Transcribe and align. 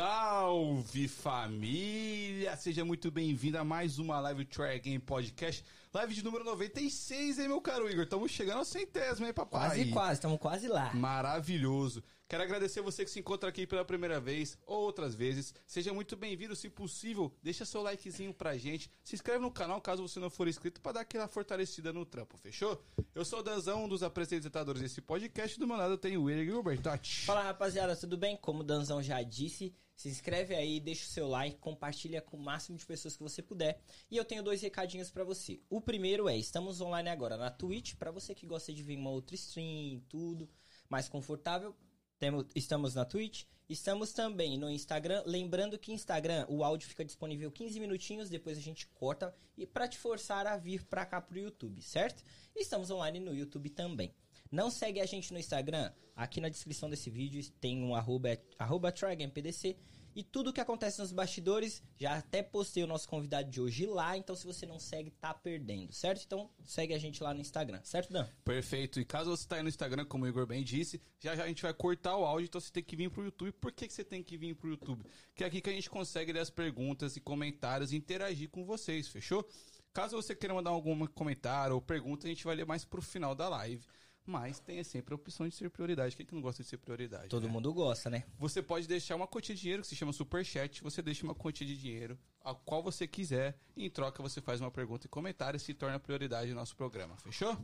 Salve 0.00 1.06
família! 1.06 2.56
Seja 2.56 2.82
muito 2.86 3.10
bem-vindo 3.10 3.58
a 3.58 3.64
mais 3.64 3.98
uma 3.98 4.18
live 4.18 4.46
Try 4.46 4.80
Game 4.80 4.98
Podcast. 4.98 5.62
Live 5.92 6.14
de 6.14 6.24
número 6.24 6.42
96, 6.42 7.38
hein, 7.38 7.48
meu 7.48 7.60
caro 7.60 7.86
Igor? 7.86 8.04
Estamos 8.04 8.30
chegando 8.30 8.60
ao 8.60 8.64
centésimo, 8.64 9.26
hein, 9.26 9.34
papai? 9.34 9.68
Quase, 9.68 9.90
quase, 9.90 10.12
estamos 10.14 10.38
quase 10.38 10.68
lá. 10.68 10.90
Maravilhoso. 10.94 12.02
Quero 12.26 12.42
agradecer 12.42 12.80
você 12.80 13.04
que 13.04 13.10
se 13.10 13.20
encontra 13.20 13.50
aqui 13.50 13.66
pela 13.66 13.84
primeira 13.84 14.18
vez 14.18 14.56
ou 14.66 14.84
outras 14.84 15.14
vezes. 15.14 15.52
Seja 15.66 15.92
muito 15.92 16.16
bem-vindo, 16.16 16.56
se 16.56 16.70
possível, 16.70 17.30
deixa 17.42 17.66
seu 17.66 17.82
likezinho 17.82 18.32
pra 18.32 18.56
gente. 18.56 18.90
Se 19.04 19.14
inscreve 19.14 19.40
no 19.40 19.50
canal 19.50 19.82
caso 19.82 20.08
você 20.08 20.18
não 20.18 20.30
for 20.30 20.48
inscrito 20.48 20.80
para 20.80 20.92
dar 20.92 21.00
aquela 21.02 21.28
fortalecida 21.28 21.92
no 21.92 22.06
trampo, 22.06 22.38
fechou? 22.38 22.82
Eu 23.14 23.22
sou 23.22 23.40
o 23.40 23.42
Danzão, 23.42 23.84
um 23.84 23.88
dos 23.88 24.02
apresentadores 24.02 24.80
desse 24.80 25.02
podcast. 25.02 25.58
Do 25.58 25.66
meu 25.66 25.76
lado 25.76 25.92
eu 25.92 25.98
tenho 25.98 26.22
o 26.22 26.30
Igor 26.30 26.62
Bertotti. 26.62 27.26
Fala 27.26 27.42
rapaziada, 27.42 27.94
tudo 27.94 28.16
bem? 28.16 28.34
Como 28.38 28.60
o 28.60 28.64
Danzão 28.64 29.02
já 29.02 29.20
disse, 29.22 29.74
se 30.00 30.08
inscreve 30.08 30.54
aí, 30.54 30.80
deixa 30.80 31.04
o 31.04 31.08
seu 31.08 31.28
like, 31.28 31.58
compartilha 31.58 32.22
com 32.22 32.38
o 32.38 32.40
máximo 32.40 32.78
de 32.78 32.86
pessoas 32.86 33.18
que 33.18 33.22
você 33.22 33.42
puder. 33.42 33.78
E 34.10 34.16
eu 34.16 34.24
tenho 34.24 34.42
dois 34.42 34.62
recadinhos 34.62 35.10
para 35.10 35.24
você. 35.24 35.60
O 35.68 35.78
primeiro 35.78 36.26
é, 36.26 36.38
estamos 36.38 36.80
online 36.80 37.10
agora 37.10 37.36
na 37.36 37.50
Twitch, 37.50 37.96
para 37.96 38.10
você 38.10 38.34
que 38.34 38.46
gosta 38.46 38.72
de 38.72 38.82
ver 38.82 38.96
uma 38.96 39.10
outra 39.10 39.34
stream, 39.34 40.00
tudo 40.08 40.48
mais 40.88 41.06
confortável. 41.06 41.76
Temos, 42.18 42.46
estamos 42.54 42.94
na 42.94 43.04
Twitch, 43.04 43.44
estamos 43.68 44.14
também 44.14 44.56
no 44.56 44.70
Instagram. 44.70 45.22
Lembrando 45.26 45.78
que 45.78 45.92
Instagram, 45.92 46.46
o 46.48 46.64
áudio 46.64 46.88
fica 46.88 47.04
disponível 47.04 47.52
15 47.52 47.78
minutinhos, 47.78 48.30
depois 48.30 48.56
a 48.56 48.62
gente 48.62 48.86
corta 48.86 49.34
e 49.54 49.66
para 49.66 49.86
te 49.86 49.98
forçar 49.98 50.46
a 50.46 50.56
vir 50.56 50.82
para 50.82 51.04
cá 51.04 51.20
pro 51.20 51.38
YouTube, 51.38 51.82
certo? 51.82 52.24
Estamos 52.56 52.90
online 52.90 53.20
no 53.20 53.34
YouTube 53.34 53.68
também. 53.68 54.14
Não 54.50 54.68
segue 54.68 54.98
a 54.98 55.06
gente 55.06 55.32
no 55.32 55.38
Instagram? 55.38 55.92
Aqui 56.16 56.40
na 56.40 56.48
descrição 56.48 56.90
desse 56.90 57.08
vídeo 57.08 57.40
tem 57.60 57.82
um 57.82 57.94
arroba, 57.94 58.36
arroba 58.58 58.90
TryGamePDC 58.90 59.76
e 60.14 60.22
tudo 60.22 60.52
que 60.52 60.60
acontece 60.60 60.98
nos 60.98 61.12
bastidores, 61.12 61.82
já 61.96 62.16
até 62.16 62.42
postei 62.42 62.82
o 62.82 62.86
nosso 62.86 63.08
convidado 63.08 63.50
de 63.50 63.60
hoje 63.60 63.86
lá, 63.86 64.16
então 64.16 64.34
se 64.34 64.46
você 64.46 64.66
não 64.66 64.78
segue, 64.78 65.10
tá 65.10 65.32
perdendo, 65.32 65.92
certo? 65.92 66.24
Então 66.24 66.50
segue 66.64 66.94
a 66.94 66.98
gente 66.98 67.22
lá 67.22 67.32
no 67.32 67.40
Instagram, 67.40 67.80
certo, 67.84 68.12
Dan? 68.12 68.26
Perfeito. 68.44 69.00
E 69.00 69.04
caso 69.04 69.30
você 69.30 69.46
tá 69.46 69.56
aí 69.56 69.62
no 69.62 69.68
Instagram, 69.68 70.04
como 70.04 70.24
o 70.24 70.28
Igor 70.28 70.46
bem 70.46 70.64
disse, 70.64 71.00
já 71.18 71.36
já 71.36 71.44
a 71.44 71.48
gente 71.48 71.62
vai 71.62 71.72
cortar 71.72 72.16
o 72.16 72.24
áudio, 72.24 72.46
então 72.46 72.60
você 72.60 72.72
tem 72.72 72.82
que 72.82 72.96
vir 72.96 73.10
pro 73.10 73.24
YouTube. 73.24 73.52
Por 73.52 73.72
que, 73.72 73.86
que 73.86 73.94
você 73.94 74.04
tem 74.04 74.22
que 74.22 74.36
vir 74.36 74.54
pro 74.54 74.70
YouTube? 74.70 75.04
Que 75.34 75.44
é 75.44 75.46
aqui 75.46 75.60
que 75.60 75.70
a 75.70 75.72
gente 75.72 75.88
consegue 75.88 76.32
ler 76.32 76.40
as 76.40 76.50
perguntas 76.50 77.16
e 77.16 77.20
comentários 77.20 77.92
e 77.92 77.96
interagir 77.96 78.48
com 78.50 78.64
vocês, 78.64 79.08
fechou? 79.08 79.48
Caso 79.92 80.16
você 80.16 80.36
queira 80.36 80.54
mandar 80.54 80.70
algum 80.70 81.06
comentário 81.08 81.74
ou 81.74 81.80
pergunta, 81.80 82.26
a 82.26 82.30
gente 82.30 82.44
vai 82.44 82.54
ler 82.54 82.64
mais 82.64 82.84
pro 82.84 83.02
final 83.02 83.34
da 83.34 83.48
live 83.48 83.84
mas 84.26 84.60
tem 84.60 84.82
sempre 84.84 85.14
a 85.14 85.16
opção 85.16 85.48
de 85.48 85.54
ser 85.54 85.70
prioridade. 85.70 86.14
Quem 86.14 86.24
que 86.24 86.34
não 86.34 86.40
gosta 86.40 86.62
de 86.62 86.68
ser 86.68 86.78
prioridade? 86.78 87.28
Todo 87.28 87.46
né? 87.46 87.52
mundo 87.52 87.72
gosta, 87.72 88.08
né? 88.08 88.24
Você 88.38 88.62
pode 88.62 88.86
deixar 88.86 89.16
uma 89.16 89.26
quantia 89.26 89.54
de 89.54 89.60
dinheiro 89.60 89.82
que 89.82 89.88
se 89.88 89.96
chama 89.96 90.12
superchat. 90.12 90.82
Você 90.82 91.02
deixa 91.02 91.24
uma 91.24 91.34
quantia 91.34 91.66
de 91.66 91.76
dinheiro 91.76 92.18
a 92.42 92.54
qual 92.54 92.82
você 92.82 93.06
quiser. 93.06 93.58
E 93.76 93.86
em 93.86 93.90
troca 93.90 94.22
você 94.22 94.40
faz 94.40 94.60
uma 94.60 94.70
pergunta 94.70 95.06
e 95.06 95.08
comentário 95.08 95.56
e 95.56 95.60
se 95.60 95.74
torna 95.74 95.98
prioridade 95.98 96.50
no 96.50 96.56
nosso 96.56 96.76
programa. 96.76 97.16
Fechou? 97.18 97.56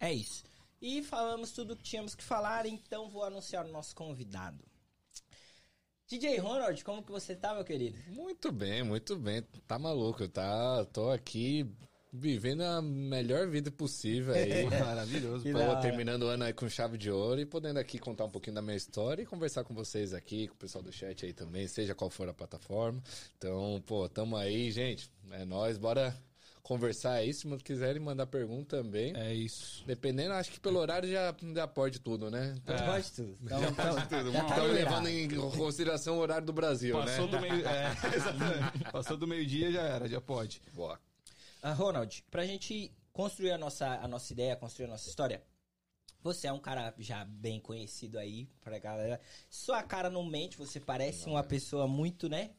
É 0.00 0.12
isso. 0.12 0.44
E 0.80 1.02
falamos 1.02 1.52
tudo 1.52 1.72
o 1.72 1.76
que 1.76 1.82
tínhamos 1.82 2.14
que 2.14 2.22
falar, 2.22 2.66
então 2.66 3.08
vou 3.08 3.24
anunciar 3.24 3.64
o 3.64 3.72
nosso 3.72 3.94
convidado. 3.94 4.64
DJ 6.06 6.38
Ronald, 6.38 6.84
como 6.84 7.02
que 7.02 7.10
você 7.10 7.34
tá, 7.34 7.52
meu 7.54 7.64
querido? 7.64 7.98
Muito 8.12 8.52
bem, 8.52 8.82
muito 8.84 9.16
bem. 9.16 9.42
Tá 9.66 9.78
maluco, 9.78 10.28
tá? 10.28 10.84
Tô 10.92 11.10
aqui 11.10 11.68
vivendo 12.18 12.62
a 12.62 12.80
melhor 12.80 13.46
vida 13.48 13.70
possível 13.70 14.34
aí. 14.34 14.64
Maravilhoso. 14.80 15.44
Pô, 15.44 15.76
terminando 15.80 16.22
o 16.22 16.26
ano 16.26 16.44
aí 16.44 16.52
com 16.52 16.68
chave 16.68 16.96
de 16.96 17.10
ouro 17.10 17.40
e 17.40 17.46
podendo 17.46 17.78
aqui 17.78 17.98
contar 17.98 18.24
um 18.24 18.30
pouquinho 18.30 18.54
da 18.54 18.62
minha 18.62 18.76
história 18.76 19.22
e 19.22 19.26
conversar 19.26 19.64
com 19.64 19.74
vocês 19.74 20.12
aqui, 20.12 20.48
com 20.48 20.54
o 20.54 20.58
pessoal 20.58 20.82
do 20.82 20.92
chat 20.92 21.24
aí 21.24 21.32
também, 21.32 21.66
seja 21.68 21.94
qual 21.94 22.10
for 22.10 22.28
a 22.28 22.34
plataforma. 22.34 23.02
Então, 23.36 23.82
pô, 23.86 24.08
tamo 24.08 24.36
aí, 24.36 24.70
gente. 24.70 25.10
É 25.30 25.44
nós, 25.44 25.76
bora 25.76 26.16
conversar 26.66 27.12
aí. 27.12 27.32
Se 27.32 27.46
quiserem 27.58 28.02
mandar 28.02 28.26
pergunta 28.26 28.76
também. 28.76 29.16
É 29.16 29.32
isso. 29.32 29.84
Dependendo, 29.86 30.34
acho 30.34 30.50
que 30.50 30.58
pelo 30.58 30.80
horário 30.80 31.08
já, 31.08 31.34
já 31.54 31.66
pode 31.68 32.00
tudo, 32.00 32.28
né? 32.28 32.54
Então, 32.56 32.74
é. 32.74 32.86
Pode 32.86 33.12
tudo. 33.12 33.36
Então, 33.40 33.60
já 33.60 33.72
pode 33.72 34.08
tudo. 34.08 34.32
Já 34.32 34.44
tá 34.44 34.62
levando 34.62 35.08
em 35.08 35.28
consideração 35.28 36.16
o 36.16 36.20
horário 36.20 36.44
do 36.44 36.52
Brasil, 36.52 36.96
Passou 36.96 37.26
né? 37.26 37.30
Do 37.30 37.40
meio, 37.40 37.66
é, 37.66 37.94
Passou 38.90 39.16
do 39.16 39.26
meio-dia, 39.26 39.70
já 39.70 39.82
era, 39.82 40.08
já 40.08 40.20
pode. 40.20 40.60
Boa. 40.74 40.98
Uh, 41.66 41.74
Ronald, 41.74 42.22
pra 42.30 42.46
gente 42.46 42.96
construir 43.12 43.50
a 43.50 43.58
nossa, 43.58 43.88
a 43.98 44.06
nossa 44.06 44.32
ideia, 44.32 44.54
construir 44.54 44.86
a 44.86 44.90
nossa 44.90 45.08
história, 45.08 45.42
você 46.22 46.46
é 46.46 46.52
um 46.52 46.60
cara 46.60 46.94
já 46.96 47.24
bem 47.24 47.58
conhecido 47.58 48.20
aí 48.20 48.46
pra 48.60 48.78
galera. 48.78 49.20
Sua 49.50 49.82
cara 49.82 50.08
não 50.08 50.24
mente, 50.24 50.56
você 50.56 50.78
parece 50.78 51.28
uma 51.28 51.42
pessoa 51.42 51.88
muito, 51.88 52.28
né? 52.28 52.52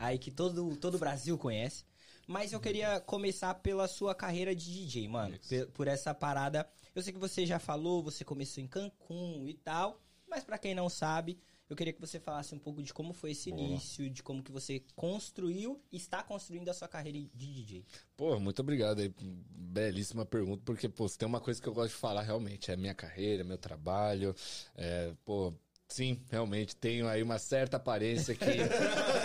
Aí 0.00 0.18
que 0.18 0.32
todo, 0.32 0.76
todo 0.76 0.96
o 0.96 0.98
Brasil 0.98 1.38
conhece. 1.38 1.84
Mas 2.26 2.52
eu 2.52 2.60
queria 2.60 2.98
começar 3.00 3.54
pela 3.54 3.86
sua 3.86 4.16
carreira 4.16 4.54
de 4.54 4.64
DJ, 4.72 5.06
mano. 5.06 5.38
Por 5.72 5.86
essa 5.86 6.12
parada. 6.12 6.68
Eu 6.92 7.02
sei 7.02 7.12
que 7.12 7.18
você 7.18 7.46
já 7.46 7.60
falou, 7.60 8.02
você 8.02 8.24
começou 8.24 8.62
em 8.62 8.66
Cancún 8.66 9.46
e 9.48 9.54
tal. 9.54 10.00
Mas 10.28 10.42
para 10.42 10.58
quem 10.58 10.74
não 10.74 10.88
sabe, 10.88 11.38
eu 11.70 11.76
queria 11.76 11.92
que 11.92 12.00
você 12.00 12.18
falasse 12.18 12.54
um 12.54 12.58
pouco 12.58 12.82
de 12.82 12.92
como 12.92 13.12
foi 13.12 13.30
esse 13.30 13.50
Boa. 13.50 13.62
início, 13.62 14.10
de 14.10 14.22
como 14.22 14.42
que 14.42 14.50
você 14.50 14.82
construiu 14.96 15.80
e 15.92 15.96
está 15.96 16.22
construindo 16.22 16.68
a 16.68 16.74
sua 16.74 16.88
carreira 16.88 17.18
de 17.18 17.46
DJ. 17.52 17.84
Pô, 18.16 18.38
muito 18.40 18.60
obrigado 18.60 18.98
aí. 18.98 19.14
Belíssima 19.18 20.26
pergunta, 20.26 20.62
porque, 20.64 20.88
pô, 20.88 21.08
se 21.08 21.16
tem 21.16 21.28
uma 21.28 21.40
coisa 21.40 21.62
que 21.62 21.68
eu 21.68 21.72
gosto 21.72 21.94
de 21.94 22.00
falar 22.00 22.22
realmente, 22.22 22.72
é 22.72 22.76
minha 22.76 22.94
carreira, 22.94 23.44
meu 23.44 23.56
trabalho, 23.56 24.34
é, 24.74 25.14
pô, 25.24 25.54
Sim, 25.90 26.20
realmente 26.30 26.76
tenho 26.76 27.08
aí 27.08 27.20
uma 27.20 27.36
certa 27.36 27.76
aparência 27.76 28.32
que 28.32 28.44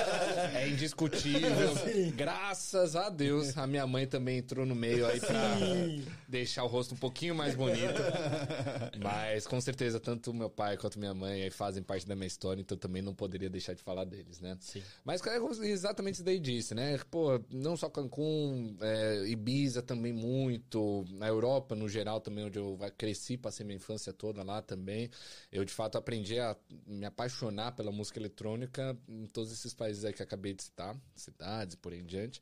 é 0.54 0.70
indiscutível. 0.70 1.76
Sim. 1.84 2.12
Graças 2.12 2.96
a 2.96 3.10
Deus, 3.10 3.58
a 3.58 3.66
minha 3.66 3.86
mãe 3.88 4.06
também 4.08 4.40
entrou 4.40 4.66
no 4.66 4.76
meio 4.76 5.06
aí 5.08 5.20
pra 5.20 5.58
Sim. 5.58 6.06
deixar 6.28 6.64
o 6.64 6.68
rosto 6.68 6.94
um 6.94 6.98
pouquinho 6.98 7.36
mais 7.36 7.56
bonito. 7.56 8.02
Mas 9.02 9.48
com 9.48 9.60
certeza, 9.60 10.00
tanto 10.00 10.34
meu 10.34 10.50
pai 10.50 10.78
quanto 10.78 11.00
minha 11.00 11.14
mãe 11.14 11.50
fazem 11.50 11.84
parte 11.84 12.08
da 12.08 12.16
minha 12.16 12.28
história, 12.28 12.62
então 12.62 12.78
também 12.78 13.02
não 13.02 13.14
poderia 13.14 13.50
deixar 13.50 13.74
de 13.74 13.84
falar 13.84 14.06
deles, 14.06 14.40
né? 14.40 14.58
Sim. 14.60 14.82
Mas 15.04 15.22
é 15.26 15.68
exatamente 15.68 16.16
isso 16.16 16.24
daí 16.24 16.40
disse, 16.40 16.74
né? 16.74 16.98
Pô, 17.10 17.40
não 17.50 17.76
só 17.76 17.90
Cancún, 17.90 18.78
é, 18.82 19.24
Ibiza 19.28 19.82
também 19.82 20.14
muito, 20.14 21.06
na 21.12 21.28
Europa 21.28 21.76
no 21.76 21.88
geral 21.88 22.20
também, 22.20 22.46
onde 22.46 22.60
eu 22.60 22.78
cresci, 22.98 23.38
passei 23.38 23.66
minha 23.66 23.78
infância 23.78 24.12
toda 24.14 24.44
lá 24.44 24.62
também. 24.62 25.10
Eu 25.52 25.64
de 25.66 25.74
fato 25.74 25.98
aprendi 25.98 26.40
a 26.40 26.56
me 26.86 27.06
apaixonar 27.06 27.74
pela 27.74 27.92
música 27.92 28.20
eletrônica 28.20 28.98
em 29.08 29.26
todos 29.28 29.52
esses 29.52 29.74
países 29.74 30.06
aí 30.06 30.14
que 30.14 30.24
acabei 30.36 30.54
de 30.54 30.64
citar, 30.64 30.96
cidades, 31.16 31.76
por 31.76 31.94
aí 31.94 32.00
em 32.00 32.06
diante. 32.06 32.42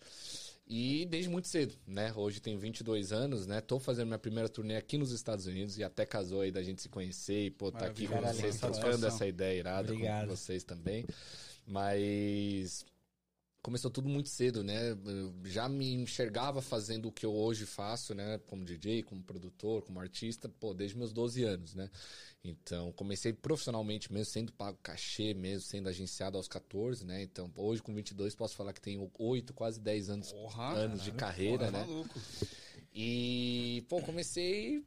E 0.67 1.05
desde 1.05 1.29
muito 1.29 1.47
cedo, 1.47 1.75
né? 1.85 2.11
Hoje 2.15 2.39
tenho 2.39 2.57
22 2.57 3.11
anos, 3.11 3.45
né? 3.45 3.61
Tô 3.61 3.79
fazendo 3.79 4.07
minha 4.07 4.19
primeira 4.19 4.49
turnê 4.49 4.75
aqui 4.75 4.97
nos 4.97 5.11
Estados 5.11 5.45
Unidos 5.45 5.77
e 5.77 5.83
até 5.83 6.05
casou 6.05 6.41
aí 6.41 6.51
da 6.51 6.63
gente 6.63 6.81
se 6.81 6.89
conhecer 6.89 7.45
e, 7.45 7.51
pô, 7.51 7.71
tá 7.71 7.85
aqui 7.85 8.07
com 8.07 8.19
vocês, 8.19 8.57
trocando 8.57 9.05
essa 9.05 9.27
ideia 9.27 9.59
irada 9.59 9.91
Obrigado. 9.91 10.27
com 10.27 10.35
vocês 10.35 10.63
também. 10.63 11.05
Mas 11.65 12.85
começou 13.63 13.89
tudo 13.89 14.09
muito 14.09 14.27
cedo, 14.27 14.61
né? 14.61 14.91
Eu 14.91 15.33
já 15.45 15.69
me 15.69 15.93
enxergava 15.93 16.61
fazendo 16.61 17.07
o 17.07 17.11
que 17.11 17.25
eu 17.25 17.33
hoje 17.33 17.65
faço, 17.65 18.13
né? 18.13 18.37
Como 18.45 18.65
DJ, 18.65 19.01
como 19.03 19.23
produtor, 19.23 19.81
como 19.81 20.01
artista, 20.01 20.49
pô, 20.49 20.73
desde 20.73 20.97
meus 20.97 21.13
12 21.13 21.43
anos, 21.43 21.73
né? 21.73 21.89
Então, 22.43 22.91
comecei 22.91 23.31
profissionalmente 23.31 24.11
mesmo, 24.11 24.25
sendo 24.25 24.51
pago 24.51 24.77
cachê 24.83 25.33
mesmo, 25.33 25.61
sendo 25.61 25.87
agenciado 25.87 26.37
aos 26.37 26.49
14, 26.49 27.05
né? 27.05 27.23
Então, 27.23 27.49
hoje 27.55 27.81
com 27.81 27.95
22 27.95 28.35
posso 28.35 28.53
falar 28.53 28.73
que 28.73 28.81
tenho 28.81 29.09
8, 29.17 29.53
quase 29.53 29.79
10 29.79 30.09
anos, 30.09 30.33
porra, 30.33 30.73
anos 30.73 31.01
de 31.01 31.13
carreira, 31.13 31.71
porra, 31.71 31.71
né? 31.71 31.85
Maluco. 31.85 32.19
E, 32.93 33.83
pô, 33.89 34.01
comecei 34.01 34.85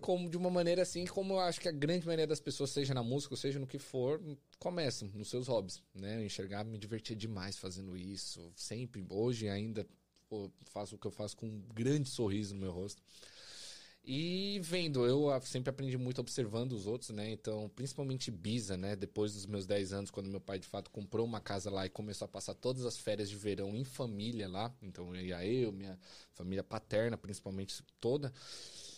como 0.00 0.28
de 0.28 0.36
uma 0.36 0.50
maneira 0.50 0.82
assim, 0.82 1.06
como 1.06 1.34
eu 1.34 1.40
acho 1.40 1.60
que 1.60 1.68
a 1.68 1.72
grande 1.72 2.06
maioria 2.06 2.26
das 2.26 2.38
pessoas, 2.38 2.70
seja 2.70 2.92
na 2.92 3.02
música, 3.02 3.32
ou 3.32 3.38
seja 3.38 3.58
no 3.58 3.66
que 3.66 3.78
for, 3.78 4.20
começam 4.58 5.08
nos 5.14 5.30
seus 5.30 5.48
hobbies, 5.48 5.82
né? 5.94 6.18
Eu 6.18 6.24
enxergar, 6.24 6.64
me 6.64 6.78
divertir 6.78 7.16
demais 7.16 7.56
fazendo 7.56 7.96
isso, 7.96 8.52
sempre, 8.54 9.04
hoje 9.08 9.48
ainda 9.48 9.86
pô, 10.28 10.50
faço 10.66 10.96
o 10.96 10.98
que 10.98 11.06
eu 11.06 11.10
faço 11.10 11.36
com 11.36 11.46
um 11.46 11.62
grande 11.74 12.08
sorriso 12.08 12.54
no 12.54 12.60
meu 12.60 12.72
rosto. 12.72 13.02
E 14.08 14.60
vendo, 14.62 15.04
eu 15.04 15.28
sempre 15.40 15.68
aprendi 15.68 15.98
muito 15.98 16.20
observando 16.20 16.74
os 16.74 16.86
outros, 16.86 17.10
né? 17.10 17.28
Então, 17.32 17.68
principalmente 17.74 18.28
Ibiza, 18.28 18.76
né? 18.76 18.94
Depois 18.94 19.34
dos 19.34 19.46
meus 19.46 19.66
10 19.66 19.92
anos, 19.92 20.10
quando 20.12 20.30
meu 20.30 20.40
pai 20.40 20.60
de 20.60 20.68
fato 20.68 20.92
comprou 20.92 21.26
uma 21.26 21.40
casa 21.40 21.68
lá 21.70 21.84
e 21.84 21.88
começou 21.88 22.24
a 22.24 22.28
passar 22.28 22.54
todas 22.54 22.86
as 22.86 22.96
férias 22.96 23.28
de 23.28 23.34
verão 23.34 23.74
em 23.74 23.82
família 23.82 24.48
lá. 24.48 24.72
Então, 24.80 25.12
eu 25.12 25.26
ia 25.26 25.44
eu, 25.44 25.72
minha 25.72 25.98
família 26.34 26.62
paterna, 26.62 27.18
principalmente 27.18 27.82
toda. 27.98 28.32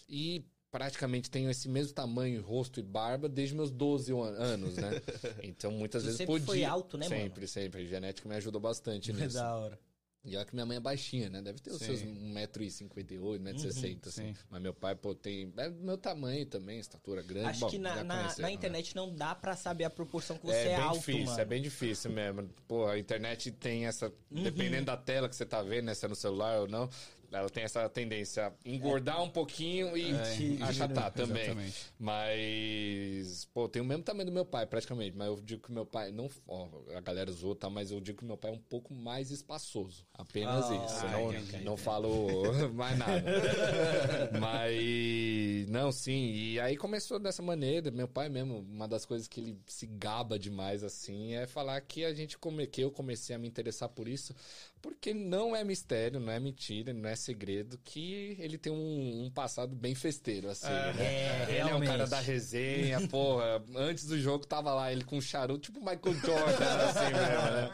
E 0.06 0.44
praticamente 0.70 1.30
tenho 1.30 1.48
esse 1.48 1.70
mesmo 1.70 1.94
tamanho, 1.94 2.42
rosto 2.42 2.78
e 2.78 2.82
barba 2.82 3.30
desde 3.30 3.54
meus 3.54 3.70
12 3.70 4.12
anos, 4.12 4.76
né? 4.76 4.90
Então, 5.42 5.72
muitas 5.72 6.02
vezes 6.02 6.18
sempre 6.18 6.34
podia. 6.34 6.46
foi 6.46 6.64
alto, 6.64 6.98
né, 6.98 7.04
sempre, 7.04 7.16
mano? 7.16 7.28
Sempre, 7.30 7.48
sempre. 7.48 7.82
A 7.82 7.86
genética 7.86 8.28
me 8.28 8.34
ajudou 8.34 8.60
bastante 8.60 9.10
nisso. 9.14 9.38
É 9.38 9.40
da 9.40 9.56
hora. 9.56 9.87
E 10.24 10.36
olha 10.36 10.44
que 10.44 10.54
minha 10.54 10.66
mãe 10.66 10.76
é 10.76 10.80
baixinha, 10.80 11.30
né? 11.30 11.40
Deve 11.40 11.60
ter 11.60 11.70
os 11.70 11.78
Sim. 11.78 11.96
seus 11.96 12.02
1,58m, 12.02 13.38
1,60m, 13.38 14.06
assim. 14.06 14.22
Uhum, 14.22 14.34
sim. 14.34 14.36
Mas 14.50 14.60
meu 14.62 14.74
pai, 14.74 14.94
pô, 14.94 15.14
tem. 15.14 15.52
É 15.56 15.70
do 15.70 15.82
meu 15.82 15.96
tamanho 15.96 16.44
também, 16.44 16.78
estatura 16.78 17.22
grande. 17.22 17.48
Acho 17.48 17.60
Bom, 17.60 17.68
que 17.68 17.78
na, 17.78 18.02
na, 18.02 18.22
na 18.24 18.34
né? 18.36 18.52
internet 18.52 18.94
não 18.96 19.14
dá 19.14 19.34
pra 19.34 19.54
saber 19.56 19.84
a 19.84 19.90
proporção 19.90 20.36
que 20.36 20.44
você 20.44 20.56
é, 20.56 20.72
é, 20.72 20.76
bem 20.76 20.84
alto, 20.84 20.98
difícil, 20.98 21.24
mano. 21.24 21.40
é 21.40 21.44
bem 21.44 21.62
difícil 21.62 22.10
mesmo. 22.10 22.50
Pô, 22.66 22.86
a 22.86 22.98
internet 22.98 23.50
tem 23.52 23.86
essa. 23.86 24.12
Dependendo 24.30 24.86
da 24.86 24.96
tela 24.96 25.28
que 25.28 25.36
você 25.36 25.46
tá 25.46 25.62
vendo, 25.62 25.86
né, 25.86 25.94
se 25.94 26.04
é 26.04 26.08
no 26.08 26.16
celular 26.16 26.60
ou 26.60 26.68
não, 26.68 26.90
ela 27.30 27.48
tem 27.50 27.62
essa 27.64 27.88
tendência 27.88 28.46
a 28.46 28.52
engordar 28.64 29.22
um 29.22 29.28
pouquinho 29.30 29.96
e 29.96 30.10
É, 30.10 30.62
achatar 30.64 31.12
também. 31.12 31.42
Exatamente. 31.44 31.92
Mas, 31.98 33.44
pô, 33.52 33.68
tem 33.68 33.82
o 33.82 33.84
mesmo 33.84 34.02
tamanho 34.02 34.26
do 34.26 34.32
meu 34.32 34.44
pai, 34.44 34.66
praticamente. 34.66 35.16
Mas 35.16 35.28
eu 35.28 35.36
digo 35.40 35.62
que 35.62 35.72
meu 35.72 35.84
pai, 35.84 36.10
não. 36.10 36.28
Ó, 36.46 36.68
a 36.96 37.00
galera 37.00 37.30
zoou, 37.30 37.54
tá? 37.54 37.68
Mas 37.68 37.90
eu 37.90 38.00
digo 38.00 38.18
que 38.18 38.24
meu 38.24 38.36
pai 38.36 38.50
é 38.50 38.54
um 38.54 38.58
pouco 38.58 38.94
mais 38.94 39.30
espaçoso. 39.30 40.06
Apenas 40.14 40.64
Ah, 40.70 40.84
isso. 40.86 41.06
ah, 41.06 41.10
não, 41.58 41.62
não 41.64 41.76
falo 41.76 42.08
mais 42.74 42.96
nada. 42.98 43.22
Mas, 44.40 45.68
não, 45.68 45.92
sim. 45.92 46.30
E 46.32 46.60
aí 46.60 46.76
começou 46.76 47.18
dessa 47.18 47.42
maneira. 47.42 47.90
Meu 47.90 48.08
pai 48.08 48.28
mesmo, 48.28 48.58
uma 48.60 48.88
das 48.88 49.04
coisas 49.04 49.28
que 49.28 49.40
ele 49.40 49.58
se 49.66 49.86
gaba 49.86 50.38
demais, 50.38 50.82
assim, 50.82 51.34
é 51.34 51.46
falar 51.46 51.80
que 51.82 52.04
a 52.04 52.14
gente 52.14 52.38
come, 52.38 52.66
que 52.66 52.80
eu 52.82 52.90
comecei 52.90 53.34
a 53.34 53.38
me 53.38 53.48
interessar 53.48 53.88
por 53.88 54.08
isso. 54.08 54.34
Porque 54.80 55.12
não 55.12 55.56
é 55.56 55.64
mistério, 55.64 56.20
não 56.20 56.32
é 56.32 56.38
mentira, 56.38 56.92
não 56.92 57.08
é 57.08 57.16
segredo 57.18 57.78
que 57.84 58.36
ele 58.38 58.56
tem 58.56 58.72
um, 58.72 59.24
um 59.26 59.30
passado 59.30 59.74
bem 59.76 59.94
festeiro, 59.94 60.48
assim. 60.48 60.66
né? 60.68 60.94
É, 60.98 61.46
Ele 61.48 61.58
é 61.58 61.64
um 61.66 61.68
cara 61.80 61.82
realmente. 61.84 62.10
da 62.10 62.20
resenha, 62.20 63.06
porra. 63.08 63.62
Antes 63.76 64.06
do 64.06 64.18
jogo 64.18 64.46
tava 64.46 64.72
lá 64.74 64.90
ele 64.92 65.04
com 65.04 65.16
um 65.16 65.20
charuto, 65.20 65.60
tipo 65.60 65.80
Michael 65.80 66.14
Jordan, 66.14 66.64
assim 66.88 67.12
mesmo, 67.12 67.50
né? 67.50 67.70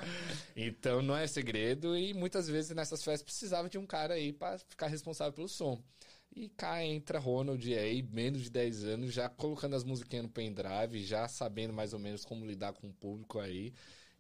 Então 0.57 1.03
não 1.03 1.17
é 1.17 1.27
segredo 1.27 1.97
e 1.97 2.13
muitas 2.15 2.49
vezes 2.49 2.75
nessas 2.75 3.03
festas 3.03 3.23
precisava 3.23 3.69
de 3.69 3.79
um 3.79 3.87
cara 3.87 4.15
aí 4.15 4.33
pra 4.33 4.59
ficar 4.59 4.87
responsável 4.89 5.33
pelo 5.33 5.49
som. 5.49 5.83
E 6.37 6.49
cá 6.49 6.85
entra 6.85 7.21
Ronald 7.21 7.65
aí, 7.75 8.03
menos 8.03 8.43
de 8.43 8.51
10 8.51 8.85
anos, 8.85 9.15
já 9.15 9.29
colocando 9.29 9.77
as 9.77 9.85
musiquinhas 9.85 10.25
no 10.25 10.31
pendrive, 10.31 11.05
já 11.05 11.29
sabendo 11.29 11.73
mais 11.73 11.93
ou 11.93 11.99
menos 12.01 12.25
como 12.25 12.45
lidar 12.45 12.73
com 12.73 12.89
o 12.89 12.93
público 12.93 13.39
aí. 13.39 13.73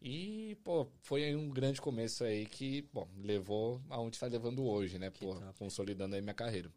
E, 0.06 0.56
pô, 0.62 0.86
foi 1.00 1.24
aí 1.24 1.34
um 1.34 1.48
grande 1.48 1.80
começo 1.80 2.24
aí 2.24 2.44
que, 2.44 2.82
bom, 2.92 3.08
levou 3.22 3.80
aonde 3.88 4.16
está 4.16 4.26
levando 4.26 4.62
hoje, 4.62 4.98
né? 4.98 5.08
Pô, 5.10 5.34
consolidando 5.58 6.14
aí 6.14 6.20
minha 6.20 6.34
carreira. 6.34 6.70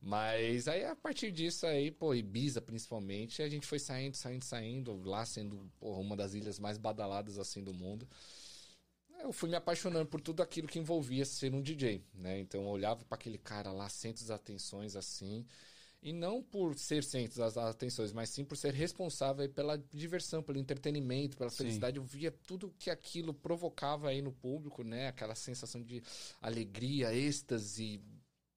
Mas 0.00 0.68
aí, 0.68 0.84
a 0.84 0.96
partir 0.96 1.32
disso 1.32 1.66
aí, 1.66 1.90
pô, 1.90 2.14
Ibiza 2.14 2.60
principalmente, 2.62 3.42
a 3.42 3.48
gente 3.48 3.66
foi 3.66 3.78
saindo, 3.80 4.16
saindo, 4.16 4.44
saindo, 4.44 5.02
lá 5.04 5.26
sendo 5.26 5.70
porra, 5.80 6.00
uma 6.00 6.16
das 6.16 6.34
ilhas 6.34 6.58
mais 6.60 6.78
badaladas 6.78 7.38
assim 7.38 7.62
do 7.62 7.74
mundo. 7.74 8.08
Eu 9.20 9.32
fui 9.32 9.48
me 9.48 9.56
apaixonando 9.56 10.06
por 10.06 10.20
tudo 10.20 10.42
aquilo 10.42 10.68
que 10.68 10.78
envolvia 10.78 11.24
ser 11.24 11.54
um 11.54 11.62
DJ, 11.62 12.04
né? 12.14 12.38
Então 12.40 12.62
eu 12.62 12.68
olhava 12.68 13.04
para 13.04 13.16
aquele 13.16 13.38
cara 13.38 13.72
lá, 13.72 13.88
centros 13.88 14.26
de 14.26 14.32
atenções 14.32 14.94
assim, 14.94 15.46
e 16.04 16.12
não 16.12 16.42
por 16.42 16.78
ser 16.78 17.02
centros 17.02 17.38
das 17.38 17.56
atenções, 17.56 18.12
mas 18.12 18.28
sim 18.28 18.44
por 18.44 18.58
ser 18.58 18.74
responsável 18.74 19.48
pela 19.48 19.78
diversão, 19.78 20.42
pelo 20.42 20.58
entretenimento, 20.58 21.34
pela 21.34 21.48
Sim. 21.48 21.56
felicidade. 21.56 21.96
Eu 21.96 22.04
via 22.04 22.30
tudo 22.30 22.74
que 22.78 22.90
aquilo 22.90 23.32
provocava 23.32 24.10
aí 24.10 24.20
no 24.20 24.30
público, 24.30 24.84
né? 24.84 25.08
Aquela 25.08 25.34
sensação 25.34 25.82
de 25.82 26.02
alegria, 26.42 27.14
êxtase, 27.14 28.02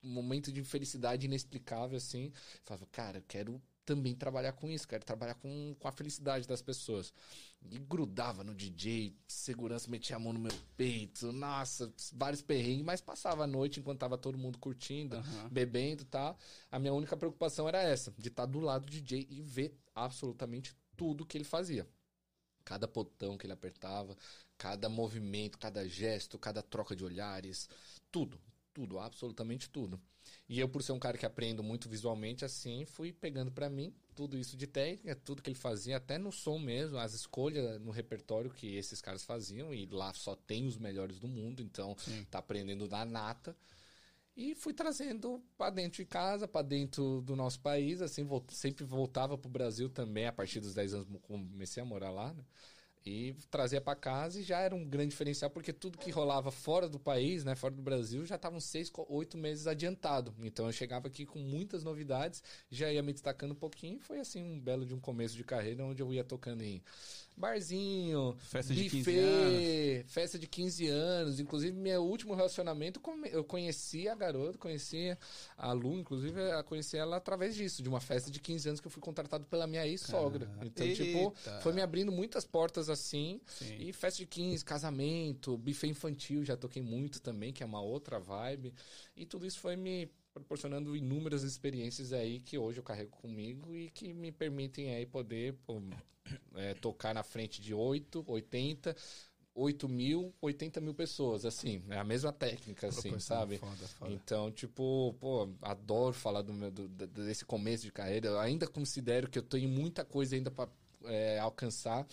um 0.02 0.10
momento 0.10 0.52
de 0.52 0.62
felicidade 0.62 1.24
inexplicável, 1.24 1.96
assim. 1.96 2.26
Eu 2.26 2.60
falava, 2.66 2.86
cara, 2.92 3.16
eu 3.16 3.24
quero 3.26 3.62
também 3.88 4.14
trabalhar 4.14 4.52
com 4.52 4.68
isso, 4.68 4.86
quero 4.86 5.02
trabalhar 5.02 5.32
com, 5.36 5.74
com 5.80 5.88
a 5.88 5.92
felicidade 5.92 6.46
das 6.46 6.60
pessoas. 6.60 7.10
E 7.70 7.78
grudava 7.78 8.44
no 8.44 8.54
DJ, 8.54 9.16
segurança 9.26 9.90
metia 9.90 10.16
a 10.16 10.18
mão 10.18 10.34
no 10.34 10.38
meu 10.38 10.52
peito, 10.76 11.32
nossa, 11.32 11.90
vários 12.12 12.42
perrengues, 12.42 12.84
mas 12.84 13.00
passava 13.00 13.44
a 13.44 13.46
noite 13.46 13.80
enquanto 13.80 14.00
tava 14.00 14.18
todo 14.18 14.36
mundo 14.36 14.58
curtindo, 14.58 15.16
Aham. 15.16 15.48
bebendo 15.50 16.02
e 16.02 16.04
tal. 16.04 16.36
A 16.70 16.78
minha 16.78 16.92
única 16.92 17.16
preocupação 17.16 17.66
era 17.66 17.80
essa, 17.80 18.12
de 18.18 18.28
estar 18.28 18.44
do 18.44 18.60
lado 18.60 18.84
do 18.84 18.90
DJ 18.92 19.26
e 19.30 19.40
ver 19.40 19.74
absolutamente 19.94 20.76
tudo 20.94 21.24
que 21.24 21.38
ele 21.38 21.44
fazia. 21.44 21.88
Cada 22.66 22.86
botão 22.86 23.38
que 23.38 23.46
ele 23.46 23.54
apertava, 23.54 24.14
cada 24.58 24.90
movimento, 24.90 25.58
cada 25.58 25.88
gesto, 25.88 26.38
cada 26.38 26.62
troca 26.62 26.94
de 26.94 27.06
olhares, 27.06 27.70
tudo, 28.12 28.38
tudo, 28.74 28.98
absolutamente 28.98 29.70
tudo. 29.70 29.98
E 30.48 30.58
eu, 30.58 30.68
por 30.68 30.82
ser 30.82 30.92
um 30.92 30.98
cara 30.98 31.18
que 31.18 31.26
aprendo 31.26 31.62
muito 31.62 31.88
visualmente, 31.90 32.44
assim, 32.44 32.86
fui 32.86 33.12
pegando 33.12 33.52
pra 33.52 33.68
mim 33.68 33.92
tudo 34.14 34.38
isso 34.38 34.56
de 34.56 34.66
técnica, 34.66 35.14
tudo 35.14 35.42
que 35.42 35.50
ele 35.50 35.58
fazia, 35.58 35.98
até 35.98 36.16
no 36.16 36.32
som 36.32 36.58
mesmo, 36.58 36.96
as 36.96 37.12
escolhas 37.12 37.78
no 37.80 37.90
repertório 37.90 38.50
que 38.50 38.74
esses 38.76 39.00
caras 39.00 39.24
faziam, 39.24 39.74
e 39.74 39.84
lá 39.86 40.12
só 40.14 40.34
tem 40.34 40.66
os 40.66 40.78
melhores 40.78 41.18
do 41.18 41.28
mundo, 41.28 41.62
então 41.62 41.94
Sim. 41.98 42.26
tá 42.30 42.38
aprendendo 42.38 42.88
da 42.88 43.04
nata. 43.04 43.54
E 44.34 44.54
fui 44.54 44.72
trazendo 44.72 45.42
pra 45.56 45.68
dentro 45.68 46.02
de 46.02 46.06
casa, 46.08 46.48
pra 46.48 46.62
dentro 46.62 47.20
do 47.22 47.36
nosso 47.36 47.60
país, 47.60 48.00
assim, 48.00 48.26
sempre 48.50 48.84
voltava 48.84 49.36
pro 49.36 49.50
Brasil 49.50 49.90
também, 49.90 50.26
a 50.26 50.32
partir 50.32 50.60
dos 50.60 50.74
10 50.74 50.94
anos 50.94 51.08
comecei 51.22 51.82
a 51.82 51.86
morar 51.86 52.10
lá, 52.10 52.32
né? 52.32 52.44
E 53.04 53.34
trazia 53.50 53.80
pra 53.80 53.94
casa 53.94 54.40
e 54.40 54.42
já 54.42 54.60
era 54.60 54.74
um 54.74 54.84
grande 54.84 55.10
diferencial, 55.10 55.50
porque 55.50 55.72
tudo 55.72 55.98
que 55.98 56.10
rolava 56.10 56.50
fora 56.50 56.88
do 56.88 56.98
país, 56.98 57.44
né, 57.44 57.54
fora 57.54 57.74
do 57.74 57.82
Brasil, 57.82 58.24
já 58.26 58.36
estavam 58.36 58.60
seis, 58.60 58.92
oito 59.08 59.38
meses 59.38 59.66
adiantado. 59.66 60.34
Então 60.40 60.66
eu 60.66 60.72
chegava 60.72 61.08
aqui 61.08 61.24
com 61.24 61.38
muitas 61.38 61.82
novidades, 61.82 62.42
já 62.70 62.92
ia 62.92 63.02
me 63.02 63.12
destacando 63.12 63.52
um 63.52 63.56
pouquinho, 63.56 63.98
foi 64.00 64.20
assim 64.20 64.42
um 64.42 64.60
belo 64.60 64.84
de 64.84 64.94
um 64.94 65.00
começo 65.00 65.36
de 65.36 65.44
carreira, 65.44 65.84
onde 65.84 66.02
eu 66.02 66.12
ia 66.12 66.24
tocando 66.24 66.62
em 66.62 66.82
barzinho, 67.38 68.36
Festa 68.40 68.74
de 68.74 68.90
15 68.90 68.96
buffet, 68.98 70.04
festa 70.08 70.38
de 70.38 70.46
15 70.46 70.88
anos. 70.88 71.40
Inclusive, 71.40 71.76
meu 71.76 72.02
último 72.02 72.34
relacionamento, 72.34 73.00
eu 73.30 73.44
conheci 73.44 74.08
a 74.08 74.14
garota, 74.14 74.58
conheci 74.58 75.16
a 75.56 75.72
Lu, 75.72 75.98
inclusive, 75.98 76.40
eu 76.40 76.64
conheci 76.64 76.96
ela 76.96 77.16
através 77.16 77.54
disso, 77.54 77.82
de 77.82 77.88
uma 77.88 78.00
festa 78.00 78.30
de 78.30 78.40
15 78.40 78.68
anos 78.68 78.80
que 78.80 78.86
eu 78.86 78.90
fui 78.90 79.00
contratado 79.00 79.46
pela 79.46 79.66
minha 79.66 79.86
ex-sogra. 79.86 80.50
Então, 80.62 80.92
tipo, 80.92 81.18
eita. 81.18 81.60
foi 81.60 81.72
me 81.72 81.80
abrindo 81.80 82.10
muitas 82.10 82.44
portas 82.44 82.87
assim. 82.88 83.40
Sim. 83.46 83.76
E 83.78 83.92
festa 83.92 84.18
de 84.18 84.26
15, 84.26 84.64
casamento, 84.64 85.56
buffet 85.56 85.88
infantil, 85.88 86.44
já 86.44 86.56
toquei 86.56 86.82
muito 86.82 87.20
também, 87.20 87.52
que 87.52 87.62
é 87.62 87.66
uma 87.66 87.80
outra 87.80 88.18
vibe. 88.18 88.74
E 89.16 89.24
tudo 89.26 89.46
isso 89.46 89.58
foi 89.60 89.76
me 89.76 90.08
proporcionando 90.32 90.94
inúmeras 90.94 91.42
experiências 91.42 92.12
aí 92.12 92.38
que 92.40 92.56
hoje 92.56 92.78
eu 92.78 92.84
carrego 92.84 93.10
comigo 93.10 93.74
e 93.74 93.90
que 93.90 94.12
me 94.14 94.30
permitem 94.30 94.94
aí 94.94 95.04
poder 95.04 95.54
pô, 95.66 95.82
é, 96.54 96.74
tocar 96.74 97.14
na 97.14 97.22
frente 97.22 97.60
de 97.60 97.74
8, 97.74 98.24
80, 98.26 98.94
8 99.54 99.88
mil, 99.88 100.32
80 100.40 100.80
mil 100.80 100.94
pessoas, 100.94 101.44
assim, 101.44 101.82
é 101.88 101.98
a 101.98 102.04
mesma 102.04 102.32
técnica, 102.32 102.86
assim, 102.88 103.18
sabe? 103.18 103.58
Foda, 103.58 103.88
foda. 103.88 104.12
Então, 104.12 104.52
tipo, 104.52 105.14
pô, 105.18 105.48
adoro 105.60 106.14
falar 106.14 106.42
do 106.42 106.52
meu, 106.52 106.70
do- 106.70 106.88
desse 106.88 107.44
começo 107.44 107.82
de 107.82 107.90
carreira. 107.90 108.28
Eu 108.28 108.38
ainda 108.38 108.68
considero 108.68 109.28
que 109.28 109.38
eu 109.38 109.42
tenho 109.42 109.68
muita 109.68 110.04
coisa 110.04 110.36
ainda 110.36 110.50
pra 110.50 110.68
é, 111.04 111.38
alcançar, 111.40 112.06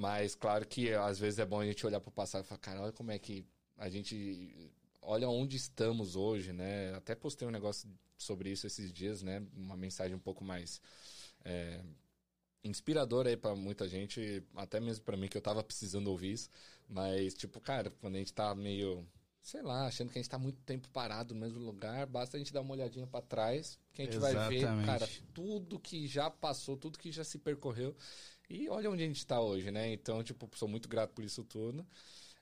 mas 0.00 0.34
claro 0.34 0.66
que 0.66 0.94
às 0.94 1.18
vezes 1.18 1.38
é 1.38 1.44
bom 1.44 1.60
a 1.60 1.66
gente 1.66 1.84
olhar 1.86 2.00
pro 2.00 2.10
passado 2.10 2.42
e 2.42 2.48
falar, 2.48 2.58
cara, 2.58 2.80
olha 2.80 2.92
como 2.92 3.10
é 3.10 3.18
que 3.18 3.44
a 3.76 3.86
gente. 3.90 4.72
Olha 5.02 5.28
onde 5.28 5.58
estamos 5.58 6.16
hoje, 6.16 6.54
né? 6.54 6.94
Até 6.94 7.14
postei 7.14 7.46
um 7.46 7.50
negócio 7.50 7.86
sobre 8.16 8.50
isso 8.50 8.66
esses 8.66 8.90
dias, 8.90 9.22
né? 9.22 9.42
Uma 9.54 9.76
mensagem 9.76 10.16
um 10.16 10.20
pouco 10.20 10.42
mais. 10.42 10.80
é, 11.44 11.82
inspiradora 12.64 13.28
aí 13.28 13.36
pra 13.36 13.54
muita 13.54 13.86
gente, 13.86 14.42
até 14.56 14.80
mesmo 14.80 15.04
pra 15.04 15.18
mim 15.18 15.28
que 15.28 15.36
eu 15.36 15.42
tava 15.42 15.62
precisando 15.62 16.08
ouvir 16.08 16.32
isso, 16.32 16.48
mas 16.88 17.34
tipo, 17.34 17.60
cara, 17.60 17.90
quando 18.00 18.16
a 18.16 18.18
gente 18.18 18.32
tá 18.32 18.54
meio 18.54 19.06
sei 19.42 19.62
lá, 19.62 19.86
achando 19.86 20.10
que 20.10 20.18
a 20.18 20.22
gente 20.22 20.30
tá 20.30 20.38
muito 20.38 20.60
tempo 20.62 20.88
parado 20.90 21.34
no 21.34 21.40
mesmo 21.40 21.58
lugar, 21.58 22.06
basta 22.06 22.36
a 22.36 22.38
gente 22.38 22.52
dar 22.52 22.60
uma 22.60 22.72
olhadinha 22.72 23.06
pra 23.06 23.20
trás, 23.20 23.78
que 23.92 24.02
a 24.02 24.04
gente 24.04 24.18
vai 24.18 24.32
ver, 24.48 24.56
Exatamente. 24.56 24.86
cara, 24.86 25.08
tudo 25.32 25.78
que 25.78 26.06
já 26.06 26.30
passou, 26.30 26.76
tudo 26.76 26.98
que 26.98 27.10
já 27.10 27.24
se 27.24 27.38
percorreu. 27.38 27.96
E 28.50 28.68
olha 28.68 28.90
onde 28.90 29.04
a 29.04 29.06
gente 29.06 29.24
tá 29.24 29.40
hoje, 29.40 29.70
né? 29.70 29.92
Então, 29.92 30.22
tipo, 30.24 30.50
sou 30.56 30.66
muito 30.66 30.88
grato 30.88 31.10
por 31.14 31.24
isso 31.24 31.44
tudo. 31.44 31.86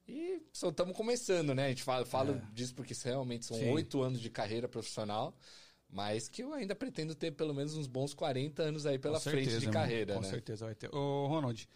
E 0.09 0.41
só 0.55 0.71
estamos 0.71 0.97
começando, 0.97 1.55
né? 1.55 1.67
A 1.67 1.69
gente 1.69 1.83
fala, 1.83 2.07
fala 2.07 2.33
É. 2.33 2.55
disso 2.55 2.75
porque 2.75 2.95
realmente 3.05 3.45
são 3.45 3.73
oito 3.73 4.01
anos 4.03 4.19
de 4.19 4.31
carreira 4.31 4.67
profissional, 4.67 5.37
mas 5.87 6.27
que 6.27 6.43
eu 6.43 6.55
ainda 6.55 6.75
pretendo 6.75 7.15
ter 7.15 7.31
pelo 7.33 7.53
menos 7.55 7.77
uns 7.77 7.87
bons 7.87 8.15
40 8.15 8.63
anos 8.63 8.87
aí 8.87 8.99
pela 8.99 9.19
Com 9.19 9.25
certeza, 9.25 9.51
frente 9.51 9.61
de 9.61 9.67
mano. 9.67 9.79
carreira, 9.79 10.15
Com 10.15 10.21
né? 10.23 10.29
certeza 10.31 10.65
vai 10.65 10.75
ter. 10.75 10.95
Ô, 10.95 11.27
Ronald, 11.27 11.69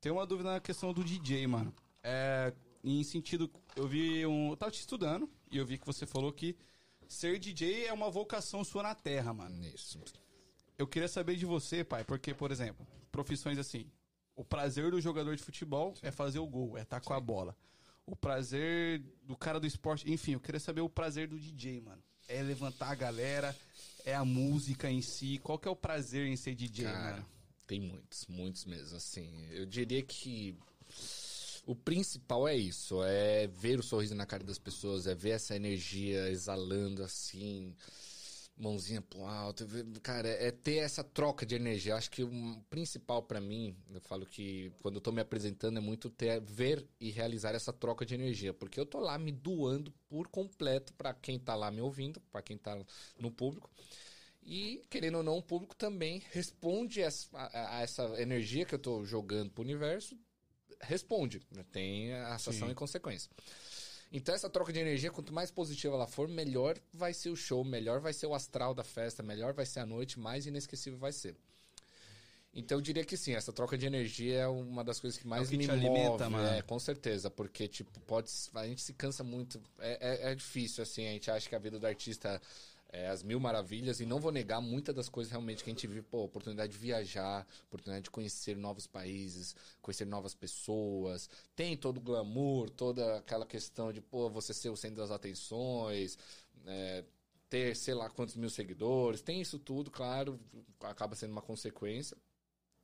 tem 0.00 0.12
uma 0.12 0.24
dúvida 0.24 0.52
na 0.52 0.60
questão 0.60 0.92
do 0.92 1.02
DJ, 1.02 1.48
mano. 1.48 1.74
É, 2.00 2.52
em 2.84 3.02
sentido, 3.02 3.50
eu 3.74 3.88
vi 3.88 4.24
um. 4.24 4.50
Eu 4.50 4.56
tava 4.56 4.70
te 4.70 4.78
estudando 4.78 5.28
e 5.50 5.58
eu 5.58 5.66
vi 5.66 5.76
que 5.76 5.86
você 5.86 6.06
falou 6.06 6.32
que 6.32 6.56
ser 7.08 7.40
DJ 7.40 7.86
é 7.86 7.92
uma 7.92 8.08
vocação 8.08 8.62
sua 8.62 8.84
na 8.84 8.94
terra, 8.94 9.32
mano. 9.34 9.64
Isso. 9.66 9.98
Eu 10.78 10.86
queria 10.86 11.08
saber 11.08 11.34
de 11.34 11.44
você, 11.44 11.82
pai, 11.82 12.04
porque, 12.04 12.32
por 12.32 12.52
exemplo, 12.52 12.86
profissões 13.14 13.58
assim. 13.58 13.86
O 14.34 14.44
prazer 14.44 14.90
do 14.90 15.00
jogador 15.00 15.36
de 15.36 15.42
futebol 15.42 15.94
é 16.02 16.10
fazer 16.10 16.40
o 16.40 16.46
gol, 16.48 16.76
é 16.76 16.82
estar 16.82 17.00
com 17.00 17.14
a 17.14 17.20
bola. 17.20 17.56
O 18.04 18.16
prazer 18.16 19.00
do 19.22 19.36
cara 19.36 19.60
do 19.60 19.66
esporte. 19.68 20.10
Enfim, 20.10 20.32
eu 20.32 20.40
queria 20.40 20.58
saber 20.58 20.80
o 20.80 20.88
prazer 20.88 21.28
do 21.28 21.38
DJ, 21.38 21.80
mano. 21.80 22.02
É 22.26 22.42
levantar 22.42 22.90
a 22.90 22.94
galera, 22.96 23.56
é 24.04 24.14
a 24.16 24.24
música 24.24 24.90
em 24.90 25.00
si. 25.00 25.38
Qual 25.44 25.56
que 25.60 25.68
é 25.68 25.70
o 25.70 25.76
prazer 25.76 26.26
em 26.26 26.34
ser 26.36 26.56
DJ, 26.56 26.86
Cara, 26.86 27.12
mano? 27.12 27.26
tem 27.68 27.80
muitos, 27.80 28.26
muitos 28.26 28.64
mesmo, 28.64 28.96
assim. 28.96 29.46
Eu 29.52 29.64
diria 29.64 30.02
que 30.02 30.58
o 31.64 31.76
principal 31.76 32.48
é 32.48 32.56
isso, 32.56 33.00
é 33.04 33.46
ver 33.46 33.78
o 33.78 33.82
sorriso 33.82 34.14
na 34.16 34.26
cara 34.26 34.42
das 34.42 34.58
pessoas, 34.58 35.06
é 35.06 35.14
ver 35.14 35.30
essa 35.30 35.54
energia 35.54 36.28
exalando 36.30 37.04
assim, 37.04 37.74
mãozinha 38.56 39.02
pro 39.02 39.24
alto. 39.24 39.66
Cara, 40.02 40.28
é 40.28 40.50
ter 40.50 40.76
essa 40.76 41.02
troca 41.02 41.44
de 41.44 41.54
energia. 41.54 41.96
Acho 41.96 42.10
que 42.10 42.22
o 42.22 42.64
principal 42.70 43.22
para 43.22 43.40
mim, 43.40 43.76
eu 43.92 44.00
falo 44.00 44.26
que 44.26 44.72
quando 44.80 44.96
eu 44.96 45.00
tô 45.00 45.10
me 45.12 45.20
apresentando 45.20 45.78
é 45.78 45.80
muito 45.80 46.08
ter 46.08 46.40
ver 46.40 46.86
e 47.00 47.10
realizar 47.10 47.54
essa 47.54 47.72
troca 47.72 48.06
de 48.06 48.14
energia, 48.14 48.54
porque 48.54 48.78
eu 48.78 48.86
tô 48.86 49.00
lá 49.00 49.18
me 49.18 49.32
doando 49.32 49.92
por 50.08 50.28
completo 50.28 50.92
para 50.94 51.12
quem 51.12 51.38
tá 51.38 51.54
lá 51.54 51.70
me 51.70 51.80
ouvindo, 51.80 52.20
para 52.32 52.42
quem 52.42 52.56
tá 52.56 52.78
no 53.18 53.30
público. 53.30 53.70
E, 54.46 54.84
querendo 54.90 55.16
ou 55.16 55.22
não, 55.22 55.38
o 55.38 55.42
público 55.42 55.74
também 55.74 56.22
responde 56.30 57.02
a, 57.02 57.08
a, 57.32 57.78
a 57.78 57.80
essa 57.80 58.02
energia 58.20 58.66
que 58.66 58.74
eu 58.74 58.78
tô 58.78 59.04
jogando 59.04 59.50
pro 59.50 59.62
universo 59.62 60.18
responde. 60.80 61.40
Né? 61.50 61.64
Tem 61.72 62.12
a 62.12 62.34
ação 62.34 62.70
e 62.70 62.74
consequência. 62.74 63.30
Então, 64.16 64.32
essa 64.32 64.48
troca 64.48 64.72
de 64.72 64.78
energia, 64.78 65.10
quanto 65.10 65.34
mais 65.34 65.50
positiva 65.50 65.96
ela 65.96 66.06
for, 66.06 66.28
melhor 66.28 66.78
vai 66.92 67.12
ser 67.12 67.30
o 67.30 67.36
show, 67.36 67.64
melhor 67.64 67.98
vai 67.98 68.12
ser 68.12 68.28
o 68.28 68.34
astral 68.34 68.72
da 68.72 68.84
festa, 68.84 69.24
melhor 69.24 69.52
vai 69.52 69.66
ser 69.66 69.80
a 69.80 69.86
noite, 69.86 70.20
mais 70.20 70.46
inesquecível 70.46 70.96
vai 70.96 71.10
ser. 71.10 71.34
Então, 72.54 72.78
eu 72.78 72.80
diria 72.80 73.04
que 73.04 73.16
sim, 73.16 73.34
essa 73.34 73.52
troca 73.52 73.76
de 73.76 73.86
energia 73.86 74.42
é 74.42 74.46
uma 74.46 74.84
das 74.84 75.00
coisas 75.00 75.18
que 75.18 75.26
mais 75.26 75.48
é 75.48 75.50
que 75.50 75.56
me 75.56 75.66
move. 75.66 75.84
Alimenta, 75.84 76.30
mano. 76.30 76.46
É, 76.46 76.62
com 76.62 76.78
certeza, 76.78 77.28
porque, 77.28 77.66
tipo, 77.66 77.98
pode. 78.02 78.30
A 78.54 78.64
gente 78.64 78.82
se 78.82 78.92
cansa 78.92 79.24
muito. 79.24 79.60
É, 79.80 80.28
é, 80.28 80.30
é 80.30 80.34
difícil, 80.36 80.84
assim, 80.84 81.08
a 81.08 81.10
gente 81.10 81.28
acha 81.28 81.48
que 81.48 81.56
a 81.56 81.58
vida 81.58 81.80
do 81.80 81.84
artista 81.84 82.40
é, 82.94 83.08
as 83.08 83.24
mil 83.24 83.40
maravilhas 83.40 83.98
e 83.98 84.06
não 84.06 84.20
vou 84.20 84.30
negar 84.30 84.60
muitas 84.60 84.94
das 84.94 85.08
coisas 85.08 85.28
realmente 85.28 85.64
que 85.64 85.70
a 85.70 85.72
gente 85.72 85.84
vive, 85.84 86.02
pô, 86.02 86.22
oportunidade 86.22 86.72
de 86.72 86.78
viajar, 86.78 87.44
oportunidade 87.66 88.04
de 88.04 88.10
conhecer 88.10 88.56
novos 88.56 88.86
países, 88.86 89.56
conhecer 89.82 90.04
novas 90.04 90.32
pessoas, 90.32 91.28
tem 91.56 91.76
todo 91.76 91.96
o 91.98 92.00
glamour, 92.00 92.70
toda 92.70 93.18
aquela 93.18 93.44
questão 93.44 93.92
de, 93.92 94.00
pô, 94.00 94.30
você 94.30 94.54
ser 94.54 94.68
o 94.68 94.76
centro 94.76 94.98
das 94.98 95.10
atenções, 95.10 96.16
é, 96.66 97.04
ter 97.50 97.74
sei 97.74 97.94
lá 97.94 98.08
quantos 98.08 98.36
mil 98.36 98.48
seguidores, 98.48 99.20
tem 99.20 99.40
isso 99.40 99.58
tudo, 99.58 99.90
claro, 99.90 100.38
acaba 100.80 101.16
sendo 101.16 101.32
uma 101.32 101.42
consequência. 101.42 102.16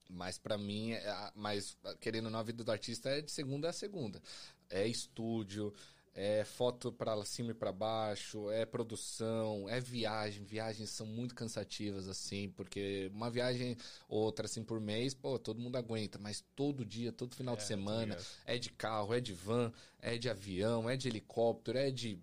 Mas 0.09 0.39
para 0.39 0.59
mim, 0.59 0.91
é, 0.91 1.33
mas 1.37 1.77
querendo 2.01 2.29
na 2.29 2.43
vida 2.43 2.65
do 2.65 2.73
artista 2.73 3.11
é 3.11 3.21
de 3.21 3.31
segunda 3.31 3.69
a 3.69 3.73
segunda. 3.73 4.21
É 4.69 4.89
estúdio, 4.89 5.73
é 6.15 6.45
foto 6.45 6.93
para 6.93 7.25
cima 7.25 7.53
e 7.53 7.55
para 7.55 7.73
baixo, 7.73 8.51
é 8.51 8.67
produção, 8.67 9.69
é 9.69 9.81
viagem. 9.81 10.45
Viagens 10.45 10.91
são 10.91 11.07
muito 11.07 11.35
cansativas, 11.35 12.09
assim, 12.09 12.51
porque 12.51 13.11
uma 13.15 13.31
viagem 13.31 13.77
outra, 14.09 14.47
assim, 14.47 14.63
por 14.63 14.81
mês, 14.81 15.15
pô, 15.15 15.39
todo 15.39 15.61
mundo 15.61 15.77
aguenta, 15.77 16.19
mas 16.19 16.45
todo 16.57 16.85
dia, 16.85 17.13
todo 17.13 17.35
final 17.35 17.55
é, 17.55 17.57
de 17.59 17.63
semana, 17.63 18.19
é 18.45 18.59
de 18.59 18.71
carro, 18.71 19.15
é 19.15 19.21
de 19.21 19.33
van, 19.33 19.73
é 20.01 20.19
de 20.19 20.29
avião, 20.29 20.91
é 20.91 20.97
de 20.97 21.09
helicóptero, 21.09 21.79
é 21.79 21.91
de. 21.91 22.19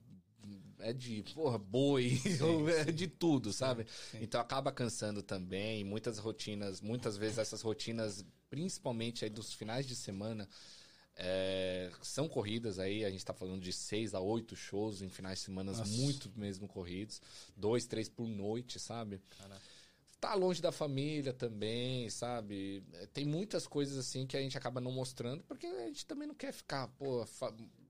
É 0.79 0.93
de, 0.93 1.23
porra, 1.33 1.57
boi, 1.57 2.17
sim, 2.17 2.69
é 2.69 2.91
de 2.91 3.07
tudo, 3.07 3.51
sabe? 3.51 3.87
Sim, 4.11 4.19
então 4.21 4.39
acaba 4.39 4.71
cansando 4.71 5.23
também. 5.23 5.83
Muitas 5.83 6.19
rotinas, 6.19 6.81
muitas 6.81 7.17
vezes 7.17 7.39
essas 7.39 7.63
rotinas, 7.63 8.23
principalmente 8.47 9.25
aí 9.25 9.29
dos 9.29 9.51
finais 9.53 9.87
de 9.87 9.95
semana, 9.95 10.47
é, 11.19 11.89
são 12.03 12.29
corridas 12.29 12.77
aí, 12.77 13.03
a 13.03 13.09
gente 13.09 13.19
está 13.19 13.33
falando 13.33 13.61
de 13.61 13.73
seis 13.73 14.13
a 14.13 14.19
oito 14.19 14.55
shows 14.55 15.01
em 15.01 15.09
finais 15.09 15.39
de 15.39 15.45
semana 15.45 15.73
muito 15.85 16.31
mesmo 16.35 16.67
corridos. 16.67 17.19
Dois, 17.55 17.87
três 17.87 18.07
por 18.07 18.27
noite, 18.27 18.79
sabe? 18.79 19.19
Caraca. 19.37 19.61
Tá 20.19 20.33
longe 20.33 20.61
da 20.61 20.71
família 20.71 21.33
também, 21.33 22.09
sabe? 22.09 22.83
É, 22.93 23.07
tem 23.07 23.25
muitas 23.25 23.65
coisas 23.67 23.97
assim 23.97 24.25
que 24.27 24.37
a 24.37 24.41
gente 24.41 24.57
acaba 24.57 24.79
não 24.79 24.91
mostrando, 24.91 25.43
porque 25.43 25.65
a 25.65 25.87
gente 25.87 26.05
também 26.05 26.27
não 26.27 26.35
quer 26.35 26.51
ficar, 26.51 26.87
pô, 26.89 27.25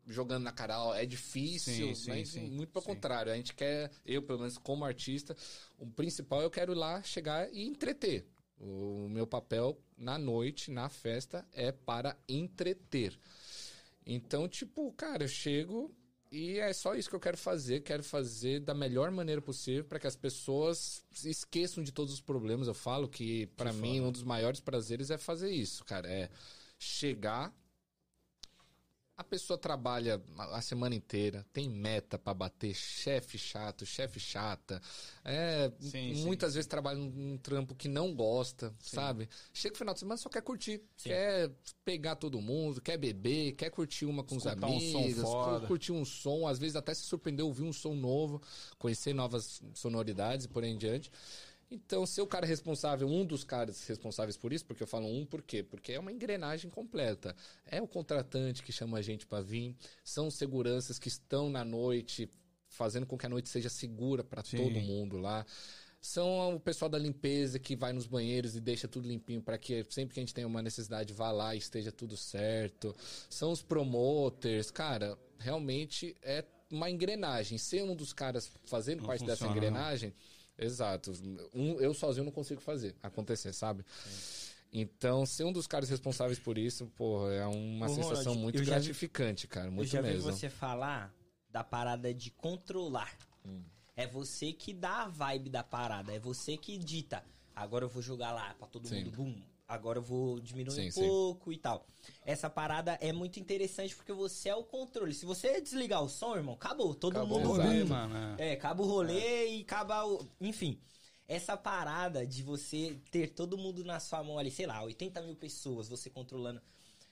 jogando 0.06 0.44
na 0.44 0.52
cara, 0.52 0.98
é 0.98 1.06
difícil, 1.06 1.94
sim, 1.96 2.26
sim, 2.26 2.50
muito 2.50 2.72
pelo 2.72 2.86
contrário. 2.86 3.32
A 3.32 3.36
gente 3.36 3.54
quer, 3.54 3.92
eu 4.06 4.22
pelo 4.22 4.40
menos 4.40 4.58
como 4.58 4.86
artista, 4.86 5.36
o 5.78 5.86
principal 5.86 6.42
eu 6.42 6.50
quero 6.50 6.72
ir 6.72 6.78
lá 6.78 7.04
chegar 7.04 7.54
e 7.54 7.68
entreter. 7.68 8.26
O 8.60 9.08
meu 9.10 9.28
papel 9.28 9.80
na 9.98 10.18
noite, 10.18 10.72
na 10.72 10.90
festa, 10.90 11.46
é 11.54 11.72
para 11.72 12.18
entreter. 12.28 13.20
Então, 14.06 14.48
tipo, 14.48 14.92
cara, 14.94 15.26
eu 15.26 15.28
chego 15.28 15.94
e 16.32 16.60
é 16.60 16.74
só 16.74 16.96
isso 16.96 17.10
que 17.10 17.16
eu 17.16 17.20
quero 17.20 17.38
fazer. 17.38 17.82
Quero 17.82 18.04
fazer 18.04 18.60
da 18.60 18.74
melhor 18.74 19.12
maneira 19.12 19.42
possível 19.42 19.84
para 19.84 20.00
que 20.00 20.08
as 20.08 20.16
pessoas 20.16 21.04
esqueçam 21.24 21.84
de 21.84 21.92
todos 21.92 22.14
os 22.14 22.22
problemas. 22.22 22.68
Eu 22.68 22.74
falo 22.74 23.08
que, 23.08 23.48
para 23.56 23.72
mim, 23.72 24.02
um 24.02 24.12
dos 24.12 24.24
maiores 24.24 24.60
prazeres 24.60 25.10
é 25.10 25.18
fazer 25.18 25.52
isso, 25.52 25.84
cara. 25.86 26.10
É 26.10 26.30
chegar, 26.80 27.54
a 29.18 29.24
pessoa 29.24 29.58
trabalha 29.58 30.22
a 30.38 30.62
semana 30.62 30.94
inteira, 30.94 31.44
tem 31.52 31.68
meta 31.68 32.20
para 32.20 32.36
bater, 32.36 32.76
chefe 32.76 33.36
chato, 33.36 33.84
chefe 33.84 34.20
chata. 34.20 34.80
É, 35.26 35.72
sim, 35.80 36.14
muitas 36.24 36.52
sim. 36.52 36.58
vezes 36.58 36.68
trabalha 36.68 37.00
num 37.00 37.36
trampo 37.40 37.74
que 37.74 37.88
não 37.88 38.14
gosta, 38.14 38.70
sim. 38.80 38.96
sabe? 38.96 39.28
Chega 39.52 39.74
no 39.74 39.78
final 39.80 39.94
de 39.96 40.02
semana 40.02 40.18
só 40.18 40.30
quer 40.30 40.44
curtir, 40.44 40.84
quer 40.98 41.52
pegar 41.84 42.16
todo 42.16 42.40
mundo, 42.40 42.80
quer 42.80 42.96
beber, 42.96 43.54
quer 43.54 43.72
curtir 43.72 44.06
uma 44.06 44.24
com 44.24 44.38
Escutar 44.38 44.56
os 44.56 44.64
amigos, 44.64 45.24
um 45.24 45.66
curtir 45.66 45.92
um 45.92 46.06
som, 46.06 46.48
às 46.48 46.60
vezes 46.60 46.76
até 46.76 46.94
se 46.94 47.02
surpreender 47.02 47.44
ouvir 47.44 47.64
um 47.64 47.74
som 47.74 47.96
novo, 47.96 48.40
conhecer 48.78 49.14
novas 49.14 49.64
sonoridades 49.74 50.46
e 50.46 50.50
por 50.50 50.64
aí 50.64 50.70
em 50.70 50.78
diante. 50.78 51.12
Então, 51.70 52.06
ser 52.06 52.22
o 52.22 52.28
cara 52.28 52.46
responsável, 52.46 53.08
um 53.08 53.26
dos 53.26 53.44
caras 53.44 53.86
responsáveis 53.86 54.38
por 54.38 54.54
isso, 54.54 54.66
porque 54.66 54.84
eu 54.84 54.88
falo 54.88 55.08
um 55.08 55.26
por 55.26 55.42
quê? 55.42 55.62
Porque 55.62 55.92
é 55.92 56.00
uma 56.00 56.12
engrenagem 56.12 56.72
completa. 56.72 57.36
É 57.66 57.82
o 57.82 57.88
contratante 57.88 58.64
que 58.64 58.72
chama 58.72 58.98
a 59.00 59.02
gente 59.02 59.26
para 59.26 59.44
vir, 59.44 59.76
são 60.04 60.32
seguranças 60.32 60.98
que 60.98 61.10
estão 61.10 61.50
na 61.50 61.66
noite, 61.66 62.30
fazendo 62.70 63.06
com 63.06 63.18
que 63.18 63.26
a 63.26 63.30
noite 63.30 63.50
seja 63.50 63.70
segura 63.70 64.24
para 64.24 64.42
todo 64.42 64.80
mundo 64.80 65.18
lá. 65.18 65.46
São 66.00 66.56
o 66.56 66.60
pessoal 66.60 66.88
da 66.88 66.98
limpeza 66.98 67.60
que 67.60 67.76
vai 67.76 67.92
nos 67.92 68.08
banheiros 68.08 68.56
e 68.56 68.62
deixa 68.62 68.88
tudo 68.88 69.08
limpinho 69.08 69.42
para 69.42 69.58
que 69.58 69.86
sempre 69.90 70.14
que 70.14 70.20
a 70.20 70.24
gente 70.24 70.34
tenha 70.34 70.48
uma 70.48 70.62
necessidade 70.62 71.12
vá 71.12 71.32
lá 71.32 71.54
e 71.54 71.58
esteja 71.58 71.92
tudo 71.92 72.16
certo. 72.16 72.96
São 73.30 73.52
os 73.52 73.62
promoters, 73.62 74.72
cara, 74.72 75.18
realmente 75.38 76.16
é 76.22 76.46
uma 76.72 76.90
engrenagem. 76.90 77.58
Ser 77.58 77.84
um 77.84 77.96
dos 77.96 78.14
caras 78.14 78.50
fazendo 78.66 79.00
Não 79.00 79.08
parte 79.08 79.20
funciona, 79.20 79.40
dessa 79.40 79.52
engrenagem. 79.52 80.10
Não 80.12 80.37
Exato. 80.58 81.12
Um, 81.54 81.80
eu 81.80 81.94
sozinho 81.94 82.26
não 82.26 82.32
consigo 82.32 82.62
fazer 82.62 82.96
acontecer, 83.02 83.54
sabe? 83.54 83.86
Sim. 84.04 84.48
Então, 84.72 85.26
ser 85.26 85.44
um 85.44 85.52
dos 85.52 85.66
caras 85.66 85.90
responsáveis 85.90 86.40
por 86.40 86.58
isso, 86.58 86.88
pô, 86.96 87.30
é 87.30 87.46
uma 87.48 87.88
sensação 87.88 88.34
Ronald, 88.34 88.40
muito 88.42 88.66
gratificante, 88.66 89.44
vi, 89.44 89.48
cara. 89.48 89.72
Muito 89.72 89.88
eu 89.88 89.92
já 89.92 90.02
mesmo. 90.02 90.30
vi 90.30 90.38
você 90.38 90.50
falar 90.50 91.14
da 91.50 91.64
parada 91.64 92.14
de 92.14 92.32
controlar. 92.32 93.16
Hum. 93.46 93.64
É 93.96 94.06
você 94.06 94.52
que 94.52 94.74
dá 94.74 95.04
a 95.04 95.08
vibe 95.08 95.50
da 95.50 95.64
parada, 95.64 96.14
é 96.14 96.20
você 96.20 96.58
que 96.58 96.78
dita. 96.78 97.24
Agora 97.56 97.86
eu 97.86 97.90
vou 97.90 98.04
jogar 98.04 98.32
lá 98.32 98.54
pra 98.54 98.68
todo 98.68 98.88
Sim. 98.88 99.06
mundo, 99.06 99.12
bum, 99.12 99.42
agora 99.68 100.00
eu 100.00 100.04
vou 100.04 100.40
diminuir 100.40 100.92
sim, 100.92 101.02
um 101.02 101.08
pouco 101.08 101.52
sim. 101.52 101.58
e 101.58 101.60
tal. 101.60 101.86
Essa 102.24 102.50
parada 102.50 102.98
é 103.02 103.12
muito 103.12 103.40
interessante 103.40 103.96
porque 103.96 104.14
você 104.14 104.50
é 104.50 104.56
o 104.56 104.64
controle. 104.64 105.14
Se 105.14 105.26
você 105.26 105.60
desligar 105.60 106.02
o 106.02 106.10
som, 106.10 106.36
irmão, 106.36 106.56
acabou. 106.56 106.96
Todo 106.96 107.18
acabou 107.18 107.40
mundo. 107.40 107.62
Rolê, 107.62 107.84
mano. 107.84 108.36
É, 108.38 108.54
acaba 108.54 108.82
o 108.82 108.86
rolê 108.86 109.20
é. 109.20 109.56
e 109.56 109.62
acaba 109.62 110.06
o. 110.06 110.28
Enfim. 110.40 110.80
Essa 111.28 111.58
parada 111.58 112.26
de 112.26 112.42
você 112.42 112.98
ter 113.12 113.32
todo 113.32 113.58
mundo 113.58 113.84
na 113.84 114.00
sua 114.00 114.24
mão 114.24 114.40
ali, 114.40 114.50
sei 114.50 114.66
lá, 114.66 114.82
80 114.82 115.22
mil 115.24 115.36
pessoas, 115.36 115.90
você 115.90 116.10
controlando. 116.10 116.62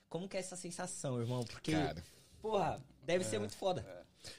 Como 0.08 0.30
que 0.30 0.38
é 0.38 0.40
essa 0.40 0.56
sensação, 0.56 1.20
irmão? 1.20 1.44
Porque. 1.44 1.74
Cara, 1.74 2.02
porra, 2.42 2.82
deve 3.04 3.26
é, 3.26 3.28
ser 3.28 3.40
muito 3.40 3.58
foda. 3.58 3.86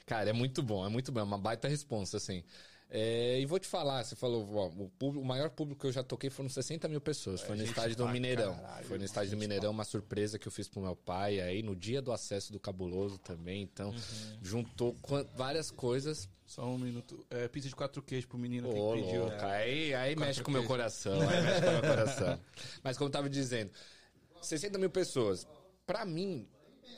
Cara, 0.07 0.31
é 0.31 0.33
muito 0.33 0.63
bom, 0.63 0.83
é 0.83 0.89
muito 0.89 1.11
bom. 1.11 1.19
É 1.19 1.23
uma 1.23 1.37
baita 1.37 1.67
resposta, 1.67 2.17
assim. 2.17 2.43
É, 2.89 3.37
e 3.39 3.45
vou 3.45 3.59
te 3.59 3.67
falar, 3.67 4.03
você 4.03 4.15
falou, 4.15 4.47
ó, 4.55 4.67
o, 4.67 4.89
público, 4.89 5.21
o, 5.21 5.25
maior 5.25 5.49
público 5.49 5.81
que 5.81 5.87
eu 5.87 5.91
já 5.91 6.03
toquei 6.03 6.29
foram 6.29 6.47
60 6.47 6.87
mil 6.87 7.01
pessoas. 7.01 7.41
Foi 7.41 7.57
no 7.57 7.63
estádio 7.63 7.97
do 7.97 8.07
Mineirão. 8.07 8.55
Caralho, 8.55 8.85
foi 8.85 8.97
no 8.97 9.03
estádio 9.03 9.31
do 9.31 9.37
Mineirão, 9.37 9.71
uma 9.71 9.83
surpresa 9.83 10.39
que 10.39 10.47
eu 10.47 10.51
fiz 10.51 10.69
pro 10.69 10.81
meu 10.81 10.95
pai 10.95 11.41
aí, 11.41 11.61
no 11.61 11.75
dia 11.75 12.01
do 12.01 12.13
acesso 12.13 12.53
do 12.53 12.59
Cabuloso 12.59 13.17
também. 13.17 13.61
Então, 13.61 13.89
uhum. 13.89 14.37
juntou 14.41 14.95
várias 15.35 15.69
coisas. 15.69 16.29
Só 16.45 16.65
um 16.65 16.77
minuto. 16.77 17.25
É, 17.29 17.49
pizza 17.49 17.67
de 17.67 17.75
quatro 17.75 18.01
queijos 18.01 18.25
pro 18.25 18.37
menino 18.37 18.69
Ô, 18.69 18.93
que 18.93 19.01
pediu. 19.01 19.27
É. 19.27 19.43
Aí, 19.43 19.93
aí 19.93 20.15
mexe 20.15 20.41
com 20.41 20.49
o 20.49 20.53
meu 20.53 20.63
coração. 20.63 21.19
Aí 21.27 21.43
mexe 21.43 21.61
com 21.61 21.67
o 21.67 21.71
meu 21.73 21.81
coração. 21.81 22.39
Mas 22.81 22.97
como 22.97 23.09
eu 23.09 23.11
tava 23.11 23.29
dizendo, 23.29 23.69
60 24.41 24.77
mil 24.79 24.89
pessoas. 24.89 25.45
Pra 25.85 26.05
mim, 26.05 26.47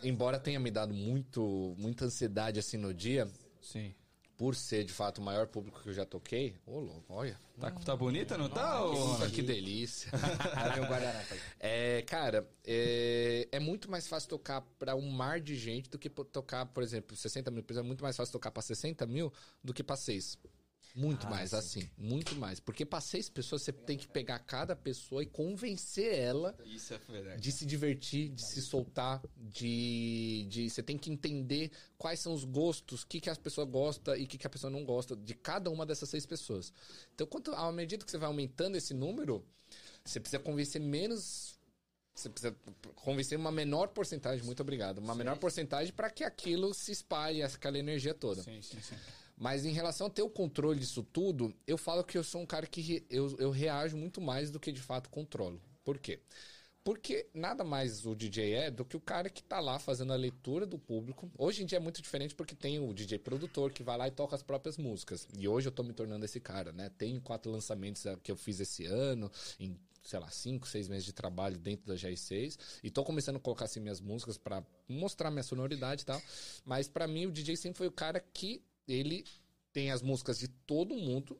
embora 0.03 0.39
tenha 0.39 0.59
me 0.59 0.69
dado 0.69 0.93
muito, 0.93 1.73
muita 1.79 2.05
ansiedade 2.05 2.59
assim 2.59 2.77
no 2.77 2.93
dia. 2.93 3.27
Sim 3.59 3.91
por 4.39 4.55
ser 4.55 4.85
de 4.85 4.93
fato 4.93 5.17
o 5.17 5.21
maior 5.21 5.47
público 5.47 5.81
que 5.81 5.89
eu 5.89 5.93
já 5.93 6.05
toquei, 6.05 6.55
ô 6.65 6.77
oh, 6.77 6.79
louco, 6.79 7.13
olha. 7.13 7.37
Tá, 7.59 7.71
tá 7.71 7.93
bonita, 7.93 8.37
não 8.37 8.47
tá? 8.47 8.79
Nossa, 8.79 9.29
que 9.29 9.41
delícia. 9.41 10.09
é, 11.59 12.01
cara, 12.03 12.49
é, 12.65 13.49
é, 13.51 13.59
muito 13.59 13.91
mais 13.91 14.07
fácil 14.07 14.29
tocar 14.29 14.61
para 14.79 14.95
um 14.95 15.11
mar 15.11 15.41
de 15.41 15.57
gente 15.57 15.89
do 15.89 15.99
que 15.99 16.09
tocar, 16.09 16.65
por 16.67 16.81
exemplo, 16.81 17.17
60 17.17 17.51
mil 17.51 17.61
pessoas. 17.63 17.83
É 17.83 17.87
muito 17.87 18.01
mais 18.01 18.15
fácil 18.15 18.31
tocar 18.31 18.49
para 18.49 18.61
60 18.61 19.05
mil 19.07 19.29
do 19.61 19.73
que 19.73 19.83
para 19.83 19.97
6. 19.97 20.37
Muito 20.99 21.27
Ah, 21.27 21.29
mais, 21.29 21.51
sim. 21.51 21.55
assim. 21.55 21.89
Muito 21.97 22.35
mais. 22.35 22.59
Porque 22.59 22.85
pra 22.85 22.99
seis 22.99 23.29
pessoas, 23.29 23.61
você 23.61 23.71
tem 23.71 23.97
que 23.97 24.05
pegar 24.05 24.37
cada 24.39 24.75
pessoa 24.75 25.23
e 25.23 25.25
convencer 25.25 26.13
ela 26.13 26.53
Isso 26.65 26.93
é 26.93 27.37
de 27.37 27.51
se 27.53 27.65
divertir, 27.65 28.27
de 28.29 28.43
se 28.43 28.61
soltar, 28.61 29.21
de, 29.37 30.45
de 30.49 30.69
você 30.69 30.83
tem 30.83 30.97
que 30.97 31.09
entender 31.09 31.71
quais 31.97 32.19
são 32.19 32.33
os 32.33 32.43
gostos, 32.43 33.03
o 33.03 33.07
que, 33.07 33.21
que 33.21 33.29
as 33.29 33.37
pessoas 33.37 33.69
gostam 33.69 34.13
e 34.17 34.25
o 34.25 34.27
que, 34.27 34.37
que 34.37 34.45
a 34.45 34.49
pessoa 34.49 34.69
não 34.69 34.83
gosta 34.83 35.15
de 35.15 35.33
cada 35.33 35.69
uma 35.69 35.85
dessas 35.85 36.09
seis 36.09 36.25
pessoas. 36.25 36.73
Então, 37.15 37.25
quanto, 37.25 37.53
à 37.53 37.71
medida 37.71 38.03
que 38.03 38.11
você 38.11 38.17
vai 38.17 38.27
aumentando 38.27 38.75
esse 38.75 38.93
número, 38.93 39.45
você 40.03 40.19
precisa 40.19 40.41
convencer 40.41 40.81
menos. 40.81 41.57
Você 42.13 42.29
precisa 42.29 42.53
convencer 42.95 43.37
uma 43.37 43.51
menor 43.51 43.87
porcentagem, 43.87 44.43
muito 44.43 44.61
obrigado, 44.61 44.97
uma 44.97 45.15
menor 45.15 45.37
porcentagem 45.37 45.93
para 45.93 46.09
que 46.09 46.25
aquilo 46.25 46.73
se 46.73 46.91
espalhe, 46.91 47.41
aquela 47.41 47.77
energia 47.77 48.13
toda. 48.13 48.43
Sim, 48.43 48.61
sim, 48.61 48.81
sim. 48.81 48.95
Mas 49.39 49.65
em 49.65 49.71
relação 49.71 50.07
a 50.07 50.09
ter 50.09 50.21
o 50.21 50.29
controle 50.29 50.79
disso 50.81 51.01
tudo, 51.01 51.55
eu 51.65 51.77
falo 51.77 52.03
que 52.03 52.17
eu 52.17 52.23
sou 52.23 52.41
um 52.41 52.45
cara 52.45 52.67
que 52.67 52.81
re- 52.81 53.05
eu, 53.09 53.35
eu 53.39 53.51
reajo 53.51 53.97
muito 53.97 54.19
mais 54.21 54.51
do 54.51 54.59
que 54.59 54.71
de 54.71 54.81
fato 54.81 55.09
controlo. 55.09 55.61
Por 55.83 55.97
quê? 55.97 56.19
Porque 56.83 57.27
nada 57.33 57.63
mais 57.63 58.05
o 58.05 58.15
DJ 58.15 58.53
é 58.53 58.71
do 58.71 58.83
que 58.85 58.97
o 58.97 59.01
cara 59.01 59.29
que 59.29 59.43
tá 59.43 59.59
lá 59.59 59.79
fazendo 59.79 60.11
a 60.13 60.15
leitura 60.15 60.65
do 60.65 60.79
público. 60.79 61.29
Hoje 61.37 61.61
em 61.63 61.65
dia 61.65 61.77
é 61.77 61.81
muito 61.81 62.01
diferente 62.01 62.35
porque 62.35 62.55
tem 62.55 62.79
o 62.79 62.93
DJ 62.93 63.19
produtor 63.19 63.71
que 63.71 63.83
vai 63.83 63.97
lá 63.97 64.07
e 64.07 64.11
toca 64.11 64.35
as 64.35 64.43
próprias 64.43 64.77
músicas. 64.77 65.27
E 65.37 65.47
hoje 65.47 65.67
eu 65.67 65.71
tô 65.71 65.83
me 65.83 65.93
tornando 65.93 66.25
esse 66.25 66.39
cara, 66.39 66.71
né? 66.71 66.89
Tem 66.97 67.19
quatro 67.19 67.51
lançamentos 67.51 68.05
ah, 68.07 68.17
que 68.23 68.31
eu 68.31 68.35
fiz 68.35 68.59
esse 68.59 68.85
ano, 68.85 69.29
em, 69.59 69.77
sei 70.03 70.19
lá, 70.19 70.29
cinco, 70.31 70.67
seis 70.67 70.87
meses 70.87 71.05
de 71.05 71.13
trabalho 71.13 71.57
dentro 71.57 71.85
da 71.85 71.95
GR6. 71.95 72.57
E 72.83 72.89
tô 72.89 73.03
começando 73.03 73.35
a 73.35 73.39
colocar 73.39 73.65
assim 73.65 73.79
minhas 73.79 74.01
músicas 74.01 74.37
pra 74.37 74.63
mostrar 74.87 75.29
minha 75.31 75.43
sonoridade 75.43 76.03
e 76.03 76.05
tal. 76.05 76.21
Mas 76.65 76.87
pra 76.87 77.07
mim 77.07 77.25
o 77.27 77.31
DJ 77.31 77.55
sempre 77.57 77.77
foi 77.77 77.87
o 77.87 77.91
cara 77.91 78.19
que 78.33 78.63
ele 78.91 79.25
tem 79.71 79.91
as 79.91 80.01
músicas 80.01 80.39
de 80.39 80.47
todo 80.47 80.95
mundo, 80.95 81.39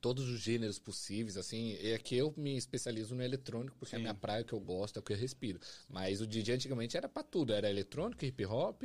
todos 0.00 0.28
os 0.28 0.40
gêneros 0.40 0.78
possíveis, 0.78 1.36
assim, 1.36 1.74
é 1.80 1.98
que 1.98 2.16
eu 2.16 2.32
me 2.36 2.56
especializo 2.56 3.14
no 3.14 3.22
eletrônico, 3.22 3.76
porque 3.78 3.94
é 3.94 3.96
a 3.96 3.98
Sim. 3.98 4.02
minha 4.02 4.14
praia 4.14 4.44
que 4.44 4.52
eu 4.52 4.60
gosto, 4.60 4.96
é 4.96 5.00
o 5.00 5.02
que 5.02 5.12
eu 5.12 5.16
respiro. 5.16 5.58
Mas 5.88 6.20
o 6.20 6.26
DJ 6.26 6.54
antigamente 6.54 6.96
era 6.96 7.08
pra 7.08 7.22
tudo, 7.22 7.52
era 7.52 7.68
eletrônico, 7.68 8.24
hip 8.24 8.44
hop, 8.46 8.82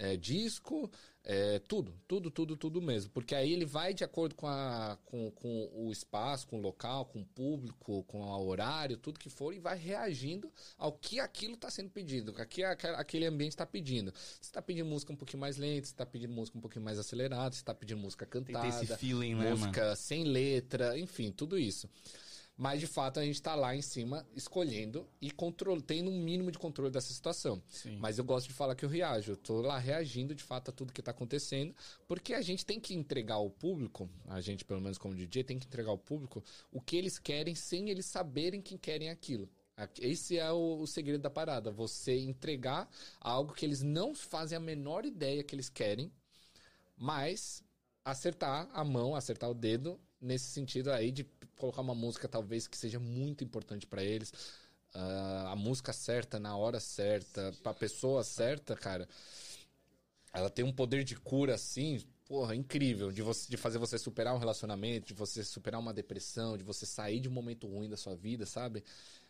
é, 0.00 0.16
disco, 0.16 0.90
é, 1.22 1.58
tudo, 1.58 1.94
tudo, 2.08 2.30
tudo, 2.30 2.56
tudo 2.56 2.80
mesmo. 2.80 3.10
Porque 3.10 3.34
aí 3.34 3.52
ele 3.52 3.66
vai 3.66 3.92
de 3.92 4.02
acordo 4.02 4.34
com, 4.34 4.46
a, 4.46 4.96
com, 5.04 5.30
com 5.32 5.70
o 5.74 5.92
espaço, 5.92 6.46
com 6.46 6.58
o 6.58 6.62
local, 6.62 7.04
com 7.04 7.20
o 7.20 7.24
público, 7.26 8.02
com 8.04 8.22
o 8.22 8.46
horário, 8.46 8.96
tudo 8.96 9.18
que 9.20 9.28
for, 9.28 9.52
e 9.54 9.58
vai 9.58 9.76
reagindo 9.76 10.50
ao 10.78 10.92
que 10.92 11.20
aquilo 11.20 11.52
está 11.54 11.70
sendo 11.70 11.90
pedido, 11.90 12.34
ao 12.38 12.46
que 12.46 12.64
aque- 12.64 12.86
aquele 12.86 13.26
ambiente 13.26 13.52
está 13.52 13.66
pedindo. 13.66 14.10
Você 14.12 14.38
está 14.48 14.62
pedindo 14.62 14.86
música 14.88 15.12
um 15.12 15.16
pouquinho 15.16 15.40
mais 15.40 15.58
lenta, 15.58 15.86
você 15.86 15.92
está 15.92 16.06
pedindo 16.06 16.32
música 16.32 16.56
um 16.56 16.62
pouquinho 16.62 16.84
mais 16.84 16.98
acelerada, 16.98 17.54
você 17.54 17.60
está 17.60 17.74
pedindo 17.74 18.00
música 18.00 18.24
cantada 18.24 18.66
feeling, 18.96 19.34
né, 19.34 19.50
música 19.50 19.94
sem 19.96 20.24
letra, 20.24 20.98
enfim, 20.98 21.30
tudo 21.30 21.58
isso. 21.58 21.86
Mas 22.62 22.78
de 22.78 22.86
fato 22.86 23.18
a 23.18 23.24
gente 23.24 23.40
tá 23.40 23.54
lá 23.54 23.74
em 23.74 23.80
cima 23.80 24.28
escolhendo 24.36 25.08
e 25.18 25.30
control, 25.30 25.80
tendo 25.80 26.10
um 26.10 26.22
mínimo 26.22 26.52
de 26.52 26.58
controle 26.58 26.90
dessa 26.90 27.10
situação. 27.10 27.62
Sim. 27.66 27.96
Mas 27.96 28.18
eu 28.18 28.24
gosto 28.24 28.48
de 28.48 28.52
falar 28.52 28.74
que 28.74 28.84
eu 28.84 28.88
reajo. 28.90 29.32
Eu 29.32 29.36
tô 29.38 29.62
lá 29.62 29.78
reagindo 29.78 30.34
de 30.34 30.42
fato 30.44 30.68
a 30.68 30.72
tudo 30.72 30.92
que 30.92 31.00
tá 31.00 31.10
acontecendo, 31.10 31.74
porque 32.06 32.34
a 32.34 32.42
gente 32.42 32.66
tem 32.66 32.78
que 32.78 32.92
entregar 32.92 33.36
ao 33.36 33.48
público, 33.48 34.10
a 34.26 34.42
gente, 34.42 34.62
pelo 34.62 34.78
menos 34.78 34.98
como 34.98 35.14
DJ, 35.14 35.42
tem 35.42 35.58
que 35.58 35.64
entregar 35.66 35.88
ao 35.88 35.96
público 35.96 36.44
o 36.70 36.82
que 36.82 36.96
eles 36.96 37.18
querem 37.18 37.54
sem 37.54 37.88
eles 37.88 38.04
saberem 38.04 38.60
que 38.60 38.76
querem 38.76 39.08
aquilo. 39.08 39.48
Aqui- 39.74 40.04
Esse 40.04 40.36
é 40.36 40.52
o, 40.52 40.80
o 40.80 40.86
segredo 40.86 41.22
da 41.22 41.30
parada. 41.30 41.70
Você 41.70 42.18
entregar 42.18 42.86
algo 43.18 43.54
que 43.54 43.64
eles 43.64 43.80
não 43.80 44.14
fazem 44.14 44.54
a 44.58 44.60
menor 44.60 45.06
ideia 45.06 45.42
que 45.42 45.54
eles 45.54 45.70
querem, 45.70 46.12
mas 46.94 47.62
acertar 48.04 48.68
a 48.74 48.84
mão, 48.84 49.14
acertar 49.14 49.48
o 49.50 49.54
dedo 49.54 49.98
nesse 50.20 50.50
sentido 50.50 50.92
aí 50.92 51.10
de 51.10 51.24
colocar 51.56 51.80
uma 51.80 51.94
música 51.94 52.28
talvez 52.28 52.66
que 52.66 52.76
seja 52.76 52.98
muito 52.98 53.44
importante 53.44 53.86
pra 53.86 54.02
eles. 54.02 54.32
Ah, 54.94 55.50
a 55.52 55.56
música 55.56 55.92
certa, 55.92 56.38
na 56.38 56.56
hora 56.56 56.80
certa, 56.80 57.52
pra 57.62 57.72
pessoa 57.74 58.24
certa, 58.24 58.74
cara. 58.76 59.08
Ela 60.32 60.50
tem 60.50 60.64
um 60.64 60.72
poder 60.72 61.04
de 61.04 61.16
cura 61.16 61.54
assim, 61.54 62.00
porra, 62.24 62.54
incrível. 62.54 63.10
De, 63.10 63.22
você, 63.22 63.48
de 63.50 63.56
fazer 63.56 63.78
você 63.78 63.98
superar 63.98 64.34
um 64.34 64.38
relacionamento, 64.38 65.08
de 65.08 65.14
você 65.14 65.42
superar 65.44 65.80
uma 65.80 65.92
depressão, 65.92 66.56
de 66.56 66.64
você 66.64 66.86
sair 66.86 67.20
de 67.20 67.28
um 67.28 67.32
momento 67.32 67.66
ruim 67.66 67.88
da 67.88 67.96
sua 67.96 68.14
vida, 68.14 68.46
sabe? 68.46 68.84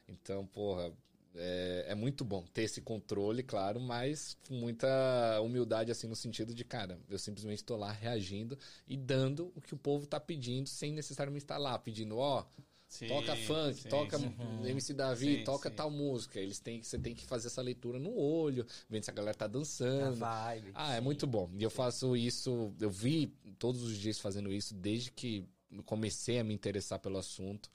Então, 0.07 0.47
porra, 0.47 0.93
é, 1.35 1.87
é 1.89 1.95
muito 1.95 2.25
bom 2.25 2.45
ter 2.53 2.63
esse 2.63 2.81
controle, 2.81 3.43
claro, 3.43 3.81
mas 3.81 4.37
com 4.49 4.55
muita 4.55 5.41
humildade, 5.43 5.91
assim, 5.91 6.07
no 6.09 6.17
sentido 6.17 6.55
de, 6.55 6.65
cara, 6.65 6.99
eu 7.09 7.19
simplesmente 7.19 7.65
tô 7.65 7.77
lá 7.77 7.93
reagindo 7.93 8.59
e 8.87 8.97
dando 8.97 9.53
o 9.55 9.61
que 9.61 9.75
o 9.75 9.79
povo 9.79 10.07
tá 10.07 10.19
pedindo, 10.19 10.69
sem 10.69 10.93
necessariamente 10.93 11.45
estar 11.45 11.59
lá 11.59 11.79
pedindo, 11.79 12.19
ó, 12.19 12.45
Sim, 12.89 13.07
toca 13.07 13.37
funk, 13.37 13.81
sim, 13.81 13.89
toca 13.89 14.19
sim. 14.19 14.35
MC 14.67 14.93
Davi, 14.95 15.37
Sim, 15.39 15.45
toca 15.45 15.71
sim. 15.71 15.77
tal 15.77 15.91
música. 15.93 16.41
Eles 16.41 16.59
têm 16.59 16.81
que, 16.81 16.87
você 16.87 16.99
tem 16.99 17.15
que 17.15 17.25
fazer 17.25 17.47
essa 17.47 17.63
leitura 17.63 18.01
no 18.01 18.13
olho, 18.19 18.67
vendo 18.89 19.05
se 19.05 19.11
a 19.11 19.15
galera 19.15 19.37
tá 19.37 19.47
A 19.47 19.49
dançando. 19.49 20.17
vibe. 20.17 20.73
Ah, 20.75 20.95
é 20.95 21.01
muito 21.01 21.25
bom. 21.25 21.49
E 21.57 21.63
eu 21.63 21.71
faço 21.71 22.17
isso, 22.17 22.75
eu 22.81 22.91
vi 22.91 23.29
todos 23.61 23.83
os 23.85 23.97
dias 23.97 24.19
fazendo 24.19 24.53
isso 24.53 24.75
desde 24.75 25.13
que 25.13 25.45
comecei 25.87 26.41
a 26.41 26.45
me 26.45 26.53
interessar 26.53 26.99
pelo 26.99 27.17
assunto. 27.19 27.71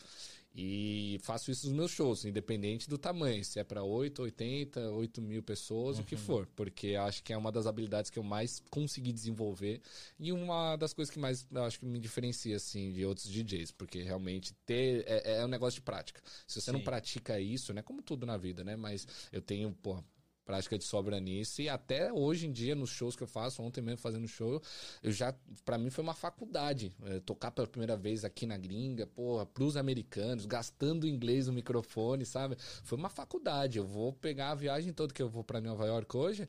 E 0.57 1.19
faço 1.21 1.51
isso 1.51 1.67
nos 1.67 1.75
meus 1.75 1.91
shows, 1.91 2.23
independente 2.23 2.87
do 2.87 2.97
tamanho, 2.97 3.43
se 3.43 3.59
é 3.59 3.63
pra 3.63 3.83
8, 3.83 4.21
80, 4.21 4.91
8 4.91 5.21
mil 5.21 5.43
pessoas, 5.43 5.99
o 5.99 6.03
que 6.03 6.15
for. 6.15 6.47
Porque 6.55 6.95
acho 6.95 7.21
que 7.23 7.33
é 7.33 7.37
uma 7.37 7.51
das 7.51 7.67
habilidades 7.67 8.09
que 8.09 8.17
eu 8.17 8.23
mais 8.23 8.63
consegui 8.69 9.11
desenvolver 9.11 9.81
e 10.17 10.31
uma 10.31 10.77
das 10.77 10.93
coisas 10.93 11.13
que 11.13 11.19
mais 11.19 11.45
acho 11.55 11.79
que 11.79 11.85
me 11.85 11.99
diferencia, 11.99 12.55
assim, 12.55 12.93
de 12.93 13.05
outros 13.05 13.27
DJs. 13.29 13.71
Porque 13.73 14.01
realmente 14.01 14.53
ter 14.65 15.03
é, 15.05 15.39
é 15.39 15.45
um 15.45 15.49
negócio 15.49 15.79
de 15.79 15.81
prática. 15.81 16.21
Se 16.47 16.61
você 16.61 16.71
não 16.71 16.79
Sim. 16.79 16.85
pratica 16.85 17.37
isso, 17.37 17.73
né? 17.73 17.81
Como 17.81 18.01
tudo 18.01 18.25
na 18.25 18.37
vida, 18.37 18.63
né? 18.63 18.77
Mas 18.77 19.05
eu 19.33 19.41
tenho, 19.41 19.73
pô, 19.73 20.01
prática 20.45 20.77
de 20.77 20.83
sobra 20.83 21.19
nisso 21.19 21.61
e 21.61 21.67
até 21.67 22.13
hoje 22.13 22.47
em 22.47 22.51
dia 22.51 22.75
nos 22.75 22.89
shows 22.89 23.15
que 23.15 23.23
eu 23.23 23.27
faço, 23.27 23.61
ontem 23.61 23.81
mesmo 23.81 23.97
fazendo 23.97 24.27
show, 24.27 24.61
eu 25.01 25.11
já 25.11 25.33
para 25.63 25.77
mim 25.77 25.89
foi 25.89 26.03
uma 26.03 26.13
faculdade, 26.13 26.93
é, 27.03 27.19
tocar 27.19 27.51
pela 27.51 27.67
primeira 27.67 27.97
vez 27.97 28.23
aqui 28.23 28.45
na 28.45 28.57
gringa, 28.57 29.07
porra, 29.07 29.45
pros 29.45 29.75
americanos, 29.75 30.45
gastando 30.45 31.07
inglês 31.07 31.47
no 31.47 31.53
microfone, 31.53 32.25
sabe? 32.25 32.55
Foi 32.83 32.97
uma 32.97 33.09
faculdade. 33.09 33.77
Eu 33.77 33.85
vou 33.85 34.13
pegar 34.13 34.51
a 34.51 34.55
viagem 34.55 34.93
toda 34.93 35.13
que 35.13 35.21
eu 35.21 35.29
vou 35.29 35.43
para 35.43 35.59
Nova 35.59 35.85
York 35.85 36.15
hoje, 36.15 36.47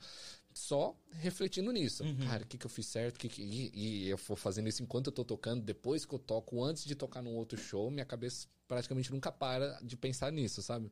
só 0.56 0.96
refletindo 1.12 1.70
nisso. 1.70 2.02
Cara, 2.26 2.42
o 2.42 2.46
que, 2.46 2.56
que 2.56 2.64
eu 2.64 2.70
fiz 2.70 2.86
certo? 2.86 3.18
Que 3.18 3.28
que- 3.28 3.42
e, 3.42 3.70
e 3.74 4.08
eu 4.08 4.16
vou 4.16 4.36
fazendo 4.36 4.68
isso 4.68 4.82
enquanto 4.82 5.08
eu 5.08 5.12
tô 5.12 5.24
tocando, 5.24 5.62
depois 5.62 6.04
que 6.06 6.14
eu 6.14 6.18
toco, 6.18 6.64
antes 6.64 6.84
de 6.84 6.94
tocar 6.94 7.20
num 7.22 7.34
outro 7.36 7.58
show, 7.58 7.90
minha 7.90 8.06
cabeça 8.06 8.46
praticamente 8.66 9.10
nunca 9.12 9.30
para 9.30 9.78
de 9.82 9.96
pensar 9.96 10.32
nisso, 10.32 10.62
sabe? 10.62 10.90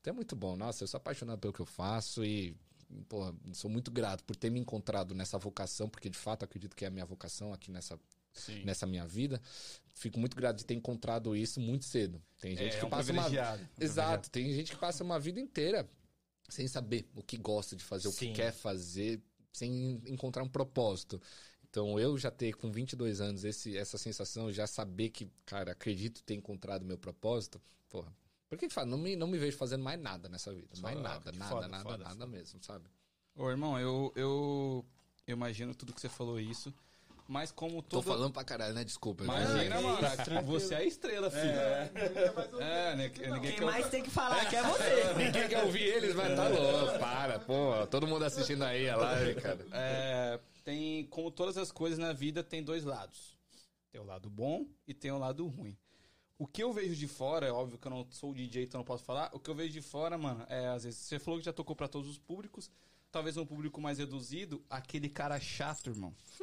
Então 0.00 0.10
é 0.12 0.14
muito 0.14 0.34
bom. 0.34 0.56
Nossa, 0.56 0.82
eu 0.82 0.88
sou 0.88 0.98
apaixonado 0.98 1.38
pelo 1.38 1.52
que 1.52 1.60
eu 1.60 1.66
faço 1.66 2.24
e, 2.24 2.56
pô, 3.08 3.32
sou 3.52 3.70
muito 3.70 3.90
grato 3.90 4.24
por 4.24 4.34
ter 4.34 4.50
me 4.50 4.58
encontrado 4.58 5.14
nessa 5.14 5.38
vocação, 5.38 5.88
porque 5.88 6.10
de 6.10 6.18
fato 6.18 6.44
acredito 6.44 6.74
que 6.74 6.84
é 6.84 6.88
a 6.88 6.90
minha 6.90 7.06
vocação 7.06 7.52
aqui 7.52 7.70
nessa, 7.70 7.98
Sim. 8.32 8.64
nessa 8.64 8.84
minha 8.84 9.06
vida. 9.06 9.40
Fico 9.94 10.18
muito 10.18 10.36
grato 10.36 10.56
de 10.58 10.64
ter 10.64 10.74
encontrado 10.74 11.36
isso 11.36 11.60
muito 11.60 11.84
cedo. 11.84 12.20
Tem 12.40 12.56
gente 12.56 12.74
É, 12.74 12.78
que 12.80 12.84
um 12.84 12.90
passa 12.90 13.12
uma 13.12 13.28
um 13.28 13.68
Exato, 13.78 14.28
tem 14.28 14.52
gente 14.52 14.72
que 14.72 14.76
passa 14.78 15.04
uma 15.04 15.20
vida 15.20 15.38
inteira 15.40 15.88
sem 16.48 16.68
saber 16.68 17.08
o 17.14 17.22
que 17.22 17.36
gosta 17.36 17.74
de 17.74 17.82
fazer, 17.82 18.08
o 18.08 18.12
Sim. 18.12 18.28
que 18.28 18.32
quer 18.34 18.52
fazer, 18.52 19.22
sem 19.52 20.00
encontrar 20.06 20.42
um 20.42 20.48
propósito. 20.48 21.20
Então, 21.68 21.98
eu 21.98 22.16
já 22.16 22.30
ter 22.30 22.54
com 22.54 22.70
22 22.70 23.20
anos 23.20 23.44
esse, 23.44 23.76
essa 23.76 23.98
sensação, 23.98 24.52
já 24.52 24.66
saber 24.66 25.10
que, 25.10 25.28
cara, 25.44 25.72
acredito 25.72 26.22
ter 26.22 26.34
encontrado 26.34 26.84
meu 26.84 26.96
propósito, 26.96 27.60
porra. 27.88 28.14
Por 28.48 28.58
que 28.58 28.68
fala? 28.68 28.86
Não 28.86 28.98
me, 28.98 29.16
não 29.16 29.26
me 29.26 29.38
vejo 29.38 29.56
fazendo 29.56 29.82
mais 29.82 30.00
nada 30.00 30.28
nessa 30.28 30.54
vida. 30.54 30.68
Mais 30.80 30.96
nada, 30.96 31.32
nada, 31.32 31.48
foda, 31.48 31.68
nada, 31.68 31.82
foda, 31.82 31.98
nada 31.98 32.14
foda. 32.14 32.26
mesmo, 32.26 32.62
sabe? 32.62 32.88
Ô, 33.34 33.50
irmão, 33.50 33.78
eu, 33.80 34.12
eu, 34.14 34.86
eu 35.26 35.32
imagino 35.32 35.74
tudo 35.74 35.92
que 35.92 36.00
você 36.00 36.08
falou 36.08 36.38
isso, 36.38 36.72
mas 37.26 37.50
como 37.50 37.82
Tô 37.82 37.96
todo... 37.96 38.04
falando 38.04 38.32
pra 38.32 38.44
caralho, 38.44 38.74
né? 38.74 38.84
Desculpa. 38.84 39.24
Imagina, 39.24 39.80
mano. 39.80 39.98
tranquilo. 40.24 40.42
Você 40.60 40.74
é 40.74 40.78
a 40.78 40.84
estrela, 40.84 41.30
filho. 41.30 41.42
É, 42.60 42.96
né, 42.96 43.08
ninguém 43.08 43.40
Quem 43.40 43.52
quer- 43.56 43.64
mais 43.64 43.88
tem 43.88 44.02
que 44.02 44.10
falar 44.10 44.44
que 44.48 44.56
é 44.56 44.62
você. 44.64 45.14
Ninguém 45.16 45.48
quer 45.48 45.64
ouvir 45.64 45.82
eles, 45.82 46.14
mas 46.14 46.34
tá 46.36 46.48
louco. 46.48 46.98
Para, 46.98 47.38
pô. 47.38 47.86
Todo 47.90 48.06
mundo 48.06 48.24
assistindo 48.24 48.62
aí 48.64 48.88
a 48.88 48.96
live, 48.96 49.40
cara. 49.40 49.66
É, 49.72 50.40
tem, 50.64 51.04
como 51.06 51.30
todas 51.30 51.56
as 51.56 51.72
coisas 51.72 51.98
na 51.98 52.12
vida, 52.12 52.42
tem 52.42 52.62
dois 52.62 52.84
lados. 52.84 53.36
Tem 53.90 54.00
o 54.00 54.04
lado 54.04 54.28
bom 54.28 54.66
e 54.86 54.92
tem 54.94 55.10
o 55.12 55.18
lado 55.18 55.46
ruim. 55.46 55.76
O 56.36 56.46
que 56.48 56.62
eu 56.62 56.72
vejo 56.72 56.96
de 56.96 57.06
fora, 57.06 57.46
é 57.46 57.52
óbvio 57.52 57.78
que 57.78 57.86
eu 57.86 57.90
não 57.90 58.06
sou 58.10 58.34
DJ, 58.34 58.64
então 58.64 58.78
não 58.80 58.84
posso 58.84 59.04
falar. 59.04 59.30
O 59.32 59.38
que 59.38 59.48
eu 59.48 59.54
vejo 59.54 59.72
de 59.72 59.80
fora, 59.80 60.18
mano, 60.18 60.44
é 60.48 60.66
às 60.66 60.82
vezes. 60.84 60.98
Você 61.00 61.18
falou 61.18 61.38
que 61.38 61.46
já 61.46 61.52
tocou 61.52 61.76
pra 61.76 61.86
todos 61.88 62.10
os 62.10 62.18
públicos. 62.18 62.70
Talvez 63.14 63.36
um 63.36 63.46
público 63.46 63.80
mais 63.80 63.98
reduzido, 63.98 64.60
aquele 64.68 65.08
cara 65.08 65.38
chato, 65.38 65.88
irmão. 65.88 66.12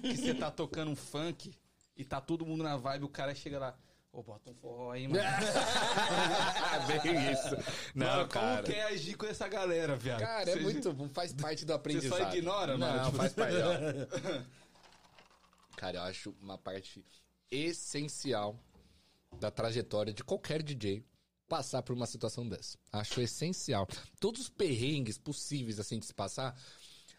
que 0.00 0.16
você 0.16 0.32
tá 0.32 0.52
tocando 0.52 0.88
um 0.88 0.94
funk 0.94 1.52
e 1.96 2.04
tá 2.04 2.20
todo 2.20 2.46
mundo 2.46 2.62
na 2.62 2.76
vibe, 2.76 3.04
o 3.06 3.08
cara 3.08 3.34
chega 3.34 3.58
lá. 3.58 3.76
Ô, 4.12 4.22
bota 4.22 4.48
um 4.52 4.54
forró 4.54 4.92
aí, 4.92 5.08
mano. 5.08 5.20
Bem 7.02 7.32
isso. 7.32 7.56
Não, 7.92 8.06
mano, 8.06 8.28
cara. 8.28 8.62
como 8.62 8.72
quer 8.72 8.84
agir 8.84 9.16
com 9.16 9.26
essa 9.26 9.48
galera, 9.48 9.96
viado? 9.96 10.20
Cara, 10.20 10.48
é 10.48 10.54
Você- 10.54 10.60
muito 10.60 10.92
bom, 10.92 11.08
faz 11.08 11.32
parte 11.32 11.64
do 11.64 11.72
aprendizado. 11.74 12.16
só 12.20 12.32
ignora, 12.32 12.78
não, 12.78 12.86
mano? 12.86 13.04
Tipo- 13.06 13.16
faz 13.16 13.32
parte. 13.32 13.56
ó. 13.56 14.46
Cara, 15.76 15.96
eu 15.96 16.02
acho 16.02 16.36
uma 16.40 16.56
parte 16.56 17.04
essencial 17.50 18.56
da 19.40 19.50
trajetória 19.50 20.12
de 20.12 20.22
qualquer 20.22 20.62
DJ 20.62 21.02
passar 21.48 21.82
por 21.82 21.94
uma 21.94 22.06
situação 22.06 22.48
dessa. 22.48 22.78
Acho 22.92 23.20
essencial. 23.20 23.86
Todos 24.20 24.42
os 24.42 24.48
perrengues 24.48 25.18
possíveis 25.18 25.78
assim 25.78 25.98
de 25.98 26.06
se 26.06 26.14
passar, 26.14 26.58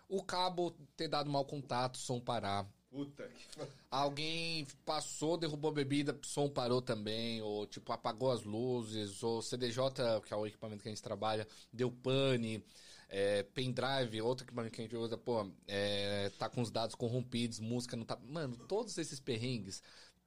o 0.07 0.23
cabo 0.23 0.71
ter 0.95 1.07
dado 1.07 1.29
mau 1.29 1.45
contato, 1.45 1.97
som 1.97 2.19
parar. 2.19 2.67
Puta 2.89 3.27
que. 3.27 3.62
Alguém 3.89 4.67
passou, 4.86 5.38
derrubou 5.38 5.71
a 5.71 5.73
bebida, 5.73 6.17
som 6.21 6.47
parou 6.47 6.81
também, 6.81 7.41
ou 7.41 7.65
tipo, 7.65 7.91
apagou 7.91 8.31
as 8.31 8.43
luzes, 8.43 9.23
ou 9.23 9.41
CDJ, 9.41 10.21
que 10.25 10.33
é 10.33 10.38
o 10.38 10.45
equipamento 10.45 10.83
que 10.83 10.89
a 10.89 10.91
gente 10.91 11.01
trabalha, 11.01 11.47
deu 11.71 11.91
pane, 11.91 12.63
é, 13.09 13.43
pendrive, 13.43 14.21
outro 14.21 14.45
equipamento 14.45 14.75
que 14.75 14.81
a 14.81 14.83
gente 14.83 14.95
usa, 14.95 15.17
pô, 15.17 15.49
é, 15.67 16.31
tá 16.38 16.47
com 16.47 16.62
os 16.62 16.69
dados 16.69 16.95
corrompidos, 16.95 17.59
música 17.59 17.97
não 17.97 18.05
tá. 18.05 18.17
Mano, 18.27 18.57
todos 18.67 18.95
esses 18.97 19.19
perrengues, 19.19 19.81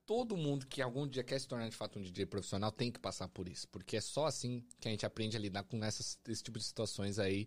todo 0.06 0.36
mundo 0.36 0.66
que 0.66 0.80
algum 0.80 1.06
dia 1.06 1.24
quer 1.24 1.38
se 1.40 1.48
tornar 1.48 1.68
de 1.68 1.76
fato 1.76 1.98
um 1.98 2.02
DJ 2.02 2.26
profissional 2.26 2.70
tem 2.70 2.92
que 2.92 2.98
passar 2.98 3.28
por 3.28 3.48
isso, 3.48 3.68
porque 3.68 3.96
é 3.96 4.00
só 4.00 4.26
assim 4.26 4.64
que 4.78 4.86
a 4.86 4.90
gente 4.90 5.04
aprende 5.04 5.36
a 5.36 5.40
lidar 5.40 5.64
com 5.64 5.84
essas, 5.84 6.18
esse 6.28 6.42
tipo 6.42 6.58
de 6.58 6.64
situações 6.64 7.18
aí 7.18 7.46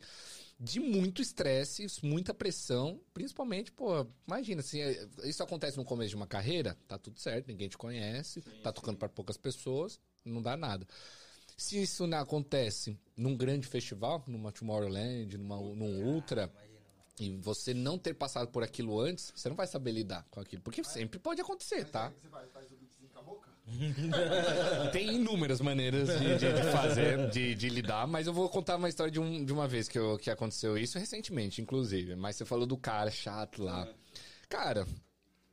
de 0.59 0.79
muito 0.79 1.21
estresse, 1.21 1.87
muita 2.03 2.33
pressão, 2.33 2.99
principalmente, 3.13 3.71
pô, 3.71 4.05
imagina, 4.27 4.59
assim, 4.59 4.81
é, 4.81 5.07
isso 5.23 5.41
acontece 5.41 5.77
no 5.77 5.85
começo 5.85 6.09
de 6.09 6.17
uma 6.17 6.27
carreira, 6.27 6.77
tá 6.85 6.97
tudo 6.97 7.17
certo, 7.17 7.47
ninguém 7.47 7.69
te 7.69 7.77
conhece, 7.77 8.41
sim, 8.41 8.61
tá 8.61 8.73
tocando 8.73 8.97
para 8.97 9.07
poucas 9.07 9.37
pessoas, 9.37 9.99
não 10.25 10.41
dá 10.41 10.57
nada. 10.57 10.85
Se 11.55 11.81
isso 11.81 12.05
não 12.07 12.19
acontece 12.19 12.97
num 13.15 13.35
grande 13.35 13.67
festival, 13.67 14.23
numa 14.27 14.51
Tomorrowland, 14.51 15.37
numa, 15.37 15.57
num 15.57 16.03
Ultra, 16.05 16.51
e 17.19 17.37
você 17.37 17.73
não 17.73 17.97
ter 17.97 18.13
passado 18.13 18.47
por 18.47 18.63
aquilo 18.63 18.99
antes, 18.99 19.31
você 19.35 19.49
não 19.49 19.55
vai 19.55 19.67
saber 19.67 19.91
lidar 19.91 20.25
com 20.31 20.39
aquilo. 20.39 20.61
Porque 20.61 20.83
sempre 20.83 21.19
pode 21.19 21.41
acontecer, 21.41 21.85
tá? 21.85 22.09
Você 22.09 22.29
faz, 22.29 22.49
faz 22.51 22.71
o 22.71 22.75
beatzinho 22.75 23.09
com 23.09 23.19
a 23.19 23.21
boca? 23.21 23.49
Tem 24.91 25.15
inúmeras 25.15 25.61
maneiras 25.61 26.07
de, 26.17 26.37
de, 26.37 26.53
de 26.53 26.63
fazer, 26.71 27.29
de, 27.29 27.53
de, 27.53 27.69
lidar, 27.69 28.07
mas 28.07 28.25
eu 28.25 28.33
vou 28.33 28.49
contar 28.49 28.77
uma 28.77 28.89
história 28.89 29.11
de, 29.11 29.19
um, 29.19 29.43
de 29.43 29.53
uma 29.53 29.67
vez 29.67 29.87
que, 29.87 29.99
eu, 29.99 30.17
que 30.17 30.31
aconteceu 30.31 30.77
isso 30.77 30.97
recentemente, 30.97 31.61
inclusive. 31.61 32.15
Mas 32.15 32.35
você 32.35 32.45
falou 32.45 32.65
do 32.65 32.77
cara 32.77 33.11
chato 33.11 33.63
lá. 33.63 33.87
Cara, 34.47 34.87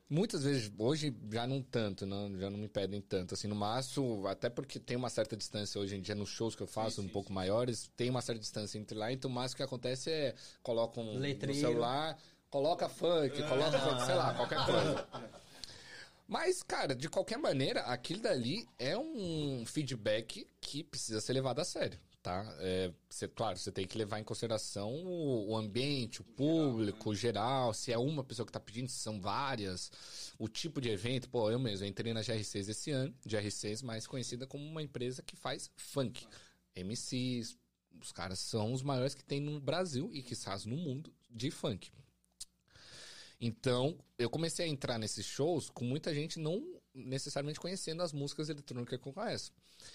Muitas 0.08 0.44
vezes, 0.44 0.72
hoje 0.78 1.12
já 1.32 1.48
não 1.48 1.60
tanto, 1.60 2.06
não, 2.06 2.38
já 2.38 2.48
não 2.48 2.58
me 2.58 2.68
pedem 2.68 3.00
tanto. 3.00 3.34
Assim, 3.34 3.48
no 3.48 3.56
máximo, 3.56 4.24
até 4.28 4.48
porque 4.48 4.78
tem 4.78 4.96
uma 4.96 5.10
certa 5.10 5.36
distância 5.36 5.80
hoje 5.80 5.96
em 5.96 6.00
dia 6.00 6.14
nos 6.14 6.28
shows 6.28 6.54
que 6.54 6.62
eu 6.62 6.66
faço, 6.66 7.00
sim, 7.00 7.08
um 7.08 7.10
pouco 7.10 7.28
sim. 7.28 7.34
maiores, 7.34 7.90
tem 7.96 8.08
uma 8.08 8.22
certa 8.22 8.40
distância 8.40 8.78
entre 8.78 8.96
lá, 8.96 9.10
então 9.10 9.28
o 9.28 9.34
máximo 9.34 9.56
que 9.56 9.62
acontece 9.64 10.10
é 10.10 10.34
coloca 10.62 11.00
um 11.00 11.18
no 11.18 11.54
celular, 11.54 12.16
coloca 12.48 12.88
funk, 12.88 13.42
coloca 13.48 13.78
funk, 13.80 14.06
sei 14.06 14.14
lá, 14.14 14.32
qualquer 14.34 14.62
coisa. 14.64 15.08
Mas, 16.28 16.62
cara, 16.62 16.94
de 16.94 17.08
qualquer 17.08 17.38
maneira, 17.38 17.80
aquilo 17.82 18.20
dali 18.20 18.64
é 18.78 18.96
um 18.96 19.64
feedback 19.66 20.46
que 20.60 20.84
precisa 20.84 21.20
ser 21.20 21.32
levado 21.32 21.58
a 21.60 21.64
sério 21.64 21.98
tá? 22.26 22.44
É, 22.58 22.90
claro, 23.36 23.56
você 23.56 23.70
tem 23.70 23.86
que 23.86 23.96
levar 23.96 24.18
em 24.18 24.24
consideração 24.24 24.92
o, 24.92 25.50
o 25.50 25.56
ambiente, 25.56 26.22
o 26.22 26.24
público, 26.24 27.14
geral, 27.14 27.68
né? 27.68 27.72
geral, 27.72 27.74
se 27.74 27.92
é 27.92 27.98
uma 27.98 28.24
pessoa 28.24 28.44
que 28.44 28.52
tá 28.52 28.58
pedindo, 28.58 28.88
se 28.88 28.98
são 28.98 29.20
várias, 29.20 29.92
o 30.36 30.48
tipo 30.48 30.80
de 30.80 30.88
evento. 30.88 31.28
Pô, 31.28 31.48
eu 31.52 31.58
mesmo 31.60 31.86
entrei 31.86 32.12
na 32.12 32.22
GR6 32.22 32.68
esse 32.68 32.90
ano, 32.90 33.14
GR6 33.24 33.84
mais 33.84 34.08
conhecida 34.08 34.44
como 34.44 34.64
uma 34.64 34.82
empresa 34.82 35.22
que 35.22 35.36
faz 35.36 35.70
funk. 35.76 36.26
MCs, 36.74 37.56
os 38.02 38.10
caras 38.10 38.40
são 38.40 38.72
os 38.72 38.82
maiores 38.82 39.14
que 39.14 39.22
tem 39.22 39.38
no 39.40 39.60
Brasil 39.60 40.10
e 40.12 40.20
que 40.20 40.34
faz 40.34 40.64
no 40.64 40.76
mundo 40.76 41.14
de 41.30 41.52
funk. 41.52 41.92
Então, 43.40 43.96
eu 44.18 44.28
comecei 44.28 44.66
a 44.66 44.68
entrar 44.68 44.98
nesses 44.98 45.24
shows 45.24 45.70
com 45.70 45.84
muita 45.84 46.12
gente 46.12 46.40
não 46.40 46.76
necessariamente 46.96 47.60
conhecendo 47.60 48.02
as 48.02 48.12
músicas 48.12 48.48
eletrônicas 48.48 48.98
que 48.98 49.08
eu 49.08 49.12
conheço. 49.12 49.52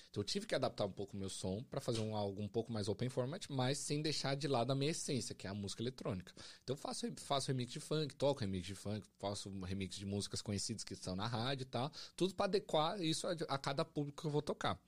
Então 0.09 0.21
eu 0.21 0.25
tive 0.25 0.45
que 0.45 0.53
adaptar 0.53 0.85
um 0.85 0.91
pouco 0.91 1.15
o 1.15 1.19
meu 1.19 1.29
som 1.29 1.63
para 1.63 1.81
fazer 1.81 1.99
um, 2.01 2.15
algo 2.15 2.41
um 2.41 2.47
pouco 2.47 2.71
mais 2.71 2.87
open 2.87 3.09
format, 3.09 3.45
mas 3.49 3.77
sem 3.79 4.01
deixar 4.01 4.35
de 4.35 4.47
lado 4.47 4.71
a 4.71 4.75
minha 4.75 4.91
essência, 4.91 5.33
que 5.33 5.47
é 5.47 5.49
a 5.49 5.53
música 5.53 5.81
eletrônica. 5.81 6.33
Então 6.63 6.75
eu 6.75 6.77
faço, 6.77 7.11
faço 7.17 7.47
remix 7.47 7.71
de 7.71 7.79
funk, 7.79 8.13
toco 8.15 8.41
remix 8.41 8.65
de 8.65 8.75
funk, 8.75 9.07
faço 9.19 9.49
remix 9.61 9.95
de 9.95 10.05
músicas 10.05 10.41
conhecidas 10.41 10.83
que 10.83 10.93
estão 10.93 11.15
na 11.15 11.27
rádio 11.27 11.63
e 11.63 11.67
tal, 11.67 11.91
tudo 12.15 12.35
para 12.35 12.45
adequar 12.45 13.01
isso 13.01 13.27
a, 13.27 13.31
a, 13.49 13.57
cada 13.57 13.83
público 13.83 14.21
que 14.21 14.27
eu 14.27 14.31
vou 14.31 14.41
tocar. 14.41 14.79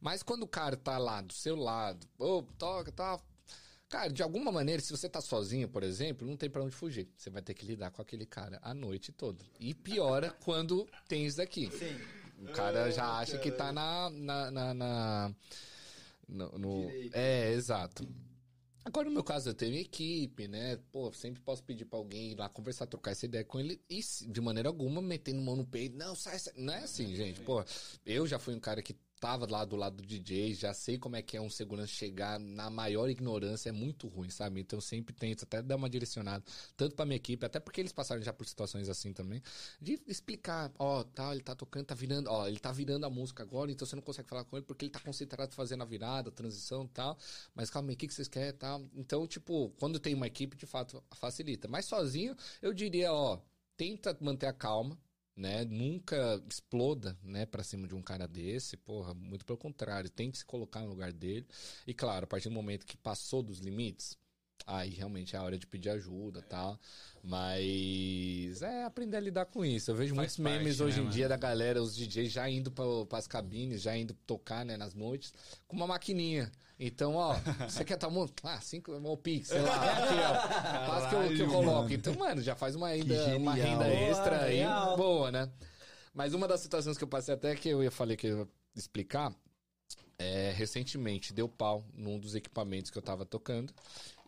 Mas 0.00 0.22
quando 0.22 0.42
o 0.42 0.48
cara 0.48 0.76
tá 0.76 0.98
lá 0.98 1.20
do 1.20 1.32
seu 1.32 1.56
lado, 1.56 2.06
ô, 2.18 2.38
oh, 2.38 2.42
toca, 2.58 2.92
tá, 2.92 3.20
Cara, 3.88 4.10
de 4.10 4.22
alguma 4.22 4.52
maneira, 4.52 4.82
se 4.82 4.90
você 4.90 5.08
tá 5.08 5.20
sozinho, 5.20 5.66
por 5.66 5.82
exemplo, 5.82 6.28
não 6.28 6.36
tem 6.36 6.50
para 6.50 6.62
onde 6.62 6.74
fugir. 6.74 7.08
Você 7.16 7.30
vai 7.30 7.40
ter 7.40 7.54
que 7.54 7.64
lidar 7.64 7.90
com 7.90 8.02
aquele 8.02 8.26
cara 8.26 8.58
a 8.62 8.74
noite 8.74 9.12
toda. 9.12 9.42
E 9.58 9.72
piora 9.72 10.30
quando 10.44 10.86
tem 11.08 11.24
isso 11.24 11.38
daqui. 11.38 11.70
Sim. 11.70 11.98
O 12.42 12.52
cara 12.52 12.90
já 12.90 13.18
acha 13.18 13.38
que 13.38 13.50
tá 13.50 13.72
na. 13.72 14.10
na, 14.10 14.50
na, 14.50 14.74
na 14.74 15.34
no, 16.28 16.58
no... 16.58 16.90
É, 17.12 17.50
exato. 17.52 18.06
Agora, 18.84 19.08
no 19.08 19.14
meu 19.14 19.24
caso, 19.24 19.50
eu 19.50 19.54
tenho 19.54 19.74
equipe, 19.76 20.46
né? 20.48 20.78
Pô, 20.92 21.12
sempre 21.12 21.42
posso 21.42 21.62
pedir 21.62 21.84
pra 21.84 21.98
alguém 21.98 22.32
ir 22.32 22.36
lá 22.36 22.48
conversar, 22.48 22.86
trocar 22.86 23.10
essa 23.10 23.26
ideia 23.26 23.44
com 23.44 23.58
ele 23.58 23.80
e, 23.88 24.00
de 24.00 24.40
maneira 24.40 24.68
alguma, 24.68 25.02
metendo 25.02 25.42
mão 25.42 25.56
no 25.56 25.66
peito. 25.66 25.96
Não, 25.96 26.14
sai, 26.14 26.38
sai. 26.38 26.54
Não 26.56 26.72
é 26.72 26.84
assim, 26.84 27.14
gente. 27.14 27.40
Pô, 27.40 27.64
eu 28.06 28.26
já 28.26 28.38
fui 28.38 28.54
um 28.54 28.60
cara 28.60 28.80
que 28.80 28.94
tava 29.18 29.50
lá 29.50 29.64
do 29.64 29.76
lado 29.76 29.96
do 29.96 30.06
DJ, 30.06 30.54
já 30.54 30.72
sei 30.72 30.98
como 30.98 31.16
é 31.16 31.22
que 31.22 31.36
é 31.36 31.40
um 31.40 31.50
segurança 31.50 31.92
chegar 31.92 32.38
na 32.38 32.70
maior 32.70 33.08
ignorância, 33.08 33.68
é 33.68 33.72
muito 33.72 34.06
ruim, 34.08 34.30
sabe? 34.30 34.60
Então 34.60 34.80
sempre 34.80 35.14
tento 35.14 35.44
até 35.44 35.62
dar 35.62 35.76
uma 35.76 35.88
direcionada, 35.88 36.44
tanto 36.76 36.94
pra 36.94 37.04
minha 37.04 37.16
equipe, 37.16 37.44
até 37.44 37.58
porque 37.60 37.80
eles 37.80 37.92
passaram 37.92 38.22
já 38.22 38.32
por 38.32 38.46
situações 38.46 38.88
assim 38.88 39.12
também, 39.12 39.42
de 39.80 40.00
explicar, 40.06 40.72
ó, 40.78 41.02
tá, 41.04 41.32
ele 41.32 41.42
tá 41.42 41.54
tocando, 41.54 41.86
tá 41.86 41.94
virando, 41.94 42.28
ó, 42.28 42.46
ele 42.46 42.58
tá 42.58 42.72
virando 42.72 43.06
a 43.06 43.10
música 43.10 43.42
agora, 43.42 43.70
então 43.70 43.86
você 43.86 43.96
não 43.96 44.02
consegue 44.02 44.28
falar 44.28 44.44
com 44.44 44.56
ele 44.56 44.66
porque 44.66 44.84
ele 44.84 44.92
tá 44.92 45.00
concentrado 45.00 45.54
fazendo 45.54 45.82
a 45.82 45.86
virada, 45.86 46.28
a 46.30 46.32
transição 46.32 46.84
e 46.84 46.88
tal, 46.88 47.18
mas 47.54 47.70
calma 47.70 47.90
aí, 47.90 47.94
o 47.94 47.98
que, 47.98 48.06
que 48.06 48.14
vocês 48.14 48.28
querem 48.28 48.52
tal? 48.52 48.82
Então, 48.94 49.26
tipo, 49.26 49.70
quando 49.78 49.98
tem 49.98 50.14
uma 50.14 50.26
equipe, 50.26 50.56
de 50.56 50.66
fato, 50.66 51.02
facilita. 51.14 51.68
Mas 51.68 51.86
sozinho, 51.86 52.36
eu 52.62 52.72
diria, 52.72 53.12
ó, 53.12 53.40
tenta 53.76 54.16
manter 54.20 54.46
a 54.46 54.52
calma, 54.52 54.98
né? 55.38 55.64
Nunca 55.64 56.42
exploda, 56.48 57.16
né, 57.22 57.46
para 57.46 57.62
cima 57.62 57.86
de 57.86 57.94
um 57.94 58.02
cara 58.02 58.26
desse, 58.26 58.76
porra, 58.76 59.14
muito 59.14 59.46
pelo 59.46 59.56
contrário, 59.56 60.10
tem 60.10 60.30
que 60.30 60.38
se 60.38 60.44
colocar 60.44 60.80
no 60.80 60.88
lugar 60.88 61.12
dele. 61.12 61.46
E 61.86 61.94
claro, 61.94 62.24
a 62.24 62.26
partir 62.26 62.48
do 62.48 62.54
momento 62.54 62.84
que 62.84 62.96
passou 62.96 63.42
dos 63.42 63.60
limites, 63.60 64.18
aí 64.66 64.90
realmente 64.90 65.36
é 65.36 65.38
a 65.38 65.42
hora 65.42 65.56
de 65.56 65.66
pedir 65.66 65.90
ajuda, 65.90 66.42
tá? 66.42 66.76
Mas 67.22 68.60
é 68.62 68.84
aprender 68.84 69.16
a 69.16 69.20
lidar 69.20 69.46
com 69.46 69.64
isso. 69.64 69.90
Eu 69.90 69.94
vejo 69.94 70.14
Faz 70.14 70.16
muitos 70.16 70.36
parte, 70.36 70.58
memes 70.58 70.80
hoje 70.80 71.00
né, 71.00 71.06
em 71.06 71.10
dia 71.10 71.28
da 71.28 71.36
galera, 71.36 71.80
os 71.80 71.94
DJs 71.94 72.32
já 72.32 72.50
indo 72.50 72.70
para 72.70 73.18
as 73.18 73.28
cabines, 73.28 73.82
já 73.82 73.96
indo 73.96 74.14
tocar, 74.26 74.64
né, 74.64 74.76
nas 74.76 74.92
noites, 74.92 75.32
com 75.66 75.76
uma 75.76 75.86
maquininha. 75.86 76.50
Então, 76.78 77.16
ó, 77.16 77.34
você 77.68 77.84
quer 77.84 77.94
estar 77.94 78.08
muito. 78.08 78.34
Ah, 78.46 78.60
cinco 78.60 78.92
o 78.92 79.16
Pix, 79.16 79.48
sei 79.48 79.60
lá. 79.60 79.74
Aqui, 79.92 80.14
ó. 80.14 80.86
Faz 80.86 81.08
que 81.08 81.14
eu, 81.14 81.36
que 81.36 81.42
eu 81.42 81.48
coloco. 81.48 81.92
Então, 81.92 82.14
mano, 82.14 82.40
já 82.40 82.54
faz 82.54 82.76
uma 82.76 82.88
renda, 82.90 83.36
uma 83.36 83.54
renda 83.54 83.88
extra 83.88 84.44
aí. 84.44 84.60
Boa, 84.96 85.32
né? 85.32 85.50
Mas 86.14 86.34
uma 86.34 86.46
das 86.46 86.60
situações 86.60 86.96
que 86.96 87.04
eu 87.04 87.08
passei 87.08 87.34
até 87.34 87.54
que 87.54 87.68
eu 87.68 87.82
ia 87.82 87.90
falei 87.90 88.16
que 88.16 88.26
eu 88.26 88.38
ia 88.38 88.48
explicar. 88.76 89.34
É, 90.20 90.52
recentemente 90.56 91.32
deu 91.32 91.48
pau 91.48 91.84
num 91.94 92.18
dos 92.18 92.34
equipamentos 92.34 92.90
que 92.90 92.98
eu 92.98 93.02
tava 93.02 93.24
tocando. 93.24 93.72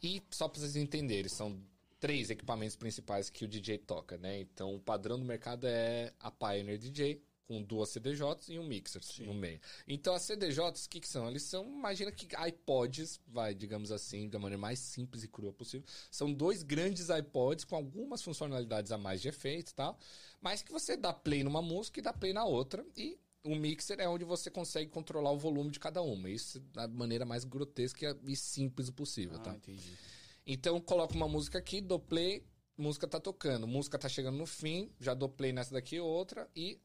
E 0.02 0.22
só 0.30 0.48
pra 0.48 0.60
vocês 0.60 0.76
entenderem, 0.76 1.28
são 1.28 1.60
três 1.98 2.30
equipamentos 2.30 2.76
principais 2.76 3.28
que 3.28 3.44
o 3.44 3.48
DJ 3.48 3.78
toca, 3.78 4.16
né? 4.16 4.40
Então, 4.40 4.74
o 4.74 4.80
padrão 4.80 5.18
do 5.18 5.24
mercado 5.24 5.66
é 5.66 6.12
a 6.18 6.30
Pioneer 6.30 6.78
DJ, 6.78 7.20
com 7.50 7.60
duas 7.60 7.88
CDJs 7.88 8.48
e 8.48 8.60
um 8.60 8.64
mixer 8.64 9.02
Sim. 9.02 9.26
no 9.26 9.34
meio. 9.34 9.60
Então 9.88 10.14
as 10.14 10.22
CDJs, 10.22 10.84
o 10.84 10.88
que, 10.88 11.00
que, 11.00 11.08
são? 11.08 11.28
Eles 11.28 11.42
são, 11.42 11.66
imagina 11.66 12.12
que 12.12 12.28
iPods, 12.46 13.18
vai, 13.26 13.52
digamos 13.52 13.90
assim, 13.90 14.28
da 14.28 14.38
maneira 14.38 14.60
mais 14.60 14.78
simples 14.78 15.24
e 15.24 15.28
crua 15.28 15.52
possível. 15.52 15.84
São 16.12 16.32
dois 16.32 16.62
grandes 16.62 17.08
iPods 17.08 17.64
com 17.64 17.74
algumas 17.74 18.22
funcionalidades 18.22 18.92
a 18.92 18.98
mais 18.98 19.20
de 19.20 19.26
efeito 19.26 19.72
e 19.72 19.74
tal, 19.74 19.98
mas 20.40 20.62
que 20.62 20.70
você 20.70 20.96
dá 20.96 21.12
play 21.12 21.42
numa 21.42 21.60
música 21.60 21.98
e 21.98 22.02
dá 22.04 22.12
play 22.12 22.32
na 22.32 22.44
outra 22.44 22.86
e 22.96 23.18
o 23.42 23.56
mixer 23.56 23.98
é 23.98 24.08
onde 24.08 24.24
você 24.24 24.48
consegue 24.48 24.88
controlar 24.88 25.32
o 25.32 25.38
volume 25.38 25.72
de 25.72 25.80
cada 25.80 26.00
uma. 26.02 26.30
Isso 26.30 26.60
da 26.72 26.86
maneira 26.86 27.24
mais 27.24 27.42
grotesca 27.42 28.16
e 28.28 28.36
simples 28.36 28.90
possível, 28.90 29.38
ah, 29.38 29.42
tá? 29.42 29.54
Entendi. 29.56 29.98
Então 30.46 30.80
coloco 30.80 31.14
uma 31.14 31.26
música 31.26 31.58
aqui, 31.58 31.80
dou 31.80 31.98
play, 31.98 32.44
música 32.78 33.08
tá 33.08 33.18
tocando, 33.18 33.66
música 33.66 33.98
tá 33.98 34.08
chegando 34.08 34.38
no 34.38 34.46
fim, 34.46 34.88
já 35.00 35.14
dou 35.14 35.28
play 35.28 35.52
nessa 35.52 35.74
daqui 35.74 35.98
outra 35.98 36.48
e 36.54 36.78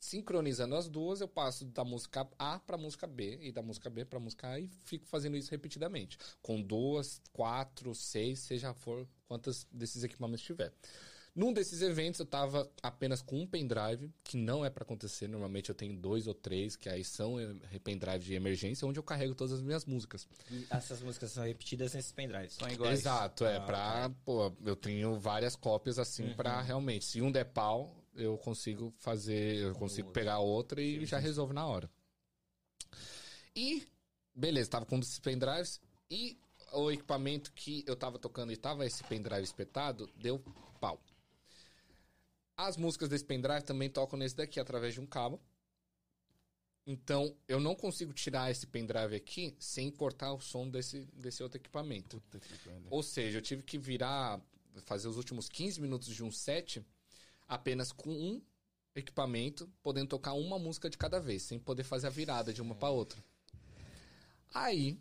sincronizando 0.00 0.74
as 0.74 0.88
duas, 0.88 1.20
eu 1.20 1.28
passo 1.28 1.66
da 1.66 1.84
música 1.84 2.26
A 2.38 2.58
para 2.58 2.78
música 2.78 3.06
B 3.06 3.38
e 3.42 3.52
da 3.52 3.62
música 3.62 3.90
B 3.90 4.04
para 4.06 4.18
música 4.18 4.48
A 4.48 4.58
e 4.58 4.66
fico 4.84 5.06
fazendo 5.06 5.36
isso 5.36 5.50
repetidamente, 5.50 6.18
com 6.40 6.60
duas, 6.60 7.20
quatro, 7.34 7.94
seis, 7.94 8.40
seja 8.40 8.72
for 8.72 9.06
quantos 9.28 9.66
desses 9.70 10.02
equipamentos 10.02 10.42
tiver. 10.42 10.72
Num 11.34 11.52
desses 11.52 11.80
eventos 11.80 12.18
eu 12.18 12.26
tava 12.26 12.68
apenas 12.82 13.22
com 13.22 13.40
um 13.40 13.46
pendrive, 13.46 14.10
que 14.24 14.36
não 14.36 14.64
é 14.64 14.70
para 14.70 14.82
acontecer, 14.82 15.28
normalmente 15.28 15.68
eu 15.68 15.74
tenho 15.74 15.96
dois 15.96 16.26
ou 16.26 16.34
três, 16.34 16.74
que 16.74 16.88
aí 16.88 17.04
são 17.04 17.38
eh, 17.38 17.78
pendrive 17.84 18.24
de 18.24 18.34
emergência, 18.34 18.86
onde 18.86 18.98
eu 18.98 19.02
carrego 19.02 19.34
todas 19.34 19.52
as 19.52 19.62
minhas 19.62 19.84
músicas. 19.84 20.26
E 20.50 20.66
essas 20.68 21.00
músicas 21.00 21.30
são 21.30 21.44
repetidas 21.44 21.94
nesses 21.94 22.10
pendrives, 22.10 22.54
são 22.54 22.68
iguais? 22.68 23.00
Exato, 23.00 23.44
é, 23.44 23.58
ah, 23.58 23.60
pra, 23.60 24.10
pô, 24.24 24.52
eu 24.64 24.74
tenho 24.74 25.20
várias 25.20 25.54
cópias 25.54 25.98
assim 26.00 26.24
uhum. 26.24 26.34
para 26.34 26.60
realmente, 26.62 27.04
se 27.04 27.22
um 27.22 27.30
der 27.30 27.44
pau, 27.44 27.99
eu 28.20 28.36
consigo 28.38 28.92
fazer, 28.98 29.56
eu 29.56 29.74
consigo 29.74 30.10
pegar 30.12 30.38
outra 30.38 30.80
e 30.80 31.04
já 31.06 31.18
resolvo 31.18 31.52
na 31.52 31.66
hora. 31.66 31.90
E, 33.54 33.86
beleza, 34.34 34.70
tava 34.70 34.86
com 34.86 34.98
esses 34.98 35.18
pendrives 35.18 35.80
e 36.10 36.38
o 36.72 36.90
equipamento 36.90 37.52
que 37.52 37.84
eu 37.86 37.96
tava 37.96 38.18
tocando 38.18 38.52
e 38.52 38.56
tava 38.56 38.86
esse 38.86 39.02
pendrive 39.04 39.42
espetado, 39.42 40.08
deu 40.16 40.38
pau. 40.80 41.00
As 42.56 42.76
músicas 42.76 43.08
desse 43.08 43.24
pendrive 43.24 43.62
também 43.62 43.88
tocam 43.88 44.18
nesse 44.18 44.36
daqui 44.36 44.60
através 44.60 44.94
de 44.94 45.00
um 45.00 45.06
cabo. 45.06 45.40
Então, 46.86 47.36
eu 47.46 47.60
não 47.60 47.74
consigo 47.74 48.12
tirar 48.12 48.50
esse 48.50 48.66
pendrive 48.66 49.14
aqui 49.14 49.54
sem 49.58 49.90
cortar 49.90 50.32
o 50.32 50.40
som 50.40 50.68
desse, 50.68 51.00
desse 51.14 51.42
outro 51.42 51.58
equipamento. 51.58 52.22
Ou 52.90 53.02
seja, 53.02 53.38
eu 53.38 53.42
tive 53.42 53.62
que 53.62 53.78
virar, 53.78 54.40
fazer 54.84 55.08
os 55.08 55.16
últimos 55.16 55.48
15 55.48 55.80
minutos 55.80 56.14
de 56.14 56.24
um 56.24 56.30
set 56.32 56.84
apenas 57.50 57.90
com 57.90 58.10
um 58.10 58.40
equipamento, 58.94 59.68
podendo 59.82 60.08
tocar 60.08 60.34
uma 60.34 60.58
música 60.58 60.88
de 60.88 60.96
cada 60.96 61.18
vez, 61.18 61.42
sem 61.42 61.58
poder 61.58 61.82
fazer 61.82 62.06
a 62.06 62.10
virada 62.10 62.52
de 62.52 62.62
uma 62.62 62.76
para 62.76 62.90
outra. 62.90 63.22
Aí, 64.54 65.00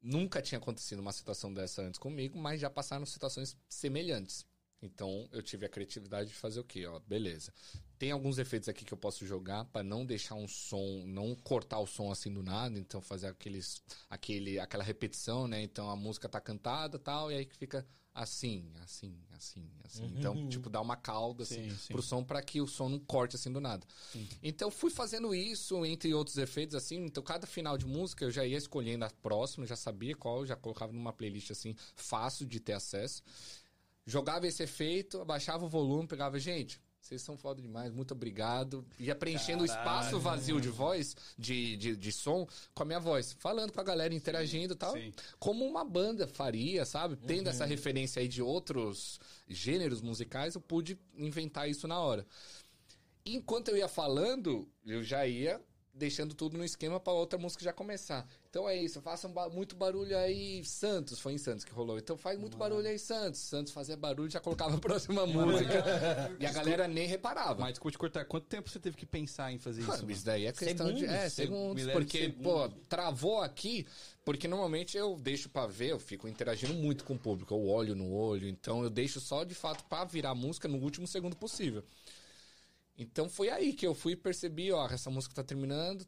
nunca 0.00 0.40
tinha 0.40 0.58
acontecido 0.58 1.00
uma 1.00 1.12
situação 1.12 1.52
dessa 1.52 1.82
antes 1.82 1.98
comigo, 1.98 2.38
mas 2.38 2.60
já 2.60 2.70
passaram 2.70 3.04
situações 3.04 3.54
semelhantes. 3.68 4.46
Então, 4.80 5.28
eu 5.30 5.42
tive 5.42 5.66
a 5.66 5.68
criatividade 5.68 6.30
de 6.30 6.34
fazer 6.34 6.60
o 6.60 6.64
quê? 6.64 6.86
Ó, 6.86 6.98
beleza. 7.00 7.52
Tem 7.98 8.10
alguns 8.10 8.38
efeitos 8.38 8.68
aqui 8.68 8.84
que 8.84 8.92
eu 8.92 8.98
posso 8.98 9.26
jogar 9.26 9.66
para 9.66 9.82
não 9.82 10.04
deixar 10.04 10.34
um 10.34 10.48
som, 10.48 11.04
não 11.06 11.34
cortar 11.34 11.78
o 11.80 11.86
som 11.86 12.10
assim 12.10 12.32
do 12.32 12.42
nada, 12.42 12.78
então 12.78 13.00
fazer 13.00 13.28
aqueles 13.28 13.82
aquele 14.10 14.58
aquela 14.58 14.84
repetição, 14.84 15.48
né? 15.48 15.62
Então 15.62 15.88
a 15.88 15.96
música 15.96 16.28
tá 16.28 16.40
cantada, 16.40 16.98
tal, 16.98 17.30
e 17.30 17.36
aí 17.36 17.46
que 17.46 17.56
fica 17.56 17.86
assim, 18.14 18.70
assim, 18.82 19.18
assim, 19.32 19.68
assim. 19.82 20.14
Então, 20.16 20.48
tipo, 20.48 20.70
dá 20.70 20.80
uma 20.80 20.96
cauda 20.96 21.42
assim 21.42 21.70
Sim, 21.70 21.76
sim. 21.76 21.92
pro 21.92 22.00
som 22.00 22.22
para 22.22 22.40
que 22.40 22.60
o 22.60 22.66
som 22.66 22.88
não 22.88 23.00
corte 23.00 23.34
assim 23.34 23.52
do 23.52 23.60
nada. 23.60 23.84
Então 24.40 24.70
fui 24.70 24.90
fazendo 24.90 25.34
isso 25.34 25.84
entre 25.84 26.14
outros 26.14 26.38
efeitos 26.38 26.76
assim, 26.76 27.04
então 27.04 27.22
cada 27.22 27.46
final 27.46 27.76
de 27.76 27.86
música 27.86 28.24
eu 28.24 28.30
já 28.30 28.46
ia 28.46 28.56
escolhendo 28.56 29.04
a 29.04 29.10
próxima, 29.10 29.66
já 29.66 29.74
sabia 29.74 30.14
qual, 30.14 30.46
já 30.46 30.54
colocava 30.54 30.92
numa 30.92 31.12
playlist 31.12 31.50
assim 31.50 31.74
fácil 31.96 32.46
de 32.46 32.60
ter 32.60 32.74
acesso. 32.74 33.20
Jogava 34.06 34.46
esse 34.46 34.62
efeito, 34.62 35.20
abaixava 35.20 35.64
o 35.64 35.68
volume, 35.68 36.06
pegava, 36.06 36.38
gente, 36.38 36.80
vocês 37.04 37.20
são 37.20 37.36
foda 37.36 37.60
demais, 37.60 37.92
muito 37.92 38.12
obrigado. 38.12 38.82
Ia 38.98 39.14
preenchendo 39.14 39.62
o 39.62 39.66
espaço 39.66 40.18
vazio 40.18 40.58
de 40.58 40.70
voz, 40.70 41.14
de, 41.38 41.76
de, 41.76 41.96
de 41.96 42.12
som, 42.12 42.48
com 42.74 42.82
a 42.82 42.86
minha 42.86 42.98
voz. 42.98 43.34
Falando 43.38 43.72
com 43.72 43.80
a 43.80 43.84
galera, 43.84 44.14
interagindo 44.14 44.72
e 44.72 44.76
tal. 44.76 44.94
sim. 44.94 45.12
Como 45.38 45.66
uma 45.66 45.84
banda 45.84 46.26
faria, 46.26 46.86
sabe? 46.86 47.16
Tendo 47.16 47.50
essa 47.50 47.66
referência 47.66 48.20
aí 48.20 48.28
de 48.28 48.40
outros 48.40 49.20
gêneros 49.46 50.00
musicais, 50.00 50.54
eu 50.54 50.62
pude 50.62 50.98
inventar 51.14 51.68
isso 51.68 51.86
na 51.86 52.00
hora. 52.00 52.26
Enquanto 53.26 53.68
eu 53.68 53.76
ia 53.76 53.88
falando, 53.88 54.66
eu 54.86 55.04
já 55.04 55.26
ia 55.26 55.60
deixando 55.92 56.34
tudo 56.34 56.56
no 56.56 56.64
esquema 56.64 56.98
pra 56.98 57.12
outra 57.12 57.38
música 57.38 57.62
já 57.62 57.72
começar. 57.72 58.26
Então 58.54 58.68
é 58.68 58.76
isso, 58.76 59.00
façam 59.02 59.32
ba- 59.32 59.48
muito 59.50 59.74
barulho 59.74 60.16
aí, 60.16 60.64
Santos, 60.64 61.18
foi 61.18 61.32
em 61.32 61.38
Santos 61.38 61.64
que 61.64 61.72
rolou. 61.72 61.98
Então 61.98 62.16
faz 62.16 62.38
muito 62.38 62.56
barulho 62.56 62.86
aí, 62.86 63.00
Santos. 63.00 63.40
Santos 63.40 63.72
fazia 63.72 63.96
barulho, 63.96 64.30
já 64.30 64.38
colocava 64.38 64.76
a 64.76 64.78
próxima 64.78 65.26
música. 65.26 65.82
e 66.38 66.46
a 66.46 66.52
galera 66.52 66.86
nem 66.86 67.04
reparava. 67.08 67.60
Mas 67.60 67.70
desculpa 67.70 67.90
te 67.90 67.98
cortar, 67.98 68.24
quanto 68.26 68.46
tempo 68.46 68.70
você 68.70 68.78
teve 68.78 68.96
que 68.96 69.04
pensar 69.04 69.50
em 69.50 69.58
fazer 69.58 69.80
isso? 69.80 69.88
Mano, 69.90 70.02
mano? 70.02 70.12
isso 70.12 70.24
daí 70.24 70.46
é 70.46 70.52
questão 70.52 70.92
de. 70.94 71.04
É, 71.04 71.28
Seg- 71.28 71.48
segundos. 71.48 71.84
Porque, 71.90 72.26
segundo. 72.26 72.42
pô, 72.44 72.68
travou 72.88 73.42
aqui. 73.42 73.88
Porque 74.24 74.46
normalmente 74.46 74.96
eu 74.96 75.16
deixo 75.18 75.48
pra 75.48 75.66
ver, 75.66 75.90
eu 75.90 75.98
fico 75.98 76.28
interagindo 76.28 76.74
muito 76.74 77.02
com 77.02 77.14
o 77.14 77.18
público. 77.18 77.52
Eu 77.52 77.66
olho 77.66 77.96
no 77.96 78.12
olho. 78.14 78.48
Então 78.48 78.84
eu 78.84 78.88
deixo 78.88 79.18
só 79.20 79.42
de 79.42 79.52
fato 79.56 79.82
pra 79.86 80.04
virar 80.04 80.30
a 80.30 80.34
música 80.36 80.68
no 80.68 80.78
último 80.78 81.08
segundo 81.08 81.34
possível. 81.34 81.82
Então 82.96 83.28
foi 83.28 83.48
aí 83.50 83.72
que 83.72 83.84
eu 83.84 83.96
fui 83.96 84.12
e 84.12 84.16
percebi, 84.16 84.70
ó, 84.70 84.86
essa 84.86 85.10
música 85.10 85.34
tá 85.34 85.42
terminando. 85.42 86.06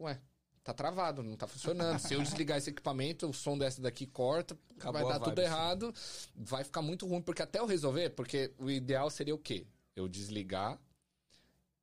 Ué, 0.00 0.20
tá 0.66 0.74
travado, 0.74 1.22
não 1.22 1.36
tá 1.36 1.46
funcionando. 1.46 1.98
Se 2.00 2.14
eu 2.14 2.20
desligar 2.22 2.58
esse 2.58 2.70
equipamento, 2.70 3.28
o 3.28 3.32
som 3.32 3.56
dessa 3.56 3.80
daqui 3.80 4.04
corta, 4.06 4.58
Acabou 4.76 5.00
vai 5.00 5.12
dar 5.12 5.20
tudo 5.20 5.36
vibe, 5.36 5.46
sim. 5.48 5.54
errado, 5.54 5.94
vai 6.34 6.64
ficar 6.64 6.82
muito 6.82 7.06
ruim. 7.06 7.22
Porque 7.22 7.40
até 7.42 7.60
eu 7.60 7.66
resolver, 7.66 8.10
porque 8.10 8.52
o 8.58 8.68
ideal 8.68 9.08
seria 9.08 9.34
o 9.34 9.38
quê? 9.38 9.64
Eu 9.94 10.08
desligar, 10.08 10.78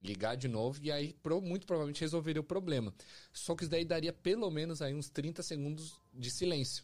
ligar 0.02 0.36
de 0.36 0.50
novo 0.50 0.80
e 0.84 0.91
aí 0.91 1.13
pro- 1.24 1.41
muito 1.41 1.65
provavelmente 1.65 2.02
resolveria 2.02 2.41
o 2.41 2.43
problema. 2.43 2.93
Só 3.32 3.56
que 3.56 3.63
isso 3.63 3.72
daí 3.72 3.86
daria 3.86 4.12
pelo 4.12 4.52
menos 4.52 4.82
aí 4.82 4.93
uns 4.93 5.10
30 5.10 5.41
segundos 5.41 5.93
de 6.13 6.30
silêncio. 6.30 6.84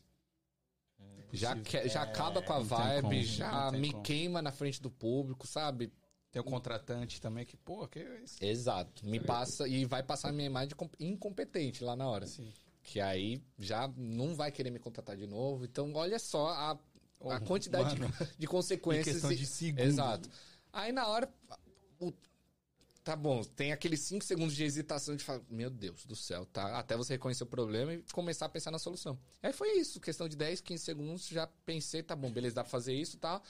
Já, 1.31 1.55
que- 1.55 1.88
já 1.88 2.01
acaba 2.03 2.41
com 2.41 2.53
a 2.53 2.59
vibe, 2.59 3.01
como, 3.01 3.23
já 3.23 3.71
me 3.71 3.91
como. 3.91 4.03
queima 4.03 4.41
na 4.41 4.51
frente 4.51 4.81
do 4.81 4.89
público, 4.89 5.45
sabe? 5.45 5.91
Tem 6.31 6.39
o 6.39 6.45
contratante 6.45 7.19
também 7.19 7.45
que, 7.45 7.57
pô, 7.57 7.87
que 7.87 7.99
é 7.99 8.21
isso? 8.23 8.37
Exato. 8.43 9.05
Me 9.05 9.19
passa 9.19 9.67
e 9.67 9.83
vai 9.85 10.03
passar 10.03 10.29
a 10.29 10.31
minha 10.31 10.45
imagem 10.45 10.69
de 10.69 10.75
com- 10.75 10.89
incompetente 10.99 11.83
lá 11.83 11.95
na 11.95 12.07
hora. 12.07 12.27
Sim. 12.27 12.53
Que 12.83 12.99
aí 12.99 13.41
já 13.57 13.87
não 13.97 14.35
vai 14.35 14.51
querer 14.51 14.69
me 14.69 14.79
contratar 14.79 15.17
de 15.17 15.25
novo. 15.25 15.65
Então, 15.65 15.91
olha 15.95 16.19
só 16.19 16.49
a, 16.49 16.71
a 16.71 16.77
Oh, 17.21 17.39
quantidade 17.41 17.95
de, 17.95 18.01
de 18.37 18.47
consequências. 18.47 19.07
Em 19.07 19.11
questão 19.13 19.33
de 19.33 19.45
segundos. 19.45 19.85
Exato. 19.85 20.29
Aí 20.71 20.91
na 20.91 21.07
hora. 21.07 21.29
o- 21.99 22.13
Tá 23.03 23.15
bom, 23.15 23.41
tem 23.43 23.71
aqueles 23.71 24.01
5 24.01 24.23
segundos 24.23 24.55
de 24.55 24.63
hesitação 24.63 25.15
de 25.15 25.23
falar, 25.23 25.41
meu 25.49 25.69
Deus 25.69 26.05
do 26.05 26.15
céu, 26.15 26.45
tá? 26.45 26.77
Até 26.77 26.95
você 26.95 27.13
reconhecer 27.13 27.43
o 27.43 27.47
problema 27.47 27.93
e 27.93 28.03
começar 28.13 28.45
a 28.45 28.49
pensar 28.49 28.69
na 28.69 28.77
solução. 28.77 29.17
Aí 29.41 29.51
foi 29.51 29.79
isso, 29.79 29.99
questão 29.99 30.29
de 30.29 30.35
10, 30.37 30.61
15 30.61 30.83
segundos, 30.83 31.27
já 31.27 31.47
pensei, 31.65 32.03
tá 32.03 32.15
bom, 32.15 32.29
beleza, 32.29 32.55
dá 32.55 32.63
pra 32.63 32.69
fazer 32.69 32.93
isso 32.93 33.15
e 33.15 33.19
tal. 33.19 33.41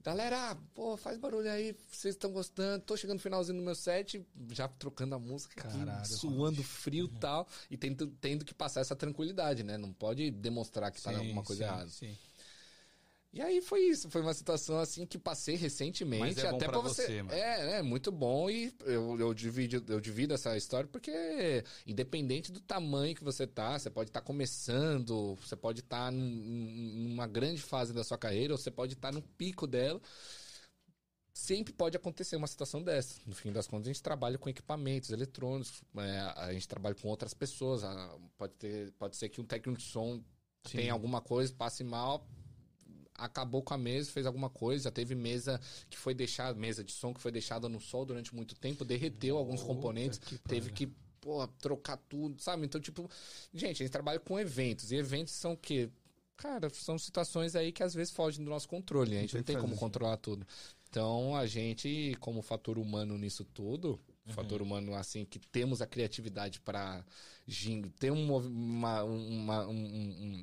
Galera, 0.00 0.56
pô, 0.74 0.96
faz 0.96 1.18
barulho 1.18 1.50
aí, 1.50 1.76
vocês 1.90 2.14
estão 2.14 2.30
gostando. 2.30 2.84
Tô 2.84 2.96
chegando 2.96 3.16
no 3.16 3.22
finalzinho 3.22 3.58
do 3.58 3.64
meu 3.64 3.74
set, 3.74 4.24
já 4.52 4.68
trocando 4.68 5.14
a 5.14 5.18
música 5.18 5.60
aqui, 5.60 5.78
Caralho, 5.78 6.06
suando 6.06 6.62
frio 6.62 7.10
e 7.12 7.18
tal. 7.18 7.48
E 7.68 7.76
tendo, 7.76 8.06
tendo 8.20 8.44
que 8.44 8.54
passar 8.54 8.80
essa 8.80 8.94
tranquilidade, 8.94 9.64
né? 9.64 9.76
Não 9.76 9.92
pode 9.92 10.30
demonstrar 10.30 10.92
que 10.92 11.02
tá 11.02 11.10
Sim, 11.10 11.16
alguma 11.16 11.42
coisa 11.42 11.64
sim, 11.64 11.68
errada. 11.68 11.88
sim. 11.90 12.18
E 13.30 13.42
aí 13.42 13.60
foi 13.60 13.80
isso, 13.82 14.08
foi 14.10 14.22
uma 14.22 14.32
situação 14.32 14.78
assim 14.78 15.04
que 15.04 15.18
passei 15.18 15.54
recentemente, 15.54 16.20
Mas 16.22 16.38
é 16.38 16.48
até 16.48 16.64
pra 16.64 16.80
pra 16.80 16.80
você. 16.80 17.02
você, 17.02 17.22
mano. 17.22 17.38
é, 17.38 17.78
é 17.78 17.82
muito 17.82 18.10
bom 18.10 18.48
e 18.48 18.72
eu, 18.86 19.20
eu, 19.20 19.34
divido, 19.34 19.84
eu 19.92 20.00
divido 20.00 20.32
essa 20.32 20.56
história 20.56 20.88
porque 20.90 21.62
independente 21.86 22.50
do 22.50 22.58
tamanho 22.58 23.14
que 23.14 23.22
você 23.22 23.46
tá, 23.46 23.78
você 23.78 23.90
pode 23.90 24.08
estar 24.08 24.22
começando, 24.22 25.34
você 25.36 25.54
pode 25.54 25.80
estar 25.80 26.10
num- 26.10 27.04
numa 27.06 27.26
grande 27.26 27.60
fase 27.60 27.92
da 27.92 28.02
sua 28.02 28.16
carreira, 28.16 28.54
ou 28.54 28.58
você 28.58 28.70
pode 28.70 28.94
estar 28.94 29.12
no 29.12 29.20
pico 29.20 29.66
dela. 29.66 30.00
Sempre 31.34 31.72
pode 31.72 31.96
acontecer 31.96 32.34
uma 32.34 32.48
situação 32.48 32.82
dessa. 32.82 33.20
No 33.24 33.34
fim 33.34 33.52
das 33.52 33.66
contas, 33.68 33.86
a 33.86 33.92
gente 33.92 34.02
trabalha 34.02 34.36
com 34.38 34.48
equipamentos 34.48 35.10
eletrônicos, 35.10 35.82
é, 35.98 36.20
a 36.34 36.52
gente 36.52 36.66
trabalha 36.66 36.94
com 36.96 37.06
outras 37.08 37.32
pessoas. 37.34 37.82
pode, 38.36 38.54
ter, 38.54 38.90
pode 38.92 39.16
ser 39.16 39.28
que 39.28 39.40
um 39.40 39.44
técnico 39.44 39.78
de 39.78 39.84
som 39.84 40.16
Sim. 40.64 40.78
tenha 40.78 40.92
alguma 40.92 41.20
coisa, 41.20 41.52
passe 41.56 41.84
mal, 41.84 42.26
acabou 43.18 43.62
com 43.62 43.74
a 43.74 43.78
mesa, 43.78 44.10
fez 44.10 44.24
alguma 44.24 44.48
coisa, 44.48 44.84
já 44.84 44.90
teve 44.90 45.14
mesa 45.14 45.60
que 45.90 45.98
foi 45.98 46.14
deixada, 46.14 46.58
mesa 46.58 46.82
de 46.84 46.92
som 46.92 47.12
que 47.12 47.20
foi 47.20 47.32
deixada 47.32 47.68
no 47.68 47.80
sol 47.80 48.06
durante 48.06 48.34
muito 48.34 48.54
tempo, 48.54 48.84
derreteu 48.84 49.36
alguns 49.36 49.62
componentes, 49.62 50.18
que 50.18 50.38
teve 50.38 50.70
que, 50.70 50.86
pô, 51.20 51.46
trocar 51.60 51.96
tudo, 51.96 52.40
sabe? 52.40 52.64
Então, 52.64 52.80
tipo, 52.80 53.10
gente, 53.52 53.82
a 53.82 53.84
gente 53.84 53.90
trabalha 53.92 54.20
com 54.20 54.38
eventos, 54.38 54.92
e 54.92 54.96
eventos 54.96 55.34
são 55.34 55.52
o 55.52 55.56
quê? 55.56 55.90
Cara, 56.36 56.70
são 56.70 56.96
situações 56.96 57.56
aí 57.56 57.72
que 57.72 57.82
às 57.82 57.92
vezes 57.92 58.12
fogem 58.12 58.44
do 58.44 58.48
nosso 58.50 58.68
controle, 58.68 59.16
a 59.16 59.20
gente 59.20 59.32
Tem 59.32 59.40
não 59.40 59.44
tem 59.44 59.56
como 59.56 59.72
isso. 59.72 59.80
controlar 59.80 60.16
tudo. 60.18 60.46
Então, 60.88 61.34
a 61.36 61.46
gente, 61.46 62.16
como 62.20 62.40
fator 62.40 62.78
humano 62.78 63.18
nisso 63.18 63.44
tudo, 63.44 64.00
fator 64.28 64.62
humano 64.62 64.94
assim 64.94 65.24
que 65.24 65.38
temos 65.38 65.80
a 65.82 65.86
criatividade 65.86 66.60
para 66.60 67.04
ter 67.98 68.10
um, 68.12 68.36
uma, 68.36 69.02
uma- 69.04 69.66
um, 69.66 69.72
um- 69.72 70.42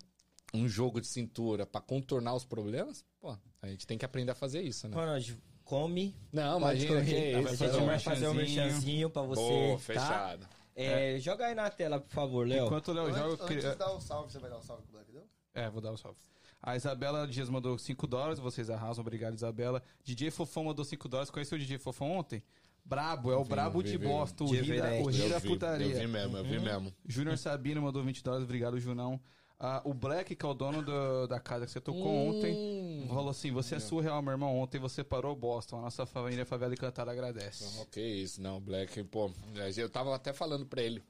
um 0.55 0.67
jogo 0.67 0.99
de 1.01 1.07
cintura 1.07 1.65
para 1.65 1.81
contornar 1.81 2.33
os 2.33 2.45
problemas, 2.45 3.05
pô, 3.19 3.37
a 3.61 3.67
gente 3.67 3.85
tem 3.85 3.97
que 3.97 4.05
aprender 4.05 4.31
a 4.31 4.35
fazer 4.35 4.61
isso, 4.61 4.87
né? 4.87 4.95
Ronald, 4.95 5.37
come. 5.63 6.15
Não, 6.31 6.67
é 6.67 6.71
a 6.71 6.75
gente 6.75 6.91
um 6.91 7.85
vai 7.85 7.99
fazer 7.99 8.27
um 8.27 8.33
merchanzinho. 8.33 9.09
pra 9.09 9.23
você. 9.23 9.41
Pô, 9.41 9.71
tá? 9.73 9.79
fechado. 9.79 10.47
É, 10.75 11.17
Joga 11.19 11.45
aí 11.47 11.55
na 11.55 11.69
tela, 11.69 11.99
por 12.01 12.11
favor, 12.11 12.47
Léo. 12.47 12.65
Enquanto 12.65 12.89
o 12.89 12.93
Léo 12.93 13.05
Antes, 13.05 13.17
joga, 13.17 13.29
eu 13.29 13.33
antes 13.33 13.47
queria... 13.47 13.71
de 13.71 13.75
dar 13.77 13.91
o 13.91 14.01
salve, 14.01 14.31
você 14.31 14.39
vai 14.39 14.49
dar 14.49 14.57
o 14.57 14.61
salve 14.61 14.83
que 14.83 14.89
o 14.89 14.91
Black 14.91 15.11
deu? 15.11 15.23
É, 15.53 15.69
vou 15.69 15.81
dar 15.81 15.91
o 15.91 15.97
salve. 15.97 16.17
A 16.61 16.75
Isabela 16.75 17.27
Dias 17.27 17.47
mandou 17.47 17.77
5 17.77 18.07
dólares, 18.07 18.39
vocês 18.39 18.69
arrasam, 18.69 19.01
obrigado, 19.01 19.35
Isabela. 19.35 19.81
DJ 20.03 20.31
Fofão 20.31 20.65
mandou 20.65 20.83
5 20.83 21.07
dólares, 21.07 21.29
conheceu 21.29 21.57
o 21.57 21.59
DJ 21.59 21.77
Fofão 21.77 22.11
ontem? 22.11 22.43
Brabo, 22.83 23.31
é 23.31 23.35
o 23.35 23.43
Vi, 23.43 23.49
Brabo 23.49 23.81
vi, 23.81 23.91
de 23.91 23.97
vi. 23.97 24.07
Boston, 24.07 24.45
o 24.45 24.51
rei 24.51 24.61
da, 24.79 24.89
rei 24.89 25.03
da 25.03 25.35
eu 25.35 25.39
vi, 25.39 25.47
putaria. 25.47 26.07
mesmo, 26.07 26.37
eu 26.37 26.43
vi 26.43 26.59
mesmo. 26.59 26.93
Júnior 27.07 27.37
Sabino 27.37 27.81
mandou 27.81 28.03
20 28.03 28.23
dólares, 28.23 28.43
obrigado, 28.43 28.79
Junão. 28.79 29.19
Ah, 29.59 29.81
o 29.85 29.93
Black, 29.93 30.35
que 30.35 30.45
é 30.45 30.49
o 30.49 30.53
dono 30.53 30.81
do- 30.81 31.27
da 31.27 31.39
casa 31.39 31.65
que 31.65 31.71
você 31.71 31.79
tocou 31.79 32.05
Hum. 32.11 32.29
ontem, 32.29 33.07
falou 33.07 33.29
assim: 33.29 33.51
Você 33.51 33.75
é 33.75 33.79
surreal, 33.79 34.21
meu 34.21 34.31
irmão. 34.33 34.57
Ontem 34.57 34.79
você 34.79 35.03
parou 35.03 35.35
Boston. 35.35 35.79
A 35.79 35.83
nossa 35.83 36.05
família 36.05 36.45
Favela 36.45 36.73
e 36.73 36.77
Cantada 36.77 37.11
agradece. 37.11 37.79
Ok, 37.81 38.03
isso, 38.21 38.41
não, 38.41 38.59
Black, 38.59 39.01
pô, 39.05 39.31
eu 39.77 39.89
tava 39.89 40.13
até 40.13 40.33
falando 40.33 40.65
pra 40.65 40.81
ele. 40.81 41.01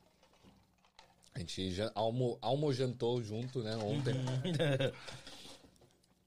A 1.33 1.39
gente 1.39 1.71
já 1.71 1.91
almo, 1.95 2.37
almojantou 2.41 3.21
junto, 3.21 3.61
né, 3.61 3.75
ontem. 3.75 4.13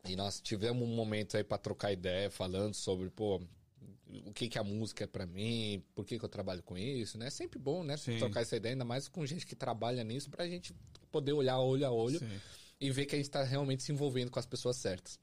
e 0.05 0.17
nós 0.17 0.41
tivemos 0.41 0.83
um 0.87 0.95
momento 0.95 1.37
aí 1.37 1.45
pra 1.45 1.57
trocar 1.57 1.93
ideia, 1.93 2.31
falando 2.31 2.75
sobre, 2.75 3.09
pô, 3.11 3.41
o 4.27 4.33
que 4.33 4.49
que 4.49 4.59
a 4.59 4.65
música 4.65 5.05
é 5.05 5.07
pra 5.07 5.27
mim, 5.27 5.83
por 5.95 6.05
que 6.05 6.19
que 6.19 6.25
eu 6.25 6.29
trabalho 6.29 6.63
com 6.63 6.77
isso, 6.77 7.19
né? 7.19 7.27
É 7.27 7.31
sempre 7.31 7.59
bom, 7.59 7.85
né? 7.85 7.97
Sim. 7.97 8.19
Trocar 8.19 8.41
essa 8.41 8.57
ideia, 8.57 8.75
ainda 8.75 8.85
mais 8.85 9.09
com 9.09 9.25
gente 9.27 9.47
que 9.47 9.55
trabalha 9.55 10.03
nisso, 10.03 10.31
pra 10.31 10.47
gente 10.49 10.75
poder 11.11 11.33
olhar 11.33 11.59
olho 11.59 11.87
a 11.87 11.91
olho 11.91 12.19
Sim. 12.19 12.41
e 12.81 12.91
ver 12.91 13.07
que 13.07 13.15
a 13.15 13.19
gente 13.19 13.31
tá 13.31 13.43
realmente 13.43 13.83
se 13.83 13.93
envolvendo 13.93 14.31
com 14.31 14.39
as 14.39 14.47
pessoas 14.47 14.77
certas. 14.77 15.19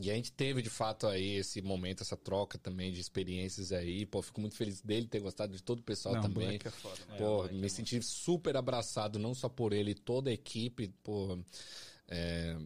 E 0.00 0.12
a 0.12 0.14
gente 0.14 0.30
teve, 0.30 0.62
de 0.62 0.70
fato, 0.70 1.08
aí 1.08 1.38
esse 1.38 1.60
momento, 1.60 2.04
essa 2.04 2.16
troca 2.16 2.56
também 2.56 2.92
de 2.92 3.00
experiências 3.00 3.72
aí. 3.72 4.06
Pô, 4.06 4.22
fico 4.22 4.40
muito 4.40 4.54
feliz 4.54 4.80
dele 4.80 5.08
ter 5.08 5.18
gostado 5.18 5.52
de 5.52 5.60
todo 5.60 5.80
o 5.80 5.82
pessoal 5.82 6.14
Não, 6.14 6.22
também. 6.22 6.60
É 6.64 6.70
foda, 6.70 7.00
mano. 7.08 7.18
Pô, 7.18 7.46
é 7.46 7.52
me 7.52 7.68
senti 7.68 8.00
super 8.00 8.56
abraçado, 8.56 9.18
não 9.18 9.34
só 9.34 9.48
por 9.48 9.72
ele, 9.72 9.94
toda 9.94 10.30
a 10.30 10.32
equipe, 10.32 10.88
pô. 11.02 11.36
é, 12.06 12.56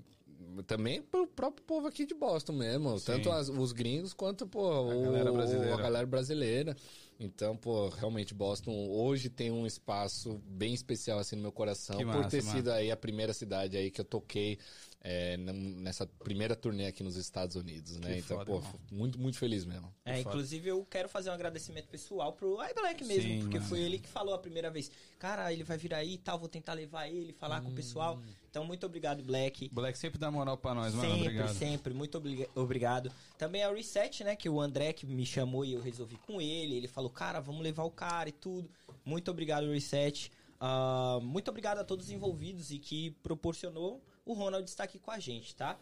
também 0.67 1.01
pro 1.03 1.27
próprio 1.27 1.65
povo 1.65 1.87
aqui 1.87 2.05
de 2.05 2.15
Boston 2.15 2.53
mesmo. 2.55 2.99
Sim. 2.99 3.05
Tanto 3.07 3.31
as- 3.31 3.49
os 3.49 3.73
gringos 3.73 4.13
quanto, 4.13 4.47
pô, 4.47 4.61
o- 4.91 5.03
galera 5.05 5.33
brasileira. 5.33 5.75
a 5.75 5.77
galera 5.81 6.07
brasileira. 6.07 6.77
Então, 7.21 7.57
pô, 7.57 7.89
realmente 7.89 8.35
Boston 8.35 8.73
hoje 8.91 9.29
tem 9.29 9.51
um 9.53 9.65
espaço 9.65 10.41
bem 10.45 10.75
especial 10.75 11.21
assim 11.21 11.37
no 11.37 11.43
meu 11.43 11.53
coração 11.53 11.97
Que 11.97 12.05
por 12.05 12.15
massa, 12.17 12.31
ter 12.31 12.43
mano. 12.43 12.57
sido 12.57 12.73
aí 12.73 12.91
a 12.91 12.97
primeira 12.97 13.33
cidade 13.33 13.77
aí 13.77 13.91
que 13.91 14.01
eu 14.01 14.05
toquei 14.05 14.59
é, 15.05 15.37
nessa 15.37 16.07
primeira 16.07 16.55
turnê 16.55 16.87
aqui 16.87 17.03
nos 17.03 17.17
Estados 17.17 17.57
Unidos, 17.57 17.97
né? 17.99 18.13
Que 18.15 18.19
então, 18.21 18.37
foda, 18.39 18.51
pô, 18.53 18.59
irmão. 18.59 18.75
muito, 18.93 19.19
muito 19.19 19.37
feliz 19.37 19.65
mesmo. 19.65 19.93
É, 20.05 20.19
Foda. 20.19 20.29
inclusive 20.29 20.69
eu 20.69 20.85
quero 20.89 21.09
fazer 21.09 21.31
um 21.31 21.33
agradecimento 21.33 21.89
pessoal 21.89 22.33
pro 22.33 22.59
iBlack 22.71 23.05
mesmo, 23.05 23.23
Sim, 23.31 23.41
porque 23.41 23.59
mano. 23.59 23.69
foi 23.69 23.81
ele 23.81 23.99
que 23.99 24.09
falou 24.09 24.33
a 24.33 24.39
primeira 24.39 24.71
vez. 24.71 24.91
Cara, 25.19 25.53
ele 25.53 25.65
vai 25.65 25.77
vir 25.77 25.93
aí 25.93 26.15
e 26.15 26.19
tal, 26.19 26.39
vou 26.39 26.49
tentar 26.49 26.75
levar 26.75 27.09
ele, 27.09 27.33
falar 27.33 27.61
com 27.61 27.71
o 27.71 27.75
pessoal. 27.75 28.21
Então, 28.49 28.65
muito 28.65 28.85
obrigado, 28.87 29.23
Black. 29.25 29.69
Black 29.73 29.97
sempre 29.99 30.19
dá 30.21 30.31
moral 30.31 30.57
pra 30.57 30.75
nós, 30.75 30.95
mano. 30.95 31.09
sempre, 31.09 31.23
Obrigado. 31.27 31.55
sempre, 31.57 31.95
muito 31.95 32.19
obriga- 32.19 32.49
obrigado. 32.55 33.11
Também 33.39 33.65
a 33.65 33.73
Reset, 33.73 34.23
né, 34.23 34.37
que 34.37 34.49
o 34.49 34.61
André 34.61 34.93
que 34.93 35.05
me 35.07 35.25
chamou 35.27 35.65
e 35.65 35.73
eu 35.73 35.81
resolvi 35.81 36.17
com 36.27 36.41
ele. 36.41 36.77
Ele 36.77 36.87
falou, 36.87 37.11
cara, 37.11 37.41
vamos 37.41 37.63
levar 37.63 37.83
o 37.85 37.91
cara 37.91 38.29
e 38.29 38.33
tudo. 38.33 38.71
Muito 39.05 39.31
obrigado, 39.31 39.69
Reset. 39.73 40.31
Ah, 40.61 41.19
muito 41.23 41.49
obrigado 41.49 41.79
a 41.79 41.85
todos 41.85 42.07
os 42.07 42.13
envolvidos 42.13 42.71
e 42.71 42.79
que 42.79 43.11
proporcionou 43.23 44.01
o 44.25 44.33
Ronald 44.33 44.69
estar 44.69 44.85
aqui 44.85 44.99
com 44.99 45.11
a 45.11 45.19
gente, 45.19 45.55
tá? 45.55 45.79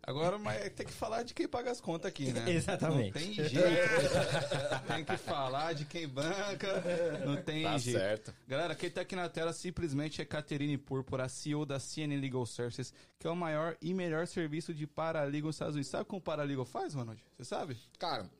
Agora, 0.00 0.38
mas 0.38 0.72
tem 0.72 0.86
que 0.86 0.92
falar 0.92 1.22
de 1.22 1.34
quem 1.34 1.46
paga 1.48 1.70
as 1.70 1.80
contas 1.80 2.08
aqui, 2.08 2.32
né? 2.32 2.48
Exatamente. 2.50 3.12
Não 3.14 3.20
tem 3.20 3.32
jeito. 3.34 3.52
tem 4.86 5.04
que 5.04 5.16
falar 5.18 5.74
de 5.74 5.84
quem 5.84 6.08
banca. 6.08 6.82
Não 7.26 7.36
tem 7.42 7.64
Tá 7.64 7.76
jeito. 7.76 7.98
certo. 7.98 8.34
Galera, 8.46 8.74
quem 8.74 8.90
tá 8.90 9.00
aqui 9.02 9.14
na 9.16 9.28
tela 9.28 9.52
simplesmente 9.52 10.22
é 10.22 10.24
Caterine 10.24 10.78
Púrpura, 10.78 11.28
CEO 11.28 11.66
da 11.66 11.78
CNN 11.80 12.16
Legal 12.20 12.46
Services, 12.46 12.94
que 13.18 13.26
é 13.26 13.30
o 13.30 13.36
maior 13.36 13.76
e 13.82 13.92
melhor 13.92 14.26
serviço 14.26 14.72
de 14.72 14.86
paralegal 14.86 15.48
nos 15.48 15.56
Estados 15.56 15.74
Unidos. 15.74 15.90
Sabe 15.90 16.04
como 16.06 16.20
o 16.20 16.22
paralegal 16.22 16.64
faz, 16.64 16.94
Ronald? 16.94 17.20
Você 17.36 17.44
sabe? 17.44 17.76
Cara, 17.98 18.30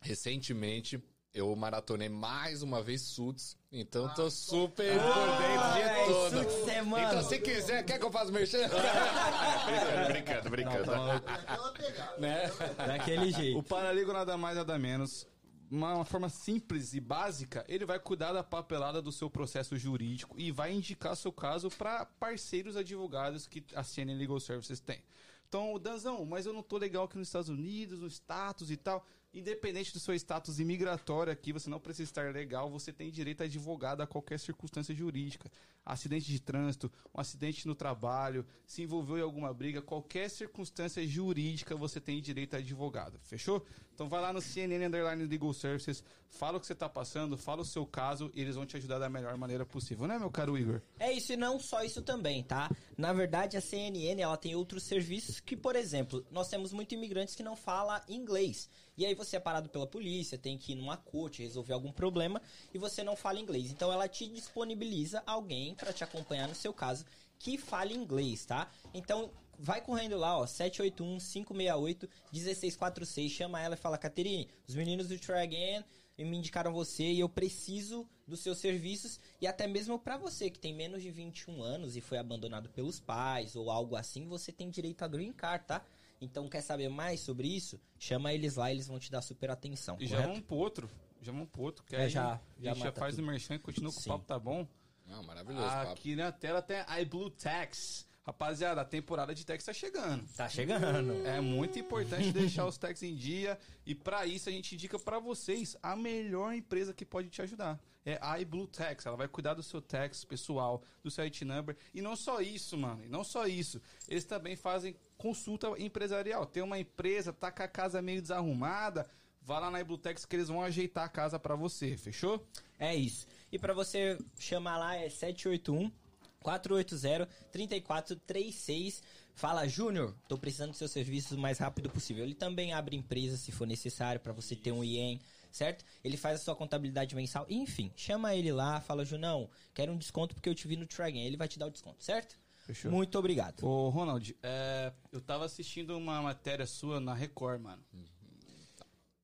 recentemente 0.00 1.00
eu 1.38 1.54
maratonei 1.54 2.08
mais 2.08 2.62
uma 2.62 2.82
vez 2.82 3.02
Suits, 3.02 3.56
então 3.70 4.12
tô 4.14 4.30
super 4.30 4.98
por 4.98 5.38
dentro 5.38 5.72
de 5.72 5.80
é, 5.80 6.04
tudo. 6.04 6.30
Suits 6.30 6.68
é, 6.68 6.82
mano. 6.82 7.06
Então, 7.06 7.22
se 7.22 7.38
quiser, 7.38 7.84
quer 7.84 7.98
que 7.98 8.04
eu 8.04 8.10
faça 8.10 8.32
merchan? 8.32 8.68
brincando, 10.08 10.50
brincando, 10.50 10.50
brincando. 10.50 11.22
Aquela 11.26 11.72
pegada. 11.72 12.18
né? 12.18 12.50
Daquele 12.76 13.30
jeito. 13.30 13.58
O 13.58 13.62
paralegal 13.62 14.14
nada 14.14 14.36
mais 14.36 14.56
nada 14.56 14.78
menos, 14.78 15.26
uma, 15.70 15.94
uma 15.94 16.04
forma 16.04 16.28
simples 16.28 16.92
e 16.94 17.00
básica, 17.00 17.64
ele 17.68 17.84
vai 17.84 18.00
cuidar 18.00 18.32
da 18.32 18.42
papelada 18.42 19.00
do 19.00 19.12
seu 19.12 19.30
processo 19.30 19.76
jurídico 19.76 20.34
e 20.38 20.50
vai 20.50 20.72
indicar 20.72 21.14
seu 21.16 21.32
caso 21.32 21.70
para 21.70 22.04
parceiros 22.04 22.76
advogados 22.76 23.46
que 23.46 23.64
a 23.74 23.84
CNN 23.84 24.18
Legal 24.18 24.40
Services 24.40 24.80
tem. 24.80 25.02
Então, 25.48 25.78
Danzão, 25.78 26.26
mas 26.26 26.44
eu 26.44 26.52
não 26.52 26.62
tô 26.62 26.76
legal 26.76 27.04
aqui 27.04 27.16
nos 27.16 27.28
Estados 27.28 27.48
Unidos, 27.48 28.00
no 28.00 28.08
status 28.08 28.70
e 28.70 28.76
tal. 28.76 29.06
Independente 29.38 29.92
do 29.92 30.00
seu 30.00 30.16
status 30.16 30.58
imigratório 30.58 31.32
aqui, 31.32 31.52
você 31.52 31.70
não 31.70 31.78
precisa 31.78 32.10
estar 32.10 32.32
legal, 32.32 32.68
você 32.68 32.92
tem 32.92 33.08
direito 33.08 33.40
a 33.42 33.44
advogado 33.44 34.00
a 34.00 34.06
qualquer 34.06 34.36
circunstância 34.36 34.92
jurídica. 34.92 35.48
Acidente 35.86 36.26
de 36.26 36.40
trânsito, 36.40 36.90
um 37.14 37.20
acidente 37.20 37.64
no 37.64 37.72
trabalho, 37.72 38.44
se 38.66 38.82
envolveu 38.82 39.16
em 39.16 39.22
alguma 39.22 39.54
briga, 39.54 39.80
qualquer 39.80 40.28
circunstância 40.28 41.06
jurídica 41.06 41.76
você 41.76 42.00
tem 42.00 42.20
direito 42.20 42.54
a 42.54 42.58
advogado. 42.58 43.20
Fechou? 43.22 43.64
Então 43.98 44.08
vai 44.08 44.20
lá 44.20 44.32
no 44.32 44.40
CNN 44.40 44.86
Underline 44.86 45.26
Legal 45.26 45.52
Services, 45.52 46.04
fala 46.30 46.56
o 46.56 46.60
que 46.60 46.68
você 46.68 46.74
tá 46.76 46.88
passando, 46.88 47.36
fala 47.36 47.62
o 47.62 47.64
seu 47.64 47.84
caso 47.84 48.30
e 48.32 48.40
eles 48.40 48.54
vão 48.54 48.64
te 48.64 48.76
ajudar 48.76 49.00
da 49.00 49.08
melhor 49.08 49.36
maneira 49.36 49.66
possível, 49.66 50.06
né, 50.06 50.16
meu 50.20 50.30
caro 50.30 50.56
Igor? 50.56 50.80
É 51.00 51.10
isso 51.12 51.32
e 51.32 51.36
não 51.36 51.58
só 51.58 51.82
isso 51.82 52.00
também, 52.00 52.44
tá? 52.44 52.70
Na 52.96 53.12
verdade, 53.12 53.56
a 53.56 53.60
CNN 53.60 54.22
ela 54.22 54.36
tem 54.36 54.54
outros 54.54 54.84
serviços 54.84 55.40
que, 55.40 55.56
por 55.56 55.74
exemplo, 55.74 56.24
nós 56.30 56.48
temos 56.48 56.72
muitos 56.72 56.96
imigrantes 56.96 57.34
que 57.34 57.42
não 57.42 57.56
falam 57.56 58.00
inglês. 58.08 58.70
E 58.96 59.04
aí 59.04 59.16
você 59.16 59.34
é 59.34 59.40
parado 59.40 59.68
pela 59.68 59.84
polícia, 59.84 60.38
tem 60.38 60.56
que 60.56 60.74
ir 60.74 60.76
numa 60.76 60.96
corte, 60.96 61.42
resolver 61.42 61.72
algum 61.72 61.90
problema 61.90 62.40
e 62.72 62.78
você 62.78 63.02
não 63.02 63.16
fala 63.16 63.40
inglês. 63.40 63.72
Então 63.72 63.92
ela 63.92 64.06
te 64.06 64.28
disponibiliza 64.28 65.24
alguém 65.26 65.74
pra 65.74 65.92
te 65.92 66.04
acompanhar 66.04 66.46
no 66.46 66.54
seu 66.54 66.72
caso 66.72 67.04
que 67.36 67.58
fale 67.58 67.94
inglês, 67.94 68.44
tá? 68.44 68.70
Então 68.94 69.32
vai 69.58 69.80
correndo 69.80 70.16
lá, 70.16 70.38
ó, 70.38 70.44
781-568-1646, 70.46 73.28
chama 73.30 73.60
ela 73.60 73.74
e 73.74 73.78
fala, 73.78 73.98
Caterine, 73.98 74.48
os 74.66 74.74
meninos 74.74 75.08
do 75.08 75.18
Try 75.18 75.40
Again 75.42 75.84
e 76.16 76.24
me 76.24 76.36
indicaram 76.36 76.72
você 76.72 77.04
e 77.04 77.20
eu 77.20 77.28
preciso 77.28 78.08
dos 78.26 78.40
seus 78.40 78.58
serviços 78.58 79.20
e 79.40 79.46
até 79.46 79.66
mesmo 79.66 79.98
pra 79.98 80.16
você 80.16 80.50
que 80.50 80.58
tem 80.58 80.74
menos 80.74 81.02
de 81.02 81.10
21 81.10 81.62
anos 81.62 81.96
e 81.96 82.00
foi 82.00 82.18
abandonado 82.18 82.68
pelos 82.70 82.98
pais 83.00 83.54
ou 83.56 83.70
algo 83.70 83.96
assim, 83.96 84.26
você 84.26 84.52
tem 84.52 84.70
direito 84.70 85.02
a 85.02 85.08
green 85.08 85.32
card, 85.32 85.64
tá? 85.66 85.84
Então 86.20 86.48
quer 86.48 86.60
saber 86.62 86.88
mais 86.88 87.20
sobre 87.20 87.46
isso? 87.46 87.80
Chama 87.98 88.32
eles 88.32 88.56
lá, 88.56 88.70
eles 88.72 88.88
vão 88.88 88.98
te 88.98 89.10
dar 89.10 89.22
super 89.22 89.50
atenção. 89.50 89.96
E 90.00 90.06
já 90.06 90.16
correto? 90.16 90.32
vamos 90.32 90.44
pro 90.46 90.56
outro. 90.56 90.90
Já 91.22 91.30
vamos 91.32 91.48
pro 91.48 91.62
outro. 91.62 91.84
Que 91.84 91.94
É, 91.94 92.02
aí 92.04 92.08
já- 92.10 92.40
já 92.60 92.74
já 92.74 92.92
faz 92.92 93.14
tudo. 93.14 93.24
o 93.24 93.30
merchan 93.30 93.54
e 93.54 93.58
continua 93.60 93.92
com 93.92 94.00
Sim. 94.00 94.10
o 94.10 94.12
papo, 94.14 94.24
tá 94.24 94.38
bom? 94.38 94.66
Não, 95.06 95.22
maravilhoso, 95.22 95.66
papo. 95.68 95.92
Aqui 95.92 96.16
na 96.16 96.32
tela 96.32 96.60
tem 96.60 96.78
a 96.86 97.00
iBlue 97.00 97.30
Tax. 97.30 98.04
Rapaziada, 98.28 98.82
a 98.82 98.84
temporada 98.84 99.34
de 99.34 99.44
tax 99.46 99.64
tá 99.64 99.72
chegando. 99.72 100.22
Tá 100.36 100.46
chegando. 100.50 101.26
É 101.26 101.40
muito 101.40 101.78
importante 101.78 102.30
deixar 102.30 102.66
os 102.68 102.76
tax 102.76 103.02
em 103.02 103.14
dia 103.14 103.58
e 103.86 103.94
pra 103.94 104.26
isso 104.26 104.50
a 104.50 104.52
gente 104.52 104.74
indica 104.74 104.98
pra 104.98 105.18
vocês 105.18 105.78
a 105.82 105.96
melhor 105.96 106.52
empresa 106.52 106.92
que 106.92 107.06
pode 107.06 107.30
te 107.30 107.40
ajudar. 107.40 107.80
É 108.04 108.18
a 108.20 108.38
iBlue 108.38 108.66
Tax. 108.66 109.06
Ela 109.06 109.16
vai 109.16 109.28
cuidar 109.28 109.54
do 109.54 109.62
seu 109.62 109.80
tax 109.80 110.26
pessoal, 110.26 110.82
do 111.02 111.10
seu 111.10 111.24
IT 111.24 111.42
number 111.42 111.74
e 111.94 112.02
não 112.02 112.14
só 112.14 112.42
isso, 112.42 112.76
mano. 112.76 113.02
E 113.02 113.08
não 113.08 113.24
só 113.24 113.46
isso. 113.46 113.80
Eles 114.06 114.24
também 114.24 114.56
fazem 114.56 114.94
consulta 115.16 115.68
empresarial. 115.78 116.44
Tem 116.44 116.62
uma 116.62 116.78
empresa, 116.78 117.32
tá 117.32 117.50
com 117.50 117.62
a 117.62 117.68
casa 117.68 118.02
meio 118.02 118.20
desarrumada, 118.20 119.08
vá 119.40 119.58
lá 119.58 119.70
na 119.70 119.80
iBlue 119.80 119.96
Tax 119.96 120.26
que 120.26 120.36
eles 120.36 120.48
vão 120.48 120.62
ajeitar 120.62 121.04
a 121.04 121.08
casa 121.08 121.38
pra 121.38 121.54
você, 121.54 121.96
fechou? 121.96 122.46
É 122.78 122.94
isso. 122.94 123.26
E 123.50 123.58
pra 123.58 123.72
você 123.72 124.18
chamar 124.38 124.76
lá 124.76 124.96
é 124.96 125.08
781 125.08 125.90
480 126.40 127.26
3436. 127.50 129.02
Fala, 129.34 129.68
Júnior, 129.68 130.14
tô 130.26 130.36
precisando 130.36 130.70
dos 130.70 130.78
seus 130.78 130.90
serviços 130.90 131.32
o 131.32 131.38
mais 131.38 131.58
rápido 131.58 131.88
possível. 131.88 132.24
Ele 132.24 132.34
também 132.34 132.72
abre 132.72 132.96
empresa 132.96 133.36
se 133.36 133.52
for 133.52 133.66
necessário 133.66 134.20
pra 134.20 134.32
você 134.32 134.56
ter 134.56 134.72
um 134.72 134.82
IEM, 134.82 135.20
certo? 135.50 135.84
Ele 136.02 136.16
faz 136.16 136.40
a 136.40 136.44
sua 136.44 136.56
contabilidade 136.56 137.14
mensal. 137.14 137.46
Enfim, 137.48 137.92
chama 137.94 138.34
ele 138.34 138.50
lá, 138.50 138.80
fala, 138.80 139.04
Junão, 139.04 139.48
quero 139.72 139.92
um 139.92 139.96
desconto 139.96 140.34
porque 140.34 140.48
eu 140.48 140.54
te 140.54 140.66
vi 140.66 140.76
no 140.76 140.86
Tragan. 140.86 141.20
Ele 141.20 141.36
vai 141.36 141.46
te 141.46 141.58
dar 141.58 141.66
o 141.66 141.70
desconto, 141.70 142.02
certo? 142.02 142.36
Fechou. 142.66 142.90
Muito 142.90 143.18
obrigado. 143.18 143.64
Ô, 143.64 143.88
Ronald, 143.88 144.36
é, 144.42 144.92
eu 145.10 145.20
tava 145.20 145.44
assistindo 145.44 145.96
uma 145.96 146.20
matéria 146.20 146.66
sua 146.66 147.00
na 147.00 147.14
Record, 147.14 147.62
mano. 147.62 147.82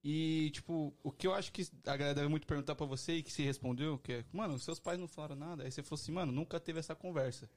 E, 0.06 0.50
tipo, 0.50 0.92
o 1.02 1.10
que 1.10 1.26
eu 1.26 1.32
acho 1.32 1.50
que 1.50 1.66
a 1.86 1.96
galera 1.96 2.14
deve 2.14 2.28
muito 2.28 2.46
perguntar 2.46 2.74
pra 2.74 2.84
você 2.84 3.14
e 3.14 3.22
que 3.22 3.32
se 3.32 3.42
respondeu, 3.42 3.98
que 3.98 4.12
é, 4.12 4.24
mano, 4.30 4.58
seus 4.58 4.78
pais 4.78 5.00
não 5.00 5.08
falaram 5.08 5.34
nada. 5.34 5.64
Aí 5.64 5.72
você 5.72 5.82
falou 5.82 5.98
assim, 5.98 6.12
mano, 6.12 6.30
nunca 6.30 6.60
teve 6.60 6.78
essa 6.78 6.94
conversa. 6.94 7.48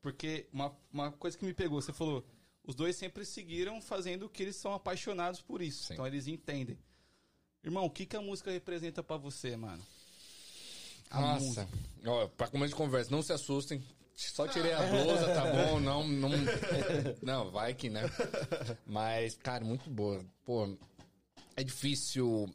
Porque 0.00 0.48
uma, 0.50 0.74
uma 0.90 1.12
coisa 1.12 1.36
que 1.36 1.44
me 1.44 1.52
pegou, 1.52 1.82
você 1.82 1.92
falou, 1.92 2.26
os 2.64 2.74
dois 2.74 2.96
sempre 2.96 3.26
seguiram 3.26 3.82
fazendo 3.82 4.24
o 4.24 4.28
que 4.30 4.42
eles 4.42 4.56
são 4.56 4.72
apaixonados 4.72 5.42
por 5.42 5.60
isso. 5.60 5.84
Sim. 5.84 5.92
Então 5.92 6.06
eles 6.06 6.26
entendem. 6.26 6.78
Irmão, 7.62 7.84
o 7.84 7.90
que, 7.90 8.06
que 8.06 8.16
a 8.16 8.22
música 8.22 8.50
representa 8.50 9.02
pra 9.02 9.18
você, 9.18 9.54
mano? 9.54 9.82
A 11.10 11.20
Nossa, 11.20 11.44
música. 11.44 11.68
ó, 12.06 12.26
pra 12.28 12.48
começo 12.48 12.70
de 12.70 12.76
conversa, 12.76 13.10
não 13.10 13.20
se 13.20 13.34
assustem. 13.34 13.82
Só 14.14 14.48
tirei 14.48 14.72
a 14.72 14.82
blusa, 14.82 15.26
tá 15.34 15.44
bom? 15.52 15.78
Não, 15.78 16.08
não. 16.08 16.30
Não, 17.22 17.50
vai 17.50 17.74
que, 17.74 17.90
né? 17.90 18.00
Mas, 18.86 19.34
cara, 19.36 19.62
muito 19.62 19.90
boa. 19.90 20.24
Pô, 20.42 20.74
é 21.56 21.64
difícil. 21.64 22.48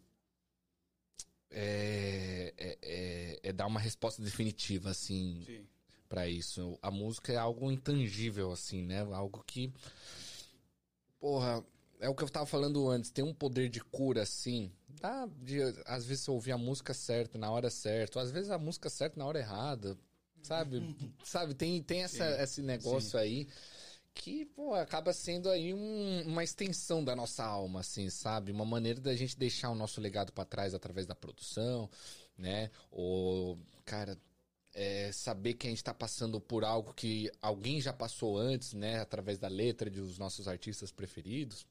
É, 1.49 2.53
é, 2.57 2.77
é- 2.81 3.39
é 3.43 3.51
dar 3.51 3.67
uma 3.67 3.79
resposta 3.79 4.21
definitiva, 4.21 4.91
assim, 4.91 5.43
Sim. 5.45 5.67
pra 6.07 6.27
isso. 6.27 6.77
A 6.81 6.89
música 6.89 7.33
é 7.33 7.37
algo 7.37 7.69
intangível, 7.69 8.51
assim, 8.51 8.83
né? 8.83 9.01
Algo 9.01 9.43
que. 9.45 9.73
Porra, 11.19 11.63
é 11.99 12.07
o 12.07 12.15
que 12.15 12.23
eu 12.23 12.29
tava 12.29 12.45
falando 12.45 12.87
antes. 12.89 13.11
Tem 13.11 13.23
um 13.23 13.33
poder 13.33 13.69
de 13.69 13.81
cura, 13.81 14.21
assim. 14.21 14.71
Dá 15.01 15.27
de, 15.41 15.61
às 15.85 16.05
vezes, 16.05 16.23
você 16.23 16.31
ouvir 16.31 16.51
a 16.53 16.57
música 16.57 16.93
certa, 16.93 17.37
na 17.37 17.51
hora 17.51 17.69
certa. 17.69 18.21
Às 18.21 18.31
vezes, 18.31 18.49
a 18.49 18.57
música 18.57 18.89
certa 18.89 19.19
na 19.19 19.25
hora 19.25 19.39
errada. 19.39 19.97
Sabe? 20.41 20.79
sabe? 21.23 21.53
Tem, 21.53 21.83
tem 21.83 22.03
essa, 22.03 22.41
esse 22.41 22.61
negócio 22.61 23.19
aí 23.19 23.47
que, 24.13 24.45
pô, 24.45 24.73
acaba 24.75 25.13
sendo 25.13 25.49
aí 25.49 25.73
um- 25.73 26.23
uma 26.27 26.43
extensão 26.43 27.03
da 27.03 27.15
nossa 27.15 27.43
alma, 27.43 27.79
assim, 27.79 28.09
sabe? 28.09 28.51
Uma 28.51 28.65
maneira 28.65 28.99
da 29.01 29.15
gente 29.15 29.37
deixar 29.37 29.69
o 29.69 29.75
nosso 29.75 29.99
legado 30.01 30.31
pra 30.33 30.45
trás 30.45 30.73
através 30.73 31.05
da 31.07 31.15
produção, 31.15 31.89
né? 32.37 32.69
Ou, 32.91 33.57
cara, 33.85 34.17
é, 34.73 35.11
saber 35.11 35.55
que 35.55 35.67
a 35.67 35.69
gente 35.69 35.83
tá 35.83 35.93
passando 35.93 36.39
por 36.41 36.63
algo 36.65 36.93
que 36.93 37.31
alguém 37.41 37.81
já 37.81 37.93
passou 37.93 38.37
antes, 38.37 38.73
né? 38.73 38.99
Através 39.01 39.39
da 39.39 39.47
letra 39.47 39.89
dos 39.89 40.17
nossos 40.17 40.47
artistas 40.47 40.91
preferidos. 40.91 41.65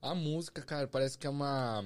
A 0.00 0.14
música, 0.14 0.62
cara, 0.62 0.86
parece 0.86 1.16
que 1.18 1.26
é 1.26 1.30
uma. 1.30 1.84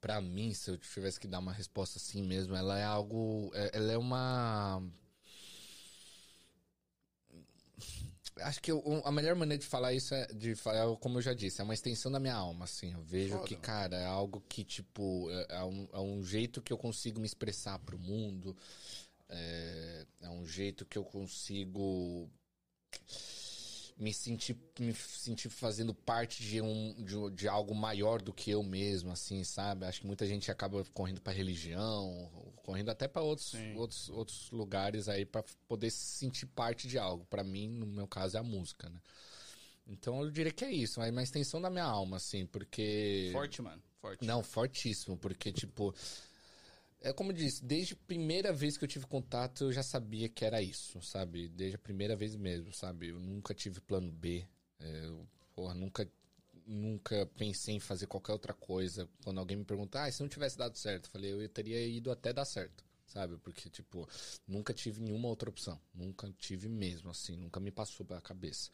Pra 0.00 0.20
mim, 0.20 0.54
se 0.54 0.70
eu 0.70 0.78
tivesse 0.78 1.20
que 1.20 1.28
dar 1.28 1.38
uma 1.40 1.52
resposta 1.52 1.98
assim 1.98 2.22
mesmo, 2.22 2.54
ela 2.56 2.78
é 2.78 2.84
algo. 2.84 3.50
é- 3.54 3.70
Ela 3.74 3.92
é 3.92 3.98
uma. 3.98 4.82
Acho 8.36 8.60
que 8.62 8.70
eu- 8.70 9.02
a 9.04 9.12
melhor 9.12 9.34
maneira 9.36 9.60
de 9.60 9.66
falar 9.66 9.92
isso 9.92 10.14
é 10.14 10.26
de 10.28 10.54
falar, 10.54 10.96
como 10.96 11.18
eu 11.18 11.22
já 11.22 11.34
disse, 11.34 11.60
é 11.60 11.64
uma 11.64 11.74
extensão 11.74 12.10
da 12.10 12.18
minha 12.20 12.34
alma, 12.34 12.64
assim. 12.64 12.92
Eu 12.92 13.02
vejo 13.02 13.34
Foda, 13.34 13.46
que, 13.46 13.56
cara, 13.56 13.96
é 13.96 14.06
algo 14.06 14.42
que, 14.48 14.64
tipo, 14.64 15.28
é, 15.30 15.46
é 15.56 15.64
um, 15.64 15.88
é 15.92 15.98
um 16.00 16.24
jeito 16.24 16.62
que 16.62 16.72
eu 16.72 16.78
consigo 16.78 17.20
me 17.20 17.26
expressar 17.26 17.78
pro 17.80 17.98
mundo. 17.98 18.56
É, 19.28 20.06
é 20.22 20.28
um 20.30 20.46
jeito 20.46 20.84
que 20.84 20.96
eu 20.98 21.04
consigo 21.04 22.28
me 24.00 24.14
sentir, 24.14 24.56
me 24.78 24.94
sentir 24.94 25.50
fazendo 25.50 25.92
parte 25.92 26.42
de, 26.42 26.58
um, 26.62 26.94
de, 27.04 27.36
de 27.36 27.46
algo 27.46 27.74
maior 27.74 28.22
do 28.22 28.32
que 28.32 28.50
eu 28.50 28.62
mesmo, 28.62 29.12
assim, 29.12 29.44
sabe? 29.44 29.84
Acho 29.84 30.00
que 30.00 30.06
muita 30.06 30.26
gente 30.26 30.50
acaba 30.50 30.82
correndo 30.94 31.20
pra 31.20 31.34
religião, 31.34 32.30
correndo 32.62 32.88
até 32.88 33.06
pra 33.06 33.20
outros, 33.20 33.50
Sim. 33.50 33.76
outros, 33.76 34.08
outros 34.08 34.50
lugares 34.50 35.06
aí 35.06 35.26
pra 35.26 35.44
poder 35.68 35.90
se 35.90 36.16
sentir 36.16 36.46
parte 36.46 36.88
de 36.88 36.98
algo. 36.98 37.26
Pra 37.26 37.44
mim, 37.44 37.68
no 37.68 37.86
meu 37.86 38.08
caso, 38.08 38.38
é 38.38 38.40
a 38.40 38.42
música, 38.42 38.88
né? 38.88 39.00
Então 39.86 40.22
eu 40.22 40.30
diria 40.30 40.52
que 40.52 40.64
é 40.64 40.72
isso, 40.72 41.02
é 41.02 41.10
uma 41.10 41.22
extensão 41.22 41.60
da 41.60 41.68
minha 41.68 41.84
alma, 41.84 42.16
assim, 42.16 42.46
porque. 42.46 43.28
Forte, 43.32 43.60
mano. 43.60 43.82
Forte. 44.00 44.24
Não, 44.24 44.42
fortíssimo, 44.42 45.18
porque, 45.18 45.52
tipo. 45.52 45.94
É 47.02 47.12
como 47.12 47.30
eu 47.30 47.34
disse, 47.36 47.64
desde 47.64 47.94
a 47.94 47.96
primeira 48.06 48.52
vez 48.52 48.76
que 48.76 48.84
eu 48.84 48.88
tive 48.88 49.06
contato, 49.06 49.64
eu 49.64 49.72
já 49.72 49.82
sabia 49.82 50.28
que 50.28 50.44
era 50.44 50.60
isso, 50.60 51.00
sabe? 51.00 51.48
Desde 51.48 51.76
a 51.76 51.78
primeira 51.78 52.14
vez 52.14 52.36
mesmo, 52.36 52.72
sabe? 52.74 53.08
Eu 53.08 53.18
nunca 53.18 53.54
tive 53.54 53.80
plano 53.80 54.12
B. 54.12 54.46
é, 54.78 55.06
eu, 55.06 55.26
porra, 55.54 55.74
nunca, 55.74 56.06
nunca 56.66 57.26
pensei 57.38 57.74
em 57.76 57.80
fazer 57.80 58.06
qualquer 58.06 58.32
outra 58.32 58.52
coisa. 58.52 59.08
Quando 59.24 59.38
alguém 59.38 59.56
me 59.56 59.64
pergunta, 59.64 60.02
ah, 60.02 60.12
se 60.12 60.20
não 60.22 60.28
tivesse 60.28 60.58
dado 60.58 60.76
certo, 60.76 61.06
eu 61.06 61.10
falei, 61.10 61.32
eu 61.32 61.48
teria 61.48 61.84
ido 61.86 62.10
até 62.10 62.32
dar 62.32 62.44
certo, 62.44 62.84
sabe? 63.06 63.38
Porque, 63.38 63.70
tipo, 63.70 64.06
nunca 64.46 64.74
tive 64.74 65.00
nenhuma 65.00 65.28
outra 65.28 65.48
opção. 65.48 65.80
Nunca 65.94 66.30
tive 66.38 66.68
mesmo, 66.68 67.10
assim, 67.10 67.34
nunca 67.36 67.60
me 67.60 67.70
passou 67.70 68.04
pela 68.04 68.20
cabeça. 68.20 68.70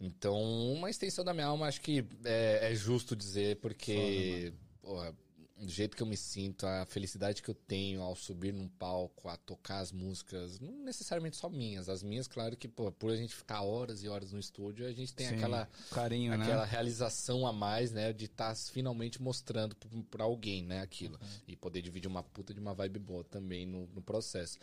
Então, 0.00 0.40
uma 0.72 0.88
extensão 0.88 1.24
da 1.24 1.34
minha 1.34 1.46
alma, 1.46 1.66
acho 1.66 1.80
que 1.80 2.06
é, 2.24 2.70
é 2.70 2.74
justo 2.74 3.14
dizer, 3.14 3.56
porque 3.56 4.52
porra, 4.80 5.14
do 5.60 5.70
jeito 5.70 5.96
que 5.96 6.02
eu 6.02 6.06
me 6.06 6.16
sinto, 6.16 6.66
a 6.66 6.86
felicidade 6.86 7.42
que 7.42 7.50
eu 7.50 7.54
tenho 7.54 8.00
ao 8.00 8.16
subir 8.16 8.52
num 8.52 8.66
palco, 8.68 9.28
a 9.28 9.36
tocar 9.36 9.80
as 9.80 9.92
músicas, 9.92 10.58
não 10.58 10.72
necessariamente 10.84 11.36
só 11.36 11.48
minhas, 11.50 11.88
as 11.88 12.02
minhas, 12.02 12.26
claro 12.26 12.56
que, 12.56 12.66
pô, 12.66 12.90
por 12.90 13.10
a 13.12 13.16
gente 13.16 13.34
ficar 13.34 13.60
horas 13.62 14.02
e 14.02 14.08
horas 14.08 14.32
no 14.32 14.38
estúdio, 14.38 14.86
a 14.86 14.92
gente 14.92 15.12
tem 15.12 15.28
Sim, 15.28 15.34
aquela, 15.36 15.68
carinho, 15.90 16.32
aquela 16.32 16.64
né? 16.64 16.70
realização 16.70 17.46
a 17.46 17.52
mais, 17.52 17.92
né, 17.92 18.12
de 18.12 18.24
estar 18.24 18.56
finalmente 18.56 19.20
mostrando 19.20 19.76
pra- 19.76 19.90
pra 20.10 20.24
alguém, 20.24 20.64
né, 20.64 20.80
aquilo. 20.80 21.18
Uhum. 21.20 21.28
E 21.46 21.56
poder 21.56 21.82
dividir 21.82 22.08
uma 22.08 22.22
puta 22.22 22.54
de 22.54 22.60
uma 22.60 22.72
vibe 22.74 22.98
boa 22.98 23.22
também 23.24 23.66
no, 23.66 23.86
no 23.88 24.00
processo. 24.00 24.58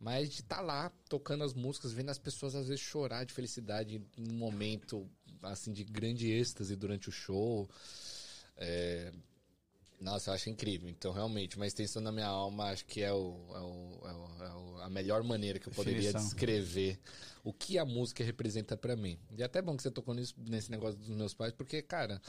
Mas 0.00 0.30
de 0.30 0.40
estar 0.40 0.60
lá, 0.60 0.90
tocando 1.08 1.44
as 1.44 1.52
músicas, 1.52 1.92
vendo 1.92 2.10
as 2.10 2.18
pessoas 2.18 2.54
às 2.54 2.68
vezes 2.68 2.80
chorar 2.82 3.24
de 3.24 3.34
felicidade 3.34 4.00
num 4.16 4.34
momento, 4.34 5.06
assim, 5.42 5.72
de 5.72 5.84
grande 5.84 6.30
êxtase 6.30 6.74
durante 6.76 7.08
o 7.08 7.12
show. 7.12 7.68
É, 8.56 9.12
Nossa, 10.00 10.30
eu 10.30 10.34
acho 10.34 10.48
incrível. 10.48 10.88
Então, 10.88 11.12
realmente, 11.12 11.56
uma 11.56 11.66
extensão 11.66 12.02
da 12.02 12.12
minha 12.12 12.26
alma, 12.26 12.70
acho 12.70 12.84
que 12.86 13.02
é, 13.02 13.12
o, 13.12 13.34
é, 13.54 13.58
o- 13.60 14.00
é 14.08 14.12
o- 14.54 14.80
é 14.80 14.84
a 14.84 14.88
melhor 14.88 15.22
maneira 15.24 15.58
que 15.58 15.68
eu 15.68 15.72
poderia 15.72 16.00
Definição. 16.00 16.22
descrever 16.28 17.00
o 17.42 17.52
que 17.52 17.78
a 17.78 17.84
música 17.84 18.22
representa 18.22 18.76
pra 18.76 18.94
mim. 18.94 19.18
E 19.36 19.42
é 19.42 19.44
até 19.44 19.60
bom 19.60 19.76
que 19.76 19.82
você 19.82 19.90
tocou 19.90 20.14
nisso, 20.14 20.34
nesse 20.38 20.70
negócio 20.70 20.98
dos 20.98 21.08
meus 21.08 21.34
pais, 21.34 21.52
porque, 21.52 21.82
cara, 21.82 22.22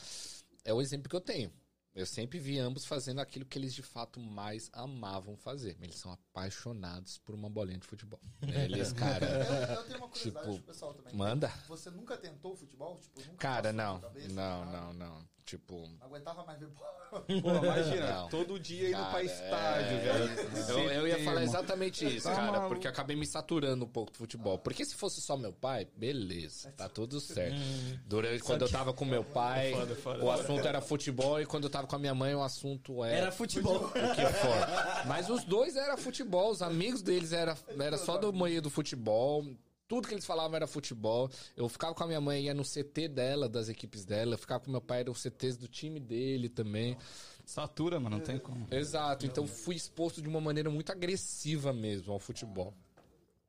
é 0.66 0.74
o 0.74 0.82
exemplo 0.82 1.08
que 1.10 1.16
eu 1.16 1.22
tenho. 1.22 1.52
Eu 1.96 2.06
sempre 2.06 2.40
vi 2.40 2.58
ambos 2.60 2.86
fazendo 2.86 3.20
aquilo 3.20 3.46
que 3.46 3.58
eles 3.58 3.74
de 3.74 3.82
fato 3.84 4.20
mais 4.20 4.70
amavam 4.74 5.36
fazer. 5.36 5.76
Eles 5.82 5.96
são 5.96 6.12
apaixonados 6.12 7.18
por 7.18 7.34
uma 7.36 7.50
bolinha 7.50 7.80
de 7.80 7.86
futebol. 7.88 8.20
Eles, 8.42 8.94
cara, 8.94 9.26
Eu, 9.26 9.76
eu 9.76 9.84
tenho 9.84 9.98
uma 9.98 10.08
curiosidade 10.08 10.46
Tipo, 10.46 10.58
pro 10.64 10.68
pessoal 10.74 10.94
também. 10.94 11.14
manda. 11.16 11.52
Você 11.68 11.90
nunca 11.90 12.16
tentou 12.16 12.56
futebol? 12.56 12.98
Tipo, 13.00 13.20
nunca 13.22 13.38
Cara, 13.38 13.74
não. 13.74 14.00
cabeça, 14.00 14.28
Não, 14.30 14.66
nada? 14.66 14.78
não, 14.80 14.94
não. 14.94 15.30
Tipo, 15.50 15.90
Não 16.00 16.06
aguentava 16.06 16.46
mais 16.46 16.60
ver 16.60 16.68
bola. 16.68 17.00
Pô, 17.42 17.66
imagina, 17.66 18.12
Não. 18.22 18.30
todo 18.30 18.60
dia 18.60 18.90
indo 18.90 18.98
pra 18.98 19.06
Cara, 19.06 19.24
estádio, 19.24 19.98
é, 19.98 20.00
velho. 20.28 20.70
Eu, 20.70 20.92
eu 20.92 21.08
ia 21.08 21.24
falar 21.24 21.42
exatamente 21.42 22.06
isso, 22.06 22.28
Tá 22.30 22.36
cara, 22.36 22.52
maluco. 22.52 22.68
porque 22.68 22.86
eu 22.86 22.92
acabei 22.92 23.16
me 23.16 23.26
saturando 23.26 23.84
um 23.84 23.88
pouco 23.88 24.12
do 24.12 24.18
futebol. 24.20 24.60
Porque 24.60 24.86
se 24.86 24.94
fosse 24.94 25.20
só 25.22 25.36
meu 25.36 25.52
pai, 25.52 25.88
beleza, 25.98 26.72
tá 26.78 26.88
tudo 26.88 27.20
certo. 27.20 27.58
Durante, 28.06 28.44
quando 28.44 28.62
eu 28.62 28.70
tava 28.70 28.94
com 28.94 29.06
meu 29.06 29.24
pai, 29.24 29.74
o 30.22 30.30
assunto 30.30 30.68
era 30.68 30.82
futebol, 30.82 31.42
e 31.42 31.48
quando 31.48 31.64
eu 31.64 31.70
tava 31.72 31.88
com 31.88 31.96
a 31.96 32.00
minha 32.00 32.14
mãe, 32.14 32.36
o 32.36 32.44
assunto 32.44 33.04
era. 33.04 33.16
Era 33.18 33.32
futebol. 33.32 33.86
o 33.86 33.90
que 33.92 34.26
for. 34.34 35.08
Mas 35.08 35.32
os 35.32 35.44
dois 35.44 35.76
era 35.76 35.98
futebol, 35.98 36.52
os 36.52 36.62
amigos 36.62 37.02
deles 37.02 37.34
era, 37.34 37.58
era 37.80 37.98
só 37.98 38.20
do 38.20 38.32
meio 38.32 38.62
do 38.62 38.70
futebol. 38.70 39.44
Tudo 39.90 40.08
que 40.08 40.14
eles 40.14 40.24
falavam 40.24 40.56
era 40.56 40.68
futebol. 40.68 41.32
Eu 41.58 41.68
ficava 41.68 41.96
com 41.96 42.04
a 42.04 42.08
minha 42.08 42.22
mãe, 42.22 42.44
ia 42.44 42.54
no 42.54 42.64
CT 42.64 43.08
dela, 43.08 43.50
das 43.50 43.70
equipes 43.70 44.06
dela. 44.06 44.36
Eu 44.36 44.38
ficava 44.38 44.64
com 44.64 44.70
meu 44.70 44.80
pai, 44.80 45.00
era 45.00 45.10
o 45.10 45.16
CTs 45.16 45.58
do 45.58 45.68
time 45.68 46.00
dele 46.00 46.48
também. 46.48 46.96
Satura, 47.44 48.00
mano, 48.00 48.18
não 48.18 48.24
tem 48.24 48.38
como. 48.38 48.68
Exato, 48.70 49.26
então 49.26 49.48
fui 49.48 49.76
exposto 49.76 50.22
de 50.22 50.30
uma 50.30 50.40
maneira 50.40 50.70
muito 50.70 50.92
agressiva 50.92 51.74
mesmo 51.74 52.14
ao 52.14 52.20
futebol. 52.20 52.72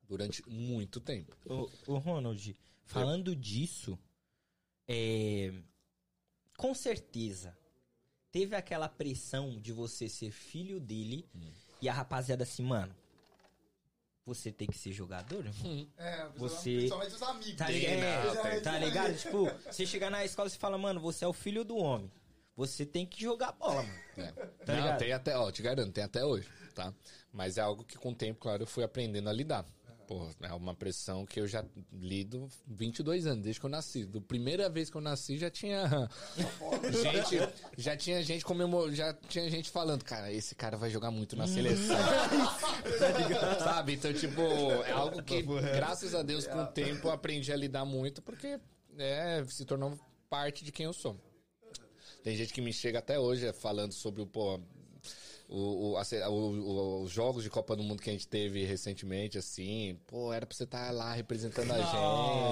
Durante 0.08 0.42
muito 0.48 0.98
tempo. 0.98 1.36
Ô, 1.44 1.68
ô, 1.86 1.98
Ronald, 1.98 2.56
falando 2.86 3.36
disso, 3.36 3.98
é, 4.88 5.52
com 6.56 6.74
certeza 6.74 7.54
teve 8.32 8.56
aquela 8.56 8.88
pressão 8.88 9.60
de 9.60 9.72
você 9.72 10.08
ser 10.08 10.30
filho 10.30 10.80
dele 10.80 11.28
e 11.82 11.88
a 11.88 11.92
rapaziada 11.92 12.44
assim, 12.44 12.62
mano, 12.62 12.94
você 14.34 14.52
tem 14.52 14.68
que 14.68 14.78
ser 14.78 14.92
jogador? 14.92 15.44
irmão?" 15.44 15.86
É, 15.98 16.26
Você- 16.36 16.76
principalmente 16.76 17.14
os 17.14 17.22
amigos. 17.22 17.54
Tá 17.56 17.66
Tem, 17.66 17.78
ligado? 17.80 18.34
não, 18.34 18.46
É, 18.46 18.60
tá 18.60 18.78
ligado? 18.78 19.16
Tipo, 19.18 19.50
você 19.70 19.84
chegar 19.86 20.10
na 20.10 20.24
escola 20.24 20.48
e 20.48 20.52
fala, 20.58 20.78
mano, 20.78 21.00
você 21.00 21.24
é 21.24 21.28
o 21.28 21.32
filho 21.32 21.64
do 21.64 21.76
homem. 21.76 22.10
Você 22.56 22.84
tem 22.84 23.06
que 23.06 23.22
jogar 23.22 23.52
bola, 23.52 23.82
mano. 23.82 23.98
É. 24.18 24.32
Tá 24.32 24.72
Não, 24.72 24.74
ligado? 24.82 24.98
tem 24.98 25.12
até, 25.12 25.36
ó, 25.36 25.50
te 25.50 25.62
garanto, 25.62 25.92
tem 25.92 26.04
até 26.04 26.24
hoje, 26.24 26.46
tá? 26.74 26.92
Mas 27.32 27.56
é 27.56 27.60
algo 27.62 27.84
que 27.84 27.96
com 27.96 28.10
o 28.10 28.14
tempo, 28.14 28.38
claro, 28.40 28.62
eu 28.62 28.66
fui 28.66 28.84
aprendendo 28.84 29.28
a 29.30 29.32
lidar. 29.32 29.64
Pô, 30.10 30.28
é 30.40 30.52
uma 30.52 30.74
pressão 30.74 31.24
que 31.24 31.38
eu 31.38 31.46
já 31.46 31.64
lido 31.92 32.48
22 32.66 33.28
anos, 33.28 33.44
desde 33.44 33.60
que 33.60 33.66
eu 33.66 33.70
nasci. 33.70 34.04
Da 34.04 34.20
primeira 34.20 34.68
vez 34.68 34.90
que 34.90 34.96
eu 34.96 35.00
nasci, 35.00 35.38
já 35.38 35.48
tinha 35.48 35.88
gente, 37.00 37.54
já 37.78 37.96
tinha 37.96 38.20
gente 38.20 38.44
comemor, 38.44 38.92
já 38.92 39.14
tinha 39.14 39.48
gente 39.48 39.70
falando, 39.70 40.04
cara, 40.04 40.32
esse 40.32 40.56
cara 40.56 40.76
vai 40.76 40.90
jogar 40.90 41.12
muito 41.12 41.36
na 41.36 41.46
seleção. 41.46 41.96
Sabe? 43.62 43.92
Então, 43.92 44.12
tipo, 44.12 44.42
é 44.84 44.90
algo 44.90 45.22
que, 45.22 45.42
graças 45.42 46.12
a 46.12 46.24
Deus, 46.24 46.44
com 46.44 46.60
o 46.60 46.66
tempo 46.66 47.06
eu 47.06 47.12
aprendi 47.12 47.52
a 47.52 47.56
lidar 47.56 47.84
muito, 47.84 48.20
porque 48.20 48.58
é, 48.98 49.44
se 49.46 49.64
tornou 49.64 49.96
parte 50.28 50.64
de 50.64 50.72
quem 50.72 50.86
eu 50.86 50.92
sou. 50.92 51.16
Tem 52.24 52.36
gente 52.36 52.52
que 52.52 52.60
me 52.60 52.72
chega 52.72 52.98
até 52.98 53.16
hoje 53.16 53.52
falando 53.52 53.92
sobre 53.92 54.22
o, 54.22 54.26
pô, 54.26 54.60
o, 55.52 55.92
o- 55.92 55.96
a 55.98 56.28
o- 56.30 57.02
os 57.02 57.10
jogos 57.10 57.42
de 57.42 57.50
Copa 57.50 57.74
do 57.74 57.82
Mundo 57.82 58.00
que 58.00 58.08
a 58.08 58.12
gente 58.12 58.26
teve 58.28 58.64
recentemente, 58.64 59.36
assim, 59.36 59.98
pô, 60.06 60.32
era 60.32 60.46
pra 60.46 60.56
você 60.56 60.62
estar 60.64 60.90
lá 60.92 61.12
representando 61.12 61.72
a 61.72 61.78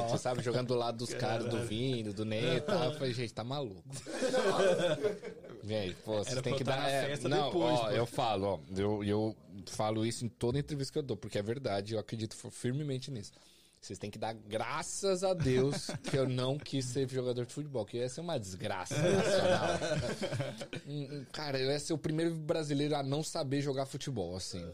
gente, 0.09 0.21
sabe? 0.21 0.43
Jogando 0.43 0.69
do 0.69 0.75
lado 0.75 0.99
dos 0.99 1.15
caras, 1.15 1.49
do 1.49 1.59
Vini, 1.65 2.13
do 2.13 2.25
Ney 2.25 2.57
e 2.57 2.61
tal. 2.61 2.85
Eu 2.85 2.93
falei, 2.95 3.15
gente, 3.15 3.33
tá 3.33 3.45
maluco. 3.45 3.83
Gente, 5.65 5.95
pô, 6.05 6.19
vocês 6.19 6.41
têm 6.41 6.53
pra 6.53 6.59
que 6.59 6.65
tá 6.65 6.77
dar. 6.77 6.83
na 6.83 6.89
é, 6.91 7.19
não, 7.29 7.47
depois, 7.47 7.79
ó, 7.79 7.85
pô. 7.87 7.91
eu 7.91 8.07
falo, 8.07 8.47
ó, 8.47 8.59
eu, 8.77 9.05
eu 9.05 9.37
falo 9.67 10.07
isso 10.07 10.25
em 10.25 10.29
toda 10.29 10.59
entrevista 10.59 10.93
que 10.93 10.99
eu 10.99 11.03
dou, 11.03 11.17
porque 11.17 11.37
é 11.39 11.43
verdade, 11.43 11.95
eu 11.95 11.99
acredito 12.01 12.35
firmemente 12.51 13.11
nisso. 13.11 13.33
Vocês 13.81 13.99
têm 13.99 14.11
que 14.11 14.19
dar 14.19 14.35
graças 14.35 15.23
a 15.23 15.33
Deus 15.35 15.87
que 16.03 16.17
eu 16.17 16.29
não 16.29 16.59
quis 16.59 16.85
ser 16.85 17.09
jogador 17.09 17.47
de 17.47 17.53
futebol, 17.55 17.87
que 17.87 17.97
ia 17.97 18.09
ser 18.09 18.21
uma 18.21 18.39
desgraça 18.39 18.95
nacional. 18.97 19.69
Hum, 20.87 21.07
hum, 21.11 21.27
Cara, 21.33 21.59
eu 21.61 21.71
ia 21.71 21.79
ser 21.79 21.93
o 21.93 21.99
primeiro 21.99 22.35
brasileiro 22.35 22.97
a 22.97 23.03
não 23.03 23.23
saber 23.23 23.61
jogar 23.61 23.87
futebol, 23.87 24.35
assim. 24.37 24.65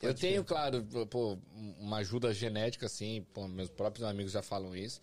Eu 0.00 0.14
tenho, 0.14 0.44
claro, 0.44 0.84
pô, 1.08 1.38
uma 1.78 1.98
ajuda 1.98 2.32
genética, 2.34 2.86
assim, 2.86 3.26
pô, 3.32 3.48
meus 3.48 3.70
próprios 3.70 4.06
amigos 4.06 4.32
já 4.32 4.42
falam 4.42 4.76
isso. 4.76 5.00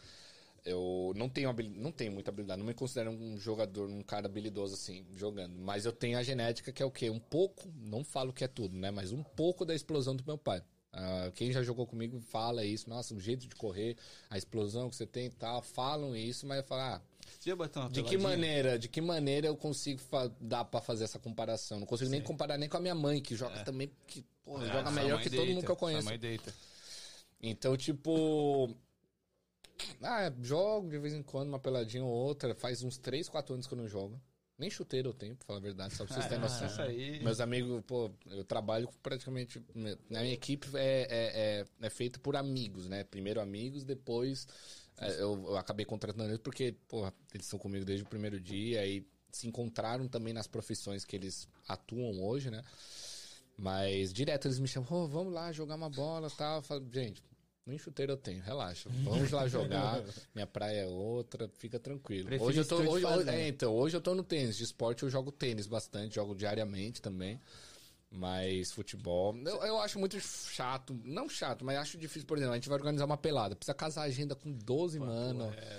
Eu 0.66 1.12
não 1.16 1.28
tenho, 1.28 1.54
não 1.76 1.92
tenho 1.92 2.12
muita 2.12 2.32
habilidade, 2.32 2.60
não 2.60 2.66
me 2.66 2.74
considero 2.74 3.12
um 3.12 3.38
jogador, 3.38 3.90
um 3.90 4.02
cara 4.02 4.28
habilidoso, 4.28 4.76
assim, 4.76 5.06
jogando. 5.16 5.58
Mas 5.58 5.86
eu 5.86 5.92
tenho 5.92 6.18
a 6.18 6.24
genética 6.24 6.72
que 6.72 6.82
é 6.82 6.86
o 6.86 6.92
quê? 6.92 7.10
Um 7.10 7.20
pouco, 7.20 7.68
não 7.76 8.04
falo 8.04 8.32
que 8.32 8.44
é 8.44 8.48
tudo, 8.48 8.78
né? 8.78 8.92
Mas 8.92 9.12
um 9.12 9.24
pouco 9.24 9.66
da 9.66 9.76
explosão 9.76 10.16
do 10.16 10.24
meu 10.26 10.38
pai. 10.38 10.64
Ah, 10.94 11.32
quem 11.34 11.52
já 11.52 11.64
jogou 11.64 11.88
comigo 11.88 12.20
fala 12.20 12.64
isso. 12.64 12.88
Nossa, 12.90 13.16
o 13.16 13.20
jeito 13.20 13.48
de 13.48 13.56
correr, 13.56 13.98
a 14.30 14.38
explosão 14.38 14.90
que 14.90 14.96
você 14.96 15.08
tem 15.08 15.26
e 15.26 15.30
tal. 15.32 15.62
Falam 15.62 16.16
isso, 16.16 16.46
mas 16.46 16.60
eu 16.60 16.64
falo, 16.64 16.82
ah, 16.82 17.02
de 17.92 18.04
que 18.04 18.18
maneira, 18.18 18.78
de 18.78 18.88
que 18.88 19.02
maneira 19.02 19.48
eu 19.48 19.58
consigo 19.58 20.00
dar 20.40 20.64
pra 20.66 20.80
fazer 20.80 21.04
essa 21.06 21.18
comparação? 21.18 21.80
Não 21.80 21.88
consigo 21.88 22.10
nem 22.12 22.22
comparar 22.22 22.58
nem 22.58 22.70
com 22.70 22.78
a 22.78 22.80
minha 22.80 22.94
mãe, 22.96 23.20
que 23.22 23.36
joga 23.36 23.64
também, 23.64 23.92
que 24.08 24.24
porra, 24.44 24.66
Ah, 24.66 24.72
joga 24.72 24.92
melhor 24.92 25.20
que 25.22 25.30
todo 25.30 25.40
deita, 25.40 25.54
mundo 25.54 25.66
que 25.66 25.72
eu 25.72 25.76
conheço. 25.76 26.06
mãe 26.06 26.20
deita. 26.20 26.54
Então, 27.42 27.76
tipo. 27.76 28.70
Ah, 30.02 30.32
jogo 30.42 30.90
de 30.90 31.00
vez 31.00 31.14
em 31.14 31.24
quando, 31.24 31.50
uma 31.50 31.60
peladinha 31.60 32.06
ou 32.06 32.12
outra. 32.12 32.54
Faz 32.54 32.84
uns 32.84 32.98
3, 32.98 33.28
4 33.28 33.54
anos 33.56 33.66
que 33.68 33.74
eu 33.74 33.78
não 33.78 33.88
jogo. 33.88 34.22
Nem 34.64 34.70
chuteiro 34.70 35.10
eu 35.10 35.14
tenho, 35.14 35.36
pra 35.36 35.46
falar 35.46 35.60
a 35.60 35.62
verdade, 35.62 35.94
só 35.94 36.06
pra 36.06 36.14
vocês 36.14 36.26
terem 36.26 36.40
noção. 36.42 36.66
Isso 36.66 36.82
aí. 36.82 37.22
Meus 37.22 37.42
amigos, 37.42 37.84
pô, 37.86 38.10
eu 38.28 38.46
trabalho 38.46 38.88
praticamente. 39.04 39.62
Na 40.10 40.22
minha 40.22 40.34
equipe 40.34 40.70
é, 40.74 41.02
é, 41.02 41.06
é, 41.12 41.66
é 41.82 41.90
feita 41.90 42.18
por 42.18 42.38
amigos, 42.38 42.88
né? 42.88 43.04
Primeiro 43.04 43.42
amigos, 43.42 43.84
depois 43.84 44.48
é, 44.98 45.22
eu, 45.22 45.48
eu 45.48 45.58
acabei 45.58 45.86
contratando 45.86 46.30
eles 46.30 46.40
porque, 46.40 46.78
pô, 46.88 47.06
eles 47.34 47.46
estão 47.46 47.60
comigo 47.60 47.84
desde 47.84 48.06
o 48.06 48.08
primeiro 48.08 48.40
dia 48.40 48.88
e 48.88 49.06
se 49.34 49.48
encontraram 49.48 50.08
também 50.08 50.32
nas 50.34 50.48
profissões 50.48 51.04
que 51.04 51.18
eles 51.18 51.46
atuam 51.68 52.24
hoje, 52.24 52.50
né? 52.50 52.64
Mas 53.58 54.14
direto 54.14 54.48
eles 54.48 54.60
me 54.60 54.68
chamam, 54.70 54.88
"Ô, 54.94 55.08
vamos 55.10 55.34
lá 55.34 55.52
jogar 55.52 55.76
uma 55.76 55.90
bola 55.90 56.30
e 56.30 56.38
tal. 56.38 56.60
Eu 56.60 56.64
falo, 56.64 56.88
gente, 56.90 57.22
nem 57.66 57.78
chuteiro 57.78 58.14
eu 58.14 58.18
tenho, 58.18 58.42
relaxa. 58.42 58.90
Vamos 59.04 59.32
lá 59.32 59.48
jogar. 59.48 60.04
Minha 60.36 60.48
praia 60.48 60.82
é 60.82 60.88
outra, 60.88 61.50
fica 61.58 61.80
tranquilo. 61.80 62.26
Prefiro 62.26 62.50
hoje 62.50 62.60
eu 62.60 62.66
tô. 62.66 62.78
Hoje, 62.78 63.06
é, 63.30 63.48
então, 63.48 63.74
hoje 63.74 63.96
eu 63.96 64.02
tô 64.02 64.14
no 64.14 64.24
tênis. 64.24 64.58
De 64.58 64.64
esporte 64.64 65.04
eu 65.04 65.10
jogo 65.10 65.32
tênis 65.32 65.66
bastante, 65.66 66.16
jogo 66.16 66.36
diariamente 66.36 67.02
também. 67.02 67.40
Mas 68.16 68.72
futebol, 68.72 69.36
eu, 69.44 69.56
eu 69.64 69.80
acho 69.80 69.98
muito 69.98 70.20
chato. 70.20 70.96
Não 71.04 71.28
chato, 71.28 71.66
mas 71.66 71.80
acho 71.80 71.98
difícil, 71.98 72.28
por 72.28 72.38
exemplo, 72.38 72.54
a 72.54 72.58
gente 72.58 72.70
vai 72.70 72.78
organizar 72.78 73.06
uma 73.06 73.18
pelada. 73.18 73.56
Precisa 73.56 73.74
casar 73.74 74.02
a 74.02 74.06
agenda 74.06 74.36
com 74.36 74.52
12 74.52 75.00
mano. 75.00 75.52
é. 75.58 75.78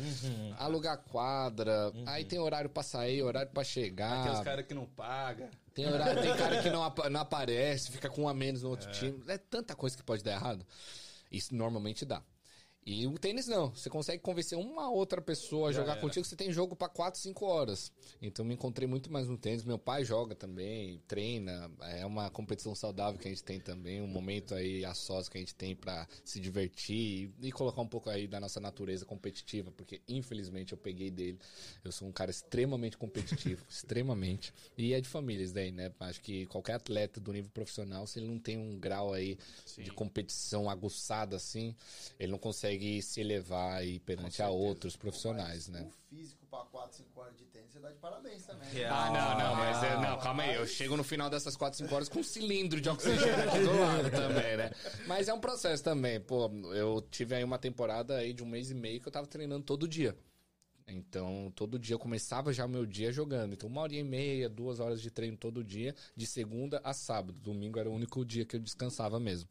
Alugar 0.58 0.98
quadra. 0.98 1.92
Aí 2.06 2.24
tem 2.24 2.40
horário 2.40 2.68
pra 2.68 2.82
sair, 2.82 3.22
horário 3.22 3.52
pra 3.52 3.62
chegar. 3.62 4.24
Tem 4.24 4.32
os 4.32 4.40
caras 4.40 4.66
que 4.66 4.74
não 4.74 4.84
pagam. 4.84 5.48
Tem 5.72 5.86
horário, 5.86 6.22
tem 6.22 6.36
cara 6.36 6.60
que 6.60 6.70
não, 6.70 6.82
não 7.08 7.20
aparece, 7.20 7.92
fica 7.92 8.08
com 8.08 8.22
um 8.22 8.28
a 8.28 8.34
menos 8.34 8.62
no 8.62 8.70
outro 8.70 8.90
time. 8.90 9.22
É 9.28 9.38
tanta 9.38 9.76
coisa 9.76 9.96
que 9.96 10.02
pode 10.02 10.24
dar 10.24 10.32
errado. 10.32 10.66
Isso 11.34 11.54
normalmente 11.54 12.04
dá. 12.04 12.22
E 12.86 13.06
o 13.06 13.18
tênis 13.18 13.46
não. 13.46 13.70
Você 13.74 13.88
consegue 13.88 14.22
convencer 14.22 14.58
uma 14.58 14.90
outra 14.90 15.20
pessoa 15.22 15.70
a 15.70 15.72
Já 15.72 15.80
jogar 15.80 15.92
era. 15.92 16.00
contigo, 16.00 16.24
você 16.24 16.36
tem 16.36 16.52
jogo 16.52 16.76
pra 16.76 16.88
4, 16.88 17.18
5 17.18 17.46
horas. 17.46 17.90
Então 18.20 18.44
me 18.44 18.54
encontrei 18.54 18.86
muito 18.86 19.10
mais 19.10 19.26
no 19.26 19.38
tênis. 19.38 19.64
Meu 19.64 19.78
pai 19.78 20.04
joga 20.04 20.34
também, 20.34 21.00
treina. 21.08 21.70
É 21.80 22.04
uma 22.04 22.28
competição 22.28 22.74
saudável 22.74 23.18
que 23.18 23.26
a 23.26 23.30
gente 23.30 23.42
tem 23.42 23.58
também, 23.58 24.02
um 24.02 24.06
momento 24.06 24.54
aí 24.54 24.84
a 24.84 24.92
sós 24.92 25.28
que 25.28 25.38
a 25.38 25.40
gente 25.40 25.54
tem 25.54 25.74
pra 25.74 26.06
se 26.24 26.38
divertir 26.38 27.32
e, 27.40 27.48
e 27.48 27.52
colocar 27.52 27.80
um 27.80 27.88
pouco 27.88 28.10
aí 28.10 28.26
da 28.26 28.38
nossa 28.38 28.60
natureza 28.60 29.06
competitiva, 29.06 29.70
porque 29.70 30.02
infelizmente 30.06 30.72
eu 30.72 30.78
peguei 30.78 31.10
dele. 31.10 31.38
Eu 31.82 31.90
sou 31.90 32.06
um 32.06 32.12
cara 32.12 32.30
extremamente 32.30 32.98
competitivo, 32.98 33.62
extremamente. 33.68 34.52
E 34.76 34.92
é 34.92 35.00
de 35.00 35.08
famílias 35.08 35.52
daí, 35.52 35.70
né? 35.72 35.90
Acho 36.00 36.20
que 36.20 36.44
qualquer 36.46 36.74
atleta 36.74 37.18
do 37.18 37.32
nível 37.32 37.50
profissional, 37.50 38.06
se 38.06 38.18
ele 38.18 38.28
não 38.28 38.38
tem 38.38 38.58
um 38.58 38.78
grau 38.78 39.14
aí 39.14 39.38
de 39.78 39.90
competição 39.90 40.68
aguçado 40.68 41.34
assim, 41.34 41.74
ele 42.18 42.32
não 42.32 42.38
consegue 42.38 42.73
se 43.02 43.20
elevar 43.20 43.78
aí 43.78 44.00
perante 44.00 44.42
a 44.42 44.48
outros 44.48 44.96
profissionais, 44.96 45.68
né? 45.68 45.82
O 45.82 46.14
físico 46.14 46.46
pra 46.46 46.60
4, 46.60 46.96
5 46.98 47.20
horas 47.20 47.36
de 47.36 47.44
tênis, 47.46 47.72
você 47.72 47.80
dá 47.80 47.90
de 47.90 47.98
parabéns 47.98 48.44
também. 48.44 48.84
Ah, 48.84 49.10
não, 49.10 49.38
não, 49.38 49.56
mas 49.56 49.82
é, 49.82 49.96
não, 50.00 50.18
calma 50.18 50.42
aí. 50.44 50.54
Eu 50.54 50.66
chego 50.66 50.96
no 50.96 51.04
final 51.04 51.28
dessas 51.28 51.56
4, 51.56 51.78
5 51.78 51.94
horas 51.94 52.08
com 52.08 52.20
um 52.20 52.24
cilindro 52.24 52.80
de 52.80 52.88
oxigênio 52.88 53.48
aqui 53.48 53.58
do 53.60 53.72
lado 53.80 54.10
também, 54.10 54.56
né? 54.56 54.70
Mas 55.06 55.28
é 55.28 55.34
um 55.34 55.40
processo 55.40 55.82
também. 55.82 56.20
Pô, 56.20 56.50
eu 56.74 57.00
tive 57.10 57.34
aí 57.34 57.44
uma 57.44 57.58
temporada 57.58 58.16
aí 58.16 58.32
de 58.32 58.42
um 58.42 58.46
mês 58.46 58.70
e 58.70 58.74
meio 58.74 59.00
que 59.00 59.08
eu 59.08 59.12
tava 59.12 59.26
treinando 59.26 59.64
todo 59.64 59.88
dia. 59.88 60.16
Então, 60.86 61.50
todo 61.56 61.78
dia 61.78 61.94
eu 61.94 61.98
começava 61.98 62.52
já 62.52 62.66
o 62.66 62.68
meu 62.68 62.84
dia 62.84 63.10
jogando. 63.10 63.54
Então, 63.54 63.68
uma 63.68 63.80
hora 63.80 63.94
e 63.94 64.02
meia, 64.02 64.48
duas 64.48 64.80
horas 64.80 65.00
de 65.00 65.10
treino 65.10 65.36
todo 65.36 65.64
dia, 65.64 65.94
de 66.14 66.26
segunda 66.26 66.80
a 66.84 66.92
sábado. 66.92 67.38
Domingo 67.40 67.78
era 67.78 67.88
o 67.88 67.94
único 67.94 68.24
dia 68.24 68.44
que 68.44 68.56
eu 68.56 68.60
descansava 68.60 69.18
mesmo. 69.18 69.48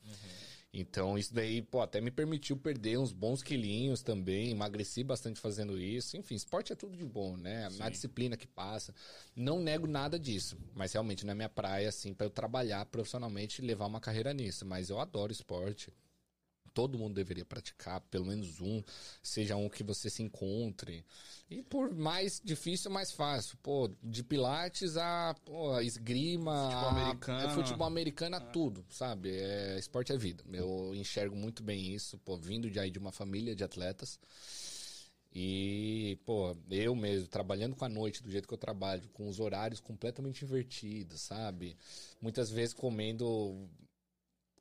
Então, 0.76 1.19
isso 1.19 1.32
daí, 1.32 1.61
pô, 1.61 1.82
até 1.82 2.01
me 2.01 2.09
permitiu 2.09 2.57
perder 2.57 2.97
uns 2.97 3.11
bons 3.11 3.43
quilinhos 3.43 4.01
também, 4.01 4.49
emagreci 4.49 5.03
bastante 5.03 5.39
fazendo 5.39 5.80
isso. 5.80 6.17
Enfim, 6.17 6.34
esporte 6.34 6.74
é 6.74 6.76
tudo 6.76 6.97
de 6.97 7.05
bom, 7.05 7.38
né? 7.38 7.69
Na 7.78 7.89
disciplina 7.89 8.36
que 8.36 8.47
passa. 8.47 8.93
Não 9.36 9.59
nego 9.59 9.86
nada 9.86 10.17
disso, 10.17 10.57
mas 10.74 10.91
realmente 10.93 11.26
não 11.26 11.32
é 11.32 11.36
minha 11.36 11.49
praia, 11.49 11.89
assim, 11.89 12.11
pra 12.11 12.26
eu 12.26 12.32
trabalhar 12.32 12.84
profissionalmente 12.88 13.61
e 13.61 13.65
levar 13.65 13.86
uma 13.86 13.99
carreira 13.99 14.34
nisso. 14.34 14.65
Mas 14.65 14.89
eu 14.89 14.99
adoro 14.99 15.32
esporte. 15.32 15.93
Todo 16.74 16.97
mundo 16.97 17.13
deveria 17.13 17.45
praticar, 17.45 18.01
pelo 18.01 18.26
menos 18.26 18.59
um, 18.59 18.82
seja 19.21 19.55
um 19.55 19.69
que 19.69 19.84
você 19.84 20.09
se 20.09 20.24
encontre. 20.24 21.05
E 21.49 21.61
por 21.61 21.93
mais 21.93 22.41
difícil, 22.43 22.89
mais 22.89 23.11
fácil. 23.11 23.57
Pô, 23.61 23.91
de 24.01 24.24
pilates 24.24 24.97
a 24.97 25.36
pô, 25.45 25.80
esgrima, 25.82 26.63
Futebol 26.63 26.89
a- 26.89 26.91
americano. 26.91 27.47
é 27.47 27.49
futebol 27.53 27.88
americano 27.88 28.36
a 28.38 28.39
tudo, 28.41 28.84
sabe? 28.89 29.30
É, 29.36 29.78
esporte 29.78 30.11
é 30.11 30.17
vida. 30.17 30.43
Eu 30.51 30.95
enxergo 30.95 31.36
muito 31.36 31.61
bem 31.61 31.93
isso, 31.93 32.17
pô, 32.19 32.38
vindo 32.38 32.71
de 32.71 32.80
aí 32.80 32.89
de 32.89 32.97
uma 32.97 33.11
família 33.11 33.55
de 33.55 33.63
atletas. 33.63 34.19
E, 35.36 36.19
pô, 36.26 36.55
eu 36.69 36.95
mesmo, 36.95 37.28
trabalhando 37.28 37.76
com 37.76 37.84
a 37.86 37.89
noite 37.89 38.21
do 38.21 38.30
jeito 38.30 38.47
que 38.47 38.53
eu 38.53 38.57
trabalho, 38.57 39.09
com 39.13 39.28
os 39.28 39.39
horários 39.39 39.80
completamente 39.80 40.45
invertidos, 40.45 41.21
sabe? 41.21 41.76
Muitas 42.21 42.51
vezes 42.51 42.74
comendo, 42.74 43.67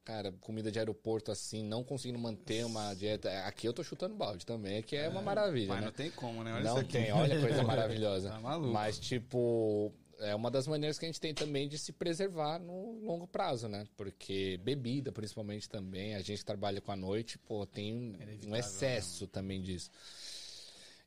cara, 0.04 0.32
comida 0.40 0.70
de 0.70 0.78
aeroporto 0.78 1.30
assim, 1.30 1.62
não 1.62 1.84
conseguindo 1.84 2.18
manter 2.18 2.64
uma 2.64 2.94
dieta. 2.94 3.30
Aqui 3.46 3.66
eu 3.66 3.72
tô 3.72 3.82
chutando 3.82 4.14
balde 4.14 4.44
também, 4.44 4.82
que 4.82 4.96
é, 4.96 5.08
uma 5.08 5.22
maravilha, 5.22 5.68
Mas 5.68 5.80
né? 5.80 5.86
não 5.86 5.92
tem 5.92 6.10
como, 6.10 6.42
né? 6.42 6.54
Olha 6.54 6.64
Não 6.64 6.84
tem, 6.84 7.12
olha 7.12 7.38
a 7.38 7.40
coisa 7.40 7.62
maravilhosa. 7.64 8.30
Tá 8.30 8.40
maluco. 8.40 8.72
Mas, 8.72 8.98
tipo, 8.98 9.92
é 10.20 10.34
uma 10.34 10.50
das 10.50 10.66
maneiras 10.66 10.98
que 10.98 11.04
a 11.04 11.08
gente 11.08 11.20
tem 11.20 11.34
também 11.34 11.68
de 11.68 11.78
se 11.78 11.92
preservar 11.92 12.58
no 12.58 13.00
longo 13.04 13.26
prazo, 13.26 13.68
né? 13.68 13.86
Porque 13.96 14.58
bebida, 14.62 15.12
principalmente, 15.12 15.68
também, 15.68 16.14
a 16.14 16.20
gente 16.20 16.44
trabalha 16.44 16.80
com 16.80 16.92
a 16.92 16.96
noite, 16.96 17.38
pô, 17.38 17.66
tem 17.66 17.92
um, 17.92 18.14
inevitável, 18.14 18.50
um 18.50 18.56
excesso 18.56 19.26
também 19.26 19.62
disso. 19.62 19.90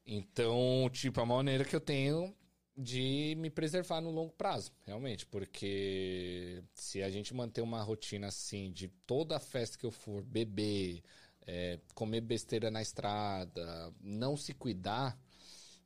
Então, 0.05 0.89
tipo, 0.91 1.19
é 1.19 1.23
uma 1.23 1.35
maneira 1.37 1.65
que 1.65 1.75
eu 1.75 1.81
tenho 1.81 2.33
de 2.77 3.35
me 3.37 3.49
preservar 3.49 4.01
no 4.01 4.11
longo 4.11 4.33
prazo, 4.33 4.71
realmente, 4.85 5.25
porque 5.25 6.61
se 6.73 7.01
a 7.01 7.09
gente 7.09 7.33
manter 7.33 7.61
uma 7.61 7.81
rotina 7.81 8.27
assim, 8.27 8.71
de 8.71 8.89
toda 9.07 9.39
festa 9.39 9.77
que 9.77 9.85
eu 9.85 9.91
for, 9.91 10.23
beber, 10.23 11.01
é, 11.47 11.79
comer 11.93 12.21
besteira 12.21 12.69
na 12.69 12.81
estrada, 12.81 13.93
não 14.01 14.35
se 14.35 14.53
cuidar, 14.53 15.17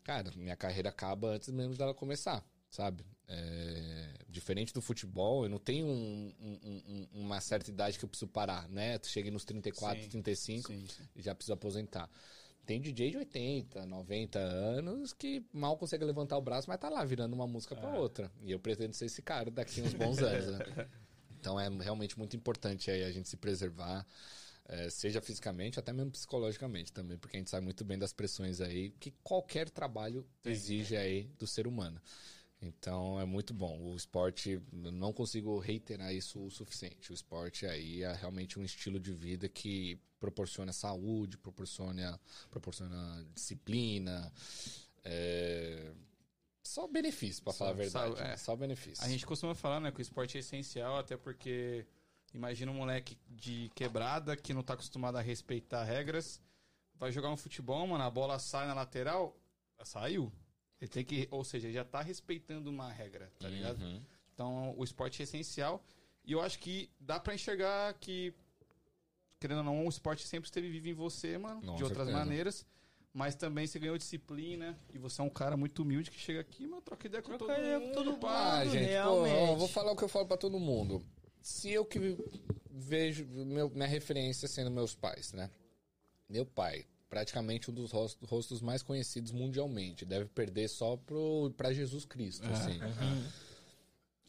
cara, 0.04 0.32
minha 0.36 0.56
carreira 0.56 0.90
acaba 0.90 1.30
antes 1.30 1.50
mesmo 1.50 1.76
dela 1.76 1.94
começar, 1.94 2.44
sabe? 2.72 3.06
É, 3.28 4.14
diferente 4.28 4.74
do 4.74 4.82
futebol, 4.82 5.44
eu 5.44 5.50
não 5.50 5.60
tenho 5.60 5.86
um- 5.86 6.34
um- 6.42 6.82
um- 6.88 7.08
uma 7.22 7.40
certa 7.40 7.70
idade 7.70 8.00
que 8.00 8.06
eu 8.06 8.10
preciso 8.10 8.32
parar, 8.32 8.68
né? 8.70 9.00
Cheguei 9.04 9.30
nos 9.30 9.46
34, 9.46 10.02
Sim, 10.02 10.10
35 10.10 10.72
Sim, 10.72 10.88
sim. 10.88 11.04
e 11.16 11.22
já 11.22 11.36
preciso 11.36 11.54
aposentar. 11.54 12.10
Tem 12.70 12.80
DJ 12.80 13.09
de 13.09 13.17
80, 13.17 13.84
90 13.88 14.38
anos 14.38 15.11
que 15.11 15.43
mal 15.51 15.76
consegue 15.76 16.05
levantar 16.05 16.38
o 16.38 16.41
braço, 16.41 16.70
mas 16.70 16.80
tá 16.80 16.88
lá 16.88 17.03
virando 17.03 17.34
uma 17.34 17.47
música 17.47 17.76
pra 17.76 17.97
outra. 17.97 18.32
E 18.43 18.51
eu 18.51 18.59
pretendo 18.59 18.93
ser 18.93 19.05
esse 19.05 19.24
cara 19.24 19.49
daqui 19.49 19.82
uns 19.82 19.95
bons 19.95 20.20
anos, 20.20 20.45
né? 20.45 20.59
Então 21.39 21.59
é 21.59 21.67
realmente 21.67 22.20
muito 22.20 22.36
importante 22.36 22.91
aí 22.91 23.03
a 23.03 23.11
gente 23.11 23.28
se 23.28 23.38
preservar, 23.38 24.05
eh, 24.67 24.89
seja 24.89 25.22
fisicamente, 25.22 25.80
até 25.80 25.93
mesmo 25.93 26.11
psicologicamente 26.11 26.91
também, 26.91 27.17
porque 27.17 27.38
a 27.38 27.39
gente 27.39 27.49
sabe 27.49 27.63
muito 27.63 27.84
bem 27.86 27.97
das 27.97 28.11
pressões 28.11 28.59
aí 28.59 28.91
que 28.99 29.11
qualquer 29.24 29.70
trabalho 29.70 30.28
exige 30.45 30.97
aí 30.97 31.24
do 31.39 31.47
ser 31.47 31.65
humano. 31.65 31.99
Então 32.62 33.20
é 33.20 33.26
muito 33.26 33.53
bom. 33.53 33.80
O 33.82 33.95
esporte, 33.95 34.62
eu 34.84 34.91
não 34.91 35.14
consigo 35.14 35.57
reiterar 35.60 36.14
isso 36.14 36.43
o 36.45 36.51
suficiente. 36.51 37.12
O 37.12 37.14
esporte 37.14 37.66
aí 37.66 38.03
é 38.03 38.12
realmente 38.14 38.60
um 38.60 38.64
estilo 38.64 38.99
de 38.99 39.14
vida 39.14 39.47
que 39.47 39.97
proporciona 40.20 40.74
saúde, 40.74 41.38
proporciona, 41.38 42.20
proporciona 42.49 43.26
disciplina. 43.34 44.32
é, 45.03 45.93
Só 46.62 46.86
benefício, 46.88 47.41
pra 47.41 47.53
Só- 47.53 47.60
falar 47.60 47.72
a 47.72 47.74
verdade. 47.74 48.16
só- 48.18 48.24
é. 48.24 48.38
Só 48.38 48.55
benefício. 48.55 49.03
A 49.03 49.07
gente 49.07 49.26
costuma 49.26 49.55
falar, 49.55 49.80
né, 49.80 49.91
que 49.91 49.99
o 49.99 50.01
esporte 50.01 50.38
é 50.38 50.41
essencial, 50.41 50.97
até 50.97 51.16
porque 51.18 51.86
imagina 52.34 52.72
um 52.72 52.76
moleque 52.76 53.18
de 53.28 53.72
quebrada 53.74 54.36
que 54.36 54.53
não 54.53 54.62
tá 54.62 54.74
acostumado 54.74 55.16
a 55.18 55.22
respeitar 55.22 55.84
regras, 55.86 56.39
vai 56.95 57.12
jogar 57.12 57.32
um 57.32 57.38
futebol, 57.38 57.88
mano, 57.88 58.03
a 58.03 58.10
bola 58.12 58.38
sai 58.38 58.68
na 58.68 58.74
lateral, 58.76 59.36
saiu. 59.84 60.32
Ele 60.82 60.89
tem 60.89 61.03
que, 61.03 61.27
ou 61.32 61.43
seja, 61.43 61.67
ele 61.67 61.73
já 61.73 61.84
tá 61.84 62.01
respeitando 62.01 62.69
uma 62.69 62.91
regra, 62.91 63.32
tá 63.39 63.47
ligado? 63.49 63.82
Uhum. 63.82 64.01
Então, 64.34 64.73
o 64.77 64.84
esporte 64.84 65.21
é 65.21 65.23
essencial 65.23 65.84
e 66.25 66.32
eu 66.32 66.41
acho 66.41 66.57
que 66.59 66.89
dá 66.99 67.19
pra 67.19 67.34
enxergar 67.36 67.93
que 67.95 68.34
querendo 69.39 69.59
ou 69.59 69.63
não, 69.63 69.86
o 69.86 69.89
esporte 69.89 70.25
sempre 70.27 70.47
esteve 70.47 70.69
vivo 70.69 70.89
em 70.89 70.93
você, 70.93 71.38
mano, 71.38 71.61
Com 71.61 71.75
de 71.75 71.84
outras 71.84 72.05
certeza. 72.07 72.17
maneiras. 72.25 72.65
Mas 73.11 73.36
também 73.36 73.65
você 73.65 73.80
ganhou 73.80 73.97
disciplina 73.97 74.77
e 74.93 74.97
você 74.99 75.19
é 75.19 75.23
um 75.23 75.30
cara 75.30 75.57
muito 75.57 75.82
humilde 75.82 76.11
que 76.11 76.19
chega 76.19 76.41
aqui, 76.41 76.67
mano, 76.67 76.82
troca 76.82 77.07
ideia 77.07 77.23
com 77.23 77.30
Troca 77.38 77.45
todo 77.55 77.59
ideia 77.59 77.80
com 77.80 77.86
mundo, 77.88 77.93
todo 77.95 78.17
pá. 78.19 78.59
Ah, 78.59 78.65
gente, 78.65 78.86
pô, 78.86 79.23
realmente. 79.23 79.36
ó, 79.36 79.55
vou 79.55 79.67
falar 79.67 79.91
o 79.91 79.95
que 79.95 80.03
eu 80.03 80.07
falo 80.09 80.27
pra 80.27 80.38
todo 80.38 80.59
mundo. 80.59 81.03
Se 81.41 81.71
eu 81.71 81.84
que 81.86 81.99
vejo 82.69 83.25
meu- 83.25 83.69
minha 83.71 83.88
referência 83.88 84.47
sendo 84.47 84.69
meus 84.69 84.93
pais, 84.93 85.34
né? 85.34 85.49
Meu 86.30 86.45
pai, 86.45 86.86
praticamente 87.10 87.72
um 87.72 87.74
dos 87.74 87.91
rostos, 87.91 88.30
rostos 88.30 88.62
mais 88.62 88.84
conhecidos 88.84 89.32
mundialmente. 89.32 90.05
Deve 90.05 90.26
perder 90.26 90.70
só 90.70 90.95
pro, 90.95 91.51
pra 91.57 91.74
Jesus 91.74 92.05
Cristo, 92.05 92.47
assim. 92.47 92.80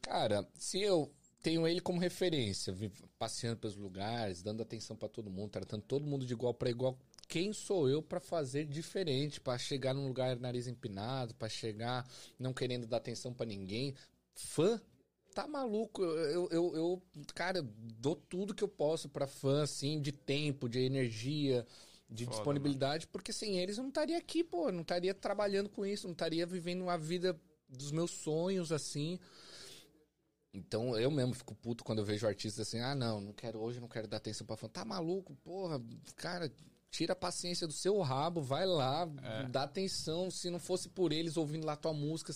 Cara, 0.00 0.48
se 0.54 0.80
eu 0.80 1.12
tenho 1.42 1.66
ele 1.66 1.80
como 1.80 2.00
referência, 2.00 2.74
passeando 3.18 3.58
pelos 3.58 3.76
lugares, 3.76 4.42
dando 4.42 4.62
atenção 4.62 4.96
pra 4.96 5.08
todo 5.08 5.30
mundo, 5.30 5.50
tratando 5.50 5.82
todo 5.82 6.06
mundo 6.06 6.26
de 6.26 6.32
igual 6.32 6.54
pra 6.54 6.70
igual, 6.70 6.98
quem 7.28 7.52
sou 7.52 7.88
eu 7.88 8.02
pra 8.02 8.18
fazer 8.18 8.64
diferente, 8.64 9.40
Pra 9.40 9.56
chegar 9.56 9.94
num 9.94 10.08
lugar 10.08 10.38
nariz 10.38 10.66
empinado, 10.66 11.34
pra 11.34 11.48
chegar 11.48 12.08
não 12.38 12.52
querendo 12.52 12.86
dar 12.86 12.96
atenção 12.96 13.32
pra 13.32 13.46
ninguém? 13.46 13.94
Fã? 14.34 14.80
Tá 15.34 15.46
maluco? 15.46 16.02
Eu, 16.02 16.48
eu, 16.50 16.76
eu, 16.76 17.02
cara, 17.34 17.62
dou 17.98 18.16
tudo 18.16 18.54
que 18.54 18.64
eu 18.64 18.68
posso 18.68 19.08
pra 19.08 19.26
fã, 19.28 19.62
assim, 19.62 20.00
de 20.00 20.10
tempo, 20.10 20.68
de 20.68 20.80
energia, 20.80 21.64
de 22.10 22.24
Foda, 22.24 22.36
disponibilidade, 22.36 23.06
porque 23.06 23.32
sem 23.32 23.58
eles 23.58 23.78
eu 23.78 23.82
não 23.82 23.88
estaria 23.90 24.18
aqui, 24.18 24.42
pô, 24.42 24.72
não 24.72 24.82
estaria 24.82 25.14
trabalhando 25.14 25.68
com 25.68 25.86
isso, 25.86 26.08
não 26.08 26.12
estaria 26.12 26.44
vivendo 26.44 26.82
uma 26.82 26.98
vida 26.98 27.38
dos 27.68 27.92
meus 27.92 28.10
sonhos, 28.10 28.72
assim. 28.72 29.18
Então 30.52 30.98
eu 30.98 31.10
mesmo 31.10 31.34
fico 31.34 31.54
puto 31.54 31.84
quando 31.84 32.00
eu 32.00 32.04
vejo 32.04 32.26
artistas 32.26 32.66
assim, 32.66 32.80
ah 32.80 32.94
não, 32.94 33.20
não 33.20 33.32
quero 33.32 33.60
hoje, 33.60 33.78
não 33.78 33.88
quero 33.88 34.08
dar 34.08 34.16
atenção 34.16 34.44
pra 34.44 34.56
fã. 34.56 34.68
Tá 34.68 34.84
maluco, 34.84 35.36
porra, 35.36 35.80
cara, 36.16 36.52
tira 36.90 37.12
a 37.12 37.16
paciência 37.16 37.66
do 37.66 37.72
seu 37.72 37.98
rabo, 38.00 38.42
vai 38.42 38.66
lá, 38.66 39.08
É. 39.22 39.44
dá 39.44 39.62
atenção. 39.62 40.30
Se 40.30 40.50
não 40.50 40.58
fosse 40.58 40.88
por 40.88 41.12
eles 41.12 41.36
ouvindo 41.36 41.64
lá 41.64 41.76
tua 41.76 41.92
música, 41.92 42.32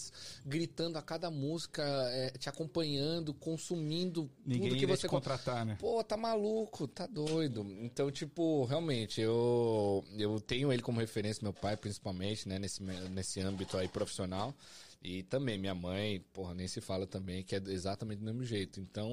gritando 0.47 0.97
a 0.97 1.03
cada 1.03 1.31
música, 1.31 1.83
é, 2.13 2.31
te 2.31 2.49
acompanhando, 2.49 3.35
consumindo 3.35 4.31
Ninguém 4.47 4.69
tudo 4.71 4.79
que 4.79 4.87
você 4.87 5.03
te 5.07 5.11
contratar, 5.11 5.67
né? 5.67 5.77
Pô, 5.81 6.03
tá 6.05 6.17
maluco, 6.17 6.87
tá 6.87 7.07
doido. 7.07 7.67
Então, 7.81 8.11
tipo, 8.11 8.65
realmente, 8.65 9.21
eu, 9.21 10.05
eu 10.17 10.41
tenho 10.41 10.73
ele 10.73 10.83
como 10.83 11.01
referência, 11.01 11.43
meu 11.43 11.53
pai, 11.53 11.77
principalmente, 11.77 12.49
né, 12.49 12.59
nesse, 12.59 12.83
nesse 12.83 13.41
âmbito 13.41 13.77
aí 13.77 13.89
profissional. 13.89 14.55
E 15.03 15.23
também 15.25 15.59
minha 15.59 15.75
mãe, 15.75 16.25
porra, 16.33 16.55
nem 16.55 16.67
se 16.67 16.81
fala 16.81 17.07
também, 17.07 17.43
que 17.43 17.55
é 17.55 17.63
exatamente 17.67 18.21
do 18.21 18.25
mesmo 18.25 18.43
jeito. 18.43 18.81
Então, 18.81 19.11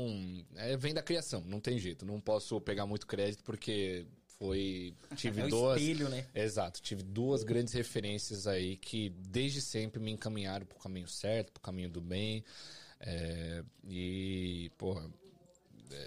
é, 0.55 0.77
vem 0.77 0.93
da 0.93 1.01
criação, 1.01 1.43
não 1.45 1.59
tem 1.59 1.77
jeito. 1.77 2.05
Não 2.05 2.21
posso 2.21 2.61
pegar 2.61 2.85
muito 2.85 3.05
crédito 3.05 3.43
porque 3.43 4.05
foi. 4.41 4.95
Tive 5.15 5.41
É 5.41 5.45
o 5.45 5.49
duas. 5.49 5.79
espelho, 5.79 6.09
né? 6.09 6.25
Exato, 6.33 6.81
tive 6.81 7.03
duas 7.03 7.43
grandes 7.43 7.75
referências 7.75 8.47
aí 8.47 8.75
que 8.75 9.09
desde 9.09 9.61
sempre 9.61 10.01
me 10.01 10.09
encaminharam 10.09 10.65
pro 10.65 10.79
caminho 10.79 11.07
certo, 11.07 11.51
pro 11.51 11.61
caminho 11.61 11.91
do 11.91 12.01
bem. 12.01 12.43
É, 12.99 13.63
e, 13.87 14.71
porra, 14.79 15.07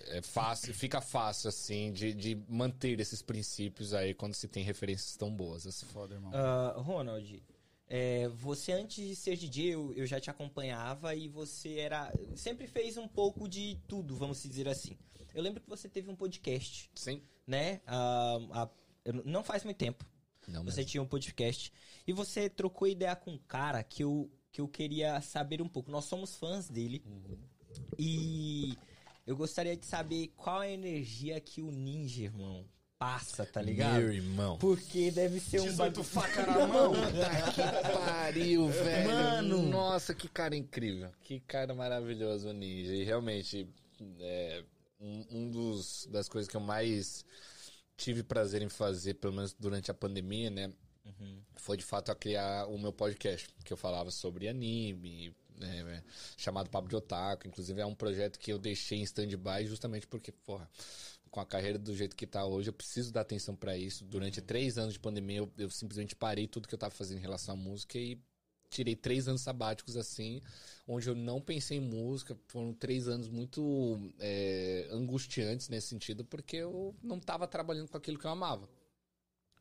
é 0.08 0.20
fácil, 0.20 0.74
fica 0.74 1.00
fácil, 1.00 1.48
assim, 1.48 1.92
de, 1.92 2.12
de 2.12 2.34
manter 2.48 2.98
esses 2.98 3.22
princípios 3.22 3.94
aí 3.94 4.12
quando 4.12 4.34
se 4.34 4.48
tem 4.48 4.64
referências 4.64 5.16
tão 5.16 5.32
boas. 5.32 5.64
Assim. 5.64 5.86
Foda, 5.86 6.14
irmão. 6.14 6.32
Ah, 6.34 6.74
Ronald, 6.78 7.40
é, 7.88 8.28
você 8.30 8.72
antes 8.72 8.96
de 9.06 9.14
ser 9.14 9.36
DJ, 9.36 9.74
eu, 9.74 9.92
eu 9.94 10.06
já 10.06 10.18
te 10.18 10.28
acompanhava 10.28 11.14
e 11.14 11.28
você 11.28 11.78
era. 11.78 12.12
Sempre 12.34 12.66
fez 12.66 12.96
um 12.96 13.06
pouco 13.06 13.48
de 13.48 13.78
tudo, 13.86 14.16
vamos 14.16 14.42
dizer 14.42 14.66
assim. 14.66 14.98
Eu 15.34 15.42
lembro 15.42 15.60
que 15.60 15.68
você 15.68 15.88
teve 15.88 16.08
um 16.10 16.16
podcast, 16.16 16.90
Sim. 16.94 17.20
né? 17.46 17.80
Ah, 17.86 18.38
ah, 18.52 18.68
não 19.24 19.42
faz 19.42 19.64
muito 19.64 19.76
tempo. 19.76 20.04
Não, 20.46 20.62
Você 20.64 20.84
tinha 20.84 21.02
um 21.02 21.06
podcast. 21.06 21.72
E 22.06 22.12
você 22.12 22.48
trocou 22.48 22.86
ideia 22.86 23.16
com 23.16 23.32
um 23.32 23.38
cara 23.38 23.82
que 23.82 24.04
eu, 24.04 24.30
que 24.52 24.60
eu 24.60 24.68
queria 24.68 25.20
saber 25.20 25.60
um 25.62 25.68
pouco. 25.68 25.90
Nós 25.90 26.04
somos 26.04 26.36
fãs 26.36 26.68
dele. 26.68 27.02
E 27.98 28.76
eu 29.26 29.36
gostaria 29.36 29.76
de 29.76 29.86
saber 29.86 30.28
qual 30.36 30.60
a 30.60 30.68
energia 30.68 31.40
que 31.40 31.62
o 31.62 31.70
ninja, 31.70 32.24
irmão, 32.24 32.66
passa, 32.98 33.46
tá 33.46 33.60
ligado? 33.62 34.00
Meu 34.00 34.12
irmão. 34.12 34.58
Porque 34.58 35.10
deve 35.10 35.40
ser 35.40 35.60
um 35.60 35.64
18 35.64 35.76
bagulho. 35.78 36.04
faca 36.04 36.46
na 36.46 36.66
mão. 36.68 36.92
que 36.92 37.92
pariu, 37.94 38.68
velho. 38.70 39.08
Mano. 39.10 39.62
Nossa, 39.62 40.14
que 40.14 40.28
cara 40.28 40.54
incrível. 40.54 41.10
Que 41.22 41.40
cara 41.40 41.74
maravilhoso 41.74 42.48
o 42.48 42.52
Ninja. 42.52 42.94
E 42.94 43.02
realmente, 43.02 43.66
é, 44.20 44.62
um, 45.04 45.26
um 45.30 45.50
dos 45.50 46.06
das 46.10 46.28
coisas 46.28 46.48
que 46.48 46.56
eu 46.56 46.60
mais 46.60 47.24
tive 47.96 48.22
prazer 48.22 48.62
em 48.62 48.68
fazer, 48.68 49.14
pelo 49.14 49.34
menos 49.34 49.52
durante 49.52 49.90
a 49.90 49.94
pandemia, 49.94 50.50
né? 50.50 50.72
Foi 51.56 51.76
de 51.76 51.84
fato 51.84 52.10
a 52.10 52.14
criar 52.14 52.66
o 52.66 52.78
meu 52.78 52.92
podcast, 52.92 53.48
que 53.62 53.72
eu 53.72 53.76
falava 53.76 54.10
sobre 54.10 54.48
anime, 54.48 55.36
né, 55.56 56.02
chamado 56.36 56.70
Papo 56.70 56.88
de 56.88 56.96
Otaku. 56.96 57.46
Inclusive 57.46 57.80
é 57.80 57.86
um 57.86 57.94
projeto 57.94 58.38
que 58.38 58.50
eu 58.50 58.58
deixei 58.58 58.98
em 58.98 59.02
stand-by 59.02 59.66
justamente 59.66 60.06
porque, 60.06 60.32
porra, 60.32 60.68
com 61.30 61.40
a 61.40 61.46
carreira 61.46 61.78
do 61.78 61.94
jeito 61.94 62.16
que 62.16 62.26
tá 62.26 62.44
hoje, 62.46 62.70
eu 62.70 62.72
preciso 62.72 63.12
dar 63.12 63.20
atenção 63.20 63.54
pra 63.54 63.76
isso. 63.76 64.04
Durante 64.04 64.40
três 64.40 64.78
anos 64.78 64.94
de 64.94 65.00
pandemia, 65.00 65.38
eu, 65.38 65.52
eu 65.58 65.70
simplesmente 65.70 66.16
parei 66.16 66.46
tudo 66.46 66.66
que 66.66 66.74
eu 66.74 66.78
tava 66.78 66.94
fazendo 66.94 67.18
em 67.18 67.22
relação 67.22 67.54
à 67.54 67.56
música 67.56 67.98
e 67.98 68.18
tirei 68.70 68.96
três 68.96 69.28
anos 69.28 69.40
sabáticos 69.40 69.96
assim, 69.96 70.42
onde 70.86 71.08
eu 71.08 71.14
não 71.14 71.40
pensei 71.40 71.78
em 71.78 71.80
música. 71.80 72.36
Foram 72.48 72.72
três 72.72 73.08
anos 73.08 73.28
muito 73.28 74.12
é, 74.18 74.88
angustiantes 74.90 75.68
nesse 75.68 75.88
sentido, 75.88 76.24
porque 76.24 76.56
eu 76.56 76.94
não 77.02 77.18
tava 77.18 77.46
trabalhando 77.46 77.88
com 77.88 77.96
aquilo 77.96 78.18
que 78.18 78.26
eu 78.26 78.30
amava. 78.30 78.68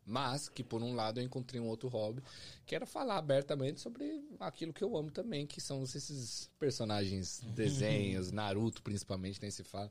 Mas 0.05 0.49
que, 0.49 0.63
por 0.63 0.83
um 0.83 0.95
lado, 0.95 1.19
eu 1.19 1.23
encontrei 1.23 1.61
um 1.61 1.67
outro 1.67 1.87
hobby, 1.87 2.21
que 2.65 2.75
era 2.75 2.85
falar 2.85 3.17
abertamente 3.17 3.79
sobre 3.79 4.21
aquilo 4.39 4.73
que 4.73 4.83
eu 4.83 4.97
amo 4.97 5.09
também, 5.09 5.47
que 5.47 5.61
são 5.61 5.83
esses 5.83 6.49
personagens, 6.59 7.41
desenhos, 7.55 8.31
Naruto 8.31 8.81
principalmente, 8.81 9.41
nem 9.41 9.49
se 9.49 9.63
fala. 9.63 9.89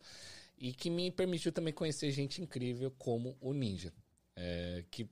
E 0.58 0.72
que 0.72 0.90
me 0.90 1.10
permitiu 1.10 1.50
também 1.50 1.72
conhecer 1.72 2.10
gente 2.10 2.42
incrível 2.42 2.90
como 2.98 3.36
o 3.40 3.52
Ninja. 3.52 3.92
É, 4.36 4.84
que 4.90 5.08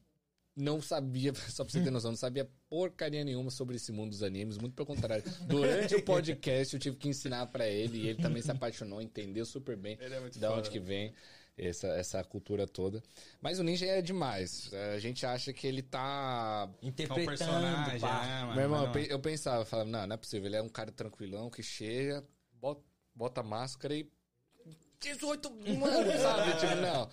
não 0.56 0.80
sabia, 0.80 1.32
só 1.48 1.64
pra 1.64 1.72
você 1.72 1.82
ter 1.82 1.90
noção, 1.90 2.10
não 2.10 2.16
sabia 2.18 2.48
porcaria 2.68 3.24
nenhuma 3.24 3.50
sobre 3.50 3.76
esse 3.76 3.92
mundo 3.92 4.10
dos 4.10 4.22
animes, 4.22 4.58
muito 4.58 4.74
pelo 4.74 4.86
contrário. 4.86 5.24
Durante 5.46 5.94
o 5.94 6.02
podcast 6.02 6.74
eu 6.74 6.80
tive 6.80 6.96
que 6.96 7.08
ensinar 7.08 7.46
pra 7.46 7.66
ele 7.66 7.98
e 7.98 8.08
ele 8.08 8.22
também 8.22 8.42
se 8.42 8.50
apaixonou, 8.50 9.00
entendeu 9.00 9.44
super 9.46 9.76
bem 9.76 9.96
Ele 10.00 10.14
é 10.14 10.20
muito 10.20 10.38
da 10.38 10.52
onde 10.52 10.70
que 10.70 10.78
vem 10.80 11.12
essa, 11.56 11.88
essa 11.88 12.24
cultura 12.24 12.66
toda. 12.66 13.02
Mas 13.40 13.58
o 13.58 13.62
Ninja 13.62 13.84
é 13.86 14.00
demais. 14.00 14.70
A 14.94 14.98
gente 14.98 15.26
acha 15.26 15.52
que 15.52 15.66
ele 15.66 15.82
tá 15.82 16.70
É 16.80 16.84
um 16.84 16.88
Interpretando, 16.88 17.26
personagem, 17.26 18.08
é, 18.08 18.40
mano. 18.42 18.52
meu 18.54 18.62
irmão, 18.62 18.84
eu 18.86 18.92
pe- 18.92 19.06
eu 19.10 19.18
pensava, 19.18 19.62
eu 19.62 19.66
falava, 19.66 19.88
não, 19.90 20.06
não 20.06 20.14
é 20.14 20.16
possível, 20.16 20.46
ele 20.46 20.56
é 20.56 20.62
um 20.62 20.68
cara 20.70 20.90
tranquilão 20.90 21.50
que 21.50 21.62
chega, 21.62 22.24
bota, 22.52 22.82
bota 23.14 23.42
máscara 23.42 23.94
e. 23.94 24.10
18 25.00 25.50
mano, 25.78 26.12
sabe? 26.18 26.52
Tipo, 26.60 26.74
não. 26.76 27.10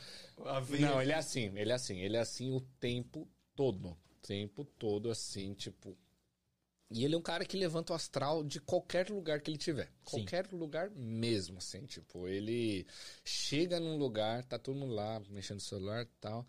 Não, 0.79 1.01
ele 1.01 1.11
é 1.11 1.15
assim, 1.15 1.51
ele 1.57 1.71
é 1.71 1.75
assim, 1.75 1.99
ele 1.99 2.17
é 2.17 2.19
assim 2.19 2.51
o 2.51 2.61
tempo 2.79 3.27
todo. 3.55 3.89
O 3.89 3.97
tempo 4.21 4.63
todo, 4.63 5.09
assim, 5.09 5.53
tipo. 5.53 5.97
E 6.89 7.03
ele 7.03 7.15
é 7.15 7.17
um 7.17 7.21
cara 7.21 7.43
que 7.43 7.57
levanta 7.57 7.91
o 7.91 7.95
astral 7.95 8.43
de 8.43 8.61
qualquer 8.61 9.09
lugar 9.09 9.41
que 9.41 9.51
ele 9.51 9.57
tiver. 9.57 9.87
Sim. 10.05 10.19
Qualquer 10.19 10.47
lugar 10.53 10.89
mesmo, 10.91 11.57
assim. 11.57 11.85
Tipo, 11.85 12.27
ele 12.27 12.85
chega 13.25 13.79
num 13.79 13.97
lugar, 13.97 14.45
tá 14.45 14.57
todo 14.57 14.77
mundo 14.77 14.93
lá, 14.93 15.21
mexendo 15.29 15.55
no 15.55 15.61
celular 15.61 16.03
e 16.03 16.09
tal. 16.21 16.45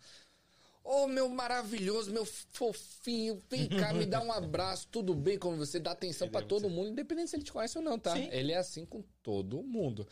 Ô, 0.81 1.07
meu 1.07 1.27
maravilhoso, 1.29 2.11
meu 2.11 2.25
fofinho, 2.25 3.41
vem 3.49 3.67
cá, 3.67 3.93
me 3.93 4.05
dá 4.05 4.23
um 4.23 4.31
abraço, 4.31 4.87
tudo 4.89 5.13
bem 5.13 5.37
com 5.37 5.55
você? 5.57 5.77
Dá 5.77 5.91
atenção 5.91 6.29
pra 6.29 6.41
é 6.41 6.45
todo 6.45 6.69
mundo, 6.69 6.89
independente 6.89 7.29
se 7.29 7.35
ele 7.35 7.43
te 7.43 7.51
conhece 7.51 7.77
ou 7.77 7.83
não, 7.83 7.99
tá? 7.99 8.15
Sim. 8.15 8.29
Ele 8.31 8.53
é 8.53 8.57
assim 8.57 8.85
com 8.85 9.03
todo 9.21 9.61
mundo. 9.61 10.07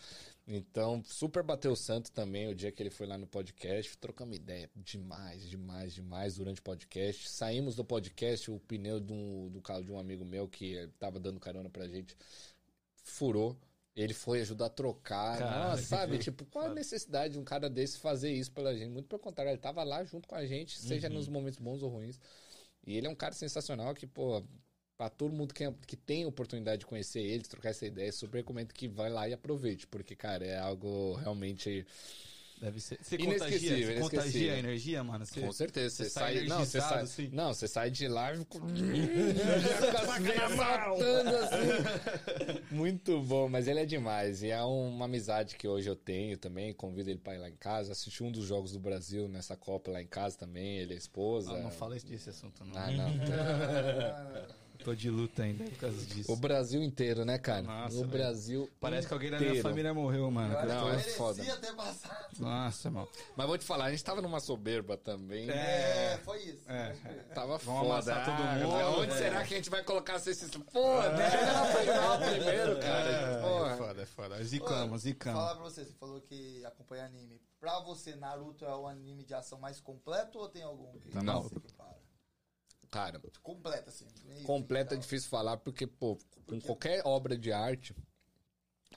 Então, 0.47 1.03
super 1.03 1.43
bateu 1.43 1.73
o 1.73 1.75
santo 1.75 2.09
também 2.09 2.47
o 2.47 2.55
dia 2.55 2.71
que 2.71 2.81
ele 2.81 2.89
foi 2.89 3.05
lá 3.05 3.17
no 3.17 3.27
podcast. 3.27 3.97
Trocamos 3.97 4.37
ideia 4.37 4.69
demais, 4.73 5.43
demais, 5.49 5.93
demais 5.93 6.35
durante 6.35 6.61
o 6.61 6.63
podcast. 6.63 7.27
Saímos 7.27 7.75
do 7.75 7.83
podcast, 7.83 8.49
o 8.49 8.57
pneu 8.61 9.01
do, 9.01 9.49
do 9.49 9.61
carro 9.61 9.83
de 9.83 9.91
um 9.91 9.99
amigo 9.99 10.23
meu 10.23 10.47
que 10.47 10.87
tava 10.97 11.19
dando 11.19 11.37
carona 11.37 11.69
pra 11.69 11.85
gente 11.89 12.15
furou. 13.03 13.57
Ele 13.93 14.13
foi 14.13 14.39
ajudar 14.39 14.67
a 14.67 14.69
trocar. 14.69 15.39
Cara, 15.39 15.69
Nossa, 15.69 15.83
sabe? 15.97 16.17
Tipo, 16.17 16.45
qual 16.45 16.67
a 16.67 16.73
necessidade 16.73 17.33
de 17.33 17.39
um 17.39 17.43
cara 17.43 17.69
desse 17.69 17.99
fazer 17.99 18.31
isso 18.31 18.51
pela 18.51 18.73
gente? 18.73 18.89
Muito 18.89 19.09
pelo 19.09 19.19
contrário, 19.19 19.51
ele 19.51 19.57
tava 19.57 19.83
lá 19.83 20.01
junto 20.05 20.29
com 20.29 20.35
a 20.35 20.45
gente, 20.45 20.79
seja 20.79 21.09
nos 21.09 21.27
momentos 21.27 21.59
bons 21.59 21.83
ou 21.83 21.89
ruins. 21.89 22.17
E 22.85 22.95
ele 22.95 23.07
é 23.07 23.09
um 23.09 23.15
cara 23.15 23.33
sensacional 23.33 23.93
que, 23.93 24.07
pô, 24.07 24.41
pra 24.97 25.09
todo 25.09 25.31
mundo 25.31 25.53
que, 25.53 25.71
que 25.85 25.95
tem 25.95 26.25
oportunidade 26.25 26.79
de 26.79 26.85
conhecer 26.85 27.21
ele, 27.21 27.43
de 27.43 27.49
trocar 27.49 27.69
essa 27.69 27.85
ideia, 27.85 28.11
super 28.11 28.37
recomendo 28.37 28.73
que 28.73 28.87
vai 28.87 29.09
lá 29.09 29.29
e 29.29 29.33
aproveite, 29.33 29.85
porque, 29.87 30.15
cara, 30.15 30.43
é 30.43 30.57
algo 30.57 31.13
realmente. 31.15 31.85
Deve 32.59 32.79
ser. 32.79 32.97
Você 32.99 33.17
Inesquecível, 33.17 33.37
contagia, 33.37 33.85
você 33.85 33.99
contagia 33.99 34.21
inesquecível. 34.21 34.55
a 34.55 34.57
energia, 34.57 35.03
mano? 35.03 35.23
Você... 35.27 35.41
Com 35.41 35.51
certeza, 35.51 35.95
você, 35.95 36.03
você 36.05 36.09
sai 36.09 36.37
sai. 36.37 36.47
Não, 36.47 36.65
você 36.65 36.81
sai, 36.81 37.03
assim? 37.03 37.29
não, 37.31 37.53
você 37.53 37.67
sai 37.67 37.91
de 37.91 38.07
lá 38.07 38.33
e 38.33 38.37
fica. 38.37 38.57
com 38.59 40.11
as 40.11 40.23
veias 40.23 40.51
saltando 40.53 41.37
assim. 41.37 42.63
Muito 42.71 43.21
bom, 43.21 43.47
mas 43.47 43.67
ele 43.67 43.81
é 43.81 43.85
demais. 43.85 44.41
E 44.41 44.49
é 44.49 44.63
uma 44.63 45.05
amizade 45.05 45.55
que 45.55 45.67
hoje 45.67 45.87
eu 45.87 45.95
tenho 45.95 46.35
também. 46.35 46.73
Convido 46.73 47.11
ele 47.11 47.19
pra 47.19 47.35
ir 47.35 47.37
lá 47.37 47.47
em 47.47 47.55
casa. 47.55 47.91
Assisti 47.91 48.23
um 48.23 48.31
dos 48.31 48.45
jogos 48.45 48.71
do 48.71 48.79
Brasil 48.79 49.27
nessa 49.27 49.55
Copa 49.55 49.91
lá 49.91 50.01
em 50.01 50.07
casa 50.07 50.35
também. 50.39 50.79
Ele 50.79 50.95
é 50.95 50.97
esposa. 50.97 51.51
Ah, 51.51 51.59
não 51.59 51.69
fala 51.69 51.93
desse 51.93 52.27
assunto, 52.27 52.65
não. 52.65 52.75
Ah, 52.75 52.89
não. 52.89 54.57
Tô 54.83 54.95
de 54.95 55.09
luta 55.09 55.43
ainda 55.43 55.63
por 55.65 55.77
causa 55.77 56.05
disso. 56.05 56.31
O 56.31 56.35
Brasil 56.35 56.81
inteiro, 56.81 57.25
né, 57.25 57.37
cara? 57.37 57.61
Nossa, 57.61 57.95
o 57.95 57.99
velho. 57.99 58.07
Brasil. 58.11 58.69
Parece 58.79 59.07
que 59.07 59.13
alguém 59.13 59.29
da 59.29 59.37
minha 59.37 59.49
inteiro. 59.49 59.67
família 59.69 59.93
morreu, 59.93 60.29
mano. 60.31 60.53
Eu 60.53 60.59
acho 60.59 60.67
Não, 60.67 60.81
que 60.81 60.87
é 60.87 60.91
merecia 60.91 61.13
foda. 61.13 61.43
ter 61.57 61.75
passado. 61.75 62.27
Nossa, 62.39 62.91
mano. 62.91 63.07
Mas 63.35 63.47
vou 63.47 63.57
te 63.57 63.65
falar, 63.65 63.85
a 63.85 63.91
gente 63.91 64.03
tava 64.03 64.21
numa 64.21 64.39
soberba 64.39 64.95
também. 64.97 65.49
É, 65.49 66.19
foi 66.23 66.41
isso. 66.43 66.69
É. 66.71 66.93
Tava 67.33 67.57
Vamos 67.57 67.87
foda. 67.87 68.15
todo 68.23 68.31
Ah, 68.31 68.55
mundo. 68.61 68.99
Onde 69.01 69.11
É. 69.13 69.17
será 69.17 69.43
que 69.43 69.53
a 69.53 69.57
gente 69.57 69.69
vai 69.69 69.83
colocar 69.83 70.15
esses. 70.15 70.49
Pô, 70.51 71.01
deixa 71.15 71.37
ele 71.37 71.51
na 71.51 71.65
final 71.65 72.17
primeiro, 72.19 72.79
cara. 72.79 73.09
É, 73.09 73.41
Porra. 73.41 73.77
foda, 73.77 74.01
é 74.01 74.05
foda. 74.05 74.43
Zicamos, 74.43 74.89
Vou 74.89 74.97
zicamos. 74.99 75.39
falar 75.39 75.55
pra 75.55 75.63
você, 75.63 75.83
você 75.85 75.93
falou 75.93 76.21
que 76.21 76.63
acompanha 76.65 77.05
anime. 77.05 77.41
Pra 77.59 77.79
você, 77.79 78.15
Naruto 78.15 78.63
é 78.65 78.75
o 78.75 78.85
anime 78.87 79.23
de 79.23 79.33
ação 79.33 79.59
mais 79.59 79.79
completo 79.79 80.37
ou 80.37 80.47
tem 80.47 80.61
algum 80.61 80.91
que 80.99 81.15
Não. 81.15 81.41
você 81.41 81.59
que 81.59 81.73
para? 81.73 81.96
Cara, 82.89 83.21
Completo, 83.43 83.89
assim. 83.89 84.05
meio 84.25 84.43
completa 84.43 84.93
é 84.93 84.97
tal. 84.97 84.99
difícil 85.01 85.29
falar 85.29 85.57
porque, 85.57 85.85
pô, 85.85 86.17
com 86.45 86.59
qualquer 86.61 87.01
obra 87.05 87.37
de 87.37 87.51
arte, 87.51 87.93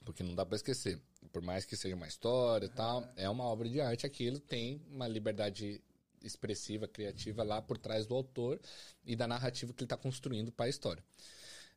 porque 0.04 0.22
não 0.22 0.34
dá 0.34 0.46
pra 0.46 0.56
esquecer, 0.56 1.00
por 1.32 1.42
mais 1.42 1.64
que 1.64 1.76
seja 1.76 1.94
uma 1.96 2.06
história 2.06 2.66
e 2.66 2.70
tal, 2.70 3.04
é 3.16 3.28
uma 3.28 3.44
obra 3.44 3.68
de 3.68 3.80
arte, 3.80 4.06
aquilo 4.06 4.38
tem 4.38 4.80
uma 4.90 5.08
liberdade 5.08 5.82
expressiva, 6.22 6.86
criativa 6.86 7.42
lá 7.42 7.60
por 7.62 7.78
trás 7.78 8.06
do 8.06 8.14
autor 8.14 8.60
e 9.04 9.16
da 9.16 9.26
narrativa 9.26 9.72
que 9.72 9.82
ele 9.82 9.88
tá 9.88 9.96
construindo 9.96 10.52
para 10.52 10.66
a 10.66 10.68
história. 10.68 11.02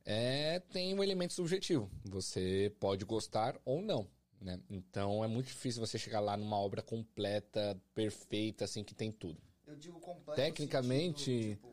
É, 0.05 0.59
tem 0.59 0.93
um 0.93 1.01
elemento 1.03 1.33
subjetivo, 1.33 1.89
você 2.03 2.73
pode 2.79 3.05
gostar 3.05 3.59
ou 3.63 3.81
não. 3.81 4.07
Né? 4.41 4.59
Então 4.69 5.23
é 5.23 5.27
muito 5.27 5.47
difícil 5.47 5.79
você 5.79 5.97
chegar 5.97 6.19
lá 6.19 6.35
numa 6.35 6.59
obra 6.59 6.81
completa, 6.81 7.81
perfeita, 7.95 8.65
assim, 8.65 8.83
que 8.83 8.93
tem 8.93 9.09
tudo. 9.09 9.41
Eu 9.65 9.77
digo 9.77 9.97
completo. 10.01 10.35
Tecnicamente- 10.41 11.23
sentido, 11.23 11.55
tipo, 11.55 11.72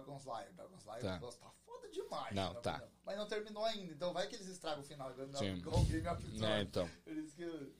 Dragon 0.00 0.16
Slayer. 0.18 0.52
Dragon 0.52 0.76
Slayer 0.76 1.02
Tá. 1.02 1.12
negócio 1.14 1.40
tá 1.40 1.50
foda 1.64 1.88
demais. 1.90 2.34
Não, 2.34 2.50
minha 2.50 2.62
tá. 2.62 2.70
opinião. 2.76 2.92
Mas 3.04 3.16
não 3.18 3.28
terminou 3.28 3.64
ainda, 3.64 3.92
então 3.92 4.12
vai 4.12 4.26
que 4.26 4.34
eles 4.36 4.48
estragam 4.48 4.80
o 4.82 4.86
final. 4.86 5.10
Igual, 5.12 5.32
Sim. 5.34 5.54
igual 5.56 5.80
o 5.80 5.84
Game 5.86 6.08
of 6.08 6.44
É, 6.44 6.60
então. 6.62 6.88
Por 7.04 7.16
isso 7.16 7.34
que 7.36 7.42
eu- 7.42 7.72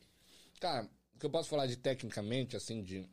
Cara, 0.61 0.89
o 1.15 1.19
que 1.19 1.27
eu 1.27 1.31
posso 1.31 1.49
falar 1.49 1.67
de 1.67 1.77
tecnicamente, 1.77 2.57
assim, 2.57 2.83
de 2.83 3.09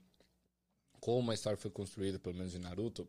como 0.99 1.31
a 1.31 1.33
história 1.33 1.57
foi 1.57 1.71
construída, 1.71 2.19
pelo 2.19 2.35
menos 2.35 2.53
em 2.53 2.59
Naruto, 2.59 3.07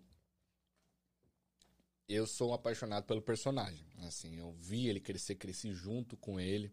eu 2.08 2.26
sou 2.26 2.50
um 2.50 2.54
apaixonado 2.54 3.04
pelo 3.04 3.22
personagem. 3.22 3.86
Assim, 4.00 4.36
eu 4.38 4.52
vi 4.52 4.88
ele 4.88 5.00
crescer, 5.00 5.34
cresci 5.36 5.72
junto 5.72 6.16
com 6.16 6.38
ele. 6.40 6.72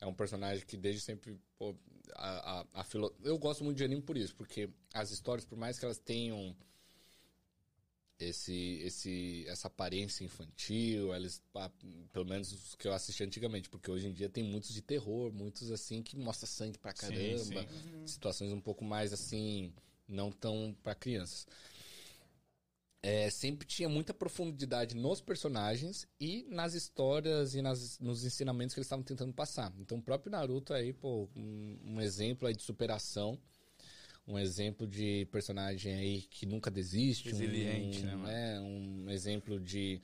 É 0.00 0.06
um 0.06 0.14
personagem 0.14 0.64
que 0.66 0.76
desde 0.76 1.00
sempre, 1.00 1.38
pô, 1.56 1.76
a, 2.14 2.60
a, 2.60 2.66
a 2.80 2.84
filo... 2.84 3.14
eu 3.22 3.38
gosto 3.38 3.62
muito 3.64 3.76
de 3.78 3.84
anime 3.84 4.02
por 4.02 4.16
isso, 4.16 4.34
porque 4.34 4.68
as 4.92 5.10
histórias, 5.10 5.44
por 5.44 5.56
mais 5.56 5.78
que 5.78 5.84
elas 5.84 5.98
tenham 5.98 6.56
esse, 8.28 8.80
esse, 8.84 9.44
essa 9.46 9.68
aparência 9.68 10.24
infantil, 10.24 11.14
eles, 11.14 11.42
pelo 12.12 12.24
menos 12.24 12.52
os 12.52 12.74
que 12.74 12.86
eu 12.86 12.92
assisti 12.92 13.22
antigamente, 13.22 13.68
porque 13.68 13.90
hoje 13.90 14.08
em 14.08 14.12
dia 14.12 14.28
tem 14.28 14.44
muitos 14.44 14.72
de 14.72 14.82
terror, 14.82 15.32
muitos 15.32 15.70
assim 15.70 16.02
que 16.02 16.16
mostra 16.16 16.46
sangue 16.46 16.78
pra 16.78 16.94
Sim, 16.94 17.06
caramba, 17.06 17.66
sim. 17.68 18.06
situações 18.06 18.52
um 18.52 18.60
pouco 18.60 18.84
mais 18.84 19.12
assim, 19.12 19.72
não 20.08 20.30
tão 20.30 20.76
pra 20.82 20.94
crianças. 20.94 21.46
É, 23.04 23.28
sempre 23.30 23.66
tinha 23.66 23.88
muita 23.88 24.14
profundidade 24.14 24.94
nos 24.94 25.20
personagens 25.20 26.06
e 26.20 26.46
nas 26.48 26.72
histórias 26.74 27.52
e 27.52 27.60
nas, 27.60 27.98
nos 27.98 28.24
ensinamentos 28.24 28.74
que 28.74 28.78
eles 28.78 28.86
estavam 28.86 29.04
tentando 29.04 29.32
passar. 29.32 29.74
Então, 29.80 29.98
o 29.98 30.02
próprio 30.02 30.30
Naruto 30.30 30.72
aí, 30.72 30.92
pô, 30.92 31.28
um, 31.34 31.78
um 31.84 32.00
exemplo 32.00 32.46
aí 32.46 32.54
de 32.54 32.62
superação, 32.62 33.36
um 34.26 34.38
exemplo 34.38 34.86
de 34.86 35.26
personagem 35.30 35.94
aí 35.94 36.22
que 36.22 36.46
nunca 36.46 36.70
desiste, 36.70 37.30
Resiliente, 37.30 38.06
um, 38.06 38.22
né, 38.22 38.54
é, 38.54 38.60
um 38.60 39.10
exemplo 39.10 39.58
de, 39.58 40.00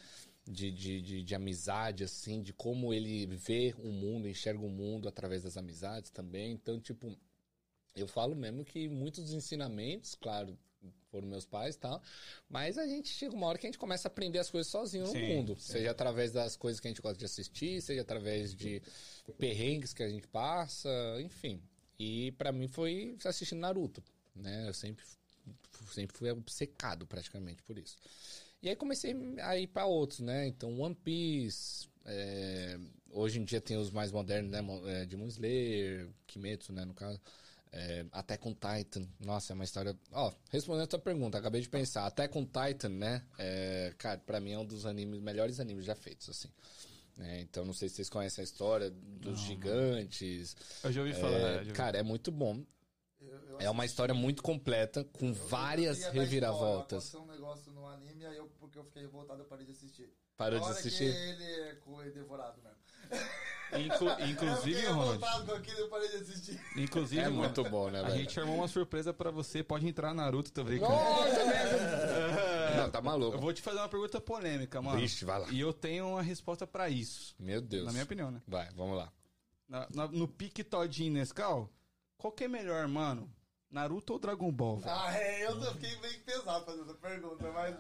de, 0.47 0.71
de, 0.71 1.01
de, 1.01 1.23
de 1.23 1.35
amizade, 1.35 2.05
assim, 2.05 2.43
de 2.43 2.53
como 2.53 2.93
ele 2.93 3.27
vê 3.27 3.75
o 3.79 3.93
mundo, 3.93 4.29
enxerga 4.29 4.65
o 4.65 4.71
mundo 4.71 5.09
através 5.09 5.43
das 5.45 5.57
amizades 5.57 6.11
também. 6.11 6.53
Então, 6.53 6.81
tipo, 6.81 7.17
eu 7.95 8.09
falo 8.09 8.35
mesmo 8.35 8.65
que 8.65 8.89
muitos 8.89 9.25
dos 9.25 9.35
ensinamentos, 9.35 10.15
claro, 10.15 10.59
foram 11.11 11.27
meus 11.27 11.47
pais 11.47 11.75
e 11.75 11.79
tal, 11.79 12.03
mas 12.49 12.77
a 12.79 12.87
gente 12.87 13.09
chega 13.09 13.35
uma 13.35 13.47
hora 13.47 13.59
que 13.59 13.67
a 13.67 13.69
gente 13.69 13.79
começa 13.79 14.09
a 14.09 14.11
aprender 14.11 14.39
as 14.39 14.51
coisas 14.51 14.71
sozinho 14.71 15.07
no 15.07 15.13
Sim, 15.13 15.37
mundo. 15.37 15.57
sim. 15.59 15.73
Seja 15.73 15.91
através 15.91 16.33
das 16.33 16.57
coisas 16.57 16.81
que 16.81 16.89
a 16.89 16.91
gente 16.91 17.01
gosta 17.01 17.19
de 17.19 17.25
assistir, 17.25 17.81
seja 17.81 18.03
através 18.03 18.55
de 18.55 18.83
perrengues 19.39 19.95
que 19.95 20.03
a 20.03 20.09
gente 20.09 20.27
passa, 20.29 20.91
enfim. 21.21 21.63
E 21.99 22.33
pra 22.33 22.53
mim 22.53 22.69
foi 22.69 23.17
assistindo 23.25 23.59
Naruto, 23.61 24.03
né? 24.35 24.69
Eu 24.69 24.75
sempre, 24.75 25.05
sempre 25.93 26.17
fui 26.17 26.31
obcecado 26.31 27.07
praticamente 27.07 27.63
por 27.63 27.77
isso. 27.77 27.97
E 28.63 28.69
aí 28.69 28.77
comecei 28.77 29.15
a 29.41 29.57
ir 29.57 29.67
pra 29.69 29.87
outros, 29.87 30.21
né? 30.21 30.47
Então 30.47 30.81
One 30.81 30.95
Piece, 30.95 31.89
é, 32.05 32.79
hoje 33.11 33.41
em 33.41 33.45
dia 33.45 33.61
tem 33.61 33.77
os 33.77 33.91
mais 33.91 34.13
modernos, 34.13 34.51
né? 34.51 34.61
É, 34.87 35.07
Demon 35.07 35.27
Slayer, 35.27 36.09
Kimetsu, 36.27 36.73
né? 36.73 36.85
No 36.85 36.95
caso. 36.95 37.21
É, 37.71 38.05
on 38.45 38.55
Titan, 38.55 39.07
nossa, 39.21 39.53
é 39.53 39.55
uma 39.55 39.65
história. 39.65 39.97
Ó, 40.13 40.33
respondendo 40.51 40.85
a 40.85 40.87
tua 40.87 40.99
pergunta, 40.99 41.39
acabei 41.39 41.61
de 41.61 41.69
pensar. 41.69 42.07
Attack 42.07 42.37
on 42.37 42.47
Titan, 42.47 42.89
né? 42.89 43.23
É, 43.39 43.93
cara, 43.99 44.19
pra 44.19 44.41
mim 44.41 44.53
é 44.53 44.59
um 44.59 44.65
dos 44.65 44.87
animes, 44.87 45.21
melhores 45.21 45.61
animes 45.61 45.85
já 45.85 45.95
feitos, 45.95 46.29
assim. 46.31 46.49
Né? 47.19 47.41
então, 47.41 47.65
não 47.65 47.73
sei 47.75 47.89
se 47.89 47.97
vocês 47.97 48.09
conhecem 48.09 48.41
a 48.41 48.45
história 48.45 48.91
dos 48.91 49.39
gigantes. 49.41 50.57
Eu 50.85 50.93
já 50.93 51.01
ouvi 51.03 51.13
É, 51.13 51.17
falar. 51.17 51.39
já 51.41 51.59
ouvi. 51.59 51.73
cara, 51.73 51.99
é 51.99 52.03
muito 52.03 52.31
bom. 52.33 52.63
eu- 53.21 53.29
eu 53.29 53.61
É 53.61 53.69
uma 53.69 53.85
história 53.85 54.15
muito 54.15 54.43
completa, 54.43 55.03
com 55.05 55.27
eu- 55.27 55.35
várias 55.35 56.03
eu 56.03 56.13
reviravoltas. 56.13 57.07
spoiler, 57.07 57.27
Aconteceu 57.29 57.45
um 57.45 57.49
negócio 57.49 57.73
no 57.73 57.87
anime, 57.89 58.25
aí 58.25 58.37
eu, 58.37 58.47
porque 58.61 58.79
eu 58.79 58.85
fiquei 58.85 59.03
revoltado, 59.03 59.43
eu 59.43 59.47
parei 59.47 59.67
de 59.67 59.73
assistir. 59.73 60.09
Parou 60.37 60.61
de 60.61 60.69
assistir? 60.71 61.13
que 61.13 61.19
ele 61.19 61.45
é 61.45 61.71
é 62.07 62.11
devorado 62.11 62.61
mesmo. 62.63 62.79
Inclu- 63.85 64.09
eu 64.21 64.27
inclusive, 64.29 64.77
fiquei 64.77 64.93
Ronald. 64.93 65.47
com 65.47 65.53
aquilo, 65.53 65.79
eu 65.81 65.89
parei 65.89 66.09
de 66.09 66.17
assistir. 66.17 66.61
Inclusive, 66.77 67.21
É 67.21 67.25
mano, 67.29 67.39
muito 67.39 67.65
bom, 67.65 67.91
né, 67.91 67.99
A 67.99 68.03
velho? 68.05 68.15
gente 68.21 68.39
armou 68.39 68.55
uma 68.55 68.69
surpresa 68.69 69.13
pra 69.13 69.31
você. 69.33 69.63
Pode 69.65 69.87
entrar 69.89 70.15
Naruto, 70.15 70.63
brincando. 70.63 70.93
Nossa, 70.93 71.45
velho! 71.45 72.49
Não, 72.85 72.91
tá 72.91 72.99
Eu 72.99 73.03
maluco. 73.03 73.39
vou 73.39 73.53
te 73.53 73.61
fazer 73.63 73.79
uma 73.79 73.89
pergunta 73.89 74.21
polêmica, 74.21 74.81
mano. 74.83 74.99
Vixe, 74.99 75.25
vai 75.25 75.39
lá. 75.41 75.49
E 75.51 75.61
eu 75.61 75.73
tenho 75.73 76.09
uma 76.09 76.23
resposta 76.23 76.67
pra 76.67 76.89
isso. 76.89 77.35
Meu 77.39 77.61
Deus. 77.61 77.87
Na 77.87 77.93
minha 77.93 78.05
opinião, 78.05 78.31
né? 78.31 78.43
Vai, 78.47 78.69
vamos 78.75 78.97
lá. 78.97 79.13
Na- 79.69 79.87
na- 79.95 80.09
no 80.09 80.27
pique 80.27 80.65
Todinho 80.65 81.13
Nescau, 81.13 81.71
qual 82.17 82.33
que 82.33 82.45
é 82.45 82.49
melhor, 82.49 82.87
mano? 82.89 83.31
Naruto 83.71 84.15
ou 84.15 84.19
Dragon 84.19 84.51
Ball, 84.51 84.79
velho? 84.79 84.95
Ah, 84.97 85.15
é, 85.15 85.47
eu 85.47 85.61
fiquei 85.75 85.95
meio 86.01 86.21
pesado 86.25 86.65
fazendo 86.65 86.85
essa 86.85 86.95
pergunta, 86.95 87.53
mas. 87.53 87.77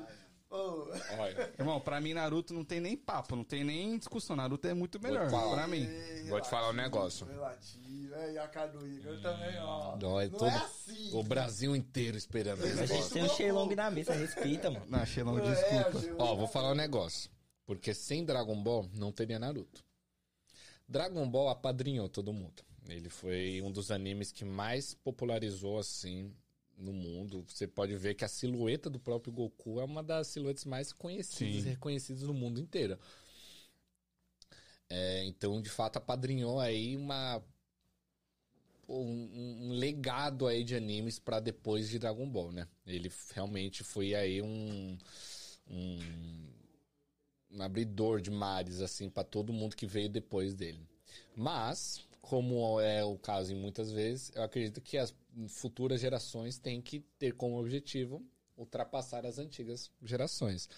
Ô, 0.50 0.88
Olha, 1.18 1.52
Irmão, 1.58 1.80
pra 1.80 2.00
mim 2.00 2.14
Naruto 2.14 2.52
não 2.54 2.64
tem 2.64 2.80
nem 2.80 2.96
papo, 2.96 3.36
não 3.36 3.44
tem 3.44 3.64
nem 3.64 3.96
discussão. 3.98 4.34
Naruto 4.36 4.66
é 4.66 4.74
muito 4.74 5.00
melhor, 5.00 5.30
falar. 5.30 5.54
pra 5.54 5.66
mim. 5.68 5.86
Vou 6.28 6.40
te 6.40 6.48
falar 6.48 6.70
um 6.70 6.74
negócio. 6.74 7.26
Relativo, 7.26 8.14
é, 8.14 8.32
e 8.32 8.38
a 8.38 8.44
Igor 8.44 9.20
também, 9.20 9.58
ó. 9.60 9.96
Não, 9.96 10.20
é 10.20 10.28
não 10.28 10.38
todo- 10.38 10.48
é 10.50 10.56
assim. 10.56 11.10
o 11.12 11.22
Brasil 11.22 11.74
inteiro 11.76 12.16
esperando 12.16 12.62
A 12.64 12.66
gente 12.68 12.80
negócio. 12.90 13.12
tem 13.14 13.22
um 13.24 13.28
Shenlong 13.28 13.74
na 13.74 13.90
mesa, 13.90 14.12
respeita, 14.14 14.70
mano. 14.70 14.86
Não, 14.88 15.04
Xelão, 15.06 15.38
É, 15.38 15.52
desculpa. 15.90 16.22
Ó, 16.22 16.34
vou 16.36 16.46
falar 16.48 16.72
um 16.72 16.76
negócio. 16.76 17.30
Porque 17.66 17.92
sem 17.92 18.24
Dragon 18.24 18.62
Ball 18.62 18.88
não 18.94 19.12
teria 19.12 19.38
Naruto. 19.38 19.84
Dragon 20.88 21.28
Ball 21.28 21.50
apadrinhou 21.50 22.08
todo 22.08 22.32
mundo. 22.32 22.62
Ele 22.88 23.10
foi 23.10 23.60
um 23.62 23.70
dos 23.70 23.90
animes 23.90 24.32
que 24.32 24.42
mais 24.44 24.94
popularizou 24.94 25.78
assim 25.78 26.34
no 26.78 26.92
mundo. 26.92 27.44
Você 27.48 27.66
pode 27.66 27.96
ver 27.96 28.14
que 28.14 28.24
a 28.24 28.28
silhueta 28.28 28.88
do 28.90 29.00
próprio 29.00 29.32
Goku 29.32 29.80
é 29.80 29.84
uma 29.84 30.02
das 30.02 30.28
silhuetas 30.28 30.64
mais 30.64 30.92
conhecidas 30.92 31.64
Sim. 31.64 31.68
e 31.68 31.70
reconhecidas 31.70 32.22
no 32.22 32.34
mundo 32.34 32.60
inteiro. 32.60 32.98
É, 34.88 35.24
então, 35.24 35.60
de 35.60 35.68
fato, 35.68 35.96
apadrinhou 35.96 36.58
aí 36.60 36.96
uma 36.96 37.42
um, 38.88 39.68
um- 39.68 39.72
legado 39.72 40.46
aí 40.46 40.64
de 40.64 40.74
animes 40.74 41.18
pra 41.18 41.40
depois 41.40 41.88
de 41.88 41.98
Dragon 41.98 42.28
Ball, 42.28 42.52
né? 42.52 42.66
Ele 42.86 43.10
realmente 43.34 43.84
foi 43.84 44.14
aí 44.14 44.40
um 44.42 44.96
um, 45.70 45.98
um 47.50 47.62
abridor 47.62 48.20
de 48.20 48.30
mares, 48.30 48.80
assim, 48.80 49.08
pra 49.10 49.24
todo 49.24 49.52
mundo 49.52 49.76
que 49.76 49.86
veio 49.86 50.08
depois 50.08 50.54
dele. 50.54 50.80
Mas, 51.36 52.00
como 52.28 52.78
é 52.78 53.02
o 53.02 53.16
caso 53.16 53.54
em 53.54 53.56
muitas 53.56 53.90
vezes, 53.90 54.30
eu 54.34 54.42
acredito 54.42 54.82
que 54.82 54.98
as 54.98 55.14
futuras 55.48 55.98
gerações 55.98 56.58
têm 56.58 56.78
que 56.82 57.00
ter 57.18 57.32
como 57.32 57.58
objetivo 57.58 58.22
ultrapassar 58.54 59.24
as 59.24 59.38
antigas 59.38 59.90
gerações. 60.02 60.68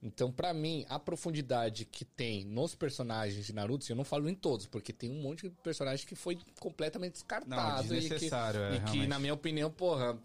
Então, 0.00 0.30
pra 0.30 0.54
mim, 0.54 0.86
a 0.88 1.00
profundidade 1.00 1.84
que 1.84 2.04
tem 2.04 2.44
nos 2.44 2.76
personagens 2.76 3.44
de 3.44 3.52
Naruto, 3.52 3.90
eu 3.90 3.96
não 3.96 4.04
falo 4.04 4.28
em 4.28 4.34
todos, 4.36 4.66
porque 4.66 4.92
tem 4.92 5.10
um 5.10 5.20
monte 5.20 5.48
de 5.48 5.54
personagem 5.56 6.06
que 6.06 6.14
foi 6.14 6.38
completamente 6.60 7.14
descartado 7.14 7.88
Não, 7.88 7.96
e 7.96 8.08
que, 8.08 8.26
é, 8.26 8.76
e 8.76 8.80
que 8.92 9.06
na 9.08 9.18
minha 9.18 9.34
opinião, 9.34 9.68
porra, 9.68 10.16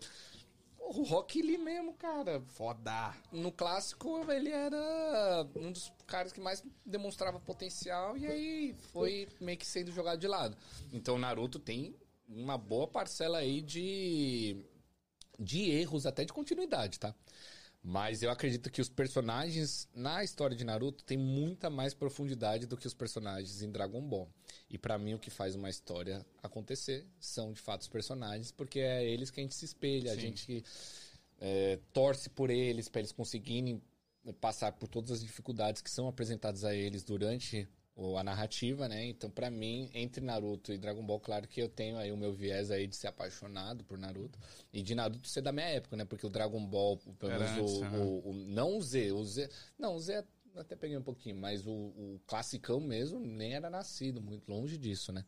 o 0.85 1.03
Rock 1.03 1.41
Lee 1.41 1.57
mesmo, 1.57 1.93
cara, 1.93 2.41
Foda. 2.49 3.13
no 3.31 3.51
clássico, 3.51 4.31
ele 4.31 4.49
era 4.49 5.47
um 5.55 5.71
dos 5.71 5.91
caras 6.05 6.31
que 6.31 6.39
mais 6.39 6.63
demonstrava 6.85 7.39
potencial 7.39 8.17
e 8.17 8.27
aí 8.27 8.75
foi 8.91 9.27
meio 9.41 9.57
que 9.57 9.65
sendo 9.65 9.91
jogado 9.91 10.19
de 10.19 10.27
lado. 10.27 10.55
Então, 10.93 11.15
o 11.15 11.19
Naruto 11.19 11.59
tem 11.59 11.95
uma 12.27 12.57
boa 12.57 12.87
parcela 12.87 13.39
aí 13.39 13.61
de, 13.61 14.63
de 15.39 15.69
erros, 15.71 16.05
até 16.05 16.23
de 16.23 16.33
continuidade, 16.33 16.99
tá? 16.99 17.15
Mas 17.87 18.23
eu 18.23 18.31
acredito 18.31 18.71
que 18.71 18.81
os 18.81 18.89
personagens 18.89 19.87
na 19.93 20.23
história 20.23 20.57
de 20.57 20.63
Naruto 20.63 21.03
tem 21.03 21.19
muita 21.19 21.69
mais 21.69 21.93
profundidade 21.93 22.65
do 22.65 22.75
que 22.75 22.87
os 22.87 22.95
personagens 22.95 23.61
em 23.61 23.69
Dragon 23.69 24.01
Ball. 24.01 24.27
E 24.67 24.75
pra 24.75 24.97
mim 24.97 25.13
o 25.13 25.19
que 25.19 25.29
faz 25.29 25.53
uma 25.53 25.69
história 25.69 26.25
acontecer 26.41 27.05
são 27.19 27.53
de 27.53 27.61
fato 27.61 27.81
os 27.81 27.87
personagens, 27.87 28.51
porque 28.51 28.79
é 28.79 29.05
eles 29.05 29.29
que 29.29 29.39
a 29.39 29.43
gente 29.43 29.53
se 29.53 29.65
espelha, 29.65 30.13
a 30.13 30.15
Sim. 30.15 30.21
gente 30.21 30.65
é, 31.39 31.77
torce 31.93 32.27
por 32.27 32.49
eles, 32.49 32.89
pra 32.89 33.01
eles 33.01 33.11
conseguirem 33.11 33.79
passar 34.41 34.71
por 34.71 34.87
todas 34.87 35.11
as 35.11 35.21
dificuldades 35.21 35.83
que 35.83 35.91
são 35.91 36.07
apresentadas 36.07 36.63
a 36.63 36.73
eles 36.73 37.03
durante 37.03 37.67
o- 37.95 38.17
a 38.17 38.23
narrativa, 38.23 38.87
né? 38.89 39.05
Então, 39.05 39.29
pra 39.29 39.49
mim, 39.49 39.89
entre 39.93 40.23
Naruto 40.23 40.71
e 40.73 40.77
Dragon 40.77 41.05
Ball, 41.05 41.19
claro 41.19 41.47
que 41.47 41.61
eu 41.61 41.69
tenho 41.69 41.97
aí 41.97 42.11
o 42.11 42.17
meu 42.17 42.33
viés 42.33 42.71
aí 42.71 42.87
de 42.87 42.95
ser 42.95 43.07
apaixonado 43.07 43.83
por 43.83 43.97
Naruto 43.97 44.37
e 44.73 44.81
de 44.83 44.93
Naruto 44.95 45.27
ser 45.27 45.41
da 45.41 45.51
minha 45.51 45.67
época, 45.67 45.95
né? 45.95 46.05
Porque 46.05 46.25
o 46.25 46.29
Dragon 46.29 46.65
Ball, 46.65 46.97
pelo 47.19 47.31
menos 47.33 47.55
o, 47.57 47.83
o- 47.97 48.29
o- 48.29 48.33
não 48.33 48.77
o 48.77 48.81
Z, 48.81 49.11
o 49.13 49.23
Z, 49.23 49.49
não, 49.79 49.95
o 49.95 49.99
Z 49.99 50.23
eu 50.53 50.61
até 50.61 50.75
peguei 50.75 50.97
um 50.97 51.03
pouquinho, 51.03 51.35
mas 51.35 51.65
o, 51.67 51.71
o 51.71 52.21
classicão 52.25 52.79
mesmo 52.79 53.19
nem 53.19 53.53
era 53.55 53.69
nascido, 53.69 54.21
muito 54.21 54.49
longe 54.49 54.77
disso, 54.77 55.11
né? 55.11 55.25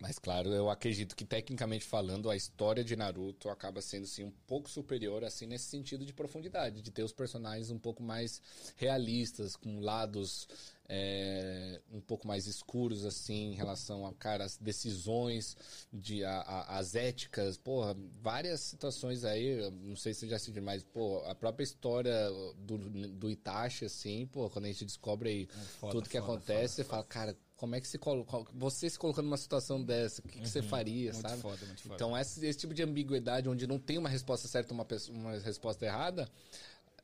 Mas 0.00 0.16
claro, 0.16 0.50
eu 0.54 0.70
acredito 0.70 1.16
que 1.16 1.24
tecnicamente 1.24 1.84
falando, 1.84 2.30
a 2.30 2.36
história 2.36 2.84
de 2.84 2.94
Naruto 2.94 3.48
acaba 3.48 3.82
sendo 3.82 4.06
sim 4.06 4.22
um 4.22 4.30
pouco 4.46 4.70
superior 4.70 5.24
assim 5.24 5.44
nesse 5.44 5.64
sentido 5.64 6.06
de 6.06 6.12
profundidade, 6.12 6.80
de 6.82 6.92
ter 6.92 7.02
os 7.02 7.12
personagens 7.12 7.68
um 7.68 7.78
pouco 7.80 8.00
mais 8.00 8.40
realistas, 8.76 9.56
com 9.56 9.80
lados 9.80 10.46
é, 10.88 11.80
um 11.92 12.00
pouco 12.00 12.26
mais 12.26 12.46
escuros 12.46 13.04
assim 13.04 13.52
em 13.52 13.54
relação 13.54 14.06
a 14.06 14.14
cara 14.14 14.44
as 14.44 14.56
decisões, 14.56 15.56
de 15.92 16.24
a, 16.24 16.40
a- 16.40 16.78
as 16.78 16.94
éticas, 16.94 17.56
porra, 17.58 17.94
várias 18.22 18.60
situações 18.60 19.24
aí, 19.24 19.70
não 19.82 19.96
sei 19.96 20.14
se 20.14 20.20
você 20.20 20.28
já 20.28 20.36
assistiu, 20.36 20.62
mas 20.62 20.82
pô, 20.82 21.22
a 21.26 21.34
própria 21.34 21.64
história 21.64 22.30
do, 22.58 22.78
do 23.10 23.30
Itachi 23.30 23.84
assim, 23.84 24.26
pô, 24.26 24.48
quando 24.48 24.64
a 24.64 24.68
gente 24.68 24.84
descobre 24.84 25.28
aí 25.28 25.46
foda, 25.80 25.92
tudo 25.92 26.08
que 26.08 26.18
foda, 26.18 26.32
acontece, 26.32 26.76
você 26.76 26.84
fala, 26.84 27.04
cara, 27.04 27.36
como 27.56 27.74
é 27.74 27.80
que 27.80 27.88
se 27.88 27.98
coloca, 27.98 28.44
você 28.54 28.88
se 28.88 28.98
colocando 28.98 29.24
numa 29.26 29.36
situação 29.36 29.82
dessa, 29.82 30.20
o 30.22 30.28
que, 30.28 30.40
que 30.40 30.48
você 30.48 30.62
faria, 30.62 31.12
Muito 31.12 31.28
sabe? 31.28 31.42
foda, 31.42 31.66
muito 31.66 31.82
foda. 31.82 31.94
Então, 31.96 32.16
esse, 32.16 32.46
esse 32.46 32.58
tipo 32.60 32.72
de 32.72 32.82
ambiguidade, 32.84 33.48
onde 33.48 33.66
não 33.66 33.78
tem 33.80 33.98
uma 33.98 34.08
resposta 34.08 34.46
certa 34.46 34.72
uma, 34.72 34.84
pessoa- 34.84 35.16
uma 35.18 35.32
resposta 35.38 35.84
errada, 35.84 36.28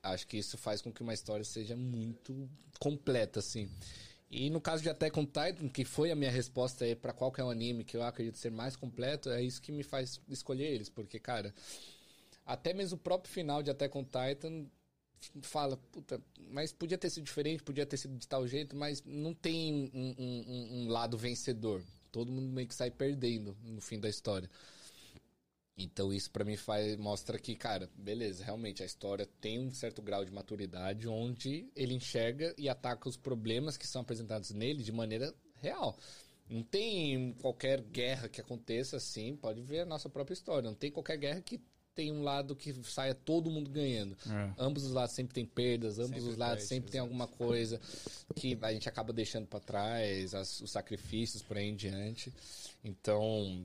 acho 0.04 0.26
que 0.26 0.36
isso 0.36 0.56
faz 0.56 0.80
com 0.80 0.92
que 0.92 1.02
uma 1.02 1.14
história 1.14 1.44
seja 1.44 1.76
muito 1.76 2.48
completa, 2.78 3.40
assim. 3.40 3.68
E 4.30 4.50
no 4.50 4.60
caso 4.60 4.82
de 4.82 4.90
Attack 4.90 5.18
on 5.18 5.24
Titan, 5.24 5.68
que 5.68 5.84
foi 5.84 6.10
a 6.10 6.16
minha 6.16 6.30
resposta 6.30 6.84
aí 6.84 6.94
pra 6.94 7.12
qual 7.12 7.30
que 7.32 7.40
é 7.40 7.44
o 7.44 7.50
anime 7.50 7.84
que 7.84 7.96
eu 7.96 8.02
acredito 8.02 8.36
ser 8.36 8.50
mais 8.50 8.74
completo, 8.76 9.30
é 9.30 9.42
isso 9.42 9.62
que 9.62 9.70
me 9.72 9.82
faz 9.82 10.20
escolher 10.28 10.66
eles, 10.66 10.88
porque, 10.88 11.18
cara, 11.18 11.54
até 12.44 12.74
mesmo 12.74 12.96
o 12.96 13.00
próprio 13.00 13.32
final 13.32 13.62
de 13.62 13.70
Attack 13.70 13.96
on 13.96 14.04
Titan 14.04 14.66
fala, 15.42 15.76
puta, 15.76 16.20
mas 16.50 16.72
podia 16.72 16.98
ter 16.98 17.08
sido 17.10 17.24
diferente, 17.24 17.62
podia 17.62 17.86
ter 17.86 17.96
sido 17.96 18.16
de 18.16 18.28
tal 18.28 18.46
jeito, 18.46 18.76
mas 18.76 19.02
não 19.06 19.32
tem 19.32 19.90
um- 19.94 20.14
um- 20.18 20.84
um 20.84 20.88
lado 20.88 21.16
vencedor. 21.16 21.82
Todo 22.12 22.30
mundo 22.30 22.48
meio 22.52 22.68
que 22.68 22.74
sai 22.74 22.90
perdendo 22.90 23.56
no 23.62 23.80
fim 23.80 23.98
da 23.98 24.08
história. 24.08 24.50
Então 25.76 26.12
isso 26.12 26.30
pra 26.30 26.44
mim 26.44 26.56
faz, 26.56 26.96
mostra 26.96 27.36
que, 27.38 27.56
cara, 27.56 27.90
beleza, 27.96 28.44
realmente 28.44 28.82
a 28.82 28.86
história 28.86 29.28
tem 29.40 29.58
um 29.58 29.72
certo 29.72 30.00
grau 30.00 30.24
de 30.24 30.30
maturidade 30.30 31.08
onde 31.08 31.68
ele 31.74 31.94
enxerga 31.94 32.54
e 32.56 32.68
ataca 32.68 33.08
os 33.08 33.16
problemas 33.16 33.76
que 33.76 33.86
são 33.86 34.02
apresentados 34.02 34.50
nele 34.52 34.84
de 34.84 34.92
maneira 34.92 35.34
real. 35.60 35.98
Não 36.48 36.62
tem 36.62 37.32
qualquer 37.40 37.80
guerra 37.80 38.28
que 38.28 38.40
aconteça 38.40 38.98
assim, 38.98 39.34
pode 39.34 39.62
ver 39.62 39.80
a 39.80 39.86
nossa 39.86 40.08
própria 40.08 40.34
história. 40.34 40.68
Não 40.68 40.76
tem 40.76 40.92
qualquer 40.92 41.16
guerra 41.16 41.40
que 41.40 41.60
tem 41.92 42.12
um 42.12 42.22
lado 42.22 42.54
que 42.54 42.72
saia 42.84 43.14
todo 43.14 43.50
mundo 43.50 43.70
ganhando. 43.70 44.16
É. 44.28 44.54
Ambos 44.58 44.84
os 44.84 44.92
lados 44.92 45.14
sempre 45.14 45.32
tem 45.34 45.46
perdas, 45.46 45.98
ambos 45.98 46.10
Sempre 46.10 46.30
os 46.30 46.36
lados 46.36 46.56
perde, 46.56 46.68
sempre 46.68 46.90
tem 46.90 47.00
alguma 47.00 47.26
coisa 47.26 47.80
que 48.36 48.56
a 48.62 48.72
gente 48.72 48.88
acaba 48.88 49.12
deixando 49.12 49.46
pra 49.46 49.58
trás, 49.60 50.34
as- 50.34 50.60
os 50.60 50.70
sacrifícios 50.70 51.42
por 51.42 51.56
aí 51.56 51.66
em 51.68 51.74
diante. 51.76 52.32
Então, 52.84 53.64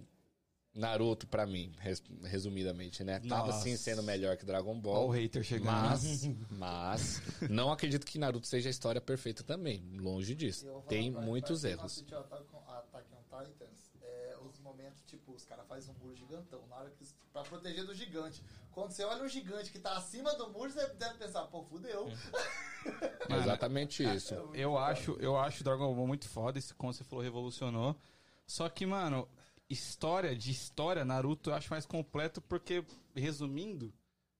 Naruto 0.73 1.27
pra 1.27 1.45
mim, 1.47 1.73
res- 1.79 2.03
resumidamente, 2.23 3.03
né? 3.03 3.19
Tava 3.21 3.47
Nossa. 3.47 3.63
sim 3.63 3.75
sendo 3.75 4.03
melhor 4.03 4.37
que 4.37 4.45
Dragon 4.45 4.71
Ó 4.71 4.77
o 4.77 4.81
Ball. 4.81 5.09
hater 5.09 5.43
chegando. 5.43 5.65
Mas, 5.73 6.29
mas, 6.51 7.21
não 7.49 7.71
acredito 7.71 8.05
que 8.05 8.19
Naruto 8.19 8.45
seja 8.47 8.69
a 8.69 8.71
história 8.71 9.01
perfeita 9.01 9.43
também. 9.43 9.83
Longe 9.97 10.35
disso. 10.35 10.65
Tem 10.87 11.11
pra- 11.11 11.21
muitos 11.21 11.61
pra 11.61 11.69
erros. 11.71 11.85
assistiu 11.85 12.19
Attack 12.19 12.43
on- 12.53 12.59
Titans, 13.29 13.91
é, 14.01 14.35
os 14.47 14.59
momentos, 14.59 15.01
tipo, 15.05 15.33
os 15.33 15.45
caras 15.45 15.65
fazem 15.67 15.93
um 15.93 16.03
muro 16.03 16.15
gigantão, 16.15 16.61
na 16.67 16.75
hora 16.77 16.89
que, 16.91 17.05
pra 17.31 17.43
proteger 17.43 17.85
do 17.85 17.93
gigante. 17.93 18.43
Quando 18.71 18.91
você 18.91 19.03
olha 19.03 19.23
um 19.23 19.29
gigante 19.29 19.71
que 19.71 19.79
tá 19.79 19.95
acima 19.97 20.33
do 20.35 20.49
muro, 20.49 20.71
você 20.71 20.87
deve 20.93 21.15
pensar, 21.15 21.43
pô, 21.45 21.63
fudeu. 21.63 22.05
Mano, 23.29 23.41
Exatamente 23.43 24.03
isso. 24.03 24.33
Eu 24.53 24.77
acho, 24.77 25.11
eu 25.19 25.37
acho 25.37 25.63
Dragon 25.63 25.93
Ball 25.93 26.07
muito 26.07 26.27
foda, 26.29 26.57
esse 26.57 26.73
como 26.73 26.91
você 26.93 27.03
falou, 27.03 27.23
revolucionou. 27.23 27.95
Só 28.47 28.67
que, 28.69 28.85
mano, 28.85 29.27
história 29.69 30.35
de 30.35 30.51
história, 30.51 31.05
Naruto 31.05 31.49
eu 31.49 31.53
acho 31.53 31.69
mais 31.69 31.85
completo 31.85 32.41
porque, 32.41 32.83
resumindo, 33.15 33.93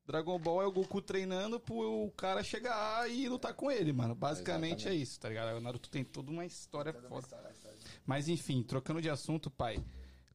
Dragon 0.05 0.39
Ball 0.39 0.63
é 0.63 0.65
o 0.65 0.71
Goku 0.71 1.01
treinando 1.01 1.59
pro 1.59 2.11
cara 2.17 2.43
chegar 2.43 3.09
e 3.09 3.29
lutar 3.29 3.53
com 3.53 3.69
ele, 3.69 3.93
mano. 3.93 4.15
Basicamente 4.15 4.87
é 4.87 4.93
isso, 4.93 5.19
tá 5.19 5.29
ligado? 5.29 5.55
O 5.57 5.61
Naruto 5.61 5.89
tem 5.89 6.03
toda 6.03 6.31
uma 6.31 6.45
história 6.45 6.91
Cada 6.91 7.07
foda. 7.07 7.21
história, 7.27 7.51
história. 7.51 7.77
Mas 8.05 8.27
enfim, 8.27 8.63
trocando 8.63 9.01
de 9.01 9.09
assunto, 9.09 9.51
pai, 9.51 9.83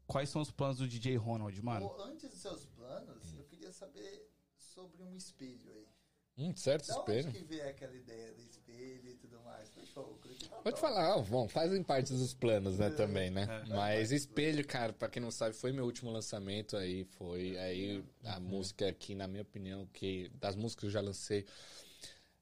quais 0.07 0.28
são 0.28 0.40
os 0.40 0.51
planos 0.53 0.78
do 0.78 0.86
DJ 0.86 1.16
Ronald, 1.16 1.61
mano? 1.61 1.86
Ô, 1.86 2.03
Antes 2.03 2.30
dos 2.30 2.38
seus 2.38 2.64
planos, 2.66 3.34
eu 3.36 3.42
queria 3.45 3.72
saber 3.72 4.30
sobre 4.57 5.03
um 5.03 5.16
espelho 5.16 5.68
aí. 5.72 5.88
Hum, 6.37 6.53
certo, 6.57 6.89
Da 6.89 6.95
espelho. 6.95 7.28
onde 7.28 7.39
que 7.39 7.45
veio 7.45 7.68
aquela 7.68 7.95
ideia 7.95 8.32
do 8.32 8.43
espelho 8.43 9.09
e 9.09 9.14
tudo 9.14 9.39
mais? 9.45 9.68
Fechou, 9.70 10.03
o 10.05 10.18
Vou 10.64 10.72
te 10.72 10.80
falar, 10.80 11.16
bom, 11.22 11.47
fazem 11.49 11.82
parte 11.82 12.12
dos 12.12 12.35
planos, 12.35 12.78
né, 12.78 12.91
também, 12.91 13.30
né? 13.30 13.43
É. 13.64 13.68
Mas 13.68 14.11
Espelho, 14.11 14.66
cara, 14.66 14.93
pra 14.93 15.09
quem 15.09 15.22
não 15.22 15.30
sabe, 15.30 15.55
foi 15.55 15.70
meu 15.72 15.85
último 15.85 16.11
lançamento 16.11 16.76
aí, 16.76 17.05
foi 17.05 17.57
aí 17.59 18.03
a 18.24 18.41
música 18.41 18.93
que, 18.93 19.14
na 19.14 19.28
minha 19.28 19.43
opinião, 19.43 19.87
que 19.93 20.30
das 20.41 20.57
músicas 20.57 20.80
que 20.80 20.87
eu 20.87 20.91
já 20.91 21.01
lancei, 21.01 21.45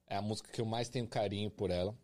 é 0.06 0.16
a 0.16 0.22
música 0.22 0.50
que 0.50 0.60
eu 0.60 0.64
mais 0.64 0.88
tenho 0.88 1.06
carinho 1.06 1.50
por 1.50 1.70
ela. 1.70 1.94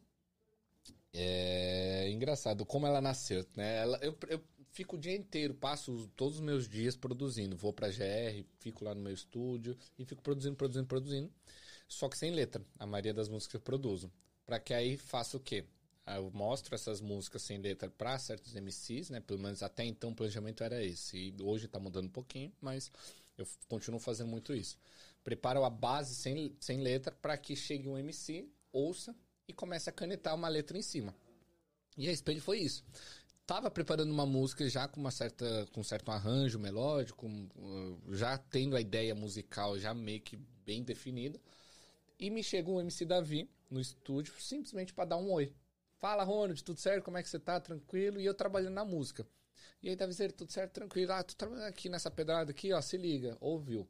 É 1.13 2.11
engraçado 2.11 2.65
como 2.67 2.87
ela 2.87 3.01
nasceu, 3.01 3.45
né? 3.57 3.79
Ela, 3.79 3.99
eu, 4.03 4.17
eu 4.29 4.41
fico 4.73 4.97
o 4.97 4.99
dia 4.99 5.17
inteiro, 5.17 5.55
passo 5.55 5.93
os- 5.93 6.09
todos 6.15 6.37
os 6.37 6.41
meus 6.41 6.69
dias 6.69 6.97
produzindo. 6.97 7.57
Vou 7.57 7.73
pra 7.73 7.89
GR, 7.91 8.45
fico 8.59 8.85
lá 8.85 8.95
no 8.95 9.01
meu 9.01 9.13
estúdio 9.13 9.77
e 9.99 10.05
fico 10.05 10.23
produzindo, 10.23 10.57
produzindo, 10.57 10.87
produzindo. 10.87 11.31
Só 11.89 12.09
que 12.09 12.19
sem 12.19 12.31
letra, 12.31 12.63
a 12.79 12.87
maioria 12.87 13.15
das 13.15 13.29
músicas 13.29 13.51
que 13.53 13.57
eu 13.57 13.61
produzo. 13.61 14.13
Pra 14.45 14.61
que 14.61 14.75
aí 14.75 14.97
faça 14.97 15.37
o 15.37 15.41
quê? 15.41 15.65
Aí 16.07 16.19
Eu 16.19 16.31
mostro 16.31 16.75
essas 16.75 17.01
músicas 17.01 17.43
sem 17.43 17.59
letra 17.59 17.91
pra 17.91 18.19
certos 18.19 18.55
MCs, 18.55 19.11
né? 19.11 19.21
Pelo 19.21 19.41
menos 19.41 19.63
até 19.63 19.85
então 19.85 20.11
o 20.11 20.15
planejamento 20.15 20.63
era 20.63 20.85
esse. 20.85 21.17
E 21.17 21.43
hoje 21.43 21.67
tá 21.67 21.79
mudando 21.79 22.07
um 22.07 22.11
pouquinho, 22.11 22.53
mas 22.61 22.91
eu 23.37 23.47
continuo 23.69 23.99
fazendo 23.99 24.29
muito 24.29 24.55
isso. 24.55 24.79
Preparo 25.25 25.65
a 25.65 25.71
base 25.71 26.15
sem, 26.15 26.55
sem 26.61 26.81
letra 26.81 27.13
pra 27.13 27.37
que 27.37 27.57
chegue 27.57 27.89
um 27.89 27.99
MC, 27.99 28.49
ouça 28.73 29.15
e 29.47 29.53
comece 29.53 29.89
a 29.89 29.93
canetar 29.93 30.35
uma 30.35 30.49
letra 30.49 30.79
em 30.79 30.83
cima. 30.83 31.15
E 31.97 32.09
a 32.09 32.13
Espelho 32.13 32.41
foi 32.41 32.61
isso. 32.61 32.85
Tava 33.47 33.71
preparando 33.71 34.11
uma 34.11 34.27
música 34.27 34.69
já 34.69 34.87
com 34.87 35.01
uma 35.01 35.11
certa 35.11 35.67
com 35.73 35.81
um 35.81 35.85
certo 35.85 36.11
arranjo 36.11 36.59
melódico, 36.59 37.27
uh, 37.27 38.15
já 38.15 38.37
tendo 38.37 38.77
a 38.77 38.81
ideia 38.81 39.15
musical 39.15 39.79
já 39.79 39.95
meio 39.95 40.21
que 40.21 40.37
bem 40.67 40.83
definida. 40.83 41.41
E 42.19 42.31
me 42.31 42.43
chegou 42.43 42.77
o 42.77 42.81
MC 42.81 43.05
Davi 43.05 43.49
no 43.71 43.81
estúdio 43.81 44.35
simplesmente 44.41 44.93
para 44.93 45.11
dar 45.11 45.17
um 45.17 45.31
oi. 45.31 45.55
Fala, 45.99 46.25
Ronald, 46.25 46.63
tudo 46.63 46.81
certo? 46.81 47.05
Como 47.05 47.19
é 47.19 47.23
que 47.23 47.29
você 47.29 47.39
tá? 47.39 47.61
Tranquilo? 47.61 48.21
E 48.21 48.25
eu 48.25 48.35
trabalhando 48.35 48.75
na 48.75 48.85
música. 48.85 49.27
E 49.83 49.89
aí, 49.89 49.97
Davizeiro, 49.97 50.33
tudo 50.33 50.51
certo? 50.53 50.73
Tranquilo? 50.73 51.13
Ah, 51.13 51.23
tô 51.23 51.35
trabalhando 51.35 51.67
aqui 51.67 51.89
nessa 51.89 52.11
pedrada 52.11 52.51
aqui, 52.51 52.73
ó, 52.73 52.81
se 52.81 52.97
liga. 52.97 53.37
Ouviu. 53.41 53.89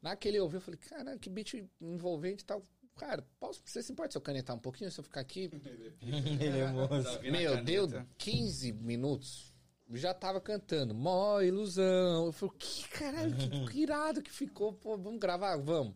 Naquele 0.00 0.38
ouviu, 0.38 0.58
eu 0.58 0.60
falei, 0.60 0.78
cara, 0.78 1.18
que 1.18 1.28
beat 1.28 1.54
envolvente 1.80 2.42
e 2.42 2.46
tal. 2.46 2.62
Cara, 2.96 3.26
posso, 3.38 3.60
você 3.64 3.82
se 3.82 3.92
importa 3.92 4.12
se 4.12 4.18
eu 4.18 4.22
canetar 4.22 4.54
um 4.56 4.58
pouquinho, 4.58 4.90
se 4.90 4.98
eu 4.98 5.04
ficar 5.04 5.20
aqui? 5.20 5.50
Ele 6.00 6.58
é 6.58 6.66
moço. 6.70 7.20
Meu, 7.22 7.62
deu 7.62 7.88
15 8.18 8.72
minutos. 8.72 9.52
Já 9.92 10.12
tava 10.12 10.40
cantando, 10.40 10.94
mó 10.94 11.40
ilusão. 11.40 12.26
Eu 12.26 12.32
falei, 12.32 12.54
que 12.58 12.88
caralho, 12.88 13.36
que, 13.36 13.72
que 13.72 13.80
irado 13.80 14.22
que 14.22 14.32
ficou. 14.32 14.72
Pô, 14.72 14.96
vamos 14.96 15.20
gravar? 15.20 15.56
Vamos. 15.56 15.94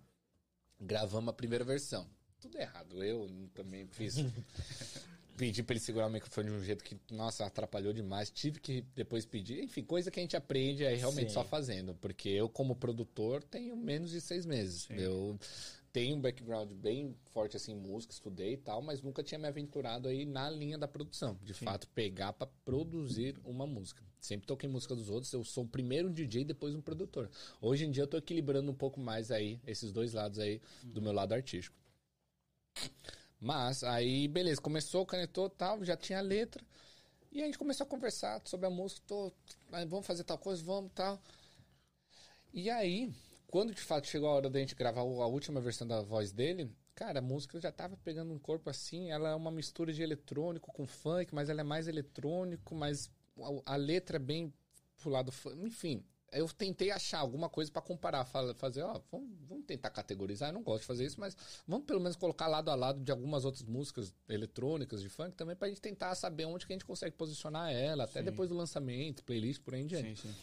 Gravamos 0.80 1.28
a 1.28 1.32
primeira 1.32 1.64
versão. 1.64 2.06
Tudo 2.40 2.58
errado. 2.58 3.02
Eu 3.02 3.28
também 3.54 3.86
fiz. 3.86 4.16
Pedi 5.36 5.62
pra 5.62 5.72
ele 5.74 5.80
segurar 5.80 6.06
o 6.06 6.10
microfone 6.10 6.50
de 6.50 6.56
um 6.56 6.62
jeito 6.62 6.84
que, 6.84 6.98
nossa, 7.10 7.46
atrapalhou 7.46 7.94
demais. 7.94 8.30
Tive 8.30 8.60
que 8.60 8.82
depois 8.94 9.24
pedir. 9.24 9.62
Enfim, 9.62 9.82
coisa 9.82 10.10
que 10.10 10.20
a 10.20 10.22
gente 10.22 10.36
aprende 10.36 10.84
é 10.84 10.94
realmente 10.94 11.28
Sim. 11.28 11.34
só 11.34 11.44
fazendo. 11.44 11.94
Porque 11.94 12.28
eu, 12.28 12.46
como 12.48 12.76
produtor, 12.76 13.42
tenho 13.42 13.74
menos 13.74 14.10
de 14.10 14.20
seis 14.20 14.44
meses. 14.44 14.86
Eu 14.90 15.38
tenho 15.92 16.16
um 16.16 16.20
background 16.20 16.70
bem 16.72 17.16
forte 17.26 17.56
assim 17.56 17.72
em 17.72 17.76
música, 17.76 18.12
estudei 18.12 18.54
e 18.54 18.56
tal, 18.56 18.80
mas 18.80 19.02
nunca 19.02 19.22
tinha 19.22 19.38
me 19.38 19.48
aventurado 19.48 20.08
aí 20.08 20.24
na 20.24 20.48
linha 20.48 20.78
da 20.78 20.86
produção. 20.86 21.38
De 21.42 21.52
fato, 21.52 21.88
pegar 21.88 22.32
pra 22.32 22.46
produzir 22.64 23.38
uma 23.44 23.66
música. 23.66 24.02
Sempre 24.20 24.46
toquei 24.46 24.68
música 24.68 24.94
dos 24.94 25.08
outros, 25.08 25.32
eu 25.32 25.42
sou 25.42 25.66
primeiro 25.66 26.08
um 26.08 26.12
DJ 26.12 26.42
e 26.42 26.44
depois 26.44 26.74
um 26.74 26.80
produtor. 26.80 27.30
Hoje 27.60 27.84
em 27.84 27.90
dia 27.90 28.02
eu 28.02 28.08
tô 28.08 28.16
equilibrando 28.16 28.70
um 28.70 28.74
pouco 28.74 29.00
mais 29.00 29.30
aí 29.30 29.60
esses 29.66 29.92
dois 29.92 30.12
lados 30.12 30.38
aí 30.38 30.60
do 30.82 31.02
meu 31.02 31.12
lado 31.12 31.32
artístico. 31.32 31.76
Mas 33.40 33.82
aí, 33.82 34.28
beleza, 34.28 34.60
começou, 34.60 35.06
canetou 35.06 35.48
tal, 35.48 35.82
já 35.82 35.96
tinha 35.96 36.18
a 36.18 36.22
letra. 36.22 36.62
E 37.32 37.42
a 37.42 37.46
gente 37.46 37.58
começou 37.58 37.84
a 37.84 37.88
conversar 37.88 38.42
sobre 38.44 38.66
a 38.66 38.70
música, 38.70 39.02
tô, 39.06 39.32
ah, 39.72 39.84
vamos 39.86 40.06
fazer 40.06 40.24
tal 40.24 40.36
coisa, 40.36 40.62
vamos 40.62 40.92
tal. 40.94 41.18
E 42.52 42.68
aí, 42.68 43.12
quando 43.50 43.74
de 43.74 43.80
fato 43.80 44.06
chegou 44.06 44.28
a 44.28 44.32
hora 44.32 44.48
da 44.48 44.60
gente 44.60 44.74
gravar 44.74 45.00
a 45.00 45.26
última 45.26 45.60
versão 45.60 45.86
da 45.86 46.00
voz 46.00 46.30
dele, 46.30 46.70
cara, 46.94 47.18
a 47.18 47.22
música 47.22 47.58
já 47.58 47.72
tava 47.72 47.96
pegando 47.96 48.32
um 48.32 48.38
corpo 48.38 48.70
assim, 48.70 49.10
ela 49.10 49.30
é 49.30 49.34
uma 49.34 49.50
mistura 49.50 49.92
de 49.92 50.02
eletrônico 50.02 50.72
com 50.72 50.86
funk, 50.86 51.34
mas 51.34 51.48
ela 51.48 51.60
é 51.60 51.64
mais 51.64 51.88
eletrônico, 51.88 52.74
mas 52.74 53.10
a, 53.66 53.74
letra 53.74 54.16
é 54.16 54.20
bem 54.20 54.52
pro 54.96 55.10
lado 55.10 55.32
funk, 55.32 55.58
enfim. 55.66 56.04
Eu 56.32 56.48
tentei 56.48 56.92
achar 56.92 57.18
alguma 57.18 57.48
coisa 57.48 57.72
pra 57.72 57.82
comparar, 57.82 58.24
fazer, 58.24 58.82
ó, 58.82 59.00
vamos, 59.10 59.30
vamos 59.48 59.64
tentar 59.66 59.90
categorizar. 59.90 60.50
Eu 60.50 60.52
não 60.52 60.62
gosto 60.62 60.82
de 60.82 60.86
fazer 60.86 61.04
isso, 61.04 61.18
mas 61.18 61.36
vamos 61.66 61.84
pelo 61.86 61.98
menos 61.98 62.16
colocar 62.16 62.46
lado 62.46 62.70
a 62.70 62.76
lado 62.76 63.02
de 63.02 63.10
algumas 63.10 63.44
outras 63.44 63.64
músicas 63.64 64.14
eletrônicas 64.28 65.02
de 65.02 65.08
funk 65.08 65.34
também 65.34 65.56
pra 65.56 65.66
gente 65.66 65.80
tentar 65.80 66.14
saber 66.14 66.44
onde 66.44 66.64
que 66.64 66.72
a 66.72 66.74
gente 66.74 66.84
consegue 66.84 67.16
posicionar 67.16 67.72
ela, 67.72 68.04
até 68.04 68.20
Sim. 68.20 68.26
depois 68.26 68.48
do 68.48 68.54
lançamento, 68.54 69.24
playlist, 69.24 69.60
por 69.60 69.74
aí 69.74 69.80
em 69.80 69.86
diante. 69.88 70.20
Sim, 70.20 70.28
sim. 70.28 70.34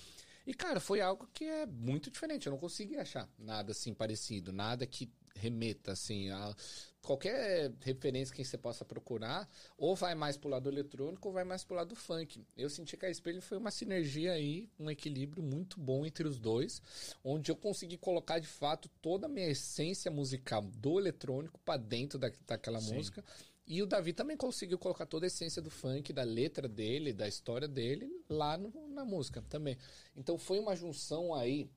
E, 0.48 0.54
cara, 0.54 0.80
foi 0.80 1.02
algo 1.02 1.30
que 1.34 1.44
é 1.44 1.66
muito 1.66 2.10
diferente. 2.10 2.48
Eu 2.48 2.52
não 2.52 2.58
consegui 2.58 2.96
achar 2.96 3.30
nada 3.38 3.74
assim 3.74 3.94
parecido, 3.94 4.54
nada 4.54 4.88
que 4.88 5.12
remeta, 5.36 5.92
assim, 5.92 6.30
a 6.30 6.56
qualquer 7.02 7.72
referência 7.82 8.34
que 8.34 8.44
você 8.44 8.58
possa 8.58 8.86
procurar, 8.86 9.48
ou 9.78 9.94
vai 9.94 10.16
mais 10.16 10.38
pro 10.38 10.50
lado 10.50 10.70
eletrônico 10.70 11.28
ou 11.28 11.34
vai 11.34 11.44
mais 11.44 11.66
pro 11.66 11.76
lado 11.76 11.96
funk. 11.96 12.46
Eu 12.56 12.70
senti 12.70 12.96
que 12.96 13.06
a 13.06 13.10
Espelho 13.10 13.42
foi 13.42 13.58
uma 13.58 13.72
sinergia 13.72 14.32
aí, 14.32 14.70
um 14.80 14.90
equilíbrio 14.90 15.44
muito 15.44 15.80
bom 15.80 16.06
entre 16.06 16.26
os 16.26 16.40
dois, 16.40 16.82
onde 17.24 17.52
eu 17.52 17.56
consegui 17.56 17.98
colocar 17.98 18.40
de 18.40 18.48
fato 18.48 18.90
toda 19.02 19.28
a 19.28 19.30
minha 19.30 19.50
essência 19.50 20.10
musical 20.10 20.62
do 20.62 20.98
eletrônico 20.98 21.60
pra 21.60 21.76
dentro 21.76 22.18
da, 22.18 22.32
daquela 22.48 22.80
Sim. 22.80 22.96
música. 22.96 23.24
E 23.68 23.82
o 23.82 23.86
Davi 23.86 24.14
também 24.14 24.38
conseguiu 24.38 24.78
colocar 24.78 25.06
toda 25.06 25.26
a 25.26 25.28
essência 25.28 25.62
do 25.62 25.70
funk, 25.70 26.14
da 26.14 26.24
letra 26.24 26.68
dele, 26.68 27.12
da 27.14 27.28
história 27.28 27.68
dele, 27.68 28.10
lá 28.30 28.58
no- 28.58 28.88
na 28.90 29.04
música 29.04 29.42
também. 29.50 29.78
Então 30.16 30.38
foi 30.38 30.60
uma 30.60 30.76
junção 30.76 31.34
aí 31.36 31.70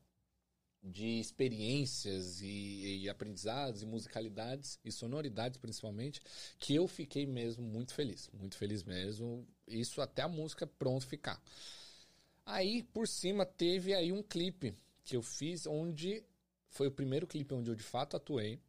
de 0.82 1.20
experiências 1.20 2.40
e, 2.40 3.02
e 3.02 3.08
aprendizados 3.08 3.82
e 3.82 3.86
musicalidades 3.86 4.78
e 4.84 4.90
sonoridades 4.92 5.58
principalmente 5.58 6.22
que 6.58 6.74
eu 6.74 6.88
fiquei 6.88 7.26
mesmo 7.26 7.62
muito 7.62 7.92
feliz, 7.94 8.30
muito 8.32 8.56
feliz 8.56 8.82
mesmo. 8.84 9.46
Isso 9.68 10.00
até 10.00 10.22
a 10.22 10.28
música 10.28 10.66
pronto 10.66 11.06
ficar. 11.06 11.42
Aí 12.44 12.82
por 12.82 13.06
cima 13.06 13.46
teve 13.46 13.94
aí 13.94 14.12
um 14.12 14.22
clipe 14.22 14.74
que 15.04 15.16
eu 15.16 15.22
fiz 15.22 15.66
onde 15.66 16.22
foi 16.68 16.88
o 16.88 16.92
primeiro 16.92 17.26
clipe 17.26 17.54
onde 17.54 17.70
eu 17.70 17.74
de 17.74 17.82
fato 17.82 18.16
atuei 18.16 18.60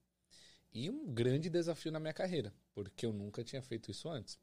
e 0.73 0.89
um 0.89 1.13
grande 1.13 1.49
desafio 1.49 1.91
na 1.91 1.99
minha 1.99 2.13
carreira, 2.13 2.53
porque 2.73 3.05
eu 3.05 3.13
nunca 3.13 3.43
tinha 3.43 3.61
feito 3.61 3.91
isso 3.91 4.09
antes. 4.09 4.39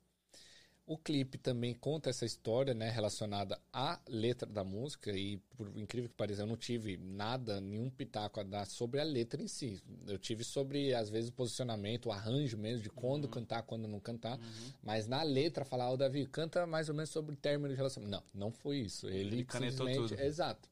O 0.86 0.96
clipe 0.96 1.36
também 1.36 1.74
conta 1.74 2.08
essa 2.08 2.24
história, 2.24 2.72
né, 2.72 2.88
relacionada 2.88 3.60
à 3.70 4.00
letra 4.08 4.48
da 4.48 4.64
música 4.64 5.12
e 5.12 5.36
por 5.54 5.68
incrível 5.76 6.08
que 6.08 6.16
pareça, 6.16 6.40
eu 6.40 6.46
não 6.46 6.56
tive 6.56 6.96
nada, 6.96 7.60
nenhum 7.60 7.90
pitaco 7.90 8.40
a 8.40 8.42
dar 8.42 8.64
sobre 8.64 8.98
a 8.98 9.04
letra 9.04 9.42
em 9.42 9.48
si. 9.48 9.82
Eu 10.06 10.18
tive 10.18 10.42
sobre 10.42 10.94
às 10.94 11.10
vezes 11.10 11.28
o 11.28 11.34
posicionamento, 11.34 12.06
o 12.06 12.10
arranjo 12.10 12.56
mesmo 12.56 12.82
de 12.82 12.88
quando 12.88 13.28
cantar, 13.28 13.64
quando 13.64 13.86
não 13.86 14.00
cantar, 14.00 14.40
mas 14.82 15.06
na 15.06 15.22
letra 15.22 15.62
falar, 15.62 15.90
o 15.90 15.96
Davi 15.98 16.24
canta 16.24 16.66
mais 16.66 16.88
ou 16.88 16.94
menos 16.94 17.10
sobre 17.10 17.34
o 17.34 17.36
término 17.36 17.68
de 17.68 17.74
relacionamento. 17.74 18.24
Não, 18.32 18.46
não 18.46 18.50
foi 18.50 18.78
isso. 18.78 19.08
Ele, 19.08 19.36
Ele 19.36 19.44
canetou 19.44 19.86
simplesmente, 19.86 20.16
tudo. 20.16 20.22
exato. 20.22 20.70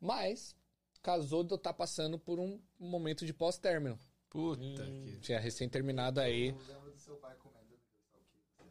Mas 0.00 0.54
casou 1.02 1.42
de 1.42 1.52
eu 1.52 1.56
estar 1.56 1.72
passando 1.72 2.16
por 2.16 2.38
um 2.38 2.60
momento 2.78 3.26
de 3.26 3.32
pós-término. 3.34 3.98
Puta 4.32 4.62
Hum. 4.62 5.04
que. 5.04 5.18
Tinha 5.20 5.38
recém 5.38 5.68
terminado 5.68 6.20
aí. 6.20 6.48
Eu 6.48 6.56
lembro 6.74 6.90
do 6.90 6.98
seu 6.98 7.16
pai 7.16 7.36
comentando 7.36 7.78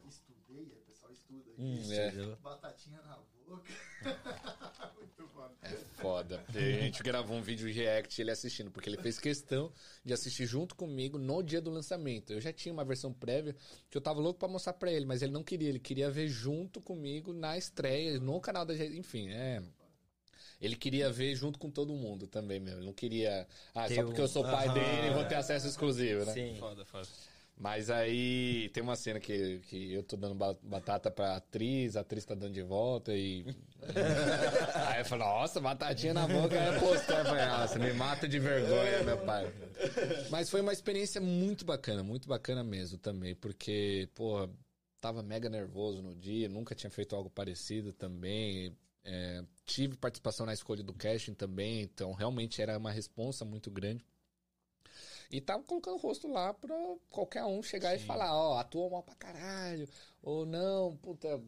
que. 0.02 0.08
Estudei, 0.08 0.58
aí 0.72 0.78
o 0.78 0.84
pessoal 0.84 1.12
estuda. 1.12 1.50
aqui. 1.52 1.62
Hum, 1.62 1.92
é. 1.92 2.36
Batatinha 2.42 3.00
na 3.02 3.16
boca. 3.46 3.70
Muito 4.98 5.28
bom. 5.34 5.48
Foda. 5.94 6.44
A 6.48 6.52
gente 6.52 7.02
gravou 7.02 7.36
um 7.36 7.42
vídeo 7.42 7.72
react 7.72 8.20
ele 8.20 8.30
assistindo, 8.32 8.70
porque 8.72 8.88
ele 8.88 8.96
fez 8.96 9.18
questão 9.20 9.72
de 10.04 10.12
assistir 10.12 10.46
junto 10.46 10.74
comigo 10.74 11.16
no 11.18 11.42
dia 11.42 11.60
do 11.60 11.70
lançamento. 11.70 12.32
Eu 12.32 12.40
já 12.40 12.52
tinha 12.52 12.72
uma 12.72 12.84
versão 12.84 13.12
prévia 13.12 13.54
que 13.88 13.96
eu 13.96 14.00
tava 14.02 14.20
louco 14.20 14.40
pra 14.40 14.48
mostrar 14.48 14.72
pra 14.72 14.90
ele, 14.90 15.06
mas 15.06 15.22
ele 15.22 15.32
não 15.32 15.44
queria. 15.44 15.68
Ele 15.68 15.78
queria 15.78 16.10
ver 16.10 16.26
junto 16.26 16.80
comigo 16.80 17.32
na 17.32 17.56
estreia, 17.56 18.18
no 18.18 18.40
canal 18.40 18.64
da 18.66 18.74
gente. 18.74 18.96
Enfim, 18.98 19.28
é. 19.30 19.62
Ele 20.62 20.76
queria 20.76 21.10
ver 21.10 21.34
junto 21.34 21.58
com 21.58 21.68
todo 21.68 21.92
mundo 21.92 22.28
também, 22.28 22.60
meu. 22.60 22.76
Ele 22.76 22.86
não 22.86 22.92
queria. 22.92 23.46
Ah, 23.74 23.88
Ter 23.88 23.96
só 23.96 24.04
porque 24.04 24.20
eu 24.20 24.28
sou 24.28 24.44
pai 24.44 24.68
Aham. 24.68 24.74
dele, 24.74 25.08
eu 25.08 25.14
vou 25.14 25.24
ter 25.24 25.34
acesso 25.34 25.66
exclusivo, 25.66 26.24
né? 26.24 26.32
Sim. 26.32 26.56
Foda, 26.60 26.84
foda. 26.84 27.08
Mas 27.58 27.90
aí 27.90 28.68
tem 28.70 28.82
uma 28.82 28.96
cena 28.96 29.18
que, 29.20 29.58
que 29.68 29.92
eu 29.92 30.02
tô 30.02 30.16
dando 30.16 30.34
ba- 30.36 30.56
batata 30.62 31.10
pra 31.10 31.36
atriz, 31.36 31.96
a 31.96 32.00
atriz 32.00 32.24
tá 32.24 32.34
dando 32.34 32.54
de 32.54 32.62
volta 32.62 33.12
e. 33.12 33.44
aí 34.86 35.00
eu 35.00 35.04
falo, 35.04 35.24
nossa, 35.24 35.60
batatinha 35.60 36.14
na 36.14 36.26
boca 36.28 36.54
é 36.54 36.78
postar. 36.78 37.18
Eu 37.20 37.24
falei, 37.26 37.46
nossa, 37.46 37.78
me 37.78 37.92
mata 37.92 38.28
de 38.28 38.38
vergonha, 38.38 39.02
meu 39.02 39.18
pai. 39.18 39.52
Mas 40.30 40.48
foi 40.48 40.60
uma 40.60 40.72
experiência 40.72 41.20
muito 41.20 41.64
bacana, 41.64 42.02
muito 42.04 42.28
bacana 42.28 42.62
mesmo 42.62 42.98
também, 42.98 43.34
porque, 43.34 44.08
pô, 44.14 44.48
tava 45.00 45.22
mega 45.22 45.48
nervoso 45.50 46.00
no 46.02 46.14
dia, 46.14 46.48
nunca 46.48 46.74
tinha 46.74 46.90
feito 46.90 47.14
algo 47.16 47.28
parecido 47.28 47.92
também. 47.92 48.76
É, 49.04 49.44
tive 49.64 49.96
participação 49.96 50.46
na 50.46 50.52
escolha 50.52 50.82
do 50.82 50.94
casting 50.94 51.34
também, 51.34 51.82
então 51.82 52.12
realmente 52.12 52.60
era 52.62 52.78
uma 52.78 52.90
responsa 52.90 53.44
muito 53.44 53.70
grande. 53.70 54.04
E 55.30 55.40
tava 55.40 55.62
colocando 55.62 55.94
o 55.94 55.98
rosto 55.98 56.28
lá 56.28 56.52
pra 56.52 56.76
qualquer 57.08 57.44
um 57.44 57.62
chegar 57.62 57.94
e 57.94 57.98
Sim. 57.98 58.04
falar, 58.04 58.34
ó, 58.34 58.58
atua 58.58 58.90
mal 58.90 59.02
pra 59.02 59.14
caralho. 59.14 59.88
Ou 60.22 60.44
não, 60.44 60.96
puta, 60.98 61.42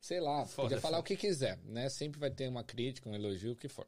sei 0.00 0.20
lá, 0.20 0.44
Foda, 0.46 0.68
podia 0.68 0.80
falar 0.80 0.98
o 0.98 1.02
que 1.02 1.16
quiser, 1.16 1.58
né? 1.64 1.88
Sempre 1.88 2.18
vai 2.18 2.30
ter 2.30 2.48
uma 2.48 2.64
crítica, 2.64 3.08
um 3.08 3.14
elogio, 3.14 3.52
o 3.52 3.56
que 3.56 3.68
for. 3.68 3.86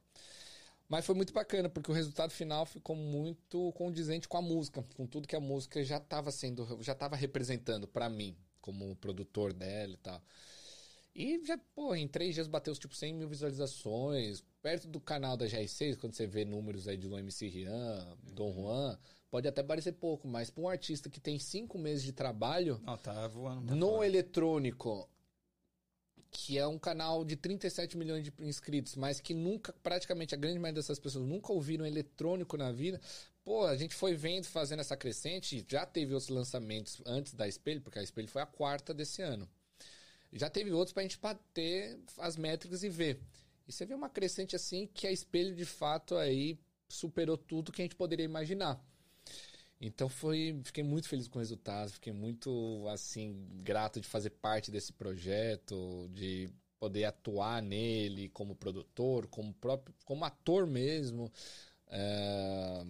Mas 0.88 1.04
foi 1.04 1.14
muito 1.14 1.32
bacana, 1.32 1.68
porque 1.68 1.90
o 1.90 1.94
resultado 1.94 2.30
final 2.30 2.66
ficou 2.66 2.94
muito 2.94 3.72
condizente 3.72 4.28
com 4.28 4.36
a 4.36 4.42
música, 4.42 4.84
com 4.94 5.06
tudo 5.06 5.26
que 5.26 5.34
a 5.34 5.40
música 5.40 5.82
já 5.82 5.96
estava 5.96 6.30
sendo, 6.30 6.78
já 6.82 6.92
estava 6.92 7.16
representando 7.16 7.88
pra 7.88 8.08
mim, 8.08 8.36
como 8.60 8.94
produtor 8.96 9.52
dela 9.52 9.94
e 9.94 9.96
tal. 9.96 10.22
E 11.14 11.44
já, 11.44 11.58
pô, 11.74 11.94
em 11.94 12.08
três 12.08 12.34
dias 12.34 12.46
bateu 12.46 12.74
tipo 12.74 12.94
100 12.94 13.14
mil 13.14 13.28
visualizações. 13.28 14.42
Perto 14.62 14.88
do 14.88 15.00
canal 15.00 15.36
da 15.36 15.46
GR6, 15.46 15.96
quando 15.98 16.14
você 16.14 16.26
vê 16.26 16.44
números 16.44 16.88
aí 16.88 16.96
de 16.96 17.06
Luan 17.06 17.20
MC 17.20 17.48
Rian, 17.48 18.16
Dom 18.32 18.52
Juan, 18.54 18.98
pode 19.30 19.46
até 19.48 19.62
parecer 19.62 19.92
pouco, 19.92 20.26
mas 20.28 20.50
pra 20.50 20.62
um 20.62 20.68
artista 20.68 21.10
que 21.10 21.20
tem 21.20 21.38
cinco 21.38 21.78
meses 21.78 22.04
de 22.04 22.12
trabalho, 22.12 22.80
Não, 22.84 22.96
tá 22.96 23.26
voando. 23.26 23.74
no 23.74 24.02
eletrônico, 24.04 25.08
que 26.30 26.56
é 26.56 26.66
um 26.66 26.78
canal 26.78 27.24
de 27.24 27.36
37 27.36 27.98
milhões 27.98 28.24
de 28.24 28.32
inscritos, 28.40 28.94
mas 28.96 29.20
que 29.20 29.34
nunca, 29.34 29.74
praticamente 29.82 30.34
a 30.34 30.38
grande 30.38 30.58
maioria 30.58 30.80
dessas 30.80 30.98
pessoas 30.98 31.26
nunca 31.26 31.52
ouviram 31.52 31.84
eletrônico 31.84 32.56
na 32.56 32.72
vida. 32.72 33.00
Pô, 33.44 33.66
a 33.66 33.76
gente 33.76 33.94
foi 33.94 34.14
vendo, 34.14 34.44
fazendo 34.44 34.80
essa 34.80 34.96
crescente, 34.96 35.66
já 35.68 35.84
teve 35.84 36.14
outros 36.14 36.30
lançamentos 36.30 37.02
antes 37.04 37.34
da 37.34 37.46
Espelho, 37.48 37.82
porque 37.82 37.98
a 37.98 38.02
Espelho 38.02 38.28
foi 38.28 38.40
a 38.40 38.46
quarta 38.46 38.94
desse 38.94 39.20
ano. 39.20 39.46
Já 40.32 40.48
teve 40.48 40.72
outros 40.72 40.92
pra 40.92 41.02
gente 41.02 41.18
bater 41.18 41.98
as 42.18 42.36
métricas 42.36 42.82
e 42.82 42.88
ver. 42.88 43.20
E 43.66 43.72
você 43.72 43.84
vê 43.84 43.94
uma 43.94 44.08
crescente 44.08 44.56
assim 44.56 44.88
que 44.92 45.06
a 45.06 45.12
Espelho 45.12 45.54
de 45.54 45.64
fato 45.64 46.16
aí 46.16 46.58
superou 46.88 47.36
tudo 47.36 47.72
que 47.72 47.82
a 47.82 47.84
gente 47.84 47.96
poderia 47.96 48.24
imaginar. 48.24 48.82
Então 49.80 50.08
foi, 50.08 50.60
fiquei 50.64 50.84
muito 50.84 51.08
feliz 51.08 51.26
com 51.26 51.38
o 51.38 51.40
resultado, 51.40 51.90
fiquei 51.90 52.12
muito 52.12 52.86
assim 52.88 53.48
grato 53.62 54.00
de 54.00 54.06
fazer 54.06 54.30
parte 54.30 54.70
desse 54.70 54.92
projeto, 54.92 56.08
de 56.12 56.48
poder 56.78 57.04
atuar 57.04 57.60
nele 57.60 58.28
como 58.28 58.54
produtor, 58.54 59.26
como 59.26 59.52
próprio, 59.54 59.94
como 60.04 60.24
ator 60.24 60.66
mesmo, 60.66 61.32
é, 61.88 62.84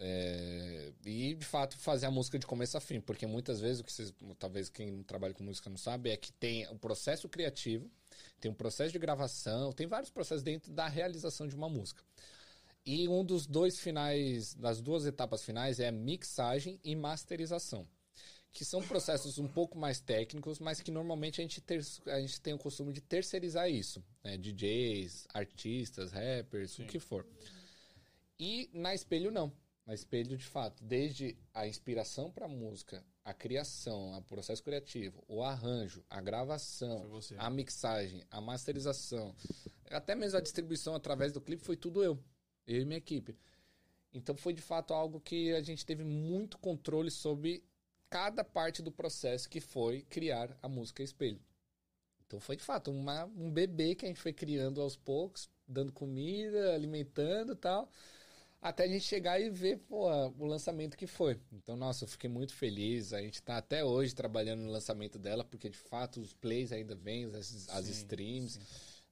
é, 0.00 0.92
e 1.04 1.34
de 1.34 1.44
fato 1.44 1.76
fazer 1.76 2.06
a 2.06 2.10
música 2.10 2.38
de 2.38 2.46
começo 2.46 2.76
a 2.76 2.80
fim, 2.80 3.00
porque 3.00 3.26
muitas 3.26 3.60
vezes 3.60 3.80
o 3.80 3.84
que 3.84 3.92
vocês, 3.92 4.14
talvez 4.38 4.68
quem 4.68 5.02
trabalha 5.02 5.34
com 5.34 5.42
música 5.42 5.68
não 5.68 5.76
sabe 5.76 6.10
é 6.10 6.16
que 6.16 6.32
tem 6.32 6.68
um 6.68 6.78
processo 6.78 7.28
criativo, 7.28 7.90
tem 8.40 8.50
um 8.50 8.54
processo 8.54 8.92
de 8.92 8.98
gravação, 8.98 9.72
tem 9.72 9.86
vários 9.86 10.10
processos 10.10 10.42
dentro 10.42 10.72
da 10.72 10.86
realização 10.86 11.48
de 11.48 11.56
uma 11.56 11.68
música. 11.68 12.02
E 12.86 13.08
um 13.08 13.24
dos 13.24 13.46
dois 13.46 13.78
finais, 13.80 14.54
das 14.54 14.80
duas 14.80 15.04
etapas 15.04 15.44
finais 15.44 15.80
é 15.80 15.90
mixagem 15.90 16.80
e 16.84 16.94
masterização. 16.94 17.86
Que 18.50 18.64
são 18.64 18.80
processos 18.80 19.36
um 19.38 19.46
pouco 19.46 19.76
mais 19.76 20.00
técnicos, 20.00 20.58
mas 20.58 20.80
que 20.80 20.90
normalmente 20.90 21.40
a 21.40 21.44
gente, 21.44 21.60
ter, 21.60 21.84
a 22.06 22.18
gente 22.20 22.40
tem 22.40 22.54
o 22.54 22.58
costume 22.58 22.92
de 22.92 23.00
terceirizar 23.00 23.68
isso. 23.68 24.02
Né? 24.24 24.38
DJs, 24.38 25.26
artistas, 25.34 26.12
rappers, 26.12 26.78
o 26.78 26.84
que 26.86 26.98
for. 26.98 27.26
E 28.40 28.70
na 28.72 28.94
Espelho 28.94 29.30
não. 29.30 29.52
A 29.88 29.94
espelho, 29.94 30.36
de 30.36 30.44
fato, 30.44 30.84
desde 30.84 31.34
a 31.54 31.66
inspiração 31.66 32.30
para 32.30 32.44
a 32.44 32.48
música, 32.48 33.02
a 33.24 33.32
criação, 33.32 34.18
o 34.18 34.22
processo 34.22 34.62
criativo, 34.62 35.24
o 35.26 35.42
arranjo, 35.42 36.04
a 36.10 36.20
gravação, 36.20 37.10
a 37.38 37.48
mixagem, 37.48 38.22
a 38.30 38.38
masterização, 38.38 39.34
até 39.90 40.14
mesmo 40.14 40.36
a 40.36 40.42
distribuição 40.42 40.94
através 40.94 41.32
do 41.32 41.40
clipe, 41.40 41.64
foi 41.64 41.74
tudo 41.74 42.04
eu. 42.04 42.22
Eu 42.66 42.82
e 42.82 42.84
minha 42.84 42.98
equipe. 42.98 43.34
Então 44.12 44.36
foi 44.36 44.52
de 44.52 44.60
fato 44.60 44.92
algo 44.92 45.22
que 45.22 45.54
a 45.54 45.62
gente 45.62 45.86
teve 45.86 46.04
muito 46.04 46.58
controle 46.58 47.10
sobre 47.10 47.64
cada 48.10 48.44
parte 48.44 48.82
do 48.82 48.92
processo 48.92 49.48
que 49.48 49.58
foi 49.58 50.02
criar 50.02 50.54
a 50.62 50.68
música 50.68 51.02
Espelho. 51.02 51.40
Então 52.26 52.38
foi 52.38 52.56
de 52.56 52.62
fato 52.62 52.90
uma- 52.90 53.24
um 53.24 53.50
bebê 53.50 53.94
que 53.94 54.04
a 54.04 54.08
gente 54.08 54.20
foi 54.20 54.34
criando 54.34 54.82
aos 54.82 54.96
poucos, 54.96 55.48
dando 55.66 55.92
comida, 55.92 56.74
alimentando 56.74 57.54
e 57.54 57.56
tal, 57.56 57.90
até 58.60 58.84
a 58.84 58.88
gente 58.88 59.04
chegar 59.04 59.40
e 59.40 59.50
ver 59.50 59.78
pô, 59.88 60.08
o 60.38 60.46
lançamento 60.46 60.96
que 60.96 61.06
foi. 61.06 61.38
Então, 61.52 61.76
nossa, 61.76 62.04
eu 62.04 62.08
fiquei 62.08 62.28
muito 62.28 62.54
feliz. 62.54 63.12
A 63.12 63.20
gente 63.20 63.42
tá 63.42 63.56
até 63.58 63.84
hoje 63.84 64.14
trabalhando 64.14 64.60
no 64.62 64.70
lançamento 64.70 65.18
dela, 65.18 65.44
porque 65.44 65.68
de 65.68 65.78
fato 65.78 66.20
os 66.20 66.32
plays 66.34 66.72
ainda 66.72 66.94
vêm, 66.94 67.26
as, 67.26 67.68
as 67.68 67.86
Sim, 67.86 67.92
streams. 67.92 68.52
sim. 68.54 68.60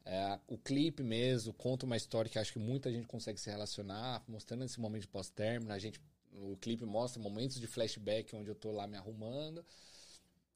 É, 0.04 0.38
o 0.46 0.56
clipe 0.56 1.02
mesmo 1.02 1.52
conta 1.52 1.84
uma 1.84 1.96
história 1.96 2.30
que 2.30 2.38
acho 2.38 2.52
que 2.52 2.60
muita 2.60 2.92
gente 2.92 3.08
consegue 3.08 3.40
se 3.40 3.50
relacionar, 3.50 4.22
mostrando 4.28 4.64
esse 4.64 4.80
momento 4.80 5.02
de 5.02 5.08
pós-término. 5.08 5.72
A 5.72 5.78
gente, 5.78 6.00
o 6.32 6.56
clipe 6.56 6.84
mostra 6.84 7.20
momentos 7.20 7.58
de 7.58 7.66
flashback 7.66 8.34
onde 8.36 8.48
eu 8.48 8.54
tô 8.54 8.70
lá 8.70 8.86
me 8.86 8.96
arrumando, 8.96 9.64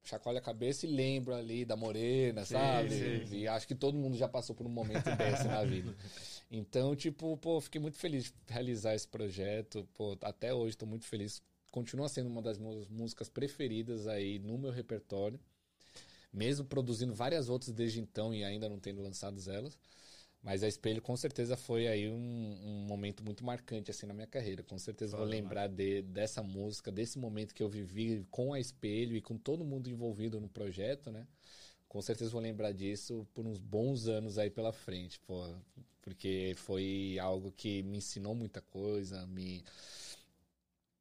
chacoalho 0.05 0.39
a 0.39 0.43
cabeça 0.43 0.87
e 0.87 0.91
lembro 0.91 1.35
ali 1.35 1.65
da 1.65 1.77
morena, 1.77 2.45
Sim, 2.45 2.55
sabe? 2.55 2.91
sim, 2.91 3.27
sim. 3.27 3.37
E 3.39 3.49
acho 3.49 3.67
que 3.67 3.75
todo 3.75 3.97
mundo 3.99 4.17
já 4.17 4.29
passou 4.29 4.55
por 4.55 4.67
um 4.67 4.71
momento 4.71 5.05
desse 5.17 5.47
na 5.47 5.65
vida. 5.65 5.95
Então, 6.53 6.97
tipo, 6.97 7.37
pô, 7.37 7.61
fiquei 7.61 7.81
muito 7.81 7.97
feliz 7.97 8.25
de 8.25 8.33
realizar 8.49 8.93
esse 8.97 9.07
projeto. 9.07 9.89
Pô, 9.95 10.19
até 10.21 10.53
hoje 10.53 10.77
tô 10.77 10.85
muito 10.85 11.05
feliz. 11.05 11.41
Continua 11.71 12.09
sendo 12.09 12.29
uma 12.29 12.43
das 12.43 12.59
minhas 12.59 12.89
músicas 12.89 13.29
preferidas 13.29 14.09
aí 14.09 14.41
no 14.41 14.59
meu 14.59 14.73
repertório 14.73 15.39
mesmo 16.33 16.65
produzindo 16.65 17.15
várias 17.15 17.49
outras 17.49 17.73
desde 17.73 18.01
então 18.01 18.33
e 18.33 18.45
ainda 18.45 18.69
não 18.69 18.79
tendo 18.79 19.03
lançadas 19.03 19.49
elas. 19.49 19.79
Mas 20.43 20.63
a 20.63 20.69
Espelho 20.69 21.03
com 21.03 21.17
certeza 21.17 21.57
foi 21.57 21.87
aí 21.87 22.09
um, 22.09 22.15
um 22.15 22.87
momento 22.89 23.23
muito 23.23 23.45
marcante 23.45 23.91
assim 23.91 24.07
na 24.07 24.15
minha 24.15 24.27
carreira. 24.27 24.63
Com 24.63 24.79
certeza 24.79 25.17
vou 25.17 25.27
Foda, 25.27 25.37
lembrar 25.37 25.69
de, 25.69 26.03
dessa 26.03 26.43
música, 26.43 26.91
desse 26.91 27.19
momento 27.19 27.55
que 27.55 27.63
eu 27.63 27.69
vivi 27.69 28.27
com 28.31 28.55
a 28.55 28.61
Espelho 28.61 29.17
e 29.17 29.21
com 29.21 29.37
todo 29.37 29.65
mundo 29.65 29.89
envolvido 29.89 30.41
no 30.41 30.49
projeto, 30.49 31.11
né? 31.11 31.27
Com 31.87 32.01
certeza 32.01 32.31
vou 32.31 32.41
lembrar 32.41 32.73
disso 32.73 33.27
por 33.35 33.47
uns 33.47 33.61
bons 33.61 34.07
anos 34.07 34.39
aí 34.39 34.49
pela 34.49 34.73
frente, 34.73 35.21
pô, 35.21 35.45
porque 36.01 36.55
foi 36.57 37.19
algo 37.21 37.53
que 37.53 37.83
me 37.83 37.99
ensinou 37.99 38.35
muita 38.35 38.61
coisa, 38.63 39.27
me 39.27 39.63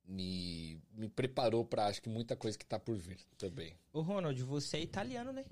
me, 0.09 0.81
me 0.91 1.07
preparou 1.07 1.63
para 1.63 1.85
acho 1.85 2.01
que 2.01 2.09
muita 2.09 2.35
coisa 2.35 2.57
que 2.57 2.65
tá 2.65 2.79
por 2.79 2.97
vir 2.97 3.19
também. 3.37 3.77
Ô, 3.93 4.01
Ronald, 4.01 4.41
você 4.43 4.77
é 4.77 4.81
italiano, 4.81 5.31
né? 5.31 5.45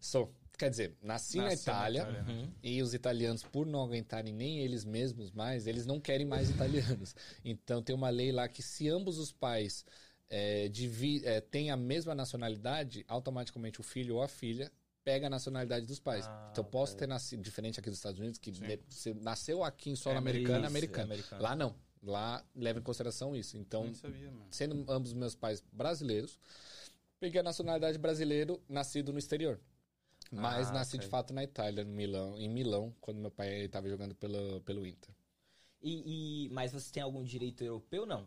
Sou. 0.00 0.32
Quer 0.58 0.70
dizer, 0.70 0.96
nasci 1.02 1.38
na 1.38 1.44
Nasceu 1.44 1.72
na 1.72 1.78
Itália 1.80 2.02
Itália, 2.02 2.22
né? 2.22 2.48
e 2.62 2.82
os 2.82 2.94
italianos, 2.94 3.42
por 3.42 3.66
não 3.66 3.82
aguentarem 3.82 4.32
nem 4.32 4.60
eles 4.60 4.84
mesmos 4.84 5.30
mais, 5.32 5.66
eles 5.66 5.86
não 5.86 5.98
querem 6.00 6.26
mais 6.26 6.50
italianos. 6.50 7.14
Então 7.44 7.82
tem 7.82 7.94
uma 7.94 8.10
lei 8.10 8.30
lá 8.30 8.46
que 8.48 8.62
se 8.62 8.88
ambos 8.88 9.18
os 9.18 9.32
pais 9.32 9.84
é, 10.28 10.68
divi- 10.68 11.22
é, 11.24 11.40
têm 11.40 11.70
a 11.70 11.76
mesma 11.76 12.14
nacionalidade, 12.14 13.04
automaticamente 13.08 13.80
o 13.80 13.82
filho 13.82 14.16
ou 14.16 14.22
a 14.22 14.28
filha 14.28 14.70
pega 15.04 15.26
a 15.26 15.30
nacionalidade 15.30 15.84
dos 15.84 15.98
pais. 15.98 16.26
Ah, 16.28 16.48
então 16.52 16.62
posso 16.62 16.96
ter 16.96 17.08
nascido, 17.08 17.42
diferente 17.42 17.80
aqui 17.80 17.90
dos 17.90 17.98
Estados 17.98 18.20
Unidos, 18.20 18.38
que 18.38 18.54
Sim. 18.54 18.62
você 18.88 19.14
nasceu 19.14 19.64
aqui 19.64 19.90
em 19.90 19.96
solo 19.96 20.14
É, 20.14 20.18
americano, 20.18 20.64
é 20.64 20.68
americano. 20.68 21.00
é 21.00 21.04
americano. 21.04 21.42
Lá 21.42 21.56
não. 21.56 21.74
Lá 22.02 22.44
leva 22.54 22.78
em 22.78 22.82
consideração 22.82 23.34
isso. 23.34 23.56
Então, 23.56 23.92
sabia, 23.94 24.32
sendo 24.50 24.84
ambos 24.88 25.12
meus 25.12 25.34
pais 25.34 25.62
brasileiros, 25.72 26.38
peguei 27.18 27.40
a 27.40 27.44
nacionalidade 27.44 27.98
brasileiro, 27.98 28.62
nascido 28.68 29.12
no 29.12 29.18
exterior. 29.18 29.60
Mas 30.32 30.70
Ah, 30.70 30.72
nasci 30.72 30.96
de 30.98 31.06
fato 31.06 31.32
na 31.34 31.44
Itália, 31.44 31.84
no 31.84 31.92
Milão, 31.92 32.38
em 32.38 32.48
Milão, 32.48 32.94
quando 33.00 33.18
meu 33.18 33.30
pai 33.30 33.64
estava 33.64 33.88
jogando 33.88 34.14
pelo, 34.14 34.60
pelo 34.62 34.86
Inter. 34.86 35.14
E, 35.82 36.46
e- 36.46 36.48
mas 36.50 36.72
você 36.72 36.90
tem 36.90 37.02
algum 37.02 37.22
direito 37.22 37.62
europeu, 37.62 38.06
não? 38.06 38.26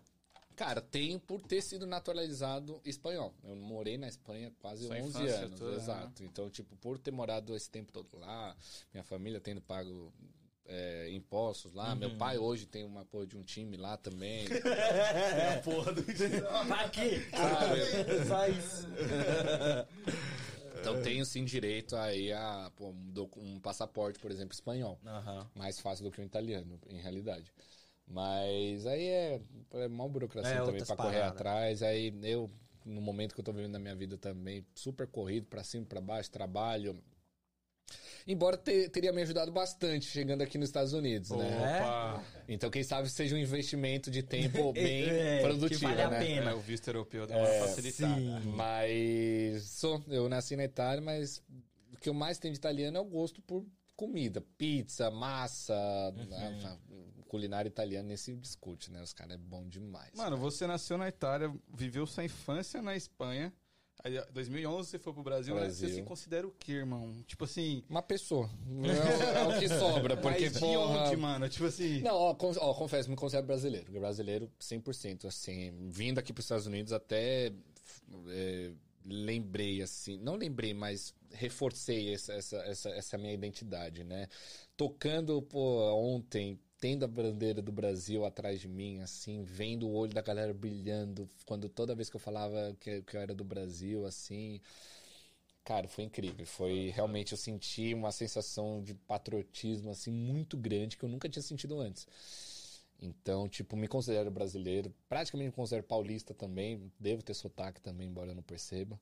Cara, 0.56 0.80
tenho 0.82 1.20
por 1.20 1.42
ter 1.42 1.62
sido 1.62 1.86
naturalizado 1.86 2.80
espanhol. 2.86 3.34
Eu 3.44 3.56
morei 3.56 3.98
na 3.98 4.08
Espanha 4.08 4.54
quase 4.60 4.86
Sua 4.86 4.96
11 4.98 5.10
infância 5.10 5.40
anos, 5.46 5.60
toda, 5.60 5.72
né? 5.72 5.78
exato. 5.78 6.24
Então, 6.24 6.50
tipo, 6.50 6.76
por 6.78 6.98
ter 7.00 7.12
morado 7.12 7.56
esse 7.56 7.70
tempo 7.70 7.92
todo 7.92 8.08
lá, 8.18 8.56
minha 8.94 9.04
família 9.04 9.42
tendo 9.42 9.60
pago 9.62 10.14
é, 10.68 11.10
impostos 11.12 11.74
lá, 11.74 11.90
Uhum. 11.92 11.96
meu 12.00 12.18
pai 12.18 12.38
hoje 12.38 12.66
tem 12.66 12.84
uma 12.86 13.04
porra 13.06 13.28
de 13.28 13.36
um 13.38 13.42
time 13.42 13.76
lá 13.78 13.98
também. 13.98 14.46
É 15.38 15.56
a 15.56 15.62
porra 15.62 15.92
do... 15.92 16.02
Pra 16.68 16.90
quê? 16.90 17.22
Sabe? 17.32 18.26
Só 18.28 18.48
isso. 18.48 18.88
Então 20.80 21.02
tenho 21.02 21.26
sim 21.26 21.44
direito 21.44 21.96
aí 21.96 22.32
a 22.32 22.72
pô, 22.76 22.90
um, 22.90 23.14
um 23.38 23.60
passaporte, 23.60 24.20
por 24.20 24.32
exemplo, 24.32 24.54
espanhol. 24.54 25.00
Aham. 25.06 25.50
Mais 25.56 25.80
fácil 25.80 26.06
do 26.06 26.12
que 26.12 26.22
o 26.22 26.24
italiano, 26.24 26.80
em 26.90 27.00
realidade. 27.00 27.52
Mas 28.08 28.86
aí 28.86 29.08
é, 29.08 29.42
é 29.74 29.88
mal 29.88 30.08
burocracia 30.08 30.52
É, 30.54 30.64
também 30.64 30.84
pra 30.84 30.96
correr 30.96 31.22
atrás. 31.22 31.82
Aí 31.82 32.14
eu, 32.24 32.50
no 32.86 33.02
momento 33.02 33.34
que 33.34 33.40
eu 33.40 33.44
tô 33.46 33.52
vivendo 33.52 33.74
na 33.74 33.80
minha 33.80 33.96
vida 33.96 34.18
também, 34.18 34.66
super 34.76 35.08
corrido, 35.08 35.48
pra 35.48 35.64
cima, 35.64 35.86
pra 35.86 36.02
baixo, 36.02 36.30
trabalho. 36.32 37.02
Embora 38.28 38.58
te- 38.58 38.90
teria 38.90 39.14
me 39.14 39.22
ajudado 39.22 39.52
bastante 39.52 40.06
chegando 40.08 40.42
aqui 40.42 40.58
nos 40.58 40.70
Estados 40.70 40.94
Unidos, 40.94 41.30
né? 41.30 41.80
Opa! 41.80 42.24
Então, 42.48 42.72
quem 42.72 42.82
sabe 42.84 43.08
seja 43.10 43.36
um 43.36 43.38
investimento 43.40 44.10
de 44.10 44.24
tempo 44.24 44.74
bem 44.74 45.10
É, 45.10 45.38
que 45.38 45.44
produtivo, 45.44 45.82
vale 45.82 46.02
a 46.02 46.10
né? 46.10 46.20
pena. 46.20 46.52
É, 46.52 46.54
o 46.56 46.60
visto 46.60 46.88
europeu 46.88 47.28
dá 47.28 47.38
uma 47.38 47.46
facilitada. 47.48 48.16
sim. 48.42 48.50
Mas 48.56 49.64
sou, 49.64 50.04
eu 50.08 50.28
nasci 50.28 50.56
na 50.56 50.64
Itália, 50.64 51.02
mas 51.02 51.38
o 51.94 51.98
que 52.02 52.10
eu 52.10 52.14
mais 52.16 52.40
tenho 52.40 52.52
de 52.54 52.58
italiano 52.58 52.98
é 52.98 53.02
o 53.02 53.06
gosto 53.06 53.42
por 53.44 53.64
comida, 53.96 54.42
pizza, 54.58 55.10
massa, 55.12 55.76
né? 56.16 56.78
culinária 57.28 57.68
italiana 57.68 58.08
nem 58.08 58.18
se 58.18 58.34
discute, 58.36 58.92
né? 58.92 59.02
Os 59.02 59.14
caras 59.14 59.34
é 59.36 59.38
bom 59.38 59.68
demais. 59.68 60.12
Mano, 60.16 60.38
você 60.38 60.66
nasceu 60.66 60.98
na 60.98 61.08
Itália, 61.10 61.54
viveu 61.74 62.06
sua 62.08 62.24
infância 62.24 62.82
na 62.82 62.96
Espanha. 62.96 63.54
Aí, 64.04 64.22
2011 64.32 64.90
você 64.90 65.00
foi 65.00 65.14
pro 65.14 65.24
Brasil, 65.24 65.56
né? 65.56 65.62
Brasil. 65.62 65.90
Você 65.90 65.96
se 65.96 66.02
considera 66.04 66.46
o 66.46 66.52
quê, 66.52 66.74
irmão? 66.74 67.14
Tipo 67.26 67.46
assim... 67.46 67.84
Uma 67.90 68.02
pessoa. 68.02 68.50
É, 68.86 69.48
o- 69.48 69.52
é 69.54 69.58
o 69.58 69.60
que 69.60 69.68
sobra, 69.70 70.16
porque 70.18 70.42
mas 70.46 70.54
de 70.54 70.60
porra... 70.60 71.04
onde, 71.06 71.16
mano? 71.18 71.50
Tipo 71.50 71.66
assim... 71.66 72.02
Não, 72.02 72.14
ó, 72.16 72.36
ó, 72.40 72.74
confesso, 72.74 73.10
me 73.10 73.16
considero 73.16 73.48
brasileiro. 73.48 73.92
Brasileiro 73.92 74.52
100%, 74.60 75.26
assim. 75.26 75.72
Vindo 75.90 76.20
aqui 76.20 76.32
para 76.32 76.40
os 76.40 76.46
Estados 76.46 76.68
Unidos, 76.68 76.94
até 76.94 77.52
é, 78.30 78.72
lembrei, 79.06 79.82
assim. 79.82 80.18
Não 80.18 80.36
lembrei, 80.36 80.74
mas 80.74 81.14
reforcei 81.32 82.14
essa, 82.14 82.34
essa, 82.34 82.58
essa, 82.58 82.90
essa 82.90 83.18
minha 83.18 83.34
identidade, 83.34 84.04
né? 84.04 84.28
Tocando, 84.78 85.42
pô, 85.42 85.92
ontem, 85.94 86.60
tendo 86.86 87.04
a 87.04 87.08
bandeira 87.08 87.64
do 87.64 87.72
Brasil 87.72 88.24
atrás 88.24 88.62
de 88.62 88.68
mim, 88.68 89.00
assim, 89.02 89.42
vendo 89.44 89.88
o 89.88 89.94
olho 89.96 90.14
da 90.14 90.22
galera 90.22 90.54
brilhando, 90.54 91.28
quando 91.44 91.68
toda 91.68 91.96
vez 91.96 92.12
que 92.12 92.16
eu 92.16 92.20
falava 92.20 92.78
que, 92.80 93.02
que 93.02 93.18
eu 93.18 93.22
era 93.22 93.34
do 93.34 93.44
Brasil, 93.44 94.06
assim. 94.06 94.62
Cara, 95.64 95.88
foi 95.88 96.04
incrível. 96.04 96.46
Foi 96.46 96.92
realmente 96.92 97.32
eu 97.32 97.40
senti 97.40 97.92
uma 97.96 98.12
sensação 98.12 98.84
de 98.84 98.94
patriotismo 98.94 99.90
assim 99.90 100.12
muito 100.12 100.56
grande 100.56 100.96
que 100.96 101.04
eu 101.04 101.10
nunca 101.10 101.28
tinha 101.28 101.42
sentido 101.42 101.80
antes. 101.80 102.08
Então, 103.02 103.50
tipo, 103.50 103.76
me 103.76 103.88
considero 103.88 104.30
brasileiro, 104.30 104.94
praticamente 105.10 105.50
me 105.50 105.56
considero 105.56 105.84
paulista 105.84 106.36
também, 106.36 106.92
devo 107.00 107.24
ter 107.24 107.34
sotaque 107.34 107.82
também, 107.82 108.08
embora 108.10 108.30
eu 108.30 108.36
não 108.36 108.44
perceba, 108.44 109.00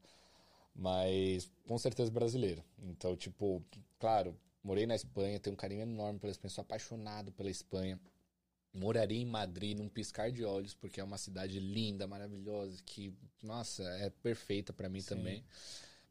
mas 0.74 1.52
com 1.68 1.78
certeza 1.78 2.10
brasileiro. 2.10 2.64
Então, 2.82 3.16
tipo, 3.18 3.62
claro, 3.99 4.34
morei 4.64 4.85
na 4.85 4.95
Espanha, 4.95 5.40
tenho 5.40 5.53
um 5.53 5.57
carinho 5.57 5.81
enorme 5.81 6.19
pela 6.19 6.31
Espanha, 6.31 6.49
sou 6.49 6.61
apaixonado 6.61 7.31
pela 7.31 7.49
Espanha. 7.49 7.99
Moraria 8.73 9.19
em 9.19 9.26
Madrid 9.26 9.77
num 9.77 9.88
piscar 9.88 10.31
de 10.31 10.44
olhos, 10.44 10.73
porque 10.73 10.99
é 10.99 11.03
uma 11.03 11.18
cidade 11.18 11.60
linda, 11.60 12.07
maravilhosa, 12.07 12.81
que, 12.84 13.14
nossa, 13.44 13.84
é 13.99 14.10
perfeita 14.10 14.73
pra 14.73 14.90
mim 14.90 15.02
Sim. 15.02 15.10
também. 15.10 15.45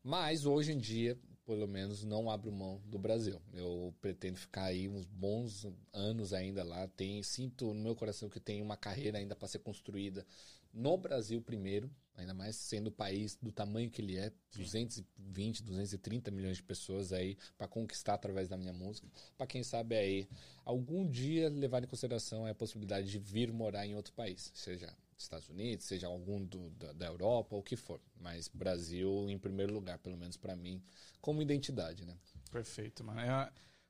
Mas 0.05 0.47
hoje 0.47 0.73
em 0.73 0.79
dia, 0.79 1.19
pelo 1.45 1.67
menos, 1.67 2.05
não 2.05 2.31
abro 2.31 2.53
mão 2.53 2.81
do 2.85 2.99
Brasil. 2.99 3.41
Eu 3.53 3.93
pretendo 4.01 4.37
ficar 4.37 4.65
aí 4.65 4.89
uns 4.89 5.07
bons 5.07 5.67
anos 5.93 6.33
ainda 6.33 6.63
lá. 6.63 6.87
Tem, 6.87 7.21
sinto 7.23 7.75
no 7.75 7.83
meu 7.83 7.97
coração 7.97 8.29
que 8.29 8.39
tem 8.39 8.63
uma 8.63 8.77
carreira 8.77 9.19
ainda 9.19 9.35
para 9.35 9.49
ser 9.49 9.59
construída 9.59 10.25
no 10.73 10.97
Brasil 10.97 11.41
primeiro, 11.43 11.91
ainda 12.15 12.35
mais 12.35 12.57
sendo 12.57 12.89
o 12.89 12.93
país 12.93 13.37
do 13.37 13.53
tamanho 13.53 13.91
que 13.91 14.01
ele 14.01 14.17
é, 14.17 14.33
220, 14.55 15.63
230 15.63 16.31
milhões 16.31 16.57
de 16.57 16.63
pessoas 16.63 17.13
aí 17.13 17.37
para 17.57 17.69
conquistar 17.69 18.15
através 18.15 18.49
da 18.49 18.57
minha 18.57 18.73
música. 18.73 19.09
Para 19.37 19.47
quem 19.47 19.63
sabe 19.63 19.97
aí 19.97 20.29
algum 20.65 21.09
dia 21.09 21.49
levar 21.49 21.83
em 21.83 21.87
consideração 21.87 22.47
a 22.47 22.55
possibilidade 22.55 23.11
de 23.11 23.19
vir 23.19 23.53
morar 23.53 23.87
em 23.87 23.95
outro 23.95 24.13
país, 24.13 24.51
seja 24.55 24.95
Estados 25.17 25.49
Unidos, 25.49 25.87
seja 25.87 26.07
algum 26.07 26.45
do, 26.45 26.71
da, 26.71 26.93
da 26.93 27.07
Europa, 27.07 27.55
ou 27.55 27.61
o 27.61 27.65
que 27.65 27.77
for. 27.77 28.01
Mas 28.21 28.49
Brasil 28.49 29.29
em 29.29 29.39
primeiro 29.39 29.73
lugar, 29.73 29.99
pelo 29.99 30.17
menos 30.17 30.37
para 30.37 30.57
mim, 30.57 30.83
como 31.21 31.41
identidade, 31.41 32.05
né? 32.05 32.17
Perfeito, 32.51 33.05
mano. 33.05 33.21
É, 33.21 33.45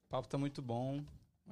o 0.06 0.08
papo 0.08 0.28
tá 0.28 0.38
muito 0.38 0.60
bom. 0.60 1.02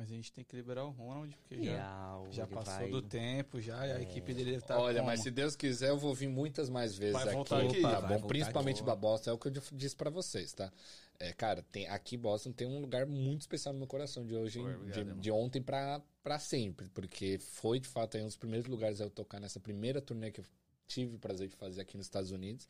Mas 0.00 0.10
a 0.10 0.14
gente 0.14 0.32
tem 0.32 0.42
que 0.42 0.56
liberar 0.56 0.86
o 0.86 0.90
Ronald, 0.90 1.36
porque 1.36 1.56
E 1.56 1.64
já, 1.66 2.22
já 2.30 2.46
passou 2.46 2.72
vai- 2.74 2.90
do 2.90 3.02
tempo, 3.02 3.60
já, 3.60 3.86
e 3.86 3.92
a 3.92 4.00
equipe 4.00 4.32
dele 4.32 4.52
deve 4.52 4.62
estar. 4.64 4.78
Olha, 4.78 5.02
mas 5.02 5.20
se 5.22 5.30
Deus 5.30 5.54
quiser, 5.54 5.90
eu 5.90 5.98
vou 5.98 6.14
vir 6.14 6.26
muitas 6.26 6.70
mais 6.70 6.96
vezes 6.96 7.22
Vai 7.22 7.34
aqui. 7.34 7.54
aqui. 7.54 7.82
Tá 7.82 8.00
bom? 8.00 8.26
Principalmente 8.26 8.76
aqui. 8.78 8.86
Babosta, 8.86 9.28
é 9.28 9.32
o 9.34 9.36
que 9.36 9.48
eu 9.48 9.52
disse 9.72 9.94
pra 9.94 10.08
vocês, 10.08 10.54
tá? 10.54 10.72
É, 11.18 11.34
cara, 11.34 11.62
tem, 11.70 11.86
aqui 11.86 12.16
em 12.16 12.18
Boston 12.18 12.50
tem 12.50 12.66
um 12.66 12.80
lugar 12.80 13.04
muito 13.04 13.42
especial 13.42 13.74
no 13.74 13.78
meu 13.78 13.86
coração 13.86 14.24
de 14.24 14.34
hoje, 14.34 14.58
Pô, 14.58 14.64
obrigado, 14.70 15.14
de, 15.16 15.20
de 15.20 15.30
ontem 15.30 15.60
pra, 15.60 16.00
pra 16.22 16.38
sempre. 16.38 16.88
Porque 16.88 17.38
foi, 17.38 17.78
de 17.78 17.86
fato, 17.88 18.16
aí 18.16 18.22
um 18.22 18.26
dos 18.26 18.38
primeiros 18.38 18.66
lugares 18.66 19.02
a 19.02 19.04
eu 19.04 19.10
tocar 19.10 19.38
nessa 19.38 19.60
primeira 19.60 20.00
turnê 20.00 20.30
que 20.30 20.40
eu 20.40 20.46
tive 20.88 21.16
o 21.16 21.18
prazer 21.18 21.46
de 21.48 21.56
fazer 21.56 21.82
aqui 21.82 21.98
nos 21.98 22.06
Estados 22.06 22.30
Unidos. 22.30 22.66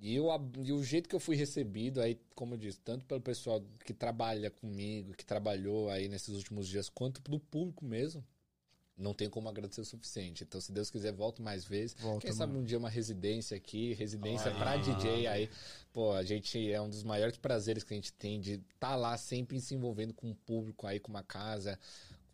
E, 0.00 0.14
eu, 0.14 0.28
e 0.62 0.72
o 0.72 0.82
jeito 0.82 1.08
que 1.08 1.14
eu 1.14 1.20
fui 1.20 1.36
recebido 1.36 2.00
aí, 2.00 2.18
como 2.34 2.54
eu 2.54 2.58
disse, 2.58 2.78
tanto 2.80 3.04
pelo 3.06 3.20
pessoal 3.20 3.62
que 3.84 3.94
trabalha 3.94 4.50
comigo, 4.50 5.14
que 5.14 5.24
trabalhou 5.24 5.88
aí 5.88 6.08
nesses 6.08 6.34
últimos 6.34 6.68
dias, 6.68 6.88
quanto 6.88 7.22
do 7.22 7.38
público 7.38 7.84
mesmo, 7.84 8.24
não 8.96 9.12
tem 9.12 9.28
como 9.28 9.48
agradecer 9.48 9.80
o 9.80 9.84
suficiente. 9.84 10.44
Então, 10.44 10.60
se 10.60 10.70
Deus 10.70 10.90
quiser, 10.90 11.12
volto 11.12 11.42
mais 11.42 11.64
vezes. 11.64 11.96
Volta, 11.98 12.26
Quem 12.26 12.32
sabe 12.32 12.52
mano. 12.52 12.62
um 12.62 12.66
dia 12.66 12.78
uma 12.78 12.88
residência 12.88 13.56
aqui, 13.56 13.92
residência 13.94 14.52
pra 14.52 14.72
aí. 14.72 14.82
DJ 14.82 15.26
aí. 15.26 15.50
Pô, 15.92 16.12
a 16.12 16.22
gente 16.22 16.70
é 16.70 16.80
um 16.80 16.88
dos 16.88 17.02
maiores 17.02 17.36
prazeres 17.36 17.82
que 17.82 17.92
a 17.92 17.96
gente 17.96 18.12
tem 18.12 18.40
de 18.40 18.52
estar 18.54 18.90
tá 18.90 18.96
lá 18.96 19.16
sempre 19.16 19.60
se 19.60 19.74
envolvendo 19.74 20.14
com 20.14 20.30
o 20.30 20.34
público 20.34 20.86
aí, 20.86 21.00
com 21.00 21.10
uma 21.10 21.24
casa, 21.24 21.78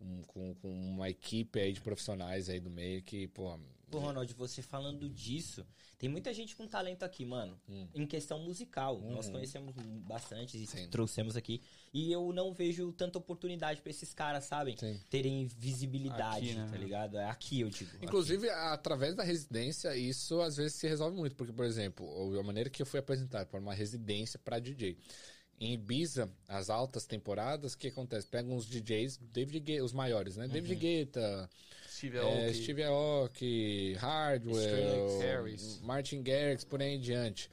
com, 0.01 0.23
com, 0.25 0.55
com 0.55 0.69
uma 0.69 1.11
equipe 1.11 1.61
aí 1.61 1.73
de 1.73 1.81
profissionais 1.81 2.49
aí 2.49 2.59
do 2.59 2.71
meio 2.71 3.03
que, 3.03 3.29
pô. 3.29 3.59
Pô, 3.91 3.99
Ronald, 3.99 4.33
você 4.35 4.63
falando 4.63 5.09
disso, 5.09 5.67
tem 5.99 6.09
muita 6.09 6.33
gente 6.33 6.55
com 6.55 6.67
talento 6.67 7.03
aqui, 7.03 7.25
mano. 7.25 7.61
Hum. 7.69 7.89
Em 7.93 8.07
questão 8.07 8.39
musical. 8.39 9.01
Nós 9.01 9.29
conhecemos 9.29 9.75
bastante 10.07 10.63
e 10.63 10.65
Sim. 10.65 10.89
trouxemos 10.89 11.37
aqui. 11.37 11.61
E 11.93 12.11
eu 12.13 12.33
não 12.33 12.55
vejo 12.55 12.93
tanta 12.93 13.19
oportunidade 13.19 13.83
pra 13.83 13.91
esses 13.91 14.15
caras, 14.15 14.45
sabem? 14.45 14.77
Sim. 14.77 14.99
Terem 15.11 15.45
visibilidade, 15.45 16.51
Aqui, 16.51 16.55
né? 16.55 16.69
tá 16.71 16.79
ligado? 16.79 17.19
É 17.19 17.25
Aqui, 17.29 17.61
eu 17.63 17.69
digo. 17.69 17.91
Inclusive, 18.01 18.49
através 18.49 19.17
da 19.17 19.25
residência, 19.25 19.95
isso 19.97 20.41
às 20.41 20.57
vezes 20.57 20.75
se 20.75 20.87
resolve 20.87 21.17
muito. 21.17 21.35
Porque, 21.35 21.53
por 21.53 21.65
exemplo, 21.65 22.39
a 22.39 22.43
maneira 22.45 22.71
que 22.71 22.81
eu 22.81 22.87
fui 22.87 23.01
apresentado 23.01 23.49
para 23.49 23.59
uma 23.59 23.75
residência 23.75 24.39
para 24.39 24.61
DJ. 24.61 24.97
Em 25.61 25.75
Ibiza, 25.75 26.29
as 26.49 26.71
altas 26.71 27.05
temporadas, 27.05 27.75
o 27.75 27.79
que 27.79 27.89
acontece? 27.89 28.27
Pegam 28.27 28.57
os 28.57 28.65
DJs, 28.65 29.19
David 29.19 29.61
Guetta, 29.61 29.85
os 29.85 29.93
maiores, 29.93 30.37
né? 30.37 30.49
David 30.49 30.75
Guetta, 30.75 31.51
Steve 31.87 32.17
é, 32.17 32.21
Aoki, 32.21 32.55
Steve 32.55 32.83
Aoki, 32.83 33.95
Hardwell, 33.99 35.19
Harris. 35.19 35.81
Martin 35.83 36.23
Garrix, 36.23 36.65
por 36.65 36.81
aí 36.81 36.95
em 36.95 37.01
diante. 37.01 37.51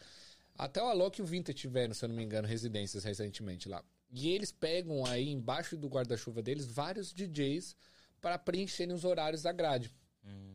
Até 0.58 0.82
o 0.82 0.86
Alok 0.86 1.20
e 1.20 1.22
o 1.22 1.26
Vintage 1.26 1.58
tiveram, 1.58 1.94
se 1.94 2.06
eu 2.06 2.10
não 2.10 2.16
me 2.16 2.24
engano, 2.24 2.48
residências 2.48 3.04
recentemente 3.04 3.68
lá. 3.68 3.84
E 4.10 4.30
eles 4.30 4.54
pegam 4.54 5.06
aí, 5.06 5.30
embaixo 5.30 5.76
do 5.76 5.90
guarda-chuva 5.90 6.42
deles, 6.42 6.66
vários 6.66 7.14
DJs 7.14 7.76
para 8.22 8.40
preencherem 8.40 8.96
os 8.96 9.04
horários 9.04 9.42
da 9.42 9.52
grade. 9.52 9.94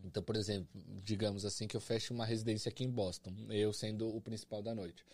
Então, 0.04 0.22
por 0.22 0.36
exemplo, 0.36 0.68
digamos 1.02 1.44
assim 1.44 1.66
que 1.66 1.76
eu 1.76 1.80
feche 1.80 2.12
uma 2.12 2.26
residência 2.26 2.68
aqui 2.68 2.84
em 2.84 2.90
Boston, 2.90 3.34
eu 3.50 3.72
sendo 3.72 4.14
o 4.14 4.20
principal 4.20 4.62
da 4.62 4.74
noite. 4.74 5.04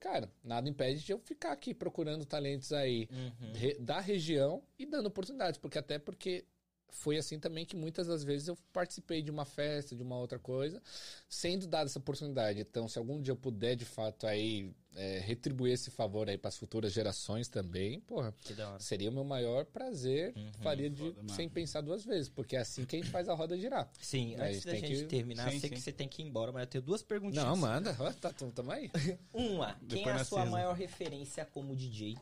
Cara, 0.00 0.30
nada 0.44 0.68
impede 0.68 1.04
de 1.04 1.12
eu 1.12 1.18
ficar 1.18 1.50
aqui 1.52 1.74
procurando 1.74 2.24
talentos 2.24 2.72
aí 2.72 3.08
re- 3.54 3.76
da 3.80 3.98
região 4.00 4.62
e 4.78 4.86
dando 4.86 5.06
oportunidades, 5.06 5.58
porque 5.58 5.76
até 5.78 5.98
porque 5.98 6.44
foi 6.90 7.16
assim 7.18 7.38
também 7.38 7.64
que 7.64 7.76
muitas 7.76 8.06
das 8.06 8.24
vezes 8.24 8.48
eu 8.48 8.56
participei 8.72 9.22
de 9.22 9.30
uma 9.30 9.44
festa, 9.44 9.94
de 9.94 10.02
uma 10.02 10.18
outra 10.18 10.38
coisa, 10.38 10.82
sendo 11.28 11.66
dada 11.66 11.88
essa 11.88 11.98
oportunidade. 11.98 12.60
Então, 12.60 12.88
se 12.88 12.98
algum 12.98 13.20
dia 13.20 13.32
eu 13.32 13.36
puder 13.36 13.76
de 13.76 13.84
fato 13.84 14.26
aí 14.26 14.72
é, 14.94 15.20
retribuir 15.20 15.74
esse 15.74 15.90
favor 15.90 16.28
aí 16.28 16.36
para 16.36 16.48
as 16.48 16.56
futuras 16.56 16.92
gerações 16.92 17.48
também, 17.48 18.00
porra, 18.00 18.34
seria 18.78 19.10
o 19.10 19.12
meu 19.12 19.24
maior 19.24 19.64
prazer, 19.66 20.34
faria 20.60 20.90
de, 20.90 20.96
Foda, 21.12 21.32
sem 21.34 21.48
pensar 21.48 21.82
duas 21.82 22.04
vezes, 22.04 22.28
porque 22.28 22.56
é 22.56 22.60
assim 22.60 22.84
que 22.84 22.96
a 22.96 22.98
gente 22.98 23.10
faz 23.10 23.28
a 23.28 23.34
roda 23.34 23.56
girar. 23.56 23.88
Sim, 24.00 24.34
Aí 24.36 24.54
antes 24.56 24.64
da 24.64 24.74
gente 24.74 25.02
que- 25.02 25.04
terminar, 25.04 25.52
Sim, 25.52 25.60
sei 25.60 25.68
sim. 25.68 25.74
que 25.76 25.80
você 25.80 25.92
tem 25.92 26.08
que 26.08 26.22
ir 26.22 26.26
embora, 26.26 26.50
mas 26.50 26.62
eu 26.62 26.66
tenho 26.66 26.84
duas 26.84 27.02
perguntinhas. 27.02 27.44
Não, 27.44 27.56
manda, 27.56 27.94
tá, 28.20 28.32
tamo 28.32 28.72
aí. 28.72 28.90
Uma, 29.32 29.74
quem 29.74 29.98
Depois 29.98 30.16
é 30.16 30.20
a 30.20 30.24
sua 30.24 30.44
maior 30.46 30.74
referência 30.74 31.44
como 31.44 31.76
DJ? 31.76 32.16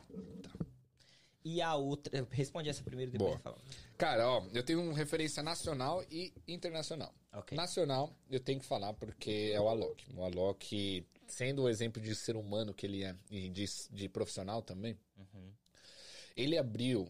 E 1.49 1.61
a 1.61 1.75
outra. 1.75 2.27
Responde 2.31 2.67
essa 2.67 2.83
primeiro, 2.83 3.09
depois 3.09 3.29
Boa. 3.29 3.37
eu 3.39 3.41
falo. 3.41 3.57
Cara, 3.97 4.27
ó, 4.29 4.45
eu 4.53 4.61
tenho 4.63 4.81
uma 4.81 4.93
referência 4.93 5.41
nacional 5.41 6.03
e 6.11 6.33
internacional. 6.45 7.13
Ok. 7.31 7.55
Nacional, 7.55 8.13
eu 8.29 8.39
tenho 8.41 8.59
que 8.59 8.65
falar 8.65 8.93
porque 8.93 9.51
é 9.53 9.61
o 9.61 9.69
Alok. 9.69 10.05
O 10.13 10.23
Alok, 10.23 11.07
sendo 11.25 11.63
o 11.63 11.69
exemplo 11.69 12.01
de 12.01 12.13
ser 12.13 12.35
humano 12.35 12.73
que 12.73 12.85
ele 12.85 13.03
é 13.05 13.15
e 13.31 13.47
de, 13.49 13.65
de 13.91 14.09
profissional 14.09 14.61
também, 14.61 14.97
Uhum. 15.17 15.51
ele 16.35 16.57
abriu 16.57 17.07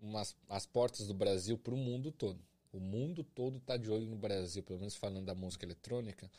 umas, 0.00 0.36
as 0.48 0.66
portas 0.66 1.06
do 1.06 1.14
Brasil 1.14 1.56
para 1.56 1.72
o 1.72 1.76
mundo 1.76 2.12
todo. 2.12 2.38
O 2.72 2.78
mundo 2.78 3.24
todo 3.24 3.58
tá 3.60 3.76
de 3.78 3.90
olho 3.90 4.06
no 4.06 4.16
Brasil, 4.16 4.62
pelo 4.62 4.78
menos 4.80 4.96
falando 4.96 5.24
da 5.24 5.34
música 5.34 5.64
eletrônica, 5.64 6.30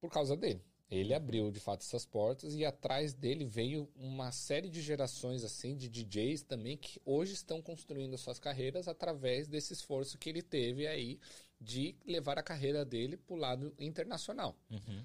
por 0.00 0.10
causa 0.10 0.36
dele. 0.36 0.62
Ele 0.94 1.12
abriu 1.12 1.50
de 1.50 1.60
fato 1.60 1.82
essas 1.82 2.06
portas 2.06 2.54
e 2.54 2.64
atrás 2.64 3.12
dele 3.12 3.44
veio 3.44 3.88
uma 3.96 4.30
série 4.30 4.68
de 4.68 4.80
gerações 4.80 5.42
assim 5.42 5.76
de 5.76 5.88
DJs 5.88 6.42
também 6.42 6.76
que 6.76 7.00
hoje 7.04 7.32
estão 7.32 7.60
construindo 7.60 8.14
as 8.14 8.20
suas 8.20 8.38
carreiras 8.38 8.86
através 8.86 9.48
desse 9.48 9.72
esforço 9.72 10.16
que 10.18 10.28
ele 10.28 10.42
teve 10.42 10.86
aí 10.86 11.18
de 11.60 11.96
levar 12.06 12.38
a 12.38 12.42
carreira 12.42 12.84
dele 12.84 13.16
pro 13.16 13.36
lado 13.36 13.74
internacional. 13.78 14.56
Uhum. 14.70 15.04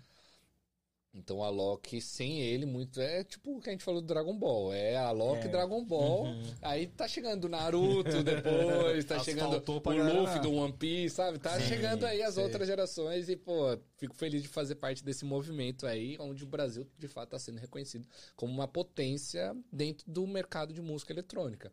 Então 1.12 1.38
o 1.38 1.44
Alok, 1.44 2.00
sem 2.00 2.40
ele, 2.40 2.66
muito. 2.68 3.02
É 3.02 3.24
tipo 3.24 3.58
o 3.58 3.60
que 3.60 3.70
a 3.70 3.72
gente 3.72 3.84
falou 3.84 4.00
do 4.00 4.08
Dragon 4.08 4.38
Ball. 4.38 4.72
É 4.72 4.96
Alok 4.96 5.46
É. 5.46 5.48
Dragon 5.48 5.84
Ball. 5.84 6.28
Aí 6.62 6.86
tá 6.86 7.08
chegando 7.08 7.46
o 7.46 7.50
Naruto 7.50 8.24
depois, 8.24 9.06
tá 9.06 9.20
chegando 9.20 9.56
o 9.58 9.82
galera. 9.82 10.20
Luffy 10.20 10.40
do 10.40 10.54
One 10.54 10.74
Piece, 10.74 11.16
sabe? 11.16 11.40
Tá 11.40 11.60
Sim, 11.60 11.66
chegando 11.68 12.06
aí 12.06 12.22
as 12.22 12.36
sim. 12.36 12.42
outras 12.42 12.68
gerações 12.68 13.28
e, 13.28 13.36
pô, 13.36 13.78
fico 13.98 14.16
feliz 14.16 14.44
de 14.44 14.48
fazer 14.48 14.76
parte 14.76 15.04
desse 15.04 15.26
movimento 15.26 15.88
aí, 15.88 16.16
onde 16.20 16.44
o 16.44 16.48
Brasil, 16.48 16.88
de 16.98 17.08
fato, 17.08 17.30
tá 17.30 17.40
sendo 17.40 17.58
reconhecido 17.58 18.08
como 18.36 18.54
uma 18.54 18.68
potência 18.68 19.56
dentro 19.72 20.06
do 20.10 20.28
mercado 20.28 20.74
de 20.74 20.82
música 20.82 21.12
eletrônica. 21.12 21.72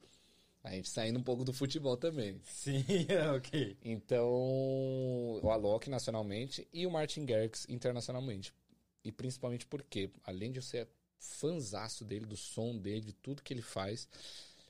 A 0.64 0.70
gente 0.70 0.88
saindo 0.88 1.18
um 1.18 1.22
pouco 1.22 1.44
do 1.44 1.52
futebol 1.52 1.96
também. 1.96 2.40
Sim, 2.42 2.84
ok. 3.36 3.76
Então, 3.84 4.26
o 5.42 5.50
Alok 5.50 5.88
nacionalmente 5.88 6.66
e 6.72 6.86
o 6.86 6.90
Martin 6.90 7.24
Garrix 7.24 7.66
internacionalmente. 7.68 8.52
E 9.06 9.12
principalmente 9.12 9.64
porque, 9.66 10.10
além 10.24 10.50
de 10.50 10.58
eu 10.58 10.62
ser 10.62 10.88
fanzaço 11.18 12.04
dele, 12.04 12.26
do 12.26 12.36
som 12.36 12.76
dele, 12.76 13.00
de 13.00 13.12
tudo 13.12 13.42
que 13.42 13.52
ele 13.54 13.62
faz, 13.62 14.08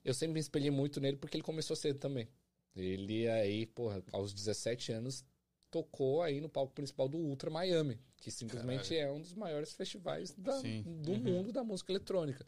eu 0.05 0.13
sempre 0.15 0.35
me 0.35 0.41
espelhei 0.41 0.71
muito 0.71 1.01
nele 1.01 1.17
porque 1.17 1.37
ele 1.37 1.43
começou 1.45 1.75
cedo 1.75 1.99
também. 1.99 2.29
Ele 2.75 3.27
aí, 3.29 3.65
porra, 3.67 4.03
aos 4.13 4.33
17 4.35 4.93
anos, 4.93 5.25
tocou 5.71 6.23
aí 6.23 6.41
no 6.41 6.49
palco 6.49 6.73
principal 6.75 7.09
do 7.09 7.17
Ultra 7.17 7.51
Miami, 7.51 7.99
que 8.19 8.31
simplesmente 8.31 8.95
é 8.95 9.11
um 9.11 9.21
dos 9.21 9.33
maiores 9.33 9.73
festivais 9.73 10.33
da- 10.37 10.61
do 10.85 11.17
mundo 11.17 11.51
da 11.51 11.65
música 11.65 11.91
eletrônica. 11.93 12.45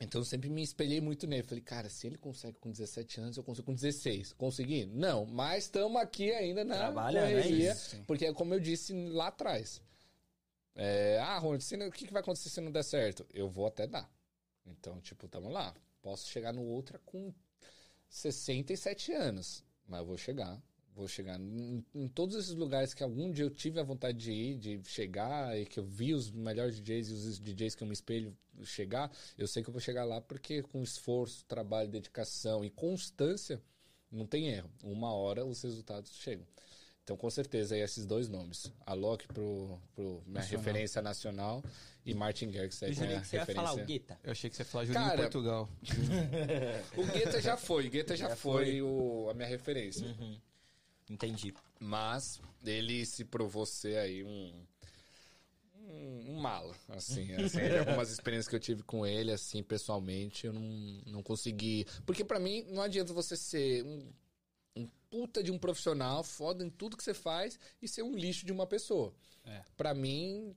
Então 0.00 0.20
eu 0.20 0.24
sempre 0.24 0.48
me 0.50 0.62
espelhei 0.62 1.00
muito 1.00 1.26
nele. 1.26 1.42
Falei, 1.44 1.62
cara, 1.62 1.88
se 1.88 2.06
ele 2.06 2.18
consegue 2.18 2.58
com 2.58 2.70
17 2.70 3.20
anos, 3.20 3.36
eu 3.36 3.44
consigo 3.44 3.66
com 3.66 3.74
16. 3.74 4.32
Consegui? 4.32 4.86
Não, 4.86 5.24
mas 5.26 5.64
estamos 5.64 6.00
aqui 6.00 6.32
ainda 6.32 6.64
na 6.64 6.76
Trabalhando, 6.76 7.26
é 7.26 7.42
correria. 7.42 7.72
isso. 7.72 7.96
porque, 8.06 8.32
como 8.32 8.54
eu 8.54 8.60
disse 8.60 8.92
lá 9.08 9.28
atrás, 9.28 9.80
é, 10.74 11.18
ah, 11.20 11.38
Ronald, 11.38 11.64
o 11.86 11.92
que, 11.92 12.06
que 12.06 12.12
vai 12.12 12.20
acontecer 12.20 12.48
se 12.48 12.60
não 12.60 12.72
der 12.72 12.82
certo? 12.82 13.26
Eu 13.32 13.48
vou 13.48 13.66
até 13.66 13.86
dar. 13.86 14.10
Então, 14.66 15.00
tipo, 15.00 15.28
tamo 15.28 15.48
lá. 15.48 15.74
Posso 16.02 16.28
chegar 16.28 16.52
no 16.52 16.62
Ultra 16.62 16.98
com 17.04 17.32
67 18.08 19.12
anos, 19.12 19.64
mas 19.86 20.00
eu 20.00 20.06
vou 20.06 20.16
chegar. 20.16 20.60
Vou 20.94 21.08
chegar 21.08 21.40
em, 21.40 21.84
em 21.94 22.08
todos 22.08 22.36
esses 22.36 22.54
lugares 22.54 22.94
que 22.94 23.02
algum 23.02 23.30
dia 23.32 23.44
eu 23.44 23.50
tive 23.50 23.80
a 23.80 23.82
vontade 23.82 24.16
de 24.16 24.30
ir, 24.30 24.56
de 24.56 24.80
chegar, 24.84 25.58
e 25.58 25.66
que 25.66 25.80
eu 25.80 25.84
vi 25.84 26.14
os 26.14 26.30
melhores 26.30 26.80
DJs 26.80 27.08
e 27.08 27.12
os 27.12 27.40
DJs 27.40 27.74
que 27.74 27.82
eu 27.82 27.88
me 27.88 27.94
espelho 27.94 28.36
chegar, 28.62 29.10
eu 29.36 29.48
sei 29.48 29.62
que 29.62 29.68
eu 29.68 29.72
vou 29.72 29.80
chegar 29.80 30.04
lá 30.04 30.20
porque 30.20 30.62
com 30.62 30.82
esforço, 30.82 31.44
trabalho, 31.46 31.88
dedicação 31.88 32.64
e 32.64 32.70
constância, 32.70 33.60
não 34.10 34.26
tem 34.26 34.48
erro. 34.48 34.70
Uma 34.84 35.12
hora 35.12 35.44
os 35.44 35.62
resultados 35.62 36.12
chegam. 36.14 36.46
Então, 37.04 37.16
com 37.18 37.28
certeza, 37.28 37.74
aí 37.74 37.82
esses 37.82 38.06
dois 38.06 38.28
nomes. 38.30 38.72
Alok 38.86 39.26
pro, 39.28 39.78
pro 39.94 40.22
minha 40.26 40.40
Nacional. 40.40 40.64
referência 40.64 41.02
nacional 41.02 41.62
e 42.04 42.14
Martin 42.14 42.50
Garrix 42.50 42.78
jurei 42.78 42.94
minha 43.08 43.20
que 43.20 43.26
você 43.28 43.36
ia 43.36 43.44
falar 43.46 43.72
o 43.72 43.76
referência. 43.76 43.84
Guetta. 43.84 44.20
Eu 44.24 44.32
achei 44.32 44.48
que 44.50 44.56
você 44.56 44.62
ia 44.62 44.66
falar 44.66 44.84
Juninho 44.86 45.04
Cara, 45.04 45.20
Portugal. 45.22 45.68
O 46.96 47.04
Guetta 47.06 47.40
já 47.42 47.56
foi, 47.58 47.86
o 47.86 47.90
Guetta 47.90 48.16
já, 48.16 48.28
Já 48.30 48.36
foi, 48.36 48.64
foi. 48.64 48.82
o- 48.82 49.28
a 49.30 49.34
minha 49.34 49.46
referência. 49.46 50.06
Uhum. 50.06 50.40
Entendi. 51.10 51.52
Mas 51.78 52.40
ele 52.64 53.04
se 53.04 53.22
provou 53.24 53.66
ser 53.66 53.98
aí 53.98 54.24
um. 54.24 54.64
Um, 55.86 56.30
um 56.30 56.40
mala, 56.40 56.74
assim, 56.88 57.30
assim 57.36 57.60
algumas 57.78 58.10
experiências 58.10 58.48
que 58.48 58.56
eu 58.56 58.60
tive 58.60 58.82
com 58.82 59.04
ele, 59.06 59.30
assim, 59.30 59.62
pessoalmente, 59.62 60.46
eu 60.46 60.52
não, 60.54 60.62
não 61.06 61.22
consegui. 61.22 61.86
Porque 62.06 62.24
pra 62.24 62.38
mim, 62.40 62.64
não 62.70 62.82
adianta 62.82 63.12
você 63.12 63.36
ser 63.36 63.84
um 63.84 64.10
puta 65.14 65.44
de 65.44 65.52
um 65.52 65.58
profissional, 65.58 66.24
foda 66.24 66.64
em 66.64 66.68
tudo 66.68 66.96
que 66.96 67.04
você 67.04 67.14
faz, 67.14 67.56
e 67.80 67.86
ser 67.86 68.02
um 68.02 68.16
lixo 68.16 68.44
de 68.44 68.50
uma 68.50 68.66
pessoa. 68.66 69.14
É. 69.44 69.62
Pra 69.76 69.94
mim, 69.94 70.56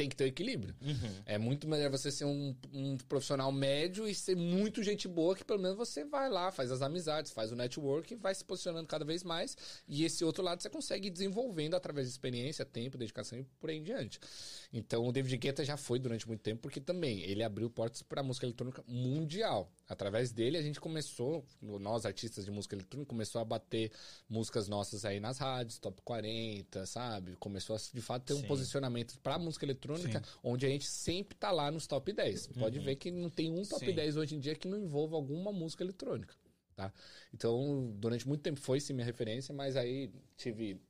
tem 0.00 0.08
que 0.08 0.16
ter 0.16 0.24
o 0.24 0.28
equilíbrio. 0.28 0.74
Uhum. 0.80 1.22
É 1.26 1.36
muito 1.36 1.68
melhor 1.68 1.90
você 1.90 2.10
ser 2.10 2.24
um, 2.24 2.56
um 2.72 2.96
profissional 2.96 3.52
médio 3.52 4.08
e 4.08 4.14
ser 4.14 4.34
muito 4.34 4.82
gente 4.82 5.06
boa, 5.06 5.36
que 5.36 5.44
pelo 5.44 5.60
menos 5.60 5.76
você 5.76 6.06
vai 6.06 6.30
lá, 6.30 6.50
faz 6.50 6.72
as 6.72 6.80
amizades, 6.80 7.32
faz 7.32 7.52
o 7.52 7.54
network 7.54 8.14
e 8.14 8.16
vai 8.16 8.34
se 8.34 8.42
posicionando 8.42 8.88
cada 8.88 9.04
vez 9.04 9.22
mais. 9.22 9.54
E 9.86 10.02
esse 10.02 10.24
outro 10.24 10.42
lado 10.42 10.62
você 10.62 10.70
consegue 10.70 11.08
ir 11.08 11.10
desenvolvendo 11.10 11.74
através 11.74 12.06
de 12.06 12.12
experiência, 12.12 12.64
tempo, 12.64 12.96
dedicação 12.96 13.38
e 13.38 13.44
por 13.60 13.68
aí 13.68 13.76
em 13.76 13.82
diante. 13.82 14.18
Então 14.72 15.06
o 15.06 15.12
David 15.12 15.36
Guetta 15.36 15.62
já 15.66 15.76
foi 15.76 15.98
durante 15.98 16.26
muito 16.26 16.40
tempo, 16.40 16.62
porque 16.62 16.80
também 16.80 17.20
ele 17.20 17.42
abriu 17.42 17.68
portas 17.68 18.00
para 18.00 18.22
a 18.22 18.24
música 18.24 18.46
eletrônica 18.46 18.82
mundial. 18.88 19.70
Através 19.86 20.32
dele 20.32 20.56
a 20.56 20.62
gente 20.62 20.80
começou, 20.80 21.44
nós 21.60 22.06
artistas 22.06 22.46
de 22.46 22.50
música 22.50 22.74
eletrônica, 22.74 23.06
começou 23.06 23.38
a 23.40 23.44
bater 23.44 23.92
músicas 24.28 24.66
nossas 24.66 25.04
aí 25.04 25.20
nas 25.20 25.36
rádios, 25.36 25.78
top 25.78 26.00
40, 26.02 26.86
sabe? 26.86 27.36
Começou 27.36 27.76
a 27.76 27.78
de 27.92 28.00
fato 28.00 28.22
ter 28.22 28.32
um 28.32 28.40
Sim. 28.40 28.46
posicionamento 28.46 29.18
para 29.18 29.38
música 29.38 29.66
eletrônica, 29.66 29.89
onde 30.42 30.66
a 30.66 30.68
gente 30.68 30.86
sempre 30.86 31.36
tá 31.36 31.50
lá 31.50 31.70
nos 31.70 31.86
top 31.86 32.12
10. 32.12 32.48
Pode 32.48 32.78
ver 32.78 32.96
que 32.96 33.10
não 33.10 33.28
tem 33.30 33.50
um 33.50 33.62
top 33.64 33.84
Sim. 33.86 33.94
10 33.94 34.16
hoje 34.16 34.34
em 34.36 34.38
dia 34.40 34.54
que 34.54 34.68
não 34.68 34.78
envolva 34.78 35.16
alguma 35.16 35.52
música 35.52 35.82
eletrônica, 35.84 36.34
tá? 36.76 36.92
Então, 37.32 37.92
durante 37.96 38.26
muito 38.28 38.42
tempo 38.42 38.60
foi 38.60 38.80
sim 38.80 38.92
minha 38.92 39.04
referência, 39.06 39.54
mas 39.54 39.76
aí 39.76 40.10
tive 40.36 40.80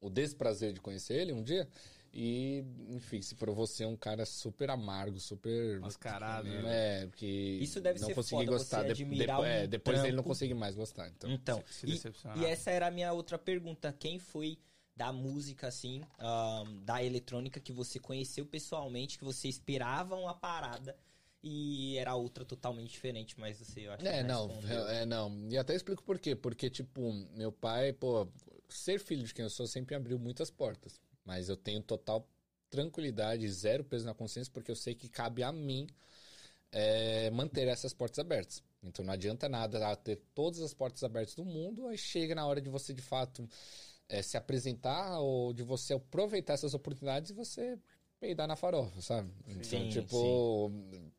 o 0.00 0.08
desprazer 0.10 0.72
de 0.72 0.80
conhecer 0.80 1.14
ele 1.14 1.32
um 1.32 1.42
dia 1.42 1.68
e, 2.14 2.62
enfim, 2.90 3.22
se 3.22 3.34
provou 3.36 3.66
ser 3.66 3.86
um 3.86 3.96
cara 3.96 4.26
super 4.26 4.68
amargo, 4.68 5.18
super 5.18 5.80
Mascarado, 5.80 6.46
né? 6.48 7.02
é, 7.02 7.06
porque 7.06 7.24
Isso 7.60 7.80
deve 7.80 8.00
não 8.00 8.08
ser 8.08 8.14
consegui 8.14 8.44
foda, 8.44 8.58
gostar 8.58 8.80
você 8.82 8.86
de- 8.94 9.02
admirar 9.04 9.36
depois, 9.38 9.50
é, 9.50 9.64
um 9.64 9.68
depois 9.68 9.96
dele 9.98 10.08
não 10.12 10.16
trampo. 10.16 10.28
consegui 10.28 10.54
mais 10.54 10.74
gostar, 10.74 11.08
então. 11.08 11.30
Então, 11.30 11.64
se 11.70 11.86
e, 11.86 11.92
decepcionar. 11.92 12.36
e 12.38 12.44
essa 12.44 12.70
era 12.70 12.88
a 12.88 12.90
minha 12.90 13.12
outra 13.14 13.38
pergunta. 13.38 13.90
Quem 13.98 14.18
foi 14.18 14.58
da 15.02 15.12
música, 15.12 15.66
assim, 15.66 16.00
ahn, 16.16 16.84
da 16.84 17.02
eletrônica 17.02 17.58
que 17.58 17.72
você 17.72 17.98
conheceu 17.98 18.46
pessoalmente, 18.46 19.18
que 19.18 19.24
você 19.24 19.48
esperava 19.48 20.14
uma 20.14 20.32
parada 20.32 20.96
e 21.42 21.96
era 21.98 22.14
outra 22.14 22.44
totalmente 22.44 22.92
diferente, 22.92 23.34
mas 23.38 23.58
você, 23.58 23.88
eu 23.88 23.92
acho 23.92 24.04
que 24.04 24.08
É, 24.08 24.22
não, 24.22 24.48
é, 24.62 25.02
é, 25.02 25.04
não. 25.04 25.48
E 25.50 25.58
até 25.58 25.74
explico 25.74 26.04
por 26.04 26.20
quê. 26.20 26.36
Porque, 26.36 26.70
tipo, 26.70 27.12
meu 27.34 27.50
pai, 27.50 27.92
pô, 27.92 28.28
ser 28.68 29.00
filho 29.00 29.26
de 29.26 29.34
quem 29.34 29.42
eu 29.42 29.50
sou 29.50 29.66
sempre 29.66 29.96
abriu 29.96 30.20
muitas 30.20 30.52
portas. 30.52 31.00
Mas 31.24 31.48
eu 31.48 31.56
tenho 31.56 31.82
total 31.82 32.28
tranquilidade, 32.70 33.48
zero 33.48 33.82
peso 33.82 34.06
na 34.06 34.14
consciência, 34.14 34.52
porque 34.52 34.70
eu 34.70 34.76
sei 34.76 34.94
que 34.94 35.08
cabe 35.08 35.42
a 35.42 35.50
mim 35.50 35.88
é, 36.70 37.28
manter 37.30 37.66
essas 37.66 37.92
portas 37.92 38.20
abertas. 38.20 38.62
Então 38.80 39.04
não 39.04 39.12
adianta 39.12 39.48
nada 39.48 39.96
ter 39.96 40.20
todas 40.32 40.60
as 40.60 40.72
portas 40.72 41.02
abertas 41.02 41.34
do 41.34 41.44
mundo, 41.44 41.88
aí 41.88 41.98
chega 41.98 42.36
na 42.36 42.46
hora 42.46 42.60
de 42.60 42.70
você, 42.70 42.94
de 42.94 43.02
fato, 43.02 43.48
é, 44.08 44.22
se 44.22 44.36
apresentar 44.36 45.18
ou 45.20 45.52
de 45.52 45.62
você 45.62 45.94
aproveitar 45.94 46.54
essas 46.54 46.74
oportunidades 46.74 47.30
e 47.30 47.34
você 47.34 47.78
peidar 48.22 48.46
na 48.46 48.54
farofa, 48.54 49.00
sabe? 49.02 49.32
Então, 49.48 49.64
Sim, 49.64 49.88
tipo, 49.88 50.70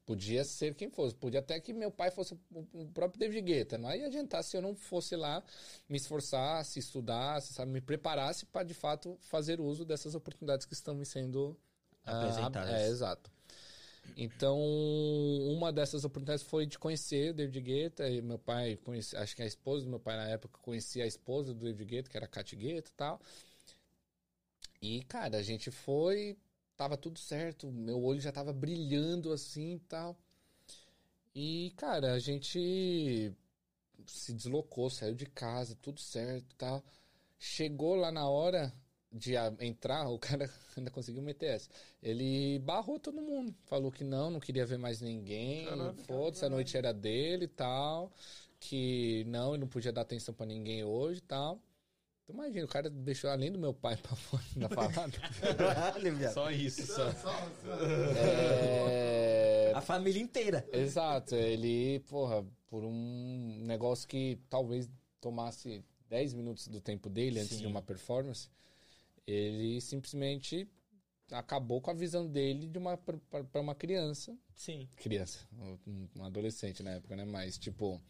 podia 0.05 0.45
ser 0.45 0.73
quem 0.73 0.89
fosse. 0.89 1.14
Podia 1.14 1.41
até 1.41 1.60
que 1.60 1.73
meu 1.73 1.91
pai 1.91 2.10
fosse 2.10 2.34
o 2.53 2.88
próprio 2.93 3.19
David 3.19 3.41
Guetta. 3.41 3.77
Não 3.77 3.93
ia 3.93 4.05
adiantar 4.05 4.41
se 4.41 4.55
eu 4.55 4.61
não 4.61 4.73
fosse 4.73 5.18
lá 5.18 5.43
me 5.89 5.97
esforçasse, 5.97 6.80
estudasse, 6.80 7.51
sabe? 7.51 7.72
Me 7.72 7.81
preparasse 7.81 8.45
para, 8.45 8.64
de 8.64 8.73
fato, 8.73 9.18
fazer 9.19 9.60
uso 9.60 9.84
dessas 9.84 10.15
oportunidades 10.15 10.65
que 10.65 10.73
estão 10.73 10.95
me 10.95 11.05
sendo 11.05 11.57
ah, 12.05 12.22
Apresentadas. 12.22 12.69
é, 12.72 12.88
exato. 12.88 13.30
Então, 14.15 14.59
uma 14.59 15.71
dessas 15.71 16.03
oportunidades 16.03 16.43
foi 16.43 16.65
de 16.65 16.77
conhecer 16.77 17.34
David 17.34 17.61
Guetta. 17.61 18.09
E 18.09 18.21
meu 18.21 18.38
pai, 18.38 18.77
conheci, 18.77 19.15
acho 19.17 19.35
que 19.35 19.41
a 19.41 19.45
esposa 19.45 19.85
do 19.85 19.89
meu 19.89 19.99
pai 19.99 20.15
na 20.17 20.27
época 20.27 20.59
conhecia 20.61 21.03
a 21.03 21.07
esposa 21.07 21.53
do 21.53 21.63
David 21.63 21.85
Guetta, 21.85 22.09
que 22.09 22.17
era 22.17 22.25
a 22.25 22.30
Kat 22.30 22.55
Guetta 22.55 22.89
e 22.89 22.93
tal. 22.93 23.21
E, 24.81 25.03
cara, 25.05 25.38
a 25.38 25.41
gente 25.41 25.71
foi, 25.71 26.38
tava 26.75 26.97
tudo 26.97 27.17
certo, 27.17 27.71
meu 27.71 28.03
olho 28.03 28.19
já 28.19 28.31
tava 28.31 28.51
brilhando 28.53 29.31
assim 29.31 29.75
e 29.75 29.80
tal. 29.80 30.17
E, 31.34 31.73
cara, 31.77 32.13
a 32.13 32.19
gente 32.19 33.34
se 34.05 34.34
deslocou, 34.34 34.89
saiu 34.89 35.15
de 35.15 35.25
casa, 35.25 35.75
tudo 35.81 35.99
certo 35.99 36.51
e 36.51 36.55
tal. 36.55 36.84
Chegou 37.39 37.95
lá 37.95 38.11
na 38.11 38.27
hora 38.30 38.73
de 39.14 39.35
entrar, 39.60 40.10
o 40.10 40.18
cara 40.18 40.49
ainda 40.76 40.90
conseguiu 40.90 41.22
meter 41.22 41.56
essa. 41.56 41.69
Ele 42.02 42.60
barrou 42.60 42.99
todo 42.99 43.22
mundo. 43.22 43.53
Falou 43.65 43.91
que 43.91 44.03
não, 44.03 44.31
não 44.31 44.40
queria 44.40 44.65
ver 44.65 44.77
mais 44.77 44.99
ninguém. 44.99 45.68
Foda-se, 46.07 46.44
a 46.44 46.49
noite 46.49 46.76
era 46.76 46.91
dele 46.91 47.45
e 47.45 47.48
tal. 47.48 48.11
Que 48.60 49.23
não, 49.27 49.52
ele 49.52 49.61
não 49.61 49.68
podia 49.68 49.91
dar 49.91 50.02
atenção 50.02 50.34
pra 50.34 50.45
ninguém 50.45 50.84
hoje 50.84 51.19
e 51.19 51.23
tal. 51.23 51.61
Então 52.23 52.35
imagina, 52.35 52.65
o 52.65 52.69
cara 52.69 52.90
deixou 52.90 53.30
além 53.30 53.52
do 53.52 53.60
meu 53.60 53.73
pai 53.73 53.98
pra 54.02 54.15
fora 54.15 54.44
da 54.56 54.69
falada. 54.69 55.11
Só 56.34 56.49
isso, 56.49 56.88
só. 56.88 57.10
é... 58.18 59.73
A 59.76 59.81
família 59.81 60.22
inteira. 60.22 60.65
Exato, 60.72 61.35
ele, 61.35 61.99
porra, 62.07 62.45
por 62.68 62.84
um 62.85 63.60
negócio 63.65 64.07
que 64.07 64.40
talvez 64.49 64.90
tomasse 65.19 65.84
10 66.10 66.34
minutos 66.34 66.68
do 66.68 66.80
tempo 66.80 67.10
dele 67.10 67.40
antes 67.40 67.57
Sim. 67.57 67.64
de 67.64 67.68
uma 67.68 67.81
performance, 67.81 68.49
ele 69.27 69.79
simplesmente 69.81 70.67
acabou 71.31 71.81
com 71.81 71.89
a 71.91 71.93
visão 71.93 72.27
dele 72.27 72.67
de 72.67 72.77
uma 72.77 72.97
para 72.97 73.61
uma 73.61 73.73
criança, 73.75 74.37
Sim. 74.55 74.87
criança, 74.97 75.39
um, 75.57 76.23
adolescente 76.23 76.83
na 76.83 76.91
época, 76.91 77.15
né, 77.15 77.25
mas 77.25 77.57
tipo 77.57 78.01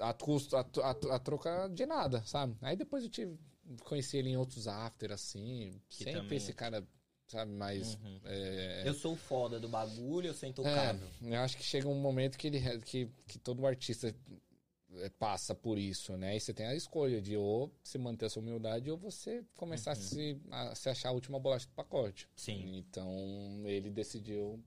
a, 0.00 0.12
custo, 0.12 0.56
a, 0.56 0.60
a, 0.60 0.90
a 1.16 1.18
troca 1.18 1.68
de 1.68 1.86
nada, 1.86 2.22
sabe? 2.24 2.56
Aí 2.60 2.76
depois 2.76 3.04
eu 3.04 3.10
tive 3.10 3.38
conheci 3.84 4.16
ele 4.16 4.30
em 4.30 4.36
outros 4.36 4.66
after 4.66 5.12
assim, 5.12 5.80
Que 5.88 6.04
sempre 6.04 6.20
também- 6.22 6.36
esse 6.38 6.52
cara, 6.52 6.86
sabe, 7.28 7.52
mais 7.52 7.94
Uhum. 7.94 8.20
é, 8.24 8.82
Eu 8.88 8.94
sou 8.94 9.14
foda 9.16 9.60
do 9.60 9.68
bagulho, 9.68 10.26
eu 10.28 10.34
sou 10.34 10.46
é, 10.48 10.50
intocável. 10.50 11.08
eu 11.22 11.40
acho 11.40 11.56
que 11.56 11.62
chega 11.62 11.86
um 11.88 11.94
momento 12.00 12.36
que, 12.36 12.48
ele, 12.48 12.60
que, 12.80 13.08
que 13.28 13.38
todo 13.38 13.64
artista 13.66 14.08
é, 14.08 14.14
passa 15.18 15.54
por 15.54 15.78
isso, 15.78 16.16
né? 16.16 16.36
E 16.36 16.40
você 16.40 16.52
tem 16.52 16.66
a 16.66 16.74
escolha 16.74 17.20
de 17.20 17.36
ou 17.36 17.72
se 17.82 17.98
manter 17.98 18.26
a 18.26 18.30
sua 18.30 18.42
humildade 18.42 18.90
ou 18.90 18.96
você 18.96 19.44
começar 19.56 19.92
a, 19.92 19.96
se, 19.96 20.40
a 20.50 20.74
se 20.74 20.88
achar 20.88 21.10
a 21.10 21.12
última 21.12 21.38
bolacha 21.38 21.66
do 21.66 21.72
pacote. 21.72 22.28
Sim. 22.36 22.76
Então 22.78 23.62
ele 23.64 23.90
decidiu 23.90 24.62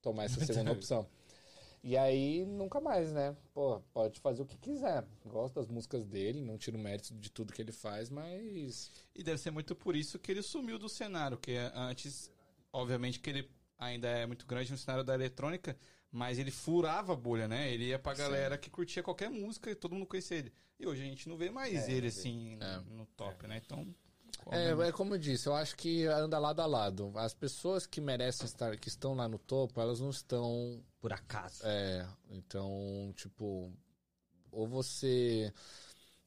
tomar 0.00 0.24
essa 0.24 0.40
segunda 0.44 0.72
opção. 0.72 1.06
E 1.84 1.96
aí, 1.96 2.46
nunca 2.46 2.80
mais, 2.80 3.12
né? 3.12 3.36
Pô, 3.52 3.80
pode 3.92 4.20
fazer 4.20 4.42
o 4.42 4.46
que 4.46 4.56
quiser. 4.56 5.04
Gosto 5.26 5.56
das 5.56 5.66
músicas 5.66 6.04
dele, 6.04 6.40
não 6.40 6.56
tiro 6.56 6.78
mérito 6.78 7.12
de 7.12 7.28
tudo 7.28 7.52
que 7.52 7.60
ele 7.60 7.72
faz, 7.72 8.08
mas. 8.08 8.90
E 9.12 9.22
deve 9.22 9.38
ser 9.38 9.50
muito 9.50 9.74
por 9.74 9.96
isso 9.96 10.18
que 10.18 10.30
ele 10.30 10.42
sumiu 10.42 10.78
do 10.78 10.88
cenário, 10.88 11.36
que 11.36 11.56
antes, 11.74 12.30
obviamente 12.72 13.18
que 13.18 13.30
ele 13.30 13.50
ainda 13.76 14.08
é 14.08 14.24
muito 14.26 14.46
grande 14.46 14.70
no 14.70 14.78
cenário 14.78 15.02
da 15.02 15.12
eletrônica, 15.12 15.76
mas 16.12 16.38
ele 16.38 16.50
furava 16.50 17.14
a 17.14 17.16
bolha, 17.16 17.48
né? 17.48 17.72
Ele 17.72 17.86
ia 17.86 17.98
pra 17.98 18.12
galera 18.14 18.58
que 18.58 18.68
curtia 18.70 19.02
qualquer 19.02 19.30
música 19.30 19.70
e 19.70 19.74
todo 19.74 19.94
mundo 19.94 20.06
conhecia 20.06 20.36
ele. 20.36 20.52
E 20.78 20.86
hoje 20.86 21.00
a 21.02 21.04
gente 21.06 21.28
não 21.28 21.36
vê 21.36 21.50
mais 21.50 21.88
ele 21.88 22.08
assim 22.08 22.56
É. 22.60 22.76
no, 22.76 22.98
no 22.98 23.06
top, 23.06 23.46
né? 23.46 23.60
Então. 23.64 23.80
É, 24.50 24.58
obviamente- 24.72 24.88
é 24.88 24.92
como 24.92 25.14
eu 25.14 25.18
disse, 25.18 25.46
eu 25.48 25.54
acho 25.54 25.76
que 25.76 26.04
anda 26.06 26.38
lado 26.38 26.60
a 26.60 26.66
lado. 26.66 27.12
As 27.16 27.32
pessoas 27.32 27.86
que 27.86 28.00
merecem 28.00 28.44
estar, 28.44 28.76
que 28.76 28.88
estão 28.88 29.14
lá 29.14 29.28
no 29.28 29.38
topo, 29.38 29.80
elas 29.80 30.00
não 30.00 30.10
estão 30.10 30.82
Por 31.00 31.12
acaso. 31.12 31.60
É, 31.64 32.06
então, 32.30 33.12
tipo, 33.16 33.72
ou 34.50 34.66
você 34.66 35.52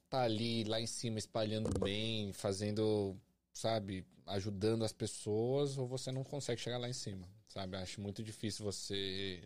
tá 0.10 0.22
ali 0.22 0.64
lá 0.64 0.80
em 0.80 0.88
cima 0.88 1.20
espalhando 1.20 1.78
bem, 1.80 2.32
fazendo, 2.32 3.16
sabe, 3.52 4.06
ajudando 4.28 4.84
as 4.86 4.94
pessoas, 4.94 5.78
ou 5.78 5.86
você 5.88 6.12
não 6.12 6.24
consegue 6.24 6.62
chegar 6.62 6.78
lá 6.78 6.88
em 6.88 6.94
cima, 6.94 7.28
sabe? 7.50 7.76
Acho 7.76 8.00
muito 8.02 8.24
difícil 8.24 8.64
você. 8.64 9.44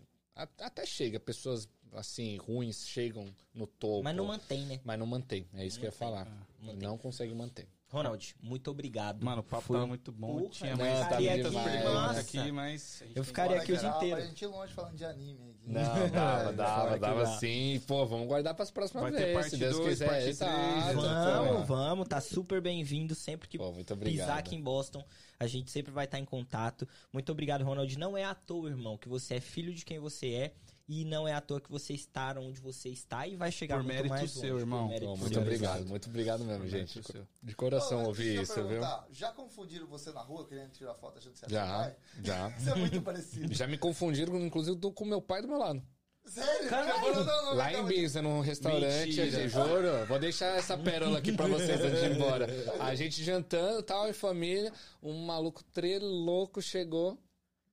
Até 0.58 0.86
chega, 0.86 1.18
pessoas 1.20 1.68
assim, 1.92 2.36
ruins 2.36 2.86
chegam 2.86 3.34
no 3.54 3.66
topo. 3.66 4.02
Mas 4.02 4.16
não 4.16 4.26
mantém, 4.26 4.64
né? 4.66 4.80
mas 4.84 4.98
não 4.98 5.06
mantém, 5.06 5.46
é 5.54 5.66
isso 5.66 5.78
que 5.78 5.86
eu 5.86 5.88
ia 5.88 5.92
falar. 5.92 6.26
mantém. 6.60 6.76
Não 6.76 6.96
consegue 6.96 7.34
manter. 7.34 7.68
Ronald, 7.90 8.36
muito 8.40 8.70
obrigado. 8.70 9.24
Mano, 9.24 9.40
o 9.40 9.42
papo 9.42 9.64
Foi 9.64 9.74
tava 9.76 9.86
muito 9.88 10.12
bom. 10.12 10.38
Porra, 10.38 10.50
Tinha 10.50 10.76
não, 10.76 10.84
mais 10.84 11.08
tá 11.08 11.16
perguntas 11.16 11.52
Nossa. 11.52 12.20
aqui, 12.20 12.52
mas. 12.52 13.02
a 13.02 13.04
gente 13.06 13.16
Eu 13.16 13.24
ficaria 13.24 13.56
aqui 13.56 13.72
o 13.72 13.76
dia 13.76 13.82
Dava 13.88 13.96
inteiro. 13.96 14.16
Pra 14.16 14.26
gente 14.26 14.46
longe 14.46 14.72
falando 14.72 14.96
de 14.96 15.04
anime 15.04 15.50
aqui. 15.50 15.72
Não, 15.72 16.10
dava, 16.10 16.52
dava, 16.52 16.98
dava 17.00 17.26
sim. 17.38 17.82
Pô, 17.88 18.06
vamos 18.06 18.28
guardar 18.28 18.54
pras 18.54 18.70
próximas 18.70 19.02
Vai 19.02 19.12
ter 19.12 19.18
vezes, 19.18 19.34
parte 19.34 19.50
se 19.50 19.56
Deus 19.56 19.76
dois, 19.76 19.88
quiser. 19.88 20.06
parte 20.06 20.22
três, 20.22 20.36
Exato, 20.36 21.00
Vamos, 21.00 21.56
pô. 21.66 21.74
vamos, 21.74 22.08
tá 22.08 22.20
super 22.20 22.60
bem-vindo 22.60 23.14
sempre 23.16 23.48
que 23.48 23.58
Pô, 23.58 23.72
muito 23.72 23.86
pisar 23.96 23.96
obrigado. 23.96 24.38
aqui 24.38 24.54
em 24.54 24.62
Boston. 24.62 25.04
A 25.40 25.46
gente 25.48 25.70
sempre 25.72 25.90
vai 25.90 26.04
estar 26.04 26.18
em 26.20 26.24
contato. 26.24 26.86
Muito 27.12 27.32
obrigado, 27.32 27.64
Ronald. 27.64 27.98
Não 27.98 28.16
é 28.16 28.22
à 28.22 28.34
toa, 28.36 28.68
irmão, 28.70 28.96
que 28.96 29.08
você 29.08 29.34
é 29.34 29.40
filho 29.40 29.74
de 29.74 29.84
quem 29.84 29.98
você 29.98 30.28
é. 30.32 30.52
E 30.92 31.04
não 31.04 31.28
é 31.28 31.32
à 31.32 31.40
toa 31.40 31.60
que 31.60 31.70
você 31.70 31.92
está 31.94 32.34
onde 32.36 32.60
você 32.60 32.88
está 32.88 33.24
e 33.24 33.36
vai 33.36 33.52
chegar 33.52 33.76
Por 33.76 33.84
muito 33.84 33.94
mérito 33.94 34.08
mais 34.12 34.30
seu, 34.32 34.40
longe, 34.40 34.52
por 34.54 34.58
irmão. 34.60 34.88
mérito 34.88 35.06
seu. 35.06 35.16
muito 35.18 35.38
obrigado, 35.38 35.86
muito 35.86 36.08
obrigado 36.08 36.44
mesmo, 36.44 36.62
Por 36.64 36.68
gente. 36.68 37.00
seu. 37.04 37.24
De 37.40 37.54
coração 37.54 38.02
Ô, 38.02 38.06
ouvir 38.08 38.42
isso, 38.42 38.66
viu? 38.66 38.80
Já 39.12 39.30
confundiram 39.30 39.86
você 39.86 40.10
na 40.10 40.20
rua 40.20 40.44
querendo 40.48 40.72
tirar 40.72 40.94
foto 40.94 41.18
achando 41.18 41.32
que 41.34 41.38
você 41.38 41.46
seu 41.46 41.54
Já, 41.54 41.94
já. 42.24 42.48
Isso 42.58 42.70
é 42.70 42.74
muito 42.74 43.00
parecido. 43.02 43.54
Já 43.54 43.68
me 43.68 43.78
confundiram, 43.78 44.36
inclusive, 44.40 44.76
do- 44.76 44.90
com 44.90 45.04
meu 45.04 45.22
pai 45.22 45.40
do 45.42 45.46
meu 45.46 45.58
lado. 45.58 45.80
Sério? 46.24 46.68
Caralho. 46.68 47.14
Não, 47.14 47.24
não, 47.24 47.44
não, 47.46 47.54
Lá 47.54 47.72
em. 47.72 47.80
Ibiza, 47.84 48.20
num 48.20 48.40
restaurante, 48.40 49.06
Mentira. 49.06 49.26
a 49.26 49.30
gente, 49.30 49.48
juro, 49.48 50.06
vou 50.06 50.18
deixar 50.18 50.58
essa 50.58 50.76
pérola 50.76 51.18
aqui 51.18 51.32
pra 51.32 51.46
vocês 51.46 51.80
antes 51.80 52.00
de 52.00 52.06
ir 52.06 52.16
embora. 52.16 52.46
A 52.80 52.94
gente 52.96 53.22
jantando, 53.22 53.80
tal, 53.82 54.08
em 54.08 54.12
família, 54.12 54.72
um 55.00 55.24
maluco 55.24 55.62
louco 56.02 56.60
chegou. 56.60 57.16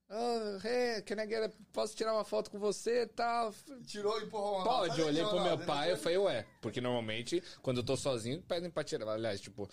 Oh, 0.09 0.57
hey, 0.65 1.01
can 1.01 1.15
I 1.21 1.27
get 1.27 1.43
a- 1.43 1.51
posso 1.73 1.93
tirar 1.95 2.13
uma 2.13 2.23
foto 2.23 2.49
com 2.49 2.57
você 2.57 3.01
e 3.01 3.07
tal? 3.07 3.53
Tirou 3.85 4.19
e 4.21 4.23
empurrou 4.23 4.55
uma 4.55 4.63
Pode, 4.63 4.99
eu 4.99 5.07
olhei 5.07 5.21
aqui, 5.21 5.29
pro 5.29 5.43
meu 5.43 5.57
pai, 5.65 5.87
né? 5.87 5.93
eu 5.93 5.97
falei, 5.97 6.17
ué. 6.17 6.45
Porque 6.61 6.79
normalmente, 6.79 7.43
quando 7.61 7.77
eu 7.77 7.83
tô 7.83 7.97
sozinho, 7.97 8.41
pedem 8.41 8.69
pra 8.69 8.85
tirar. 8.85 9.09
Aliás, 9.09 9.41
tipo, 9.41 9.67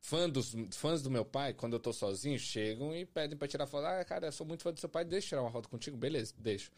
fã 0.00 0.30
dos, 0.30 0.54
fãs 0.72 1.02
do 1.02 1.10
meu 1.10 1.26
pai, 1.26 1.52
quando 1.52 1.74
eu 1.74 1.80
tô 1.80 1.92
sozinho, 1.92 2.38
chegam 2.38 2.96
e 2.96 3.04
pedem 3.04 3.36
pra 3.36 3.46
tirar 3.46 3.66
foto. 3.66 3.84
Ah, 3.84 4.02
cara, 4.02 4.28
eu 4.28 4.32
sou 4.32 4.46
muito 4.46 4.62
fã 4.62 4.72
do 4.72 4.80
seu 4.80 4.88
pai, 4.88 5.04
deixa 5.04 5.26
eu 5.26 5.28
tirar 5.30 5.42
uma 5.42 5.52
foto 5.52 5.68
contigo. 5.68 5.94
Beleza, 5.96 6.32
deixo. 6.38 6.70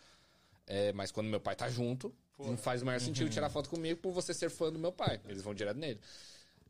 É, 0.67 0.93
mas 0.93 1.13
quando 1.13 1.29
meu 1.29 1.41
pai 1.41 1.55
tá 1.55 1.69
junto, 1.69 2.13
não 2.37 2.57
faz 2.57 2.83
o 2.83 2.87
maior 2.87 2.99
sentido 3.01 3.31
tirar 3.31 3.49
foto 3.49 3.71
comigo 3.71 4.01
por 4.01 4.13
você 4.13 4.35
ser 4.35 4.51
fã 4.51 4.73
do 4.73 4.79
meu 4.79 4.91
pai. 4.93 5.21
Eles 5.29 5.41
vão 5.43 5.55
direto 5.55 5.77
nele. 5.79 6.01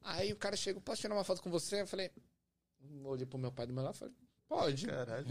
Aí 0.03 0.31
o 0.31 0.37
cara 0.37 0.57
chega, 0.57 0.79
posso 0.79 1.01
tirar 1.01 1.15
uma 1.15 1.25
foto 1.25 1.43
com 1.43 1.51
você? 1.51 1.81
Eu 1.81 1.87
falei, 1.87 2.11
olhei 3.03 3.25
pro 3.27 3.39
meu 3.39 3.51
pai 3.51 3.67
do 3.67 3.73
meu 3.73 3.83
lado 3.83 3.95
e 3.95 3.99
falei, 3.99 4.15
pode. 4.49 4.87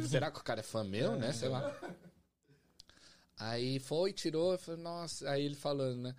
Será 0.08 0.32
que 0.32 0.40
o 0.40 0.44
cara 0.44 0.60
é 0.60 0.64
fã 0.64 0.84
meu, 0.84 1.16
né? 1.16 1.32
Sei 1.34 1.50
lá. 1.50 1.74
Aí 3.40 3.80
foi, 3.80 4.12
tirou, 4.14 4.54
eu 4.54 4.58
falei, 4.58 4.82
nossa, 4.82 5.30
aí 5.30 5.46
ele 5.46 5.56
falando, 5.56 6.02
né? 6.02 6.16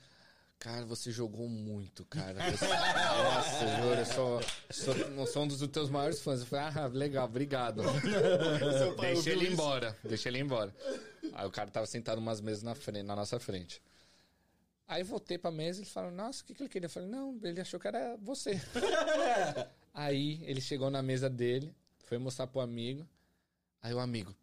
Cara, 0.58 0.84
você 0.84 1.10
jogou 1.12 1.48
muito, 1.48 2.04
cara. 2.04 2.34
Você- 2.50 2.66
Nossa, 2.66 3.76
juro, 3.76 3.94
eu 4.00 4.04
sou, 4.06 4.40
sou, 4.70 5.26
sou 5.26 5.42
um 5.44 5.48
dos 5.48 5.64
teus 5.68 5.88
maiores 5.88 6.20
fãs. 6.20 6.40
Eu 6.40 6.46
falei, 6.46 6.64
ah, 6.76 6.86
legal, 6.88 7.26
obrigado. 7.26 7.82
Deixa 9.00 9.30
ele 9.30 9.48
embora, 9.52 9.96
deixa 10.02 10.28
ele 10.28 10.38
embora. 10.40 10.74
Aí 11.32 11.46
o 11.46 11.50
cara 11.50 11.70
tava 11.70 11.86
sentado 11.86 12.18
umas 12.18 12.40
mesas 12.40 12.62
na, 12.64 12.74
frente, 12.74 13.04
na 13.04 13.14
nossa 13.14 13.38
frente. 13.38 13.80
Aí 14.88 15.02
voltei 15.04 15.38
pra 15.38 15.50
mesa 15.52 15.78
e 15.80 15.82
ele 15.84 15.90
falou, 15.90 16.10
nossa, 16.10 16.42
o 16.42 16.46
que, 16.46 16.54
que 16.54 16.62
ele 16.62 16.68
queria? 16.68 16.86
Eu 16.86 16.90
falei, 16.90 17.08
não, 17.08 17.38
ele 17.42 17.60
achou 17.60 17.78
que 17.78 17.86
era 17.86 18.16
você. 18.16 18.60
Aí 19.94 20.40
ele 20.44 20.60
chegou 20.60 20.90
na 20.90 21.02
mesa 21.02 21.28
dele, 21.28 21.72
foi 22.08 22.18
mostrar 22.18 22.46
pro 22.46 22.60
amigo. 22.60 23.06
Aí 23.82 23.92
o 23.92 24.00
amigo. 24.00 24.34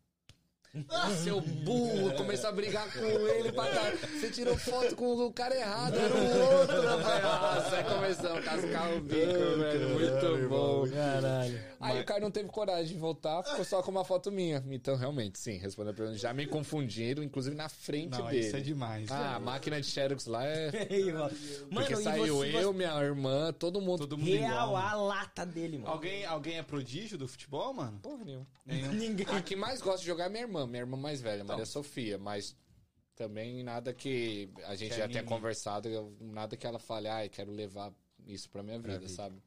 Ah, 0.90 1.10
seu 1.24 1.40
burro, 1.42 2.14
começou 2.16 2.50
a 2.50 2.54
brigar 2.54 2.92
com 2.92 3.00
ele 3.06 3.52
pra 3.52 3.66
caralho. 3.70 3.98
Você 3.98 4.30
tirou 4.30 4.58
foto 4.58 4.96
com 4.96 5.14
o 5.26 5.32
cara 5.32 5.56
errado, 5.56 5.96
era 5.98 6.14
o 6.14 6.60
outro. 6.60 6.82
Nossa, 6.84 7.76
aí 7.78 7.84
começamos 7.84 8.38
a 8.38 8.42
cascar 8.42 8.94
o 8.94 9.02
bico, 9.02 9.58
velho. 9.60 9.90
Muito 9.90 10.50
bom. 10.50 10.88
Caralho. 10.90 11.60
Aí 11.80 12.02
o 12.02 12.06
cara 12.06 12.20
não 12.20 12.32
teve 12.32 12.50
coragem 12.50 12.94
de 12.94 13.00
voltar, 13.00 13.44
ficou 13.44 13.64
só 13.64 13.82
com 13.84 13.92
uma 13.92 14.04
foto 14.04 14.32
minha. 14.32 14.64
Então, 14.70 14.96
realmente, 14.96 15.38
sim, 15.38 15.58
respondendo 15.58 15.94
a 15.94 15.96
pergunta. 15.98 16.18
Já 16.18 16.34
me 16.34 16.46
confundiram, 16.48 17.24
inclusive 17.24 17.56
na 17.56 17.70
frente 17.70 18.18
Não, 18.18 18.26
dele. 18.28 18.40
isso 18.48 18.56
é 18.58 18.60
demais. 18.60 19.10
Ah, 19.12 19.36
a 19.36 19.40
máquina 19.40 19.80
de 19.80 19.88
Xerox 19.88 20.26
lá 20.26 20.44
é. 20.46 20.72
Mano, 21.14 21.30
Porque 21.72 21.96
saiu 21.98 22.38
você- 22.38 22.56
eu, 22.64 22.74
minha 22.74 22.94
irmã, 23.02 23.54
todo 23.54 23.80
mundo. 23.82 24.00
Todo 24.00 24.18
mundo 24.18 24.30
Real 24.30 24.68
igual. 24.70 24.76
a 24.78 24.94
lata 24.96 25.46
dele, 25.46 25.78
mano. 25.78 25.92
Alguém, 25.92 26.26
alguém 26.26 26.58
é 26.58 26.64
prodígio 26.64 27.18
do 27.18 27.28
futebol, 27.28 27.74
mano? 27.74 28.00
Porra 28.02 28.24
nenhuma. 28.26 28.48
Nenhum. 28.66 28.92
Ninguém. 28.94 29.28
A 29.30 29.42
que 29.42 29.56
mais 29.56 29.82
gosta 29.82 30.00
de 30.00 30.06
jogar 30.08 30.26
é 30.26 30.30
minha 30.30 30.44
irmã, 30.44 30.65
minha 30.68 30.82
irmã 30.82 30.98
mais 30.98 31.22
velha, 31.22 31.44
Maria 31.44 31.66
Sofia, 31.66 32.18
mas 32.18 32.56
também 33.16 33.64
nada 33.64 33.94
que 33.94 34.50
a 34.66 34.76
gente 34.76 34.90
Quer 34.90 34.98
já 35.00 35.08
tenha 35.08 35.22
ninguém. 35.22 35.38
conversado, 35.38 36.16
nada 36.20 36.56
que 36.58 36.68
ela 36.68 36.80
fale, 36.80 37.08
ai, 37.08 37.30
quero 37.30 37.52
levar 37.52 37.94
isso 38.28 38.50
pra 38.50 38.62
minha 38.64 38.78
vida, 38.80 39.00
vida. 39.00 39.10
sabe? 39.12 39.42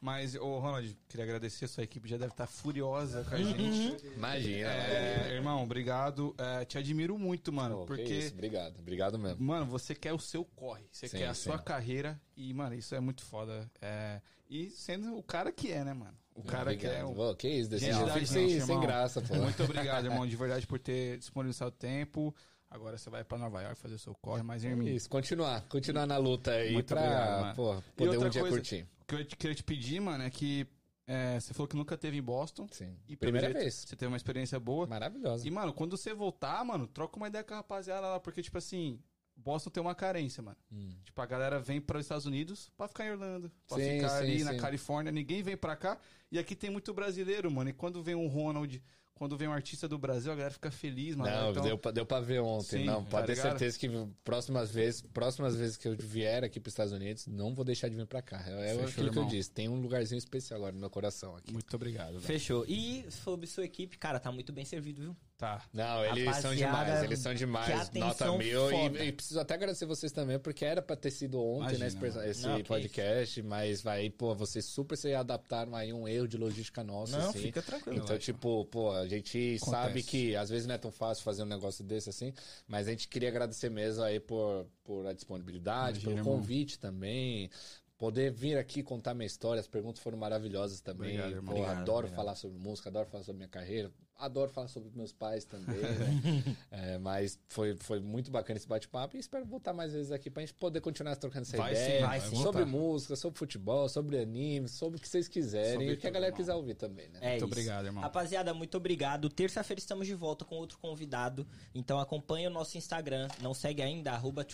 Mas, 0.00 0.34
ô 0.34 0.58
Ronald, 0.58 0.94
queria 1.08 1.24
agradecer. 1.24 1.66
Sua 1.66 1.82
equipe 1.82 2.06
já 2.06 2.18
deve 2.18 2.32
estar 2.32 2.46
furiosa 2.46 3.24
com 3.24 3.36
a 3.36 3.38
gente. 3.42 4.06
Imagina. 4.08 4.68
É, 4.70 5.32
irmão, 5.32 5.62
obrigado. 5.62 6.34
É, 6.36 6.62
te 6.66 6.76
admiro 6.76 7.18
muito, 7.18 7.50
mano. 7.50 7.80
Que 7.80 7.86
porque, 7.86 8.02
isso, 8.14 8.34
obrigado, 8.34 8.78
obrigado 8.78 9.18
mesmo. 9.18 9.42
mano, 9.42 9.64
você 9.64 9.94
quer 9.94 10.12
o 10.12 10.18
seu 10.18 10.44
corre. 10.44 10.84
Você 10.92 11.08
Sim, 11.08 11.16
quer 11.18 11.28
a 11.28 11.34
sim. 11.34 11.44
sua 11.44 11.58
carreira. 11.58 12.20
E, 12.36 12.52
mano, 12.52 12.74
isso 12.74 12.94
é 12.94 13.00
muito 13.00 13.22
foda. 13.22 13.70
É, 13.80 14.20
e 14.50 14.68
sendo 14.68 15.16
o 15.16 15.22
cara 15.22 15.50
que 15.50 15.72
é, 15.72 15.82
né, 15.82 15.94
mano? 15.94 16.18
O 16.34 16.42
cara 16.42 16.76
que 16.76 16.84
é. 16.86 16.90
Obrigado. 17.04 17.10
um- 17.10 17.14
Pô, 17.14 17.34
que 17.36 17.48
isso, 17.48 17.70
desse 17.70 17.88
da 17.90 18.12
fico 18.14 18.26
sem, 18.26 18.60
sem 18.60 18.80
graça, 18.80 19.22
pô. 19.22 19.34
Muito 19.36 19.62
obrigado, 19.62 20.04
irmão, 20.06 20.26
de 20.26 20.34
verdade, 20.36 20.66
por 20.66 20.78
ter 20.78 21.18
disponibilizado 21.18 21.68
o 21.70 21.72
tempo. 21.72 22.34
Agora 22.70 22.98
você 22.98 23.08
vai 23.08 23.22
pra 23.22 23.38
Nova 23.38 23.62
York 23.62 23.78
fazer 23.80 23.94
o 23.94 23.98
seu 23.98 24.14
corre, 24.16 24.42
mas, 24.42 24.64
irmão, 24.64 24.88
Isso, 24.88 25.08
continuar, 25.08 25.62
continuar 25.68 26.06
na 26.06 26.16
luta 26.16 26.50
aí 26.50 26.72
Muito 26.72 26.88
pra, 26.88 27.00
obrigado, 27.00 27.54
pô, 27.54 27.82
poder 27.94 28.18
um 28.18 28.28
dia 28.28 28.40
coisa- 28.40 28.56
curtir. 28.56 28.88
o 29.00 29.04
que 29.06 29.14
eu 29.14 29.24
te- 29.24 29.36
queria 29.36 29.54
te 29.54 29.62
pedir, 29.62 30.00
mano, 30.00 30.24
é 30.24 30.30
que 30.30 30.66
é, 31.06 31.38
você 31.38 31.54
falou 31.54 31.68
que 31.68 31.76
nunca 31.76 31.96
teve 31.96 32.16
em 32.16 32.22
Boston. 32.22 32.66
Sim. 32.72 32.96
E 33.06 33.14
Primeira 33.14 33.46
jeito, 33.48 33.60
vez. 33.60 33.74
Você 33.74 33.94
teve 33.94 34.08
uma 34.10 34.16
experiência 34.16 34.58
boa. 34.58 34.86
Maravilhosa. 34.88 35.46
E, 35.46 35.50
mano, 35.52 35.72
quando 35.72 35.96
você 35.96 36.12
voltar, 36.14 36.64
mano, 36.64 36.86
troca 36.88 37.16
uma 37.16 37.28
ideia 37.28 37.44
com 37.44 37.52
a 37.54 37.58
rapaziada 37.58 38.08
lá, 38.08 38.18
porque, 38.18 38.42
tipo 38.42 38.56
assim, 38.58 38.98
Boston 39.36 39.70
tem 39.70 39.80
uma 39.82 39.94
carência, 39.94 40.42
mano. 40.42 40.56
Hum. 40.72 40.90
Tipo, 41.04 41.20
a 41.20 41.26
galera 41.26 41.58
vem 41.60 41.80
para 41.80 41.98
os 41.98 42.04
Estados 42.04 42.26
Unidos 42.26 42.70
pra 42.76 42.88
ficar 42.88 43.04
em 43.06 43.10
Irlanda, 43.10 43.50
pra 43.68 43.76
Sim, 43.78 43.90
ficar 43.96 44.08
sim, 44.10 44.16
ali 44.24 44.44
na 44.44 44.52
sim. 44.52 44.58
Califórnia, 44.58 45.12
ninguém 45.12 45.42
vem 45.42 45.56
pra 45.56 45.76
cá. 45.76 45.98
E 46.32 46.38
aqui 46.38 46.54
tem 46.56 46.70
muito 46.70 46.92
brasileiro, 46.94 47.50
mano. 47.50 47.70
E 47.70 47.72
quando 47.72 48.02
vem 48.02 48.14
um 48.14 48.26
Ronald, 48.26 48.82
quando 49.14 49.36
vem 49.36 49.46
um 49.46 49.52
artista 49.52 49.86
do 49.86 49.96
Brasil, 49.96 50.32
a 50.32 50.34
galera 50.34 50.52
fica 50.52 50.70
feliz, 50.70 51.14
mano. 51.14 51.30
Não, 51.30 51.50
Então, 51.52 51.62
deu, 51.62 51.78
pra, 51.78 51.90
deu 51.92 52.04
pra 52.06 52.20
ver 52.20 52.40
ontem. 52.40 52.80
Sim, 52.80 52.84
não, 52.84 53.04
tá 53.04 53.10
pode 53.10 53.26
ter 53.28 53.36
certeza 53.36 53.78
que 53.78 53.88
próximas 54.24 54.70
vezes, 54.72 55.02
próximas 55.02 55.54
vezes 55.54 55.76
que 55.76 55.86
eu 55.86 55.96
vier 55.96 56.42
aqui 56.42 56.58
pros 56.58 56.72
Estados 56.72 56.92
Unidos, 56.92 57.26
não 57.28 57.54
vou 57.54 57.64
deixar 57.64 57.88
de 57.88 57.94
vir 57.94 58.06
pra 58.06 58.20
cá. 58.22 58.42
É, 58.46 58.50
é 58.50 58.74
Fechou, 58.74 58.88
aquilo 58.88 59.10
que 59.12 59.18
eu 59.18 59.22
irmão. 59.22 59.28
disse. 59.28 59.50
Tem 59.50 59.68
um 59.68 59.80
lugarzinho 59.80 60.18
especial 60.18 60.58
agora 60.58 60.72
no 60.72 60.80
meu 60.80 60.90
coração 60.90 61.36
aqui. 61.36 61.52
Muito 61.52 61.74
obrigado, 61.76 62.14
velho. 62.14 62.22
Fechou. 62.22 62.64
E 62.66 63.04
sobre 63.10 63.46
sua 63.46 63.64
equipe, 63.64 63.96
cara, 63.98 64.18
tá 64.18 64.32
muito 64.32 64.52
bem 64.52 64.64
servido, 64.64 65.02
viu? 65.02 65.16
Tá. 65.36 65.60
Não, 65.72 66.04
eles 66.04 66.24
são 66.36 66.52
Rapaziada, 66.52 66.54
demais, 66.54 67.02
eles 67.02 67.18
são 67.18 67.34
demais. 67.34 67.90
Nota 67.92 68.38
mil. 68.38 68.70
E, 68.70 69.08
e 69.08 69.12
preciso 69.12 69.40
até 69.40 69.54
agradecer 69.54 69.84
vocês 69.84 70.12
também, 70.12 70.38
porque 70.38 70.64
era 70.64 70.80
pra 70.80 70.94
ter 70.94 71.10
sido 71.10 71.42
ontem, 71.42 71.74
Imagina, 71.74 72.12
né, 72.20 72.30
esse, 72.30 72.46
Não, 72.46 72.62
podcast, 72.62 73.42
mas 73.42 73.82
vai, 73.82 74.08
pô, 74.10 74.32
vocês 74.34 74.64
super 74.64 74.96
se 74.96 75.12
adaptaram 75.12 75.74
aí 75.74 75.90
a 75.90 75.94
um 75.94 76.06
erro 76.06 76.28
de 76.28 76.36
logística 76.36 76.84
nosso, 76.84 77.18
Não, 77.18 77.30
assim. 77.30 77.40
fica 77.40 77.60
tranquilo. 77.60 77.98
Então, 78.04 78.16
tipo, 78.16 78.64
pô, 78.66 78.92
a 78.92 79.08
gente 79.08 79.56
Acontece. 79.60 79.70
sabe 79.70 80.02
que 80.04 80.36
às 80.36 80.50
vezes 80.50 80.68
não 80.68 80.76
é 80.76 80.78
tão 80.78 80.92
fácil 80.92 81.24
fazer 81.24 81.42
um 81.42 81.46
negócio 81.46 81.84
desse 81.84 82.10
assim, 82.10 82.32
mas 82.68 82.86
a 82.86 82.90
gente 82.92 83.08
queria 83.08 83.28
agradecer 83.28 83.68
mesmo 83.68 84.04
aí 84.04 84.20
por, 84.20 84.66
por 84.84 85.04
a 85.04 85.12
disponibilidade, 85.12 85.98
Imagina, 85.98 86.10
pelo 86.10 86.18
irmão. 86.20 86.36
convite 86.36 86.78
também. 86.78 87.50
Poder 87.96 88.32
vir 88.32 88.58
aqui 88.58 88.82
contar 88.82 89.14
minha 89.14 89.26
história, 89.26 89.60
as 89.60 89.68
perguntas 89.68 90.02
foram 90.02 90.18
maravilhosas 90.18 90.80
também. 90.80 91.10
Obrigado, 91.10 91.30
irmão. 91.30 91.54
Pô, 91.54 91.60
Obrigado, 91.60 91.80
adoro 91.82 91.98
obrigado. 91.98 92.16
falar 92.16 92.34
sobre 92.34 92.58
música, 92.58 92.88
adoro 92.88 93.06
falar 93.08 93.22
sobre 93.22 93.36
minha 93.38 93.48
carreira, 93.48 93.92
adoro 94.18 94.50
falar 94.50 94.66
sobre 94.66 94.90
meus 94.96 95.12
pais 95.12 95.44
também, 95.44 95.76
né? 95.80 96.56
É, 96.72 96.98
mas 96.98 97.38
foi, 97.48 97.76
foi 97.76 98.00
muito 98.00 98.32
bacana 98.32 98.56
esse 98.56 98.66
bate-papo 98.66 99.16
e 99.16 99.20
espero 99.20 99.44
voltar 99.46 99.72
mais 99.72 99.92
vezes 99.92 100.10
aqui 100.10 100.28
pra 100.28 100.40
gente 100.42 100.54
poder 100.54 100.80
continuar 100.80 101.14
trocando 101.16 101.42
essa 101.42 101.56
Vai 101.56 101.74
sim, 101.76 101.82
ideia 101.82 102.06
vai 102.06 102.20
sim. 102.20 102.36
sobre 102.36 102.64
voltar. 102.64 102.66
música, 102.66 103.14
sobre 103.16 103.38
futebol, 103.38 103.88
sobre 103.88 104.18
anime, 104.18 104.68
sobre 104.68 104.98
o 104.98 105.00
que 105.00 105.08
vocês 105.08 105.28
quiserem 105.28 105.72
Sobre 105.74 105.90
e 105.90 105.92
o 105.92 105.96
que 105.96 106.06
a 106.08 106.10
galera 106.10 106.30
irmão. 106.32 106.36
quiser 106.36 106.54
ouvir 106.54 106.74
também, 106.74 107.08
né? 107.10 107.18
É 107.22 107.26
Muito 107.30 107.36
isso. 107.36 107.44
obrigado, 107.44 107.86
irmão. 107.86 108.02
Rapaziada, 108.02 108.52
muito 108.52 108.76
obrigado. 108.76 109.28
Terça-feira 109.28 109.78
estamos 109.78 110.06
de 110.08 110.14
volta 110.14 110.44
com 110.44 110.56
outro 110.56 110.78
convidado. 110.78 111.46
Então 111.72 112.00
acompanha 112.00 112.50
o 112.50 112.52
nosso 112.52 112.76
Instagram. 112.76 113.28
Não 113.40 113.54
segue 113.54 113.82
ainda, 113.82 114.10
arroba. 114.12 114.44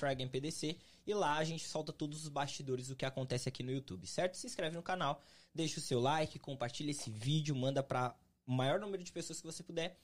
E 1.11 1.15
lá 1.15 1.39
a 1.39 1.43
gente 1.43 1.66
solta 1.66 1.93
todos 1.93 2.23
os 2.23 2.28
bastidores 2.28 2.87
do 2.87 2.95
que 2.95 3.05
acontece 3.05 3.49
aqui 3.49 3.65
no 3.65 3.73
YouTube, 3.73 4.07
certo? 4.07 4.37
Se 4.37 4.47
inscreve 4.47 4.77
no 4.77 4.82
canal, 4.82 5.20
deixa 5.53 5.81
o 5.81 5.82
seu 5.82 5.99
like, 5.99 6.39
compartilha 6.39 6.93
esse 6.93 7.11
vídeo, 7.11 7.53
manda 7.57 7.82
para 7.82 8.15
o 8.47 8.53
maior 8.53 8.78
número 8.78 9.03
de 9.03 9.11
pessoas 9.11 9.41
que 9.41 9.47
você 9.47 9.61
puder. 9.61 9.99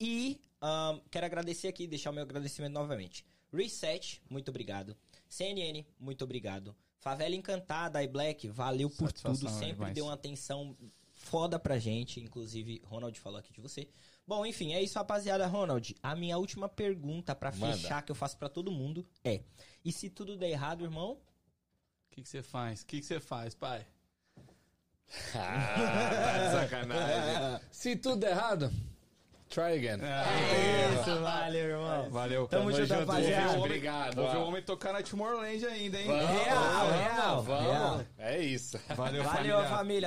E 0.00 0.40
ahn, 0.60 0.98
quero 1.12 1.26
agradecer 1.26 1.68
aqui, 1.68 1.86
deixar 1.86 2.10
o 2.10 2.12
meu 2.12 2.24
agradecimento 2.24 2.72
novamente. 2.72 3.24
Reset, 3.52 4.20
muito 4.28 4.48
obrigado. 4.48 4.96
CNN, 5.28 5.86
muito 5.96 6.24
obrigado. 6.24 6.74
Favela 6.98 7.36
Encantada, 7.36 8.02
iBlack, 8.02 8.48
valeu 8.48 8.90
por 8.90 9.10
Satisfação, 9.10 9.48
tudo. 9.48 9.50
Sempre 9.60 9.74
demais. 9.74 9.94
deu 9.94 10.06
uma 10.06 10.14
atenção 10.14 10.76
foda 11.14 11.56
pra 11.56 11.78
gente. 11.78 12.18
Inclusive, 12.18 12.82
Ronald 12.84 13.16
falou 13.20 13.38
aqui 13.38 13.52
de 13.52 13.60
você. 13.60 13.88
Bom, 14.28 14.44
enfim, 14.44 14.74
é 14.74 14.82
isso, 14.82 14.98
rapaziada. 14.98 15.46
Ronald, 15.46 15.96
a 16.02 16.14
minha 16.14 16.36
última 16.36 16.68
pergunta 16.68 17.34
pra 17.34 17.50
Manda. 17.50 17.74
fechar, 17.78 18.02
que 18.02 18.12
eu 18.12 18.14
faço 18.14 18.36
pra 18.36 18.50
todo 18.50 18.70
mundo, 18.70 19.06
é: 19.24 19.40
e 19.82 19.90
se 19.90 20.10
tudo 20.10 20.36
der 20.36 20.50
errado, 20.50 20.84
irmão? 20.84 21.12
O 21.12 22.10
que 22.10 22.22
você 22.28 22.42
faz? 22.42 22.82
O 22.82 22.86
que 22.86 23.02
você 23.02 23.18
faz, 23.18 23.54
pai? 23.54 23.86
Ah, 25.34 26.10
tá 26.10 26.38
de 26.44 26.52
sacanagem. 26.52 27.60
Se 27.70 27.96
tudo 27.96 28.16
der 28.18 28.32
errado, 28.32 28.70
try 29.48 29.62
again. 29.78 30.04
É, 30.04 31.00
Isso, 31.00 31.20
valeu, 31.22 31.70
irmão. 31.70 32.10
Valeu. 32.10 32.46
Tamo 32.48 32.70
junto, 32.70 32.86
Vou 32.86 32.96
ver 32.98 33.06
rapaziada. 33.06 33.58
Obrigado, 33.58 34.14
Vou 34.16 34.30
ver 34.30 34.36
o 34.36 34.44
homem 34.46 34.62
tocar 34.62 34.92
na 34.92 35.02
Tomorrowland 35.02 35.64
ainda, 35.64 35.98
hein? 35.98 36.06
Vamos, 36.08 36.26
Real, 36.44 36.62
vamos, 36.62 37.00
real, 37.00 37.42
vamos. 37.42 37.66
real. 37.72 38.04
É 38.18 38.38
isso. 38.38 38.78
Valeu, 38.94 39.24
Valeu, 39.24 39.56
família. 39.56 39.64
família. 39.64 40.06